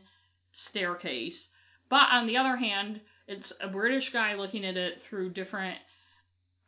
staircase. 0.51 1.49
But 1.89 2.07
on 2.11 2.27
the 2.27 2.37
other 2.37 2.55
hand, 2.55 3.01
it's 3.27 3.51
a 3.59 3.67
British 3.67 4.11
guy 4.11 4.35
looking 4.35 4.65
at 4.65 4.77
it 4.77 5.01
through 5.03 5.31
different 5.31 5.77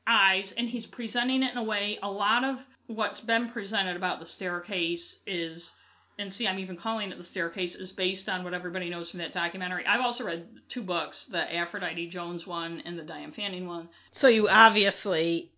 eyes 0.08 0.54
and 0.58 0.70
he's 0.70 0.86
presenting 0.86 1.44
it 1.44 1.52
in 1.52 1.58
a 1.58 1.64
way 1.64 1.98
a 2.04 2.10
lot 2.10 2.44
of 2.44 2.60
what's 2.88 3.22
been 3.22 3.50
presented 3.50 3.96
about 3.96 4.20
the 4.20 4.26
staircase 4.26 5.18
is 5.26 5.72
and 6.20 6.32
see 6.32 6.48
i'm 6.48 6.60
even 6.60 6.78
calling 6.78 7.12
it 7.12 7.18
the 7.18 7.24
staircase 7.24 7.76
is 7.76 7.92
based 7.92 8.30
on 8.30 8.44
what 8.44 8.54
everybody 8.54 8.90
knows 8.90 9.10
from 9.10 9.20
that 9.20 9.34
documentary 9.34 9.84
i've 9.88 10.02
also 10.02 10.24
read 10.24 10.48
two 10.70 10.84
books 10.84 11.26
the 11.32 11.56
aphrodite 11.56 12.08
jones 12.08 12.46
one 12.46 12.82
and 12.86 13.00
the 13.00 13.04
diane 13.04 13.32
fanning 13.32 13.66
one 13.66 13.90
so 14.14 14.28
you 14.28 14.48
obviously 14.48 15.52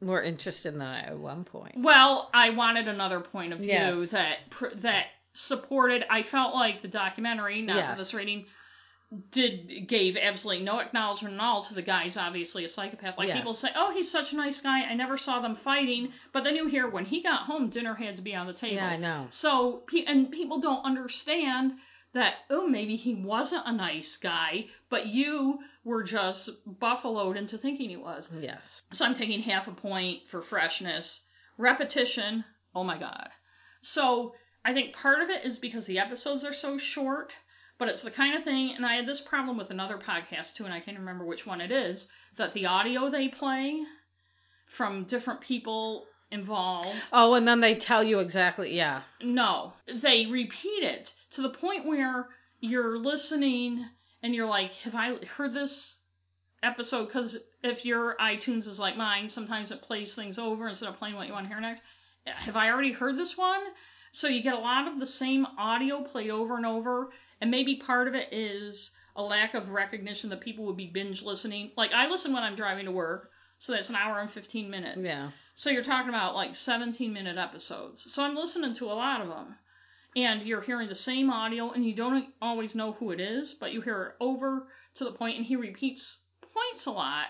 were 0.00 0.22
interested 0.22 0.72
in 0.72 0.78
that 0.78 1.08
at 1.08 1.18
one 1.18 1.44
point. 1.44 1.74
well 1.76 2.30
i 2.32 2.50
wanted 2.50 2.88
another 2.88 3.20
point 3.20 3.52
of 3.52 3.58
view 3.58 3.68
Yes. 3.68 4.10
that 4.10 4.36
pr- 4.50 4.74
that 4.76 5.06
supported 5.34 6.04
i 6.10 6.22
felt 6.22 6.54
like 6.54 6.82
the 6.82 6.88
documentary 6.88 7.62
not 7.62 7.76
Yes. 7.76 7.98
this 7.98 8.14
reading 8.14 8.46
did 9.32 9.88
gave 9.88 10.16
absolutely 10.16 10.64
no 10.64 10.78
acknowledgement 10.78 11.34
at 11.34 11.40
all 11.40 11.64
to 11.64 11.74
the 11.74 11.82
guy's 11.82 12.16
obviously 12.16 12.64
a 12.64 12.68
psychopath. 12.68 13.18
Like 13.18 13.26
Yes. 13.26 13.38
people 13.38 13.54
say, 13.56 13.68
"Oh, 13.74 13.90
he's 13.92 14.08
such 14.08 14.32
a 14.32 14.36
nice 14.36 14.60
guy. 14.60 14.82
I 14.84 14.94
never 14.94 15.18
saw 15.18 15.40
them 15.40 15.56
fighting." 15.56 16.12
But 16.32 16.44
then 16.44 16.54
you 16.54 16.68
hear 16.68 16.88
when 16.88 17.04
he 17.04 17.20
got 17.20 17.40
home, 17.40 17.70
dinner 17.70 17.94
had 17.94 18.14
to 18.16 18.22
be 18.22 18.36
on 18.36 18.46
the 18.46 18.52
table. 18.52 18.76
Yeah, 18.76 18.86
I 18.86 18.96
know. 18.96 19.26
So 19.30 19.82
pe- 19.88 20.04
and 20.04 20.30
people 20.30 20.60
don't 20.60 20.84
understand 20.84 21.72
that. 22.14 22.34
Oh, 22.48 22.66
maybe 22.66 22.96
he 22.96 23.14
wasn't 23.14 23.66
a 23.66 23.72
nice 23.72 24.16
guy, 24.16 24.66
but 24.88 25.06
you 25.06 25.58
were 25.84 26.02
just 26.02 26.50
buffaloed 26.66 27.36
into 27.36 27.58
thinking 27.58 27.88
he 27.90 27.96
was. 27.96 28.28
Yes. 28.40 28.82
So 28.92 29.04
I'm 29.04 29.14
taking 29.14 29.42
half 29.42 29.68
a 29.68 29.72
point 29.72 30.20
for 30.30 30.42
freshness. 30.42 31.20
Repetition, 31.58 32.44
oh 32.74 32.84
my 32.84 32.98
god. 32.98 33.28
So 33.82 34.34
I 34.64 34.72
think 34.72 34.94
part 34.94 35.22
of 35.22 35.30
it 35.30 35.44
is 35.44 35.58
because 35.58 35.86
the 35.86 35.98
episodes 35.98 36.44
are 36.44 36.54
so 36.54 36.78
short, 36.78 37.32
but 37.78 37.88
it's 37.88 38.02
the 38.02 38.10
kind 38.10 38.36
of 38.36 38.44
thing, 38.44 38.74
and 38.76 38.84
I 38.84 38.94
had 38.96 39.06
this 39.06 39.20
problem 39.20 39.56
with 39.56 39.70
another 39.70 39.98
podcast 39.98 40.54
too, 40.54 40.64
and 40.64 40.74
I 40.74 40.80
can't 40.80 40.98
remember 40.98 41.24
which 41.24 41.46
one 41.46 41.60
it 41.60 41.70
is, 41.70 42.08
that 42.36 42.52
the 42.54 42.66
audio 42.66 43.10
they 43.10 43.28
play 43.28 43.80
from 44.76 45.04
different 45.04 45.40
people 45.40 46.06
involved 46.30 46.96
Oh, 47.12 47.34
and 47.34 47.46
then 47.48 47.60
they 47.60 47.74
tell 47.74 48.04
you 48.04 48.20
exactly. 48.20 48.74
Yeah. 48.76 49.02
no, 49.22 49.72
they 50.02 50.26
repeat 50.26 50.84
it 50.84 51.12
to 51.32 51.42
the 51.42 51.50
point 51.50 51.86
where 51.86 52.28
you're 52.60 52.98
listening 52.98 53.84
and 54.22 54.34
you're 54.34 54.46
like, 54.46 54.72
have 54.84 54.94
I 54.94 55.16
heard 55.36 55.54
this 55.54 55.94
episode? 56.62 57.06
Because 57.06 57.38
if 57.62 57.84
your 57.84 58.16
iTunes 58.20 58.66
is 58.66 58.78
like 58.78 58.96
mine, 58.96 59.30
sometimes 59.30 59.70
it 59.70 59.82
plays 59.82 60.14
things 60.14 60.38
over 60.38 60.68
instead 60.68 60.88
of 60.88 60.98
playing 60.98 61.14
what 61.14 61.26
you 61.26 61.32
want 61.32 61.46
to 61.46 61.48
hear 61.48 61.60
next. 61.60 61.82
Have 62.26 62.56
I 62.56 62.70
already 62.70 62.92
heard 62.92 63.18
this 63.18 63.36
one? 63.36 63.60
So 64.12 64.26
you 64.26 64.42
get 64.42 64.54
a 64.54 64.58
lot 64.58 64.88
of 64.88 64.98
the 64.98 65.06
same 65.06 65.46
audio 65.56 66.02
played 66.02 66.30
over 66.30 66.56
and 66.56 66.66
over, 66.66 67.10
and 67.40 67.50
maybe 67.50 67.76
part 67.76 68.08
of 68.08 68.14
it 68.14 68.32
is 68.32 68.90
a 69.16 69.22
lack 69.22 69.54
of 69.54 69.70
recognition 69.70 70.30
that 70.30 70.40
people 70.40 70.66
would 70.66 70.76
be 70.76 70.90
binge 70.92 71.22
listening. 71.22 71.70
Like 71.76 71.92
I 71.92 72.08
listen 72.08 72.32
when 72.32 72.42
I'm 72.42 72.56
driving 72.56 72.86
to 72.86 72.92
work, 72.92 73.30
so 73.58 73.72
that's 73.72 73.88
an 73.88 73.96
hour 73.96 74.20
and 74.20 74.30
15 74.30 74.70
minutes. 74.70 75.00
Yeah. 75.02 75.30
So 75.54 75.70
you're 75.70 75.84
talking 75.84 76.08
about 76.08 76.34
like 76.34 76.56
17 76.56 77.12
minute 77.12 77.38
episodes. 77.38 78.10
So 78.12 78.22
I'm 78.22 78.34
listening 78.34 78.74
to 78.76 78.86
a 78.86 78.94
lot 78.94 79.20
of 79.20 79.28
them. 79.28 79.54
And 80.16 80.42
you're 80.42 80.60
hearing 80.60 80.88
the 80.88 80.94
same 80.94 81.30
audio, 81.30 81.70
and 81.70 81.84
you 81.84 81.94
don't 81.94 82.34
always 82.42 82.74
know 82.74 82.92
who 82.92 83.12
it 83.12 83.20
is, 83.20 83.54
but 83.54 83.72
you 83.72 83.80
hear 83.80 84.02
it 84.04 84.14
over 84.20 84.66
to 84.96 85.04
the 85.04 85.12
point, 85.12 85.36
and 85.36 85.46
he 85.46 85.56
repeats 85.56 86.18
points 86.52 86.86
a 86.86 86.90
lot. 86.90 87.26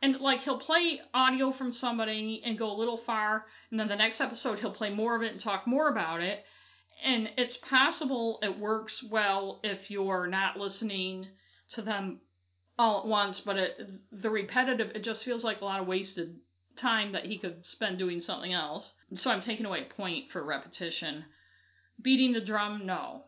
And 0.00 0.18
like 0.20 0.40
he'll 0.40 0.58
play 0.58 1.00
audio 1.14 1.52
from 1.52 1.72
somebody 1.72 2.42
and 2.44 2.58
go 2.58 2.70
a 2.70 2.78
little 2.78 2.98
far, 2.98 3.46
and 3.70 3.78
then 3.78 3.88
the 3.88 3.96
next 3.96 4.20
episode 4.20 4.58
he'll 4.58 4.72
play 4.74 4.90
more 4.90 5.16
of 5.16 5.22
it 5.22 5.32
and 5.32 5.40
talk 5.40 5.66
more 5.66 5.88
about 5.88 6.20
it. 6.20 6.44
And 7.04 7.30
it's 7.36 7.56
possible 7.56 8.38
it 8.42 8.58
works 8.58 9.02
well 9.02 9.60
if 9.64 9.90
you're 9.90 10.26
not 10.26 10.56
listening 10.56 11.26
to 11.70 11.82
them 11.82 12.20
all 12.78 13.00
at 13.00 13.06
once, 13.06 13.40
but 13.40 13.56
it, 13.56 13.80
the 14.10 14.30
repetitive, 14.30 14.90
it 14.94 15.04
just 15.04 15.24
feels 15.24 15.44
like 15.44 15.60
a 15.60 15.64
lot 15.64 15.80
of 15.80 15.86
wasted 15.86 16.36
time 16.76 17.12
that 17.12 17.26
he 17.26 17.38
could 17.38 17.64
spend 17.66 17.98
doing 17.98 18.20
something 18.20 18.52
else. 18.52 18.94
So 19.14 19.30
I'm 19.30 19.42
taking 19.42 19.66
away 19.66 19.82
a 19.82 19.94
point 19.94 20.30
for 20.30 20.42
repetition. 20.44 21.24
Beating 22.00 22.32
the 22.32 22.40
drum, 22.40 22.86
no. 22.86 23.24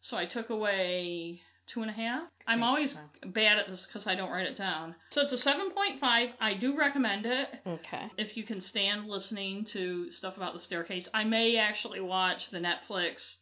So 0.00 0.16
I 0.16 0.26
took 0.26 0.50
away 0.50 1.40
two 1.66 1.82
and 1.82 1.90
a 1.90 1.94
half. 1.94 2.24
I'm 2.46 2.62
always 2.64 2.96
bad 3.26 3.58
at 3.58 3.68
this 3.68 3.86
because 3.86 4.06
I 4.06 4.14
don't 4.16 4.30
write 4.30 4.46
it 4.46 4.56
down. 4.56 4.94
So 5.10 5.20
it's 5.20 5.32
a 5.32 5.36
7.5. 5.36 6.00
I 6.40 6.54
do 6.54 6.76
recommend 6.76 7.26
it 7.26 7.48
Okay. 7.66 8.08
if 8.18 8.36
you 8.36 8.42
can 8.44 8.60
stand 8.60 9.06
listening 9.06 9.64
to 9.66 10.10
stuff 10.10 10.36
about 10.36 10.54
the 10.54 10.60
staircase. 10.60 11.08
I 11.14 11.22
may 11.24 11.56
actually 11.58 12.00
watch 12.00 12.50
the 12.50 12.58
Netflix 12.58 13.36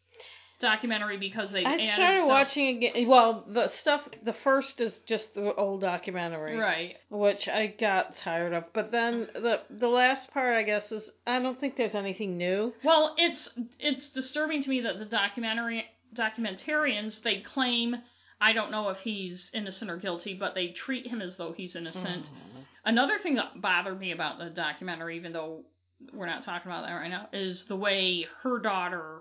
documentary 0.59 1.17
because 1.17 1.51
they 1.51 1.63
I 1.65 1.73
added 1.73 1.89
started 1.93 2.15
stuff. 2.17 2.27
watching 2.27 2.77
again. 2.77 3.07
Well, 3.07 3.45
the 3.47 3.69
stuff. 3.69 4.07
The 4.23 4.33
first 4.43 4.79
is 4.81 4.93
just 5.05 5.33
the 5.33 5.53
old 5.53 5.81
documentary, 5.81 6.57
Right. 6.57 6.95
which 7.09 7.47
I 7.47 7.67
got 7.67 8.15
tired 8.17 8.53
of. 8.53 8.65
But 8.73 8.91
then 8.91 9.27
the 9.33 9.61
the 9.69 9.87
last 9.87 10.31
part, 10.31 10.55
I 10.55 10.63
guess, 10.63 10.91
is 10.91 11.09
I 11.25 11.39
don't 11.39 11.59
think 11.59 11.77
there's 11.77 11.95
anything 11.95 12.37
new. 12.37 12.73
Well, 12.83 13.15
it's 13.17 13.49
it's 13.79 14.09
disturbing 14.09 14.63
to 14.63 14.69
me 14.69 14.81
that 14.81 14.99
the 14.99 15.05
documentary 15.05 15.85
documentarians 16.15 17.21
they 17.23 17.41
claim 17.41 17.95
I 18.41 18.53
don't 18.53 18.71
know 18.71 18.89
if 18.89 18.99
he's 18.99 19.51
innocent 19.53 19.91
or 19.91 19.97
guilty, 19.97 20.33
but 20.33 20.55
they 20.55 20.69
treat 20.69 21.05
him 21.05 21.21
as 21.21 21.35
though 21.35 21.51
he's 21.51 21.75
innocent. 21.75 22.25
Mm-hmm. 22.25 22.59
Another 22.85 23.19
thing 23.21 23.35
that 23.35 23.59
bothered 23.61 23.99
me 23.99 24.11
about 24.13 24.39
the 24.39 24.49
documentary, 24.49 25.17
even 25.17 25.33
though 25.33 25.65
we're 26.13 26.25
not 26.25 26.45
talking 26.45 26.71
about 26.71 26.85
that 26.87 26.93
right 26.93 27.09
now, 27.09 27.27
is 27.33 27.65
the 27.65 27.75
way 27.75 28.25
her 28.43 28.59
daughter, 28.59 29.19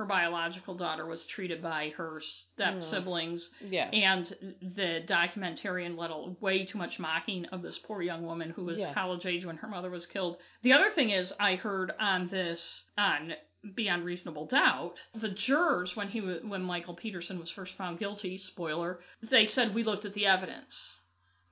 her 0.00 0.06
biological 0.06 0.74
daughter, 0.74 1.04
was 1.04 1.26
treated 1.26 1.62
by 1.62 1.90
her 1.90 2.22
step 2.22 2.76
Mm. 2.76 2.82
siblings, 2.82 3.50
Yes. 3.60 3.90
and 3.92 4.56
the 4.62 5.04
documentarian 5.06 5.94
let 5.98 6.10
a 6.10 6.34
way 6.40 6.64
too 6.64 6.78
much 6.78 6.98
mocking 6.98 7.44
of 7.46 7.60
this 7.60 7.78
poor 7.78 8.00
young 8.00 8.22
woman 8.24 8.48
who 8.48 8.64
was 8.64 8.78
Yes. 8.78 8.94
college 8.94 9.26
age 9.26 9.44
when 9.44 9.58
her 9.58 9.68
mother 9.68 9.90
was 9.90 10.06
killed. 10.06 10.38
The 10.62 10.72
other 10.72 10.90
thing 10.90 11.10
is, 11.10 11.34
I 11.38 11.56
heard 11.56 11.92
on 12.00 12.28
this 12.28 12.86
on 12.96 13.34
Beyond 13.74 14.06
Reasonable 14.06 14.46
Doubt, 14.46 15.02
the 15.14 15.28
jurors 15.28 15.94
when 15.94 16.08
he 16.08 16.20
when 16.22 16.62
Michael 16.62 16.94
Peterson 16.94 17.38
was 17.38 17.50
first 17.50 17.74
found 17.74 17.98
guilty, 17.98 18.38
spoiler, 18.38 19.00
they 19.22 19.44
said 19.44 19.74
we 19.74 19.84
looked 19.84 20.06
at 20.06 20.14
the 20.14 20.24
evidence, 20.24 20.98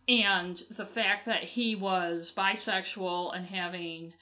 and 0.08 0.56
the 0.70 0.86
fact 0.86 1.26
that 1.26 1.44
he 1.44 1.76
was 1.76 2.32
bisexual 2.34 3.36
and 3.36 3.44
having 3.44 4.14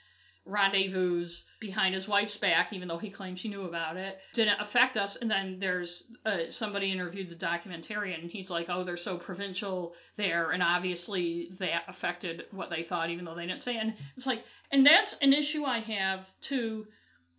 rendezvous 0.47 1.28
behind 1.60 1.94
his 1.94 2.09
wife's 2.09 2.36
back, 2.36 2.73
even 2.73 2.89
though 2.89 2.98
he 2.98 3.10
claims 3.10 3.40
he 3.40 3.48
knew 3.48 3.64
about 3.64 3.97
it, 3.97 4.18
didn't 4.32 4.60
affect 4.60 4.97
us. 4.97 5.16
And 5.16 5.31
then 5.31 5.59
there's 5.60 6.05
uh, 6.24 6.48
somebody 6.48 6.93
interviewed 6.93 7.28
the 7.28 7.35
documentarian, 7.35 8.20
and 8.23 8.31
he's 8.31 8.51
like, 8.51 8.66
"Oh, 8.68 8.85
they're 8.85 8.97
so 8.97 9.18
provincial 9.18 9.94
there, 10.16 10.52
and 10.52 10.62
obviously 10.62 11.51
that 11.59 11.82
affected 11.89 12.44
what 12.52 12.70
they 12.70 12.85
thought, 12.85 13.10
even 13.10 13.24
though 13.24 13.35
they 13.35 13.47
didn't 13.47 13.62
say." 13.62 13.77
it." 13.77 13.81
And 13.81 13.94
it's 14.16 14.27
like, 14.27 14.44
and 14.70 14.86
that's 14.86 15.14
an 15.20 15.32
issue 15.32 15.64
I 15.64 15.81
have 15.81 16.27
too 16.40 16.86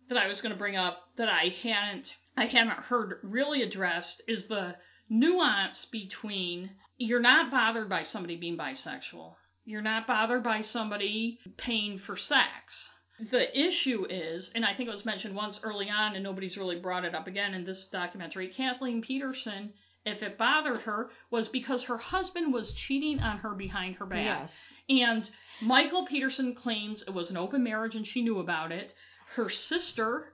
that 0.08 0.18
I 0.18 0.26
was 0.26 0.40
going 0.40 0.52
to 0.52 0.58
bring 0.58 0.76
up 0.76 1.02
that 1.16 1.28
I 1.28 1.54
hadn't 1.62 2.14
I 2.36 2.46
haven't 2.46 2.78
heard 2.78 3.18
really 3.22 3.62
addressed 3.62 4.22
is 4.28 4.46
the 4.46 4.76
nuance 5.08 5.86
between 5.86 6.70
you're 6.96 7.20
not 7.20 7.50
bothered 7.50 7.88
by 7.88 8.02
somebody 8.02 8.36
being 8.36 8.56
bisexual. 8.56 9.34
You're 9.64 9.82
not 9.82 10.06
bothered 10.06 10.42
by 10.42 10.62
somebody 10.62 11.38
paying 11.56 11.98
for 11.98 12.16
sex. 12.16 12.90
The 13.18 13.58
issue 13.58 14.06
is, 14.08 14.50
and 14.54 14.64
I 14.64 14.74
think 14.74 14.88
it 14.88 14.92
was 14.92 15.04
mentioned 15.04 15.34
once 15.34 15.58
early 15.62 15.90
on, 15.90 16.14
and 16.14 16.22
nobody's 16.22 16.56
really 16.56 16.76
brought 16.76 17.04
it 17.04 17.14
up 17.14 17.26
again 17.26 17.52
in 17.52 17.64
this 17.64 17.86
documentary. 17.86 18.48
Kathleen 18.48 19.02
Peterson, 19.02 19.72
if 20.04 20.22
it 20.22 20.38
bothered 20.38 20.82
her, 20.82 21.10
was 21.30 21.48
because 21.48 21.82
her 21.84 21.98
husband 21.98 22.52
was 22.52 22.72
cheating 22.74 23.20
on 23.20 23.38
her 23.38 23.54
behind 23.54 23.96
her 23.96 24.06
back. 24.06 24.24
Yes. 24.24 24.56
And 24.88 25.30
Michael 25.60 26.06
Peterson 26.06 26.54
claims 26.54 27.02
it 27.02 27.10
was 27.10 27.30
an 27.30 27.36
open 27.36 27.64
marriage 27.64 27.96
and 27.96 28.06
she 28.06 28.22
knew 28.22 28.38
about 28.38 28.70
it. 28.70 28.94
Her 29.34 29.48
sister 29.50 30.32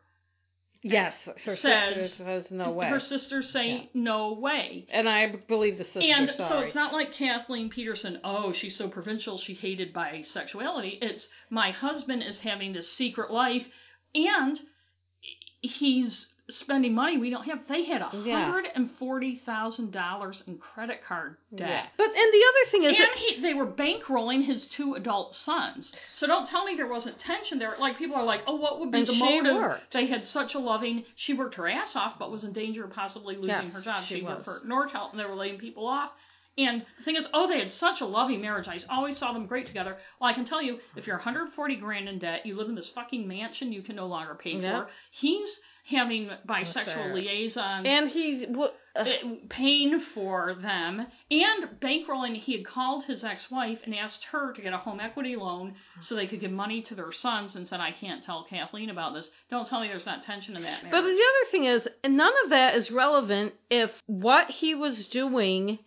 Yes, 0.87 1.15
her 1.47 1.57
says- 1.57 1.95
sister 2.11 2.25
says 2.25 2.51
no 2.51 2.71
way. 2.71 2.87
Her 2.89 3.01
sisters 3.01 3.49
say 3.49 3.69
Yeah. 3.73 3.83
no 3.95 4.35
way. 4.35 4.87
and 4.91 5.09
I 5.09 5.29
believe 5.29 5.79
the 5.79 5.85
sister. 5.85 6.13
and 6.13 6.29
so 6.29 6.59
it's 6.59 6.75
not 6.75 6.93
like 6.93 7.13
Kathleen 7.15 7.71
Peterson, 7.71 8.21
oh, 8.23 8.53
she's 8.53 8.77
so 8.77 8.89
provincial, 8.89 9.39
she 9.39 9.55
hated 9.55 9.95
bisexuality. 9.95 10.99
It's 11.03 11.29
my 11.49 11.71
husband 11.71 12.23
is 12.23 12.41
having 12.41 12.75
this 12.75 12.93
secret 12.93 13.31
life 13.31 13.67
and 14.15 14.61
he's 15.63 16.27
spending 16.51 16.95
money 16.95 17.17
we 17.19 17.31
don't 17.31 17.45
have. 17.45 17.61
They 17.69 17.85
had 17.85 18.03
a 18.03 18.07
hundred 18.07 18.67
and 18.75 18.91
forty 18.99 19.41
thousand 19.47 19.93
dollars 19.93 20.43
in 20.47 20.59
credit 20.59 21.01
card 21.07 21.37
debt. 21.55 21.69
Yeah. 21.69 21.87
But 21.97 22.09
and 22.09 22.15
the 22.15 22.45
other 22.49 22.71
thing 22.71 22.83
is 22.85 22.89
And 22.91 22.99
that 22.99 23.17
he, 23.17 23.41
they 23.41 23.55
were 23.55 23.67
bankrolling 23.67 24.45
his 24.45 24.67
two 24.67 24.95
adult 24.95 25.35
sons. 25.35 25.95
So 26.15 26.27
don't 26.27 26.47
tell 26.47 26.65
me 26.65 26.75
there 26.77 26.87
wasn't 26.89 27.19
tension 27.19 27.59
there. 27.59 27.75
Like 27.81 27.97
people 27.99 28.17
are 28.17 28.25
like, 28.25 28.43
oh, 28.47 28.57
what 28.57 28.79
would 28.81 28.93
be 28.93 29.05
the 29.05 29.13
she 29.15 29.19
motive? 29.19 29.57
worked. 29.57 29.93
They 29.93 30.07
had 30.07 30.25
such 30.27 30.55
a 30.55 30.59
loving. 30.59 31.05
She 31.17 31.33
worked 31.35 31.55
her 31.55 31.69
ass 31.69 31.97
off, 31.97 32.19
but 32.19 32.31
was 32.31 32.45
in 32.45 32.53
danger 32.53 32.85
of 32.85 32.91
possibly 32.93 33.37
losing 33.37 33.49
Yes, 33.49 33.73
her 33.73 33.81
job. 33.81 34.05
she 34.07 34.23
worked 34.23 34.45
for 34.45 34.61
Nortel, 34.67 35.11
and 35.13 35.19
they 35.21 35.25
were 35.25 35.35
laying 35.37 35.59
people 35.59 35.87
off. 35.87 36.11
And 36.57 36.85
the 36.99 37.05
thing 37.05 37.17
is, 37.17 37.27
oh, 37.35 37.49
they 37.49 37.59
had 37.59 37.73
such 37.73 38.01
a 38.01 38.05
loving 38.07 38.41
marriage. 38.41 38.69
I 38.69 38.79
always 38.89 39.19
saw 39.19 39.33
them 39.33 39.47
great 39.47 39.67
together. 39.67 39.97
Well, 40.21 40.31
I 40.31 40.35
can 40.35 40.45
tell 40.45 40.63
you, 40.63 40.79
if 40.95 41.05
you're 41.05 41.17
140 41.17 41.77
grand 41.77 42.09
in 42.09 42.21
debt, 42.21 42.47
you 42.47 42.55
live 42.57 42.69
in 42.69 42.77
this 42.77 42.89
fucking 42.91 43.27
mansion 43.27 43.73
you 43.73 43.83
can 43.83 43.97
no 43.97 44.07
longer 44.07 44.37
pay 44.37 44.53
Yeah. 44.53 44.83
for. 44.85 44.91
He's 45.11 45.59
having 45.85 46.31
bisexual 46.47 47.13
liaisons 47.13 47.87
and 47.87 48.09
he's 48.09 48.45
uh, 48.45 48.69
uh, 48.97 49.05
paying 49.49 50.01
for 50.01 50.55
them 50.55 51.07
and 51.31 51.81
bankrolling. 51.81 52.37
He 52.37 52.57
had 52.57 52.65
called 52.65 53.05
his 53.05 53.25
ex-wife 53.25 53.81
and 53.85 53.95
asked 53.95 54.25
her 54.25 54.53
to 54.53 54.63
get 54.63 54.73
a 54.73 54.79
home 54.79 55.01
equity 55.01 55.37
loan 55.37 55.75
so 56.01 56.15
they 56.15 56.27
could 56.27 56.41
give 56.41 56.53
money 56.53 56.81
to 56.83 56.95
their 56.95 57.13
sons, 57.13 57.57
and 57.57 57.67
said, 57.67 57.81
"I 57.81 57.91
can't 57.91 58.23
tell 58.23 58.45
Kathleen 58.45 58.91
about 58.91 59.15
this. 59.15 59.31
Don't 59.51 59.67
tell 59.67 59.81
me 59.81 59.89
there's 59.89 60.07
not 60.07 60.23
tension 60.23 60.57
in 60.57 60.63
that 60.63 60.85
marriage." 60.85 60.93
But 60.93 61.03
the 61.03 61.09
other 61.09 61.51
thing 61.51 61.65
is, 61.65 61.89
none 62.05 62.33
of 62.45 62.51
that 62.51 62.77
is 62.77 62.91
relevant 62.91 63.55
if 63.69 63.91
what 64.07 64.51
he 64.51 64.75
was 64.75 65.07
doing 65.07 65.81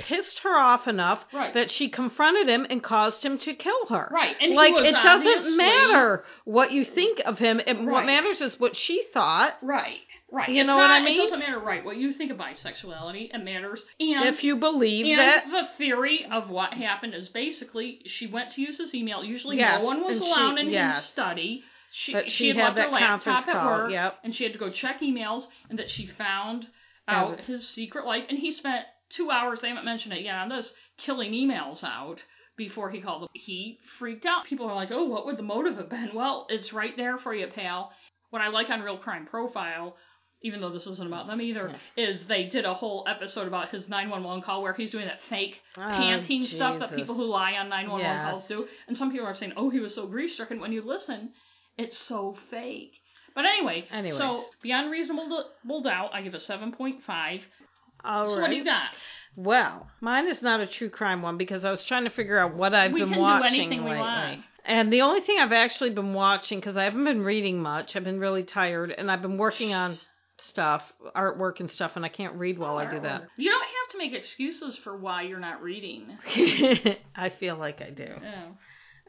pissed 0.00 0.40
her 0.40 0.56
off 0.56 0.86
enough 0.88 1.24
Right. 1.32 1.54
that 1.54 1.70
she 1.70 1.88
confronted 1.88 2.48
him 2.48 2.66
and 2.68 2.82
caused 2.82 3.24
him 3.24 3.38
to 3.40 3.54
kill 3.54 3.86
her. 3.88 4.08
Right, 4.10 4.34
and 4.40 4.52
he 4.52 4.56
like 4.56 4.74
it 4.76 4.92
doesn't 4.92 5.56
matter 5.56 6.24
what 6.44 6.72
you 6.72 6.84
think 6.84 7.20
of 7.24 7.38
him. 7.38 7.60
It, 7.60 7.80
What 7.80 8.04
matters 8.06 8.40
is 8.40 8.58
what 8.58 8.76
she 8.76 9.04
thought. 9.12 9.56
right, 9.62 9.98
right. 10.30 10.48
You 10.48 10.60
It's 10.62 10.66
know 10.66 10.76
what 10.76 10.90
I 10.90 11.00
mean? 11.02 11.14
It 11.18 11.22
doesn't 11.22 11.38
matter, 11.38 11.58
right? 11.58 11.84
What 11.84 11.96
you 11.96 12.12
think 12.12 12.30
of 12.30 12.38
bisexuality, 12.38 13.34
it 13.34 13.38
matters. 13.44 13.84
And 13.98 14.28
If 14.28 14.42
you 14.44 14.56
believe 14.56 15.06
and 15.06 15.18
that, 15.18 15.44
the 15.50 15.68
theory 15.78 16.24
of 16.30 16.50
what 16.50 16.74
happened 16.74 17.14
is 17.14 17.28
basically 17.28 18.00
she 18.06 18.26
went 18.26 18.50
to 18.52 18.60
use 18.62 18.78
his 18.78 18.94
email. 18.94 19.24
Usually, 19.24 19.56
Yes, 19.58 19.80
no 19.80 19.86
one 19.86 20.02
was 20.02 20.16
and 20.16 20.24
she- 20.24 20.30
allowed 20.30 20.58
in 20.58 20.70
yes. 20.70 20.96
his 20.96 21.04
study. 21.06 21.62
She, 21.92 22.12
she, 22.12 22.30
she 22.30 22.48
had, 22.48 22.56
had 22.56 22.76
left 22.76 22.78
her 22.78 22.88
laptop 22.88 23.24
conference 23.24 23.48
at 23.48 23.52
call, 23.62 23.66
work, 23.82 23.90
yep. 23.92 24.18
and 24.22 24.32
she 24.32 24.44
had 24.44 24.52
to 24.52 24.60
go 24.60 24.70
check 24.70 25.00
emails, 25.00 25.48
and 25.68 25.78
that 25.80 25.90
she 25.90 26.06
found 26.06 26.68
out 27.08 27.40
his 27.40 27.66
secret 27.68 28.06
life. 28.06 28.22
And 28.28 28.38
he 28.38 28.52
spent 28.52 28.84
two 29.14 29.30
hours. 29.30 29.60
They 29.60 29.68
haven't 29.68 29.84
mentioned 29.84 30.14
it 30.14 30.22
yet 30.22 30.36
on 30.36 30.48
this, 30.48 30.72
killing 30.98 31.32
emails 31.32 31.82
out 31.84 32.18
before 32.56 32.90
he 32.90 33.00
called 33.00 33.22
them. 33.22 33.28
He 33.32 33.78
freaked 33.98 34.26
out. 34.26 34.44
People 34.46 34.66
are 34.66 34.74
like, 34.74 34.90
"Oh, 34.90 35.04
what 35.04 35.26
would 35.26 35.36
the 35.36 35.42
motive 35.42 35.76
have 35.76 35.88
been?" 35.88 36.10
Well, 36.14 36.46
it's 36.48 36.72
right 36.72 36.96
there 36.96 37.18
for 37.18 37.34
you, 37.34 37.46
pal. 37.46 37.92
What 38.30 38.42
I 38.42 38.48
like 38.48 38.70
on 38.70 38.82
Real 38.82 38.98
Crime 38.98 39.26
Profile. 39.26 39.96
Even 40.42 40.62
though 40.62 40.70
this 40.70 40.86
isn't 40.86 41.06
about 41.06 41.26
them 41.26 41.42
either, 41.42 41.70
is 41.98 42.26
they 42.26 42.44
did 42.44 42.64
a 42.64 42.72
whole 42.72 43.04
episode 43.06 43.46
about 43.46 43.68
his 43.68 43.90
911 43.90 44.42
call 44.42 44.62
where 44.62 44.72
he's 44.72 44.90
doing 44.90 45.04
that 45.06 45.20
fake 45.28 45.60
Oh, 45.76 45.82
panting 45.82 46.44
stuff 46.44 46.80
that 46.80 46.96
people 46.96 47.14
who 47.14 47.24
lie 47.24 47.52
on 47.56 47.68
911 47.68 48.30
calls 48.30 48.48
do. 48.48 48.66
And 48.88 48.96
some 48.96 49.10
people 49.12 49.26
are 49.26 49.34
saying, 49.34 49.52
oh, 49.58 49.68
he 49.68 49.80
was 49.80 49.94
so 49.94 50.06
grief 50.06 50.32
stricken. 50.32 50.58
When 50.58 50.72
you 50.72 50.80
listen, 50.80 51.32
it's 51.76 51.98
so 51.98 52.38
fake. 52.50 52.94
But 53.34 53.44
anyway, 53.44 53.86
Anyways. 53.90 54.16
so 54.16 54.42
beyond 54.62 54.90
reasonable 54.90 55.82
doubt, 55.84 56.10
I 56.14 56.22
give 56.22 56.32
a 56.32 56.38
7.5. 56.38 57.42
all 58.04 58.26
so 58.26 58.34
right. 58.34 58.42
what 58.42 58.50
do 58.50 58.56
you 58.56 58.64
got? 58.64 58.90
Well, 59.36 59.86
mine 60.00 60.26
is 60.28 60.42
not 60.42 60.60
a 60.60 60.66
true 60.66 60.90
crime 60.90 61.22
one 61.22 61.36
because 61.38 61.64
I 61.64 61.70
was 61.70 61.84
trying 61.84 62.04
to 62.04 62.10
figure 62.10 62.38
out 62.38 62.54
what 62.56 62.74
I've 62.74 62.92
We 62.92 63.00
been 63.00 63.16
watching 63.18 63.70
lately. 63.70 63.96
want. 63.96 64.40
And 64.64 64.92
the 64.92 65.00
only 65.02 65.20
thing 65.22 65.38
I've 65.38 65.52
actually 65.52 65.90
been 65.90 66.12
watching 66.12 66.58
because 66.60 66.76
I 66.76 66.84
haven't 66.84 67.04
been 67.04 67.22
reading 67.24 67.60
much, 67.62 67.96
I've 67.96 68.04
been 68.04 68.20
really 68.20 68.42
tired, 68.42 68.90
and 68.96 69.10
I've 69.10 69.22
been 69.22 69.38
working 69.38 69.72
on 69.72 69.98
stuff, 70.36 70.82
artwork 71.16 71.60
and 71.60 71.70
stuff, 71.70 71.92
and 71.96 72.04
I 72.04 72.08
can't 72.08 72.34
read 72.34 72.58
while 72.58 72.76
I 72.76 72.90
do 72.90 73.00
that. 73.00 73.22
You 73.36 73.50
don't 73.50 73.62
have 73.62 73.92
to 73.92 73.98
make 73.98 74.12
excuses 74.14 74.76
for 74.76 74.96
why 74.96 75.22
you're 75.22 75.38
not 75.40 75.62
reading. 75.62 76.16
I 77.16 77.28
feel 77.38 77.56
like 77.56 77.80
I 77.82 77.90
do. 77.90 78.06
Yeah. 78.22 78.44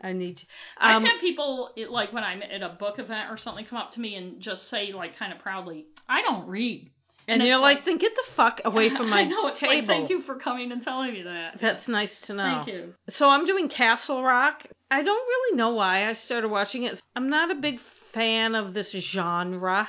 I 0.03 0.13
need 0.13 0.37
to. 0.37 0.45
I've 0.77 0.97
Um, 0.97 1.05
had 1.05 1.19
people, 1.19 1.71
it, 1.75 1.89
like 1.91 2.11
when 2.11 2.23
I'm 2.23 2.41
at 2.41 2.61
a 2.61 2.69
book 2.69 2.97
event 2.99 3.29
or 3.29 3.37
something, 3.37 3.65
come 3.65 3.77
up 3.77 3.91
to 3.93 3.99
me 3.99 4.15
and 4.15 4.41
just 4.41 4.67
say, 4.69 4.93
like, 4.93 5.17
kind 5.17 5.31
of 5.33 5.39
proudly, 5.39 5.85
I 6.09 6.21
don't 6.21 6.47
read. 6.47 6.89
And 7.27 7.41
it's 7.41 7.47
you're 7.49 7.57
like- 7.57 7.77
like, 7.77 7.85
then 7.85 7.97
get 7.97 8.15
the 8.15 8.23
fuck 8.35 8.61
away 8.65 8.89
from 8.89 9.09
my 9.09 9.21
I 9.21 9.23
know, 9.25 9.47
it's 9.47 9.59
table. 9.59 9.75
like, 9.75 9.87
thank 9.87 10.09
you 10.09 10.21
for 10.23 10.35
coming 10.35 10.71
and 10.71 10.83
telling 10.83 11.13
me 11.13 11.23
that. 11.23 11.59
That's 11.61 11.87
nice 11.87 12.19
to 12.21 12.33
know. 12.33 12.63
Thank 12.65 12.67
you. 12.67 12.93
So 13.09 13.29
I'm 13.29 13.45
doing 13.45 13.69
Castle 13.69 14.23
Rock. 14.23 14.65
I 14.89 15.03
don't 15.03 15.27
really 15.27 15.57
know 15.57 15.69
why 15.69 16.09
I 16.09 16.13
started 16.13 16.49
watching 16.49 16.83
it. 16.83 17.01
I'm 17.15 17.29
not 17.29 17.51
a 17.51 17.55
big 17.55 17.79
fan 18.13 18.55
of 18.55 18.73
this 18.73 18.91
genre. 18.91 19.87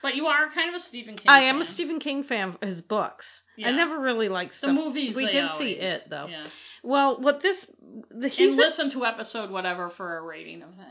But 0.00 0.14
you 0.14 0.26
are 0.26 0.48
kind 0.50 0.68
of 0.68 0.76
a 0.76 0.78
Stephen 0.78 1.16
King 1.16 1.26
I 1.28 1.40
am 1.42 1.60
a. 1.60 1.64
Stephen 1.64 1.98
King 1.98 2.22
fan 2.22 2.56
of 2.62 2.68
his 2.68 2.80
books. 2.80 3.42
Yeah. 3.56 3.68
I 3.68 3.72
never 3.72 3.98
really 4.00 4.28
liked 4.28 4.52
The 4.52 4.58
stuff. 4.58 4.74
movies, 4.74 5.16
We 5.16 5.26
did 5.26 5.44
always, 5.44 5.58
see 5.58 5.72
it 5.72 6.04
though. 6.08 6.28
Yeah. 6.30 6.46
Well, 6.84 7.20
what 7.20 7.42
this 7.42 7.66
the 8.10 8.28
he's 8.28 8.50
and 8.52 8.60
a- 8.60 8.62
listen 8.62 8.90
to 8.92 9.04
episode 9.04 9.50
whatever 9.50 9.90
for 9.90 10.18
a 10.18 10.22
rating 10.22 10.62
of 10.62 10.76
that. 10.78 10.86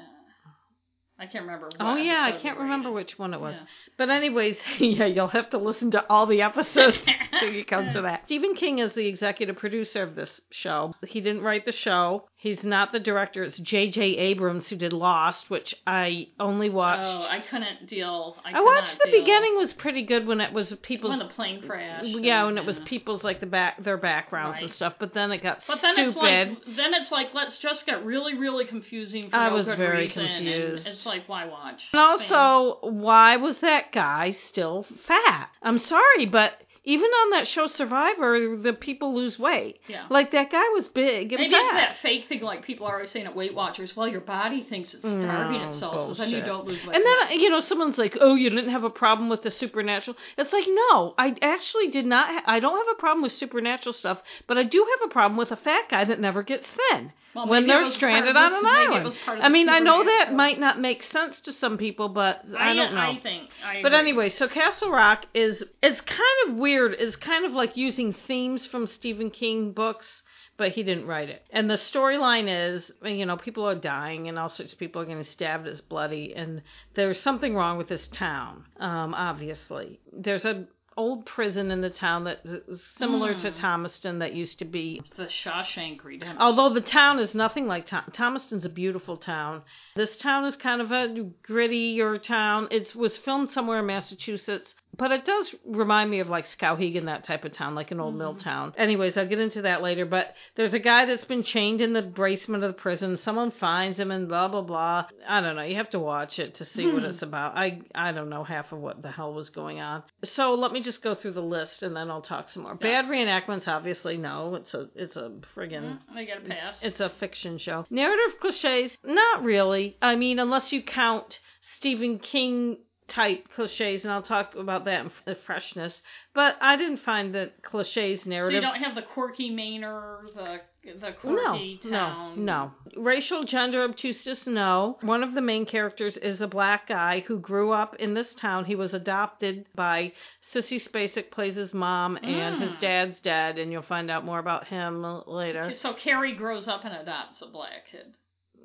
I 1.19 1.26
can't 1.26 1.45
remember. 1.45 1.69
Oh 1.80 1.95
yeah, 1.95 2.22
I 2.23 2.39
can't 2.39 2.60
remember 2.60 2.91
which 2.91 3.18
one 3.18 3.34
it 3.34 3.41
was. 3.41 3.56
Yeah. 3.56 3.65
But 3.98 4.10
anyways, 4.11 4.57
yeah, 4.80 5.06
you'll 5.06 5.27
have 5.27 5.49
to 5.49 5.57
listen 5.57 5.89
to 5.91 6.10
all 6.10 6.27
the 6.27 6.44
episodes 6.44 6.98
till 7.39 7.52
you 7.52 7.65
come 7.65 7.89
to 7.91 8.03
that. 8.03 8.23
Stephen 8.26 8.53
King 8.53 8.80
is 8.80 8.94
the 8.94 9.07
executive 9.07 9.57
producer 9.57 10.03
of 10.03 10.15
this 10.15 10.41
show. 10.52 10.94
He 11.07 11.22
didn't 11.22 11.41
write 11.41 11.65
the 11.65 11.72
show. 11.72 12.26
He's 12.39 12.64
not 12.64 12.91
the 12.91 12.99
director. 12.99 13.41
It's 13.41 13.57
J.J. 13.57 13.99
Abrams 14.15 14.69
who 14.69 14.76
did 14.76 14.93
Lost, 14.93 15.49
which 15.49 15.73
I 15.88 16.27
only 16.39 16.69
watched. 16.69 17.01
Oh, 17.03 17.26
I 17.27 17.39
couldn't 17.39 17.88
deal. 17.88 18.35
I, 18.45 18.59
I 18.59 18.61
watched 18.61 18.99
the 18.99 19.09
deal. 19.09 19.22
beginning 19.22 19.57
was 19.57 19.73
pretty 19.73 20.03
good 20.03 20.27
when 20.27 20.39
it 20.39 20.53
was 20.53 20.72
people's 20.84 21.18
when 21.18 21.19
the 21.27 21.34
plane 21.34 21.64
crashed. 21.64 22.05
yeah, 22.05 22.45
and- 22.45 22.55
when 22.55 22.64
it 22.64 22.68
was 22.68 22.77
people's 22.80 23.23
like 23.23 23.39
the 23.39 23.47
back 23.47 23.84
their 23.84 23.97
backgrounds 23.97 24.59
and 24.61 24.69
stuff. 24.69 24.93
But 24.99 25.15
then 25.15 25.31
it 25.31 25.41
got 25.41 25.64
But 25.68 25.81
then 25.81 25.95
stupid. 25.95 26.07
it's 26.09 26.15
like 26.15 26.76
then 26.76 26.93
it's 26.93 27.11
like 27.11 27.34
let's 27.34 27.57
just 27.57 27.88
get 27.88 28.05
really 28.05 28.38
really 28.38 28.65
confusing 28.65 29.31
for 29.31 29.35
I 29.35 29.49
no 29.49 29.55
was 29.55 29.65
good 29.65 29.80
very 29.80 29.97
reason, 30.01 30.23
and 30.27 30.45
confused. 30.45 30.88
it's 30.88 31.07
like 31.07 31.27
why 31.27 31.45
watch? 31.47 31.85
And 31.91 31.99
also, 31.99 32.77
why 32.88 33.38
was 33.38 33.57
that 33.61 33.91
guy 33.91 34.30
still 34.30 34.85
fat? 35.07 35.49
I'm 35.64 35.80
sorry, 35.80 36.27
but 36.27 36.53
even 36.88 37.09
on 37.09 37.31
that 37.31 37.47
show 37.49 37.68
Survivor, 37.68 38.55
the 38.55 38.72
people 38.72 39.14
lose 39.14 39.38
weight. 39.38 39.81
Yeah. 39.88 40.05
Like 40.09 40.31
that 40.31 40.49
guy 40.49 40.64
was 40.69 40.88
big 40.88 41.34
and 41.34 41.41
Maybe 41.41 41.53
it's 41.53 41.72
that 41.73 41.97
fake 42.01 42.30
thing 42.30 42.41
like 42.41 42.64
people 42.64 42.88
are 42.88 42.95
always 42.95 43.11
saying 43.11 43.26
at 43.26 43.35
Weight 43.35 43.53
Watchers. 43.53 43.93
Well, 43.93 44.07
your 44.07 44.22
body 44.22 44.64
thinks 44.64 44.93
it's 44.93 45.03
mm, 45.03 45.26
starving 45.26 45.59
No, 45.59 45.68
itself, 45.68 46.15
so 46.15 46.23
then 46.23 46.31
you 46.31 46.41
don't 46.41 46.65
lose 46.65 46.85
weight. 46.85 46.95
And 46.95 47.03
then 47.05 47.39
you 47.41 47.49
know 47.49 47.59
someone's 47.59 47.97
like, 47.97 48.18
"Oh, 48.22 48.35
you 48.35 48.49
didn't 48.49 48.69
have 48.69 48.85
a 48.85 48.89
problem 48.89 49.27
with 49.27 49.43
the 49.43 49.51
supernatural." 49.51 50.15
It's 50.38 50.53
like, 50.53 50.64
no, 50.65 51.14
I 51.18 51.35
actually 51.41 51.89
did 51.89 52.05
not. 52.05 52.30
Ha- 52.30 52.43
I 52.45 52.61
don't 52.61 52.77
have 52.77 52.95
a 52.95 52.99
problem 52.99 53.22
with 53.22 53.34
supernatural 53.34 53.91
stuff, 53.91 54.22
but 54.47 54.57
I 54.57 54.64
do 54.64 54.88
have 54.93 55.09
a 55.09 55.11
problem 55.11 55.38
with 55.38 55.51
a 55.51 55.57
fat 55.57 55.89
guy 55.89 56.05
that 56.05 56.22
never 56.22 56.41
gets 56.41 56.68
thin 56.72 57.11
Well, 57.38 57.47
when 57.47 57.68
they're 57.68 57.88
stranded 57.89 58.35
on 58.35 58.51
an 58.53 58.64
the- 58.64 58.64
maybe 58.64 58.76
it 58.77 58.89
island. 58.89 59.05
was 59.05 59.18
part 59.18 59.38
of 59.38 59.43
I 59.43 59.49
mean, 59.49 59.69
I 59.69 59.80
know 59.80 60.03
that 60.03 60.34
might 60.34 60.59
not 60.59 60.80
make 60.80 61.03
sense 61.03 61.39
to 61.41 61.53
some 61.53 61.77
people, 61.77 62.09
but 62.09 62.43
I, 62.57 62.73
don't 62.73 62.95
know. 62.95 63.01
I 63.01 63.19
think. 63.22 63.49
I 63.64 63.81
But 63.84 63.93
anyway, 63.93 64.30
so 64.30 64.47
Castle 64.47 64.89
Rock 64.91 65.26
is 65.34 65.64
it's 65.84 66.01
kind 66.01 66.22
of 66.47 66.55
weird. 66.55 66.95
It's 66.97 67.15
kind 67.15 67.45
of 67.45 67.51
like 67.51 67.77
using 67.77 68.14
themes 68.14 68.65
from 68.65 68.88
Stephen 68.88 69.30
King 69.30 69.72
books, 69.72 70.23
but 70.57 70.69
he 70.69 70.81
didn't 70.81 71.05
write 71.05 71.30
it. 71.30 71.45
And 71.51 71.69
the 71.69 71.76
storyline 71.76 72.47
is, 72.47 72.91
you 73.03 73.26
know, 73.27 73.38
people 73.38 73.68
are 73.68 73.76
dying 73.76 74.27
and 74.27 74.39
all 74.39 74.49
sorts 74.49 74.73
of 74.73 74.80
people 74.80 75.01
are 75.01 75.05
getting 75.05 75.23
stabbed. 75.23 75.68
It's 75.68 75.80
bloody, 75.81 76.34
and 76.35 76.64
there's 76.95 77.19
something 77.19 77.55
wrong 77.55 77.77
with 77.77 77.88
this 77.88 78.07
town. 78.07 78.65
Um, 78.80 79.14
obviously, 79.14 79.99
there's 80.11 80.45
a 80.45 80.65
old 80.98 81.26
prison 81.26 81.69
in 81.72 81.82
the 81.82 81.90
town 81.90 82.24
that 82.26 82.40
is 82.44 82.84
similar 82.98 83.34
to 83.40 83.49
Hmm. 83.52 83.56
Thomaston 83.56 84.19
that 84.19 84.34
used 84.34 84.60
to 84.60 84.65
be 84.65 85.02
The 85.15 85.26
Shawshank 85.28 86.03
Redemption. 86.03 86.41
Although 86.41 86.74
the 86.74 86.82
town 86.82 87.19
is 87.19 87.36
nothing 87.36 87.68
like 87.68 87.86
Tom- 87.86 88.03
Thomaston's 88.11 88.65
a 88.65 88.69
beautiful 88.69 89.15
town. 89.15 89.61
This 89.95 90.18
town 90.18 90.45
is 90.45 90.56
kind 90.57 90.82
of 90.82 90.91
a 90.91 91.07
grittier 91.48 92.22
town. 92.22 92.68
It 92.72 92.95
was 92.95 93.15
filmed 93.18 93.52
somewhere 93.52 93.80
in 93.80 93.86
Massachusetts, 93.86 94.76
but 94.95 95.11
it 95.11 95.26
does 95.26 95.53
remind 95.65 96.09
me 96.09 96.19
of 96.19 96.27
like 96.30 96.45
Skowhegan, 96.45 97.05
that 97.05 97.23
type 97.23 97.45
of 97.45 97.51
town, 97.51 97.76
like 97.76 97.91
an 97.91 97.99
old 97.99 98.15
mill 98.15 98.35
town. 98.35 98.73
Anyways, 98.77 99.18
I'll 99.18 99.27
get 99.27 99.39
into 99.39 99.61
that 99.64 99.81
later. 99.81 100.05
But 100.05 100.34
there's 100.55 100.73
a 100.73 100.80
guy 100.80 101.05
that's 101.05 101.26
been 101.26 101.43
chained 101.43 101.81
in 101.81 101.93
the 101.93 102.01
basement 102.01 102.64
of 102.64 102.69
the 102.73 102.81
prison. 102.81 103.18
Someone 103.18 103.51
finds 103.51 103.99
him 103.99 104.09
and 104.11 104.27
blah 104.27 104.47
blah 104.47 104.61
blah. 104.61 105.05
I 105.27 105.41
don't 105.41 105.55
know. 105.55 105.61
You 105.61 105.76
have 105.76 105.89
to 105.91 105.99
watch 105.99 106.39
it 106.39 106.55
to 106.55 106.65
see 106.65 106.91
what 106.91 107.03
it's 107.03 107.22
about. 107.23 107.55
I 107.57 107.81
I 107.93 108.11
don't 108.11 108.30
know 108.30 108.43
half 108.43 108.72
of 108.72 108.80
what 108.80 109.01
the 109.01 109.11
hell 109.11 109.34
was 109.34 109.49
going 109.49 109.80
on. 109.80 110.03
So 110.23 110.53
let 110.55 110.72
me 110.72 110.81
just 110.81 111.03
go 111.03 111.14
through 111.15 111.34
the 111.34 111.41
list 111.41 111.84
and 111.84 111.95
then 111.95 112.09
I'll 112.09 112.22
talk 112.22 112.49
some 112.49 112.64
more. 112.64 112.76
Bad 112.76 113.05
reenactments, 113.05 113.68
obviously, 113.68 114.18
no. 114.18 114.55
It's 114.55 114.73
a 114.73 114.89
it's 114.95 115.15
a 115.15 115.31
friggin' 115.55 115.77
Mm, 115.77 115.99
they 116.15 116.26
get 116.26 116.38
a 116.38 116.41
pass. 116.41 116.81
it's 116.81 116.99
a 116.99 117.09
fiction 117.09 117.57
show. 117.59 117.85
Narrative 117.89 118.39
cliches, 118.39 118.97
not 119.03 119.43
really. 119.43 119.97
I 120.01 120.15
mean, 120.15 120.39
unless 120.39 120.72
you 120.72 120.81
count 120.81 121.39
Stephen 121.61 122.18
King 122.19 122.77
type 123.07 123.47
cliches, 123.55 124.03
and 124.03 124.11
I'll 124.13 124.21
talk 124.21 124.55
about 124.55 124.85
that 124.85 125.05
in 125.05 125.11
the 125.25 125.35
freshness. 125.35 126.01
But 126.34 126.57
I 126.61 126.75
didn't 126.75 126.97
find 126.97 127.34
the 127.34 127.51
cliches 127.61 128.25
narrative. 128.25 128.51
so 128.51 128.55
you 128.55 128.73
don't 128.73 128.84
have 128.84 128.95
the 128.95 129.01
quirky 129.01 129.49
Mainer, 129.49 130.25
the 130.35 130.61
the 130.84 131.09
no, 131.09 131.13
quirky 131.13 131.79
no, 131.84 131.89
town. 131.91 132.45
no. 132.45 132.71
Racial 132.95 133.43
gender 133.43 133.84
obtuseness, 133.84 134.47
no. 134.47 134.97
One 135.01 135.21
of 135.21 135.34
the 135.34 135.41
main 135.41 135.65
characters 135.65 136.15
is 136.15 136.39
a 136.39 136.47
black 136.47 136.88
guy 136.88 137.19
who 137.27 137.39
grew 137.39 137.71
up 137.73 137.95
in 137.95 138.13
this 138.13 138.34
town. 138.35 138.63
He 138.63 138.75
was 138.75 138.93
adopted 138.93 139.65
by 139.75 140.13
Sissy 140.53 140.81
Spacek 140.81 141.29
plays 141.29 141.55
his 141.57 141.73
mom, 141.73 142.17
and 142.23 142.61
his 142.61 142.71
Mm. 142.77 142.79
dad's 142.79 143.19
dead, 143.19 143.57
and 143.57 143.69
you'll 143.71 143.81
find 143.81 144.09
out 144.09 144.23
more 144.23 144.39
about 144.39 144.67
him 144.67 145.03
later. 145.27 145.73
So 145.75 145.93
Carrie 145.93 146.35
grows 146.35 146.69
up 146.69 146.85
and 146.85 146.95
adopts 146.95 147.41
a 147.41 147.47
black 147.47 147.88
kid. 147.91 148.13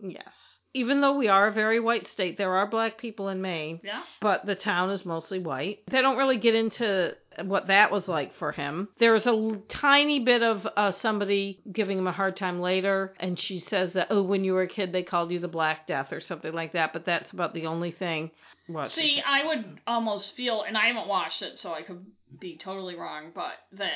Yes. 0.01 0.52
Even 0.75 1.01
though 1.01 1.17
we 1.17 1.29
are 1.29 1.49
a 1.49 1.53
very 1.53 1.81
white 1.81 2.09
state, 2.09 2.39
there 2.39 2.55
are 2.55 2.67
black 2.67 2.97
people 2.99 3.29
in 3.29 3.43
Maine, 3.43 3.81
Yeah. 3.85 4.03
but 4.21 4.47
the 4.47 4.55
town 4.55 4.91
is 4.91 5.05
mostly 5.05 5.39
white. 5.39 5.81
They 5.91 6.01
don't 6.01 6.17
really 6.17 6.39
get 6.39 6.55
into 6.55 7.15
what 7.45 7.67
that 7.67 7.91
was 7.91 8.09
like 8.09 8.35
for 8.35 8.53
him. 8.53 8.89
There 8.99 9.15
is 9.15 9.27
a 9.27 9.31
l- 9.31 9.63
tiny 9.69 10.21
bit 10.21 10.43
of 10.43 10.67
uh, 10.77 10.93
somebody 10.93 11.61
giving 11.71 11.99
him 11.99 12.07
a 12.07 12.13
hard 12.13 12.37
time 12.37 12.61
later, 12.61 13.15
and 13.21 13.39
she 13.39 13.59
says 13.59 13.93
that, 13.95 14.07
oh, 14.11 14.23
when 14.23 14.45
you 14.45 14.55
were 14.55 14.63
a 14.63 14.67
kid, 14.69 14.93
they 14.93 15.03
called 15.03 15.31
you 15.31 15.39
the 15.41 15.49
Black 15.49 15.87
Death 15.87 16.13
or 16.13 16.21
something 16.21 16.53
like 16.53 16.73
that, 16.73 16.93
but 16.93 17.05
that's 17.05 17.33
about 17.33 17.53
the 17.55 17.67
only 17.67 17.91
thing. 17.91 18.31
What? 18.67 18.91
See, 18.93 19.21
I 19.27 19.47
would 19.47 19.81
almost 19.87 20.35
feel, 20.37 20.63
and 20.63 20.77
I 20.79 20.87
haven't 20.87 21.09
watched 21.09 21.43
it, 21.43 21.59
so 21.59 21.73
I 21.75 21.83
could 21.83 22.05
be 22.41 22.57
totally 22.57 22.97
wrong, 22.97 23.33
but 23.35 23.53
that 23.73 23.93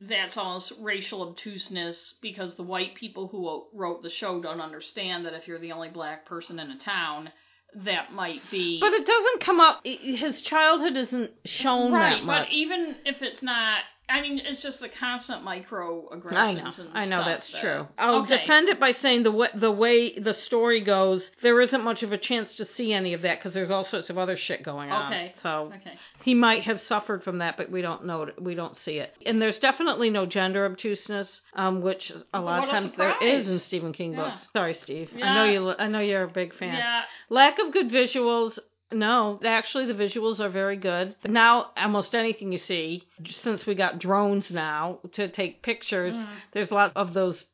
that's 0.00 0.36
almost 0.36 0.72
racial 0.80 1.22
obtuseness 1.22 2.14
because 2.22 2.54
the 2.54 2.62
white 2.62 2.94
people 2.94 3.28
who 3.28 3.66
wrote 3.76 4.02
the 4.02 4.10
show 4.10 4.40
don't 4.40 4.60
understand 4.60 5.26
that 5.26 5.34
if 5.34 5.48
you're 5.48 5.58
the 5.58 5.72
only 5.72 5.88
black 5.88 6.24
person 6.24 6.58
in 6.58 6.70
a 6.70 6.78
town, 6.78 7.30
that 7.74 8.12
might 8.12 8.42
be. 8.50 8.80
But 8.80 8.92
it 8.92 9.06
doesn't 9.06 9.40
come 9.40 9.60
up. 9.60 9.80
His 9.84 10.40
childhood 10.40 10.96
isn't 10.96 11.32
shown 11.44 11.92
right, 11.92 12.16
that 12.16 12.24
much. 12.24 12.46
but 12.46 12.52
even 12.52 12.96
if 13.04 13.22
it's 13.22 13.42
not, 13.42 13.80
I 14.10 14.22
mean, 14.22 14.38
it's 14.42 14.62
just 14.62 14.80
the 14.80 14.88
constant 14.88 15.44
microaggressions. 15.44 16.32
I 16.34 16.52
know, 16.54 16.72
I 16.94 17.04
know 17.04 17.24
that's 17.24 17.50
that- 17.52 17.60
true. 17.60 17.86
I'll 17.98 18.22
okay. 18.22 18.38
defend 18.38 18.68
it 18.70 18.80
by 18.80 18.92
saying 18.92 19.22
the 19.24 19.30
way 19.30 19.48
the 19.54 19.70
way 19.70 20.18
the 20.18 20.32
story 20.32 20.80
goes, 20.80 21.30
there 21.42 21.60
isn't 21.60 21.84
much 21.84 22.02
of 22.02 22.12
a 22.12 22.18
chance 22.18 22.54
to 22.56 22.64
see 22.64 22.92
any 22.92 23.12
of 23.12 23.22
that 23.22 23.38
because 23.38 23.52
there's 23.54 23.70
all 23.70 23.84
sorts 23.84 24.08
of 24.08 24.16
other 24.16 24.36
shit 24.36 24.62
going 24.62 24.90
on. 24.90 25.12
Okay. 25.12 25.34
So 25.42 25.72
Okay. 25.76 25.96
he 26.22 26.34
might 26.34 26.62
have 26.62 26.80
suffered 26.80 27.22
from 27.22 27.38
that, 27.38 27.56
but 27.56 27.70
we 27.70 27.82
don't 27.82 28.06
know. 28.06 28.22
it- 28.22 28.40
We 28.42 28.54
don't 28.54 28.76
see 28.76 28.98
it. 28.98 29.14
And 29.26 29.42
there's 29.42 29.58
definitely 29.58 30.10
no 30.10 30.24
gender 30.26 30.64
obtuseness, 30.64 31.40
um, 31.54 31.82
which 31.82 32.10
a 32.32 32.40
lot 32.40 32.62
of 32.62 32.68
What 32.68 32.68
a 32.68 32.80
times 32.80 32.94
there 32.94 33.16
is 33.20 33.50
in 33.50 33.58
Stephen 33.58 33.92
King 33.92 34.12
Yeah. 34.14 34.30
books. 34.30 34.48
Sorry, 34.52 34.74
Steve. 34.74 35.10
I 35.22 35.34
know 35.34 35.44
you. 35.44 35.74
I 35.78 35.86
know 35.88 36.00
you're 36.00 36.22
a 36.22 36.28
big 36.28 36.54
fan. 36.54 36.74
Yeah. 36.74 37.02
Lack 37.28 37.58
of 37.58 37.72
good 37.72 37.90
visuals. 37.90 38.58
No, 38.92 39.38
actually, 39.44 39.86
the 39.86 39.92
visuals 39.94 40.40
are 40.40 40.48
very 40.48 40.76
good. 40.76 41.14
Now, 41.26 41.70
almost 41.76 42.14
anything 42.14 42.52
you 42.52 42.58
see, 42.58 43.04
since 43.26 43.66
we 43.66 43.74
got 43.74 43.98
drones 43.98 44.50
now 44.50 45.00
to 45.12 45.28
take 45.28 45.62
pictures, 45.62 46.14
Mhm. 46.14 46.28
there's 46.52 46.70
a 46.70 46.74
lot 46.74 46.92
of 46.96 47.12
those 47.12 47.44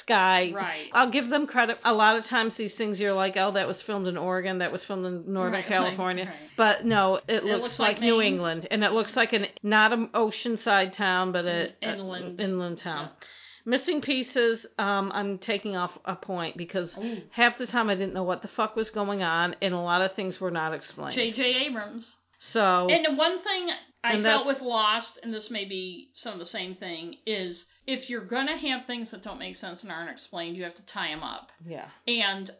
sky. 0.00 0.52
Right. 0.54 0.88
I'll 0.92 1.10
give 1.10 1.28
them 1.30 1.46
credit. 1.46 1.78
A 1.84 1.92
lot 1.92 2.16
of 2.16 2.24
times, 2.26 2.54
these 2.56 2.74
things 2.74 3.00
you're 3.00 3.14
like, 3.14 3.36
oh, 3.36 3.52
that 3.52 3.66
was 3.66 3.80
filmed 3.82 4.06
in 4.08 4.16
Oregon, 4.18 4.58
that 4.58 4.72
was 4.72 4.84
filmed 4.84 5.06
in 5.06 5.32
Northern 5.32 5.54
Right, 5.54 5.66
California. 5.66 6.26
right. 6.26 6.34
But 6.56 6.84
no, 6.84 7.20
it, 7.28 7.44
looks, 7.44 7.62
looks 7.62 7.78
like, 7.78 7.96
like 7.96 8.00
New 8.02 8.20
England, 8.20 8.66
and 8.70 8.84
it 8.84 8.92
looks 8.92 9.16
like 9.16 9.32
an 9.32 9.46
not 9.62 9.92
an 9.92 10.08
oceanside 10.08 10.92
town, 10.92 11.32
but 11.32 11.46
a, 11.46 11.72
a- 11.82 11.92
Inland. 11.94 12.40
inland 12.40 12.78
town. 12.78 13.08
Yeah. 13.10 13.26
Missing 13.64 14.00
pieces, 14.00 14.66
um, 14.78 15.10
I'm 15.14 15.38
taking 15.38 15.76
off 15.76 15.98
a 16.04 16.16
point 16.16 16.56
because 16.56 16.96
Ooh. 16.98 17.22
half 17.30 17.58
the 17.58 17.66
time 17.66 17.90
I 17.90 17.94
didn't 17.94 18.14
know 18.14 18.24
what 18.24 18.42
the 18.42 18.48
fuck 18.48 18.76
was 18.76 18.90
going 18.90 19.22
on, 19.22 19.56
and 19.60 19.74
a 19.74 19.78
lot 19.80 20.02
of 20.02 20.14
things 20.14 20.40
were 20.40 20.50
not 20.50 20.72
explained. 20.74 21.14
J.J. 21.14 21.66
Abrams. 21.66 22.16
so 22.38 22.88
And 22.88 23.04
the 23.04 23.14
one 23.14 23.42
thing 23.42 23.70
I 24.02 24.22
felt 24.22 24.46
with 24.46 24.62
Lost, 24.62 25.18
and 25.22 25.32
this 25.32 25.50
may 25.50 25.66
be 25.66 26.08
some 26.14 26.32
of 26.32 26.38
the 26.38 26.46
same 26.46 26.74
thing, 26.74 27.16
is 27.26 27.66
if 27.86 28.08
you're 28.08 28.24
gonna 28.24 28.56
have 28.56 28.86
things 28.86 29.10
that 29.10 29.22
don't 29.22 29.38
make 29.38 29.56
sense 29.56 29.82
and 29.82 29.92
aren't 29.92 30.10
explained, 30.10 30.56
you 30.56 30.64
have 30.64 30.74
to 30.76 30.86
tie 30.86 31.08
them 31.08 31.22
up. 31.22 31.50
yeah, 31.66 31.88
And 32.08 32.50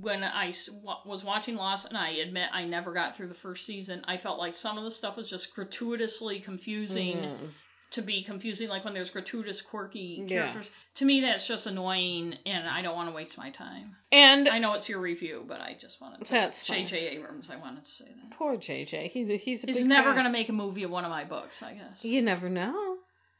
when 0.00 0.20
wa- 0.20 1.00
was 1.06 1.24
watching 1.24 1.56
Lost, 1.56 1.86
and 1.86 1.96
I 1.96 2.10
admit 2.10 2.50
I 2.52 2.64
never 2.64 2.92
got 2.92 3.16
through 3.16 3.28
the 3.28 3.34
first 3.34 3.64
season, 3.64 4.04
I 4.06 4.18
felt 4.18 4.38
like 4.38 4.54
some 4.54 4.76
of 4.76 4.84
the 4.84 4.90
stuff 4.90 5.16
was 5.16 5.30
just 5.30 5.54
gratuitously 5.54 6.40
confusing 6.40 7.16
Mm. 7.18 7.48
To 7.92 8.02
be 8.02 8.22
confusing, 8.22 8.68
like 8.68 8.84
when 8.84 8.94
there's 8.94 9.10
gratuitous, 9.10 9.60
quirky 9.60 10.24
Yeah. 10.26 10.42
characters. 10.42 10.70
To 10.96 11.04
me, 11.04 11.20
that's 11.22 11.46
just 11.46 11.66
annoying, 11.66 12.36
and 12.46 12.68
I 12.68 12.82
don't 12.82 12.94
want 12.94 13.08
to 13.10 13.14
waste 13.14 13.36
my 13.36 13.50
time. 13.50 13.96
and 14.12 14.48
I 14.48 14.58
know 14.58 14.74
it's 14.74 14.88
your 14.88 15.00
review, 15.00 15.44
but 15.48 15.60
I 15.60 15.76
just 15.80 16.00
wanted 16.00 16.24
to. 16.24 16.30
That's. 16.32 16.62
J.J. 16.62 16.96
Abrams, 17.08 17.48
I 17.50 17.56
wanted 17.56 17.84
to 17.84 17.90
say 17.90 18.04
that. 18.06 18.36
poor 18.38 18.56
JJ, 18.56 19.10
he's 19.10 19.28
a, 19.28 19.36
he's 19.36 19.64
a 19.64 19.66
He's 19.66 19.84
never 19.84 20.12
going 20.12 20.24
to 20.24 20.30
make 20.30 20.48
a 20.48 20.52
movie 20.52 20.84
of 20.84 20.90
one 20.90 21.04
of 21.04 21.10
my 21.10 21.24
books, 21.24 21.62
I 21.62 21.74
guess. 21.74 22.04
You 22.04 22.22
never 22.22 22.48
know, 22.48 22.96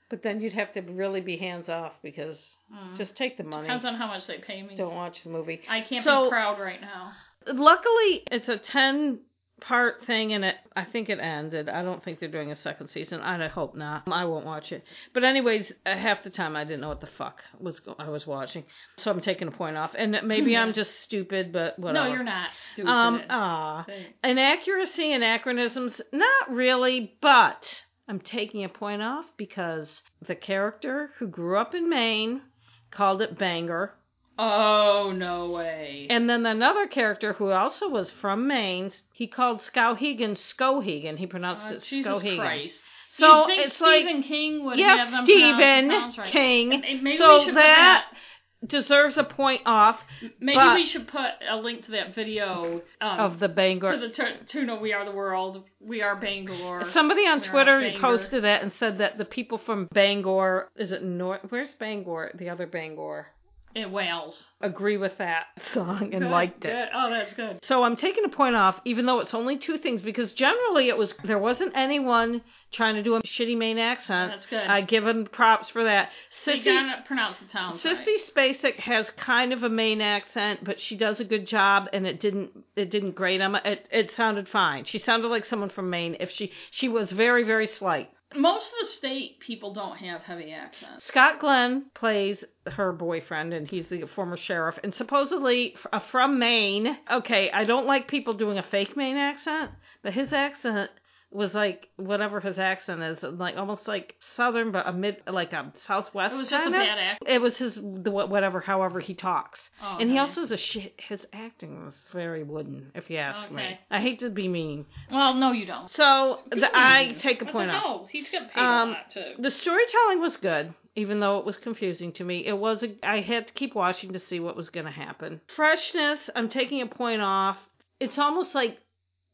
but 0.08 0.22
then 0.24 0.40
you'd 0.40 0.52
have 0.54 0.72
to 0.72 0.80
really 0.82 1.20
be 1.20 1.36
hands 1.36 1.68
off 1.68 1.94
because 2.02 2.56
Mm. 2.72 2.96
just 2.96 3.16
take 3.16 3.36
the 3.36 3.44
money, 3.44 3.68
Depends 3.68 3.84
on 3.84 3.94
how 3.94 4.06
much 4.08 4.26
they 4.26 4.38
pay 4.38 4.62
me. 4.62 4.74
don't 4.76 4.94
watch 4.94 5.22
the 5.24 5.30
movie. 5.30 5.60
I 5.68 5.80
can't 5.82 6.04
So- 6.04 6.24
be 6.24 6.30
proud 6.30 6.58
right 6.60 6.80
now. 6.80 7.12
Luckily, 7.46 8.22
it's 8.30 8.48
a 8.48 8.58
ten 8.58 9.20
part 9.60 10.04
thing 10.06 10.32
and 10.32 10.44
it 10.44 10.56
I 10.76 10.84
think 10.84 11.08
it 11.08 11.18
ended. 11.18 11.68
I 11.68 11.82
don't 11.82 12.02
think 12.02 12.20
they're 12.20 12.28
doing 12.28 12.52
a 12.52 12.56
second 12.56 12.88
season. 12.88 13.20
I 13.20 13.48
hope 13.48 13.74
not. 13.74 14.04
I 14.06 14.24
won't 14.24 14.46
watch 14.46 14.70
it. 14.70 14.84
But 15.12 15.24
anyways, 15.24 15.72
uh, 15.84 15.96
half 15.96 16.22
the 16.22 16.30
time 16.30 16.54
I 16.54 16.64
didn't 16.64 16.80
know 16.80 16.88
what 16.88 17.00
the 17.00 17.08
fuck 17.18 17.42
was 17.58 17.80
I 17.98 18.08
was 18.08 18.26
watching. 18.26 18.64
So 18.96 19.10
I'm 19.10 19.20
taking 19.20 19.48
a 19.48 19.50
point 19.50 19.76
off. 19.76 19.92
And 19.96 20.20
maybe 20.24 20.56
I'm 20.56 20.72
just 20.80 21.00
stupid, 21.00 21.52
but 21.52 21.78
whatever. 21.78 22.08
No, 22.08 22.14
you're 22.14 22.24
not 22.24 22.50
stupid. 22.72 22.88
Um 22.88 23.22
ah. 23.30 23.84
Inaccuracy 24.22 25.12
anachronisms, 25.12 26.00
not 26.12 26.50
really, 26.50 27.14
but 27.20 27.82
I'm 28.08 28.20
taking 28.20 28.64
a 28.64 28.68
point 28.68 29.02
off 29.02 29.26
because 29.36 30.02
the 30.26 30.36
character 30.36 31.10
who 31.18 31.26
grew 31.26 31.58
up 31.58 31.74
in 31.74 31.88
Maine 31.88 32.42
called 32.90 33.22
it 33.22 33.38
Bangor. 33.38 33.94
Oh, 34.40 35.12
no 35.12 35.50
way. 35.50 36.06
And 36.08 36.28
then 36.28 36.46
another 36.46 36.86
character 36.86 37.34
who 37.34 37.50
also 37.50 37.88
was 37.88 38.10
from 38.10 38.46
Maine, 38.46 38.92
he 39.12 39.26
called 39.26 39.60
Skowhegan 39.60 40.36
Skohegan. 40.36 41.18
He 41.18 41.26
pronounced 41.26 41.66
Uh, 41.66 41.74
it 41.74 41.82
Jesus 41.82 42.22
Skohegan. 42.22 42.38
Christ. 42.38 42.82
So 43.10 43.46
it's 43.48 43.80
like 43.80 44.02
Stephen 44.04 44.22
King 44.22 44.64
would 44.64 44.78
have 44.78 44.98
yes, 44.98 45.10
them 45.10 45.24
Stephen 45.24 45.88
pronounce 45.88 45.88
the 45.88 45.92
towns 45.92 46.18
right. 46.18 46.32
King. 46.32 46.72
And- 46.74 46.84
and 46.84 47.18
so 47.18 47.44
we 47.44 47.50
that 47.52 48.06
put 48.10 48.68
deserves 48.68 49.16
a 49.16 49.24
point 49.24 49.62
off 49.64 49.98
maybe 50.38 50.60
we 50.74 50.86
should 50.86 51.08
put 51.08 51.30
a 51.48 51.56
link 51.56 51.84
to 51.86 51.92
that 51.92 52.14
video 52.14 52.82
um, 53.00 53.20
of 53.20 53.40
the 53.40 53.48
Bangor. 53.48 53.92
to 53.92 53.98
the 53.98 54.10
t- 54.10 54.22
tuna. 54.46 54.76
We 54.76 54.92
are 54.92 55.04
the 55.04 55.12
world. 55.12 55.64
We 55.80 56.02
are 56.02 56.14
Bangalore. 56.14 56.88
Somebody 56.90 57.22
on 57.22 57.38
We're 57.38 57.44
Twitter 57.44 57.92
posted 58.00 58.44
that 58.44 58.62
and 58.62 58.72
said 58.74 58.98
that 58.98 59.18
the 59.18 59.24
people 59.24 59.58
from 59.58 59.88
Bangor, 59.92 60.70
is 60.76 60.92
it 60.92 61.02
North? 61.02 61.40
Where's 61.48 61.74
Bangor? 61.74 62.32
The 62.34 62.50
other 62.50 62.66
Bangor. 62.66 63.26
In 63.74 63.92
Wales. 63.92 64.48
Agree 64.60 64.96
with 64.96 65.16
that 65.18 65.46
song 65.72 66.10
and 66.12 66.22
Good, 66.22 66.30
liked 66.30 66.64
it. 66.64 66.68
good. 66.68 66.88
Oh, 66.92 67.10
that's 67.10 67.32
good. 67.34 67.58
So 67.62 67.82
I'm 67.82 67.96
taking 67.96 68.24
a 68.24 68.28
point 68.28 68.56
off, 68.56 68.80
even 68.84 69.06
though 69.06 69.20
it's 69.20 69.32
only 69.34 69.58
two 69.58 69.78
things, 69.78 70.02
because 70.02 70.32
generally 70.32 70.88
it 70.88 70.96
was 70.98 71.14
there 71.24 71.38
wasn't 71.38 71.72
anyone 71.76 72.42
trying 72.72 72.96
to 72.96 73.02
do 73.02 73.14
a 73.14 73.22
shitty 73.22 73.56
Maine 73.56 73.78
accent. 73.78 74.32
That's 74.32 74.46
good. 74.46 74.66
I 74.66 74.80
give 74.80 75.06
him 75.06 75.26
props 75.26 75.68
for 75.70 75.84
that. 75.84 76.10
Sissy 76.44 76.64
gotta 76.64 77.02
pronounce 77.06 77.38
the 77.38 77.46
towns 77.46 77.84
right. 77.84 77.96
Sissy 77.96 78.16
Spacek 78.30 78.76
has 78.80 79.10
kind 79.12 79.52
of 79.52 79.62
a 79.62 79.68
Maine 79.68 80.00
accent, 80.00 80.64
but 80.64 80.80
she 80.80 80.96
does 80.96 81.20
a 81.20 81.24
good 81.24 81.46
job, 81.46 81.88
and 81.92 82.06
it 82.06 82.20
didn't 82.20 82.50
it 82.76 82.90
didn't 82.90 83.12
grate 83.14 83.40
on 83.40 83.52
my. 83.52 83.60
It 83.64 83.88
it 83.92 84.10
sounded 84.12 84.48
fine. 84.48 84.84
She 84.84 84.98
sounded 84.98 85.28
like 85.28 85.44
someone 85.44 85.70
from 85.70 85.90
Maine. 85.90 86.16
If 86.20 86.30
she 86.30 86.52
she 86.70 86.88
was 86.88 87.10
very 87.12 87.44
very 87.44 87.66
slight. 87.66 88.10
Most 88.34 88.72
of 88.72 88.78
the 88.80 88.86
state 88.86 89.40
people 89.40 89.72
don't 89.74 89.96
have 89.96 90.22
heavy 90.22 90.52
accents. 90.52 91.04
Scott 91.06 91.40
Glenn 91.40 91.86
plays 91.94 92.44
her 92.66 92.92
boyfriend, 92.92 93.52
and 93.52 93.68
he's 93.68 93.88
the 93.88 94.06
former 94.06 94.36
sheriff, 94.36 94.78
and 94.84 94.94
supposedly 94.94 95.74
f- 95.74 95.86
uh, 95.92 95.98
from 95.98 96.38
Maine. 96.38 96.96
Okay, 97.10 97.50
I 97.50 97.64
don't 97.64 97.86
like 97.86 98.06
people 98.06 98.34
doing 98.34 98.58
a 98.58 98.62
fake 98.62 98.96
Maine 98.96 99.16
accent, 99.16 99.72
but 100.02 100.12
his 100.12 100.32
accent 100.32 100.90
was 101.32 101.54
like 101.54 101.88
whatever 101.96 102.40
his 102.40 102.58
accent 102.58 103.02
is, 103.02 103.22
like 103.22 103.56
almost 103.56 103.86
like 103.86 104.16
southern, 104.36 104.72
but 104.72 104.88
a 104.88 104.92
mid, 104.92 105.18
like 105.28 105.52
a 105.52 105.72
southwest. 105.86 106.34
It 106.34 106.38
was 106.38 106.48
just 106.48 106.60
a 106.60 106.64
kinda. 106.70 106.78
bad 106.78 106.98
accent. 106.98 107.30
It 107.30 107.40
was 107.40 107.56
his 107.56 107.74
the 107.76 108.10
whatever, 108.10 108.60
however 108.60 108.98
he 108.98 109.14
talks, 109.14 109.70
Oh, 109.82 109.98
and 110.00 110.10
he 110.10 110.18
also 110.18 110.40
has 110.40 110.50
a 110.50 110.56
shit. 110.56 110.94
His 110.98 111.24
acting 111.32 111.84
was 111.84 111.96
very 112.12 112.42
wooden, 112.42 112.90
if 112.94 113.10
you 113.10 113.18
ask 113.18 113.50
me. 113.50 113.78
I 113.90 114.00
hate 114.00 114.18
to 114.20 114.30
be 114.30 114.48
mean. 114.48 114.86
Well, 115.10 115.34
no, 115.34 115.52
you 115.52 115.66
don't. 115.66 115.88
So 115.90 116.40
the, 116.50 116.68
I 116.74 117.14
take 117.18 117.42
a 117.42 117.46
point 117.46 117.70
off. 117.70 117.82
hell? 117.82 118.08
He's 118.10 118.28
getting 118.28 118.48
paid 118.48 118.60
Um, 118.60 118.88
a 118.88 118.92
lot 118.92 119.10
too. 119.10 119.32
The 119.38 119.50
storytelling 119.50 120.20
was 120.20 120.36
good, 120.36 120.74
even 120.96 121.20
though 121.20 121.38
it 121.38 121.44
was 121.44 121.56
confusing 121.58 122.12
to 122.14 122.24
me. 122.24 122.44
It 122.44 122.58
was 122.58 122.82
a, 122.82 122.94
I 123.04 123.20
had 123.20 123.46
to 123.46 123.52
keep 123.54 123.74
watching 123.76 124.12
to 124.14 124.18
see 124.18 124.40
what 124.40 124.56
was 124.56 124.68
going 124.70 124.86
to 124.86 124.92
happen. 124.92 125.40
Freshness, 125.54 126.28
I'm 126.34 126.48
taking 126.48 126.80
a 126.82 126.86
point 126.86 127.22
off. 127.22 127.56
It's 128.00 128.18
almost 128.18 128.54
like 128.54 128.78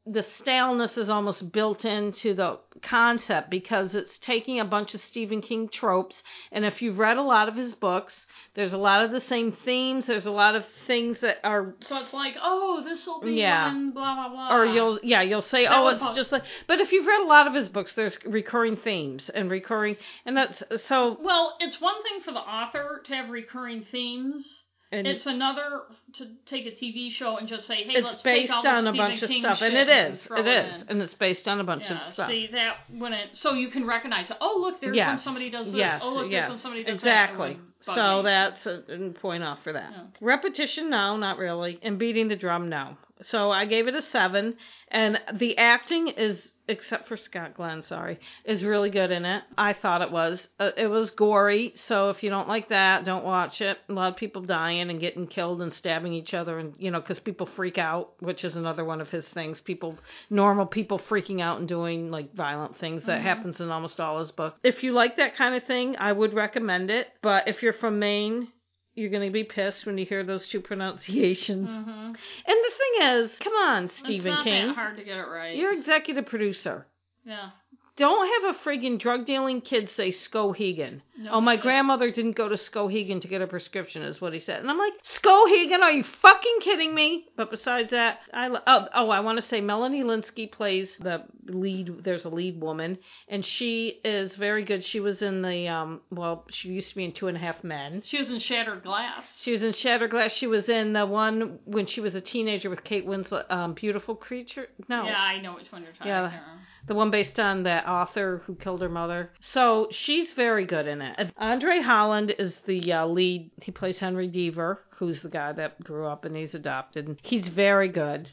the 0.07 0.23
staleness 0.23 0.97
is 0.97 1.11
almost 1.11 1.51
built 1.51 1.85
into 1.85 2.33
the 2.33 2.59
concept 2.83 3.51
because 3.51 3.95
it's 3.95 4.19
taking 4.19 4.61
a 4.61 4.65
bunch 4.65 4.95
of 4.95 5.03
Stephen 5.03 5.41
King 5.43 5.69
tropes 5.69 6.23
and 6.53 6.65
if 6.65 6.81
you've 6.81 6.99
read 6.99 7.17
a 7.17 7.23
lot 7.23 7.49
of 7.49 7.57
his 7.57 7.75
books, 7.75 8.27
there's 8.55 8.73
a 8.73 8.79
lot 8.79 9.05
of 9.05 9.11
the 9.11 9.21
same 9.21 9.51
themes, 9.65 10.07
there's 10.07 10.27
a 10.27 10.31
lot 10.31 10.55
of 10.55 10.65
things 10.87 11.19
that 11.21 11.39
are 11.43 11.75
So 11.81 11.99
it's 11.99 12.15
like, 12.15 12.37
oh, 12.41 12.83
this 12.85 13.05
will 13.07 13.21
be 13.21 13.33
Yeah. 13.35 13.73
blah 13.93 14.15
blah 14.15 14.29
blah. 14.29 14.55
or 14.57 14.65
you'll 14.67 15.01
yeah 15.03 15.23
you'll 15.23 15.43
say 15.43 15.65
That 15.65 15.73
oh 15.77 15.89
it's 15.89 16.15
just 16.15 16.31
like 16.31 16.45
but 16.69 16.81
if 16.81 16.93
you've 16.93 17.07
read 17.07 17.23
a 17.23 17.27
lot 17.27 17.47
of 17.49 17.55
his 17.55 17.69
books 17.69 17.95
there's 17.95 18.17
recurring 18.25 18.77
themes 18.77 19.29
and 19.31 19.51
recurring 19.51 19.97
and 20.25 20.37
that's 20.37 20.63
so 20.87 21.19
Well, 21.21 21.57
it's 21.59 21.81
one 21.81 22.01
thing 22.05 22.21
for 22.25 22.33
the 22.33 22.39
author 22.39 23.03
to 23.07 23.15
have 23.15 23.31
recurring 23.31 23.85
themes. 23.91 24.63
And 24.93 25.07
It's 25.07 25.27
another 25.27 25.83
to 26.15 26.27
take 26.47 26.67
a 26.67 26.71
TV 26.71 27.11
show 27.11 27.37
and 27.39 27.49
just 27.49 27.67
say, 27.67 27.83
hey, 27.85 27.95
it's 27.95 28.05
let's 28.07 28.23
take 28.23 28.43
based 28.43 28.53
all 28.53 28.63
the 28.63 28.69
on 28.69 28.87
a 28.87 28.93
bunch 28.93 29.23
of 29.23 29.31
stuff 29.31 29.61
and 29.63 29.75
it 29.75 29.89
is 29.89 30.23
throw 30.23 30.39
it 30.39 30.47
is 30.47 30.83
in. 30.83 30.89
and 30.89 31.03
it's 31.03 31.15
based 31.15 31.49
on 31.49 31.59
a 31.61 31.65
bunch 31.65 31.83
Yeah, 31.85 32.07
of 32.07 32.13
stuff 32.15 32.29
see 32.29 32.49
that 32.53 32.77
when 32.97 33.13
it 33.13 33.31
so 33.35 33.53
you 33.55 33.69
can 33.69 33.87
recognize 33.87 34.31
it. 34.31 34.37
Oh, 34.41 34.59
look, 34.61 34.81
there's 34.81 34.97
when 34.97 35.19
somebody 35.19 35.51
does 35.51 35.67
this. 35.67 35.75
yes 35.77 36.01
oh, 36.05 36.15
look, 36.15 36.31
yes 36.31 36.43
there's 36.43 36.51
when 36.51 36.59
somebody 36.61 36.85
does 36.85 36.95
exactly 36.95 37.55
that. 37.55 37.59
That 37.59 37.59
would 37.59 37.87
bug 37.87 37.95
so 37.97 38.17
me. 38.19 38.23
that's 38.25 38.67
a, 38.67 39.07
a 39.07 39.11
point 39.21 39.43
off 39.43 39.63
for 39.63 39.73
that 39.73 39.91
Yeah. 39.93 40.03
repetition 40.21 40.91
no 40.91 41.17
not 41.17 41.39
really 41.39 41.79
and 41.83 41.99
beating 41.99 42.29
the 42.29 42.37
drum 42.37 42.69
no 42.69 42.97
so 43.23 43.51
i 43.51 43.65
gave 43.65 43.89
it 43.89 43.95
a 43.95 44.03
seven 44.03 44.55
and 44.89 45.19
the 45.35 45.57
acting 45.59 46.09
is 46.09 46.53
except 46.69 47.09
for 47.09 47.17
scott 47.17 47.55
glenn 47.55 47.83
sorry 47.83 48.19
is 48.45 48.65
really 48.65 48.91
good 48.91 49.11
in 49.11 49.25
it. 49.25 49.43
I 49.57 49.73
thought 49.73 50.03
it 50.03 50.11
was. 50.11 50.49
Uh, 50.59 50.71
it 50.77 50.87
was 50.87 51.11
gory 51.11 51.73
so 51.75 52.11
if 52.11 52.23
you 52.23 52.31
don't 52.31 52.49
like 52.49 52.69
that 52.69 53.05
don't 53.05 53.25
watch 53.25 53.61
it. 53.61 53.79
A 53.89 53.93
lot 53.93 54.13
of 54.13 54.17
people 54.17 54.43
dying 54.43 54.91
and 54.91 55.01
getting 55.01 55.27
killed 55.27 55.63
and 55.63 55.73
stabbing 55.73 56.13
each 56.13 56.35
other 56.35 56.59
and 56.59 56.75
you 56.79 56.91
know 56.91 57.01
because 57.01 57.21
people 57.21 57.47
freak 57.47 57.79
out 57.79 58.11
which 58.21 58.45
is 58.45 58.57
another 58.57 58.85
one 58.85 59.01
of 59.01 59.11
his 59.11 59.29
things. 59.29 59.61
People 59.61 59.97
normal 60.31 60.67
people 60.67 60.99
freaking 60.99 61.41
out 61.41 61.59
and 61.59 61.69
doing 61.69 62.11
like 62.11 62.35
violent 62.35 62.79
things 62.79 63.05
that 63.05 63.23
happens 63.23 63.61
in 63.61 63.71
almost 63.71 64.01
all 64.01 64.19
his 64.19 64.33
books. 64.33 64.59
If 64.63 64.83
you 64.83 64.93
like 64.93 65.17
that 65.17 65.37
kind 65.37 65.55
of 65.55 65.65
thing 65.65 65.97
i 65.99 66.13
would 66.13 66.33
recommend 66.35 66.91
it 66.91 67.09
but 67.23 67.49
if 67.49 67.63
you're 67.63 67.73
from 67.73 67.99
maine 67.99 68.49
you're 68.97 69.11
going 69.11 69.29
to 69.29 69.33
be 69.33 69.45
pissed 69.45 69.87
when 69.87 69.97
you 69.99 70.05
hear 70.07 70.25
those 70.25 70.49
two 70.49 70.61
pronunciations. 70.61 71.69
Mhm. 71.69 72.07
And 72.09 72.17
the 72.47 72.73
thing 72.79 73.07
is, 73.09 73.39
come 73.39 73.53
on, 73.53 73.89
Stephen 73.91 74.15
it's 74.33 74.39
not 74.39 74.45
King. 74.45 74.67
that 74.69 74.75
hard 74.75 74.97
to 74.97 75.05
get 75.05 75.19
it 75.19 75.29
right. 75.29 75.55
You're 75.57 75.73
executive 75.75 76.27
producer. 76.27 76.87
yeah. 77.25 77.51
Don't 77.97 78.45
have 78.45 78.55
a 78.55 78.59
friggin' 78.59 78.99
drug 78.99 79.25
dealing 79.25 79.63
kid 79.63 79.89
say 79.91 80.11
Skohegan. 80.11 81.01
No 81.19 81.33
oh, 81.33 81.41
my 81.41 81.55
shit. 81.55 81.63
grandmother 81.63 82.11
didn't 82.11 82.37
go 82.37 82.47
to 82.47 82.57
Skohegan 82.57 83.23
to 83.23 83.29
get 83.29 83.41
a 83.41 83.47
prescription, 83.47 84.03
is 84.03 84.21
what 84.21 84.35
he 84.35 84.41
said. 84.41 84.61
And 84.61 84.71
I'm 84.71 84.77
like, 84.77 84.93
Skohegan, 85.03 85.81
are 85.81 85.93
you 85.93 86.05
fucking 86.05 86.59
kidding 86.61 86.95
me? 86.95 87.25
But 87.37 87.51
besides 87.51 87.91
that, 87.93 88.19
I 88.35 88.49
lo- 88.49 88.61
oh, 88.67 88.89
oh 88.95 89.09
I 89.09 89.21
want 89.21 89.41
to 89.41 89.43
say 89.43 89.63
Melanie 89.63 90.03
Lynskey 90.03 90.51
plays 90.53 90.99
the 91.01 91.25
lead. 91.47 92.05
There's 92.05 92.27
a 92.27 92.29
lead 92.29 92.61
woman, 92.61 92.99
and 93.29 93.43
she 93.43 93.99
is 94.05 94.37
very 94.37 94.65
good. 94.65 94.85
She 94.85 95.01
was 95.01 95.23
in 95.23 95.41
the 95.41 95.69
um, 95.69 96.03
well, 96.11 96.45
she 96.51 96.69
used 96.69 96.91
to 96.91 96.97
be 96.97 97.05
in 97.05 97.13
Two 97.13 97.29
and 97.29 97.37
a 97.37 97.41
Half 97.41 97.65
Men. 97.65 98.03
She 98.05 98.19
was 98.19 98.29
in 98.29 98.39
Shattered 98.39 98.83
Glass. 98.83 99.25
She 99.37 99.53
was 99.53 99.63
in 99.63 99.73
Shattered 99.73 100.11
Glass. 100.11 100.33
She 100.33 100.47
was 100.47 100.69
in 100.69 100.93
the 100.93 101.07
one 101.07 101.61
when 101.65 101.87
she 101.87 102.03
was 102.03 102.15
a 102.15 102.21
teenager 102.21 102.69
with 102.69 102.85
Kate 102.85 103.07
Winslet, 103.07 103.51
um, 103.51 103.73
Beautiful 103.73 104.15
Creature. 104.15 104.67
No, 104.89 105.05
Yeah, 105.05 105.19
I 105.19 105.41
know 105.41 105.55
which 105.55 105.73
one 105.73 105.83
you're 105.83 105.93
talking 105.93 106.13
about. 106.13 106.33
Yeah. 106.33 106.41
the 106.87 106.95
one 106.95 107.11
based 107.11 107.41
on 107.41 107.63
that 107.63 107.86
author 107.87 108.43
who 108.47 108.55
killed 108.57 108.83
her 108.83 108.89
mother. 108.89 109.31
So 109.41 109.89
she's 109.91 110.33
very 110.33 110.67
good 110.67 110.87
in 110.87 111.01
it. 111.03 111.33
Andre 111.37 111.81
Holland 111.81 112.35
is 112.39 112.59
the 112.67 112.93
uh, 112.93 113.07
lead. 113.07 113.51
He 113.63 113.73
plays 113.73 113.99
Henry 113.99 114.29
Deaver, 114.29 114.79
who's 114.99 115.23
the 115.23 115.29
guy 115.31 115.53
that 115.53 115.83
grew 115.83 116.07
up 116.07 116.25
and 116.25 116.35
he's 116.37 116.55
adopted. 116.55 117.21
He's 117.23 117.49
very 117.49 117.89
good. 117.89 118.29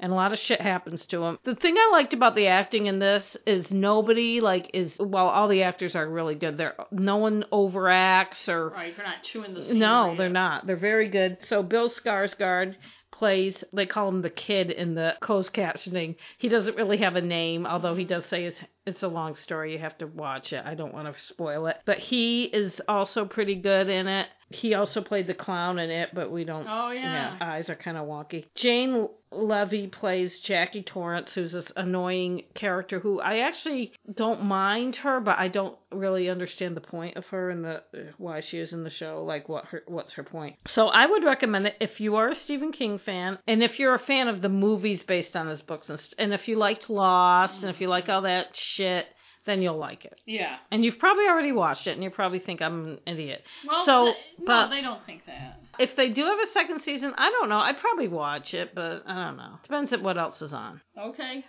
And 0.00 0.12
a 0.12 0.14
lot 0.14 0.32
of 0.32 0.38
shit 0.38 0.60
happens 0.60 1.04
to 1.06 1.24
him. 1.24 1.38
The 1.44 1.56
thing 1.56 1.74
I 1.76 1.88
liked 1.90 2.12
about 2.12 2.36
the 2.36 2.46
acting 2.46 2.86
in 2.86 3.00
this 3.00 3.36
is 3.46 3.72
nobody 3.72 4.40
like 4.40 4.70
is 4.72 4.92
well, 4.96 5.26
all 5.26 5.48
the 5.48 5.64
actors 5.64 5.96
are 5.96 6.08
really 6.08 6.36
good. 6.36 6.56
They're 6.56 6.76
no 6.92 7.16
one 7.16 7.44
overacts 7.52 8.48
or 8.48 8.68
Right, 8.70 8.96
they're 8.96 9.04
not 9.04 9.24
chewing 9.24 9.54
the 9.54 9.62
scenery. 9.62 9.80
no, 9.80 10.14
they're 10.16 10.26
up. 10.28 10.32
not. 10.32 10.66
They're 10.68 10.76
very 10.76 11.08
good. 11.08 11.38
So 11.42 11.64
Bill 11.64 11.90
Skarsgård 11.90 12.76
plays. 13.18 13.64
They 13.72 13.86
call 13.86 14.08
him 14.08 14.22
the 14.22 14.30
kid 14.30 14.70
in 14.70 14.94
the 14.94 15.14
closed 15.20 15.52
captioning. 15.52 16.16
He 16.38 16.48
doesn't 16.48 16.76
really 16.76 16.98
have 16.98 17.16
a 17.16 17.20
name, 17.20 17.66
although 17.66 17.94
he 17.94 18.04
does 18.04 18.24
say 18.26 18.44
it's, 18.44 18.58
it's 18.86 19.02
a 19.02 19.08
long 19.08 19.34
story. 19.34 19.72
You 19.72 19.78
have 19.80 19.98
to 19.98 20.06
watch 20.06 20.52
it. 20.52 20.62
I 20.64 20.74
don't 20.74 20.94
want 20.94 21.12
to 21.12 21.20
spoil 21.20 21.66
it. 21.66 21.76
But 21.84 21.98
he 21.98 22.44
is 22.44 22.80
also 22.88 23.24
pretty 23.24 23.56
good 23.56 23.88
in 23.88 24.06
it. 24.06 24.28
He 24.50 24.74
also 24.74 25.02
played 25.02 25.26
the 25.26 25.34
clown 25.34 25.78
in 25.78 25.90
it, 25.90 26.10
but 26.14 26.30
we 26.30 26.44
don't. 26.44 26.66
Oh 26.68 26.90
yeah. 26.90 27.36
eyes 27.40 27.68
are 27.68 27.76
kind 27.76 27.96
of 27.96 28.06
wonky. 28.06 28.46
Jane 28.54 29.08
Levy 29.30 29.88
plays 29.88 30.40
Jackie 30.40 30.82
Torrance, 30.82 31.34
who's 31.34 31.52
this 31.52 31.70
annoying 31.76 32.44
character 32.54 32.98
who 32.98 33.20
I 33.20 33.40
actually 33.40 33.92
don't 34.10 34.44
mind 34.44 34.96
her, 34.96 35.20
but 35.20 35.38
I 35.38 35.48
don't 35.48 35.76
really 35.92 36.30
understand 36.30 36.76
the 36.76 36.80
point 36.80 37.16
of 37.16 37.26
her 37.26 37.50
and 37.50 37.62
the 37.62 37.82
why 38.16 38.40
she 38.40 38.58
is 38.58 38.72
in 38.72 38.84
the 38.84 38.90
show. 38.90 39.22
Like 39.22 39.48
what 39.50 39.66
her 39.66 39.82
what's 39.86 40.14
her 40.14 40.22
point? 40.24 40.56
So 40.66 40.88
I 40.88 41.04
would 41.04 41.24
recommend 41.24 41.66
it 41.66 41.76
if 41.80 42.00
you 42.00 42.16
are 42.16 42.28
a 42.28 42.34
Stephen 42.34 42.72
King 42.72 42.98
fan, 42.98 43.38
and 43.46 43.62
if 43.62 43.78
you're 43.78 43.94
a 43.94 43.98
fan 43.98 44.28
of 44.28 44.40
the 44.40 44.48
movies 44.48 45.02
based 45.02 45.36
on 45.36 45.46
his 45.46 45.60
books, 45.60 45.90
and, 45.90 46.00
st- 46.00 46.14
and 46.18 46.32
if 46.32 46.48
you 46.48 46.56
liked 46.56 46.88
Lost, 46.88 47.60
and 47.62 47.70
if 47.70 47.80
you 47.82 47.88
like 47.88 48.08
all 48.08 48.22
that 48.22 48.56
shit. 48.56 49.06
Then 49.48 49.62
you'll 49.62 49.78
like 49.78 50.04
it, 50.04 50.20
yeah. 50.26 50.58
and 50.70 50.84
you've 50.84 50.98
probably 50.98 51.24
already 51.26 51.52
watched 51.52 51.86
it, 51.86 51.92
and 51.92 52.04
you 52.04 52.10
probably 52.10 52.38
think 52.38 52.60
I'm 52.60 52.86
an 52.86 53.00
idiot. 53.06 53.42
Well, 53.66 53.84
So, 53.86 54.04
th- 54.04 54.16
but- 54.46 54.66
no, 54.66 54.70
they 54.76 54.82
don't 54.82 55.04
think 55.06 55.24
that. 55.26 55.58
If 55.78 55.96
they 55.96 56.10
do 56.10 56.22
have 56.24 56.38
a 56.38 56.46
second 56.52 56.82
season, 56.82 57.14
I 57.16 57.30
don't 57.30 57.48
know. 57.48 57.58
I'd 57.58 57.78
probably 57.78 58.08
watch 58.08 58.52
it, 58.52 58.74
but 58.74 59.04
I 59.06 59.24
don't 59.24 59.36
know. 59.38 59.54
Depends 59.62 59.92
on 59.94 60.02
what 60.02 60.18
else 60.18 60.42
is 60.42 60.52
on. 60.52 60.80
Okay. 60.98 61.44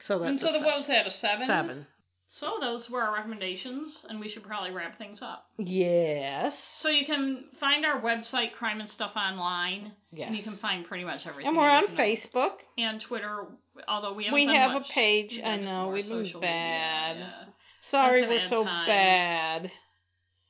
So 0.00 0.18
that's 0.18 0.30
and 0.30 0.40
so 0.40 0.50
the 0.50 0.58
what 0.64 0.78
was 0.78 0.86
that? 0.88 1.06
A 1.06 1.10
seven. 1.10 1.46
seven. 1.46 1.86
So 2.26 2.56
those 2.60 2.88
were 2.88 3.02
our 3.02 3.14
recommendations, 3.14 4.06
and 4.08 4.18
we 4.18 4.28
should 4.30 4.42
probably 4.42 4.70
wrap 4.70 4.96
things 4.96 5.20
up. 5.20 5.44
Yes. 5.58 6.56
So 6.78 6.88
you 6.88 7.04
can 7.04 7.44
find 7.60 7.84
our 7.84 8.00
website, 8.00 8.54
Crime 8.54 8.80
and 8.80 8.88
Stuff 8.88 9.12
Online, 9.16 9.92
Yes. 10.12 10.28
and 10.28 10.36
you 10.36 10.42
can 10.42 10.54
find 10.56 10.86
pretty 10.86 11.04
much 11.04 11.26
everything. 11.26 11.48
and 11.48 11.56
we're 11.56 11.68
on. 11.70 11.86
Facebook. 11.88 12.54
and 12.78 13.00
Twitter. 13.02 13.44
Although 13.88 14.14
we 14.14 14.24
haven't 14.24 14.34
We 14.34 14.46
have 14.54 14.72
much. 14.72 14.88
a 14.88 14.92
page. 14.92 15.34
Yeah, 15.34 15.48
I 15.50 15.56
know 15.56 15.88
we've 15.88 16.04
been 16.08 16.24
social 16.26 16.40
media, 16.40 16.50
bad. 16.50 17.16
Yeah. 17.18 17.44
Sorry, 17.90 18.28
we're 18.28 18.46
so 18.48 18.64
time. 18.64 18.86
bad. 18.86 19.70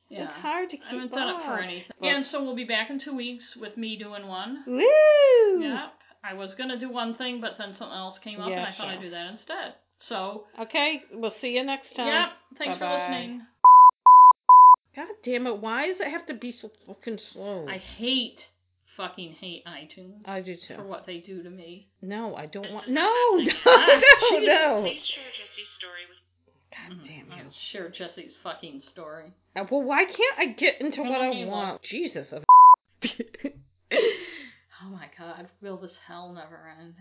yeah. 0.09 0.25
It's 0.25 0.35
hard 0.35 0.69
to 0.69 0.77
keep 0.77 0.85
I 0.87 0.93
haven't 0.95 1.13
done 1.13 1.29
it 1.41 1.45
for 1.45 1.59
anything. 1.59 1.91
Yeah, 2.01 2.15
and 2.17 2.25
so 2.25 2.43
we'll 2.43 2.55
be 2.55 2.65
back 2.65 2.89
in 2.89 2.99
two 2.99 3.15
weeks 3.15 3.55
with 3.55 3.77
me 3.77 3.97
doing 3.97 4.27
one. 4.27 4.63
Woo! 4.67 5.61
Yep. 5.61 5.93
I 6.25 6.33
was 6.35 6.53
gonna 6.55 6.79
do 6.79 6.89
one 6.91 7.15
thing, 7.15 7.41
but 7.41 7.53
then 7.57 7.73
something 7.73 7.97
else 7.97 8.19
came 8.19 8.39
up, 8.39 8.49
Yeah, 8.49 8.57
and 8.57 8.65
I 8.65 8.71
thought 8.71 8.75
sure. 8.77 8.85
I'd 8.87 9.01
do 9.01 9.09
that 9.09 9.31
instead. 9.31 9.73
So, 9.99 10.45
Okay, 10.59 11.01
we'll 11.13 11.31
see 11.31 11.55
you 11.55 11.63
next 11.63 11.93
time. 11.95 12.07
yep. 12.07 12.29
Thanks 12.57 12.77
Bye-bye. 12.77 12.95
for 12.95 13.01
listening. 13.01 13.41
God 14.95 15.07
damn 15.23 15.47
it! 15.47 15.57
Why 15.59 15.87
does 15.87 15.99
it 16.01 16.07
have 16.09 16.25
to 16.27 16.33
be 16.35 16.51
so 16.51 16.69
fucking 16.85 17.17
slow? 17.31 17.67
I 17.67 17.77
hate, 17.77 18.45
fucking 18.97 19.33
hate 19.33 19.63
iTunes 19.65 20.21
I 20.25 20.41
do 20.41 20.55
too. 20.55 20.75
for 20.75 20.83
what 20.83 21.05
they 21.05 21.19
do 21.19 21.43
to 21.43 21.49
me. 21.49 21.87
No, 22.01 22.35
I 22.35 22.45
don't 22.45 22.63
This 22.63 22.73
want. 22.73 22.87
is 22.87 22.93
No, 22.93 23.11
no, 23.37 23.51
no, 23.65 24.39
no. 24.39 24.81
Please 24.81 25.05
share 25.05 25.23
Jesse's 25.37 25.69
story 25.69 26.01
with 26.09 26.17
God 26.71 27.05
damn 27.05 27.27
you. 27.37 27.43
I'll 27.45 27.51
share 27.51 27.89
Jesse's 27.89 28.33
fucking 28.43 28.81
story. 28.81 29.33
Uh, 29.55 29.65
Well, 29.69 29.83
why 29.83 30.05
can't 30.05 30.37
I 30.39 30.47
get 30.47 30.81
into 30.81 30.97
Come 30.97 31.09
what 31.09 31.21
I 31.21 31.31
you 31.31 31.47
want? 31.47 31.81
Jesus. 31.83 32.31
of- 32.33 32.43
Oh 33.91 34.89
my 34.89 35.07
god, 35.17 35.47
will 35.61 35.77
this 35.77 35.95
hell 36.07 36.33
never 36.33 36.69
end? 36.81 36.95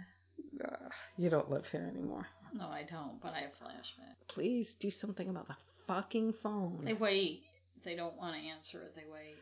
you 1.16 1.30
don't 1.30 1.50
live 1.50 1.64
here 1.72 1.90
anymore. 1.92 2.26
No, 2.54 2.66
I 2.68 2.84
don't, 2.88 3.20
but 3.20 3.32
I 3.32 3.40
have 3.40 3.50
flashbacks. 3.52 4.28
Please 4.28 4.76
do 4.78 4.90
something 4.90 5.28
about 5.28 5.48
the 5.48 5.56
fucking 5.88 6.34
phone. 6.42 6.82
They 6.84 6.92
wait. 6.92 7.42
They 7.84 7.96
don't 7.96 8.16
want 8.16 8.36
to 8.36 8.48
answer 8.48 8.82
it. 8.82 8.94
They 8.94 9.02
wait. 9.10 9.36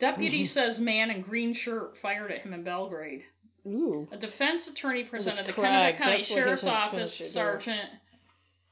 Deputy 0.00 0.44
mm-hmm. 0.44 0.52
says 0.52 0.80
man 0.80 1.10
in 1.10 1.22
green 1.22 1.54
shirt 1.54 1.96
fired 2.00 2.32
at 2.32 2.40
him 2.40 2.52
in 2.52 2.64
Belgrade. 2.64 3.22
Ooh. 3.66 4.08
A 4.10 4.16
defense 4.16 4.66
attorney 4.66 5.04
presented 5.04 5.46
the. 5.46 5.52
Kennebec 5.52 5.98
County 5.98 6.24
Sheriff's 6.24 6.64
Office 6.64 7.14
sergeant 7.32 7.90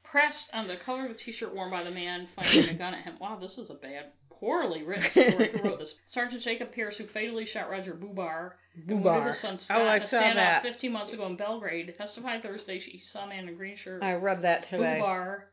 pressed 0.03 0.49
on 0.53 0.67
the 0.67 0.75
color 0.75 1.05
of 1.05 1.09
the 1.09 1.17
t-shirt 1.17 1.53
worn 1.53 1.69
by 1.69 1.83
the 1.83 1.91
man 1.91 2.27
firing 2.35 2.69
a 2.69 2.73
gun 2.73 2.95
at 2.95 3.03
him. 3.03 3.15
Wow, 3.21 3.37
this 3.39 3.57
is 3.59 3.69
a 3.69 3.75
bad 3.75 4.05
poorly 4.31 4.83
written 4.83 5.09
story 5.11 5.51
who 5.51 5.69
wrote 5.69 5.79
this. 5.79 5.93
Sergeant 6.07 6.41
Jacob 6.41 6.71
Pierce, 6.71 6.97
who 6.97 7.05
fatally 7.07 7.45
shot 7.45 7.69
Roger 7.69 7.93
Bubar, 7.93 8.53
and 8.75 8.89
wounded 8.89 9.05
Bubar. 9.05 9.27
his 9.27 9.39
son 9.39 9.53
oh, 9.53 9.57
Scott 9.57 9.81
Oh, 9.81 9.85
I 9.85 9.97
in 9.97 10.01
a 10.01 10.07
standoff 10.07 10.61
15 10.63 10.91
months 10.91 11.13
ago 11.13 11.27
in 11.27 11.35
Belgrade, 11.35 11.93
testified 11.97 12.41
Thursday 12.41 12.79
he 12.79 12.99
saw 12.99 13.25
a 13.25 13.27
man 13.27 13.43
in 13.43 13.49
a 13.49 13.53
green 13.53 13.77
shirt. 13.77 14.01
I 14.01 14.13
read 14.13 14.41
that 14.41 14.63
today. 14.63 14.99
Bubar 14.99 15.43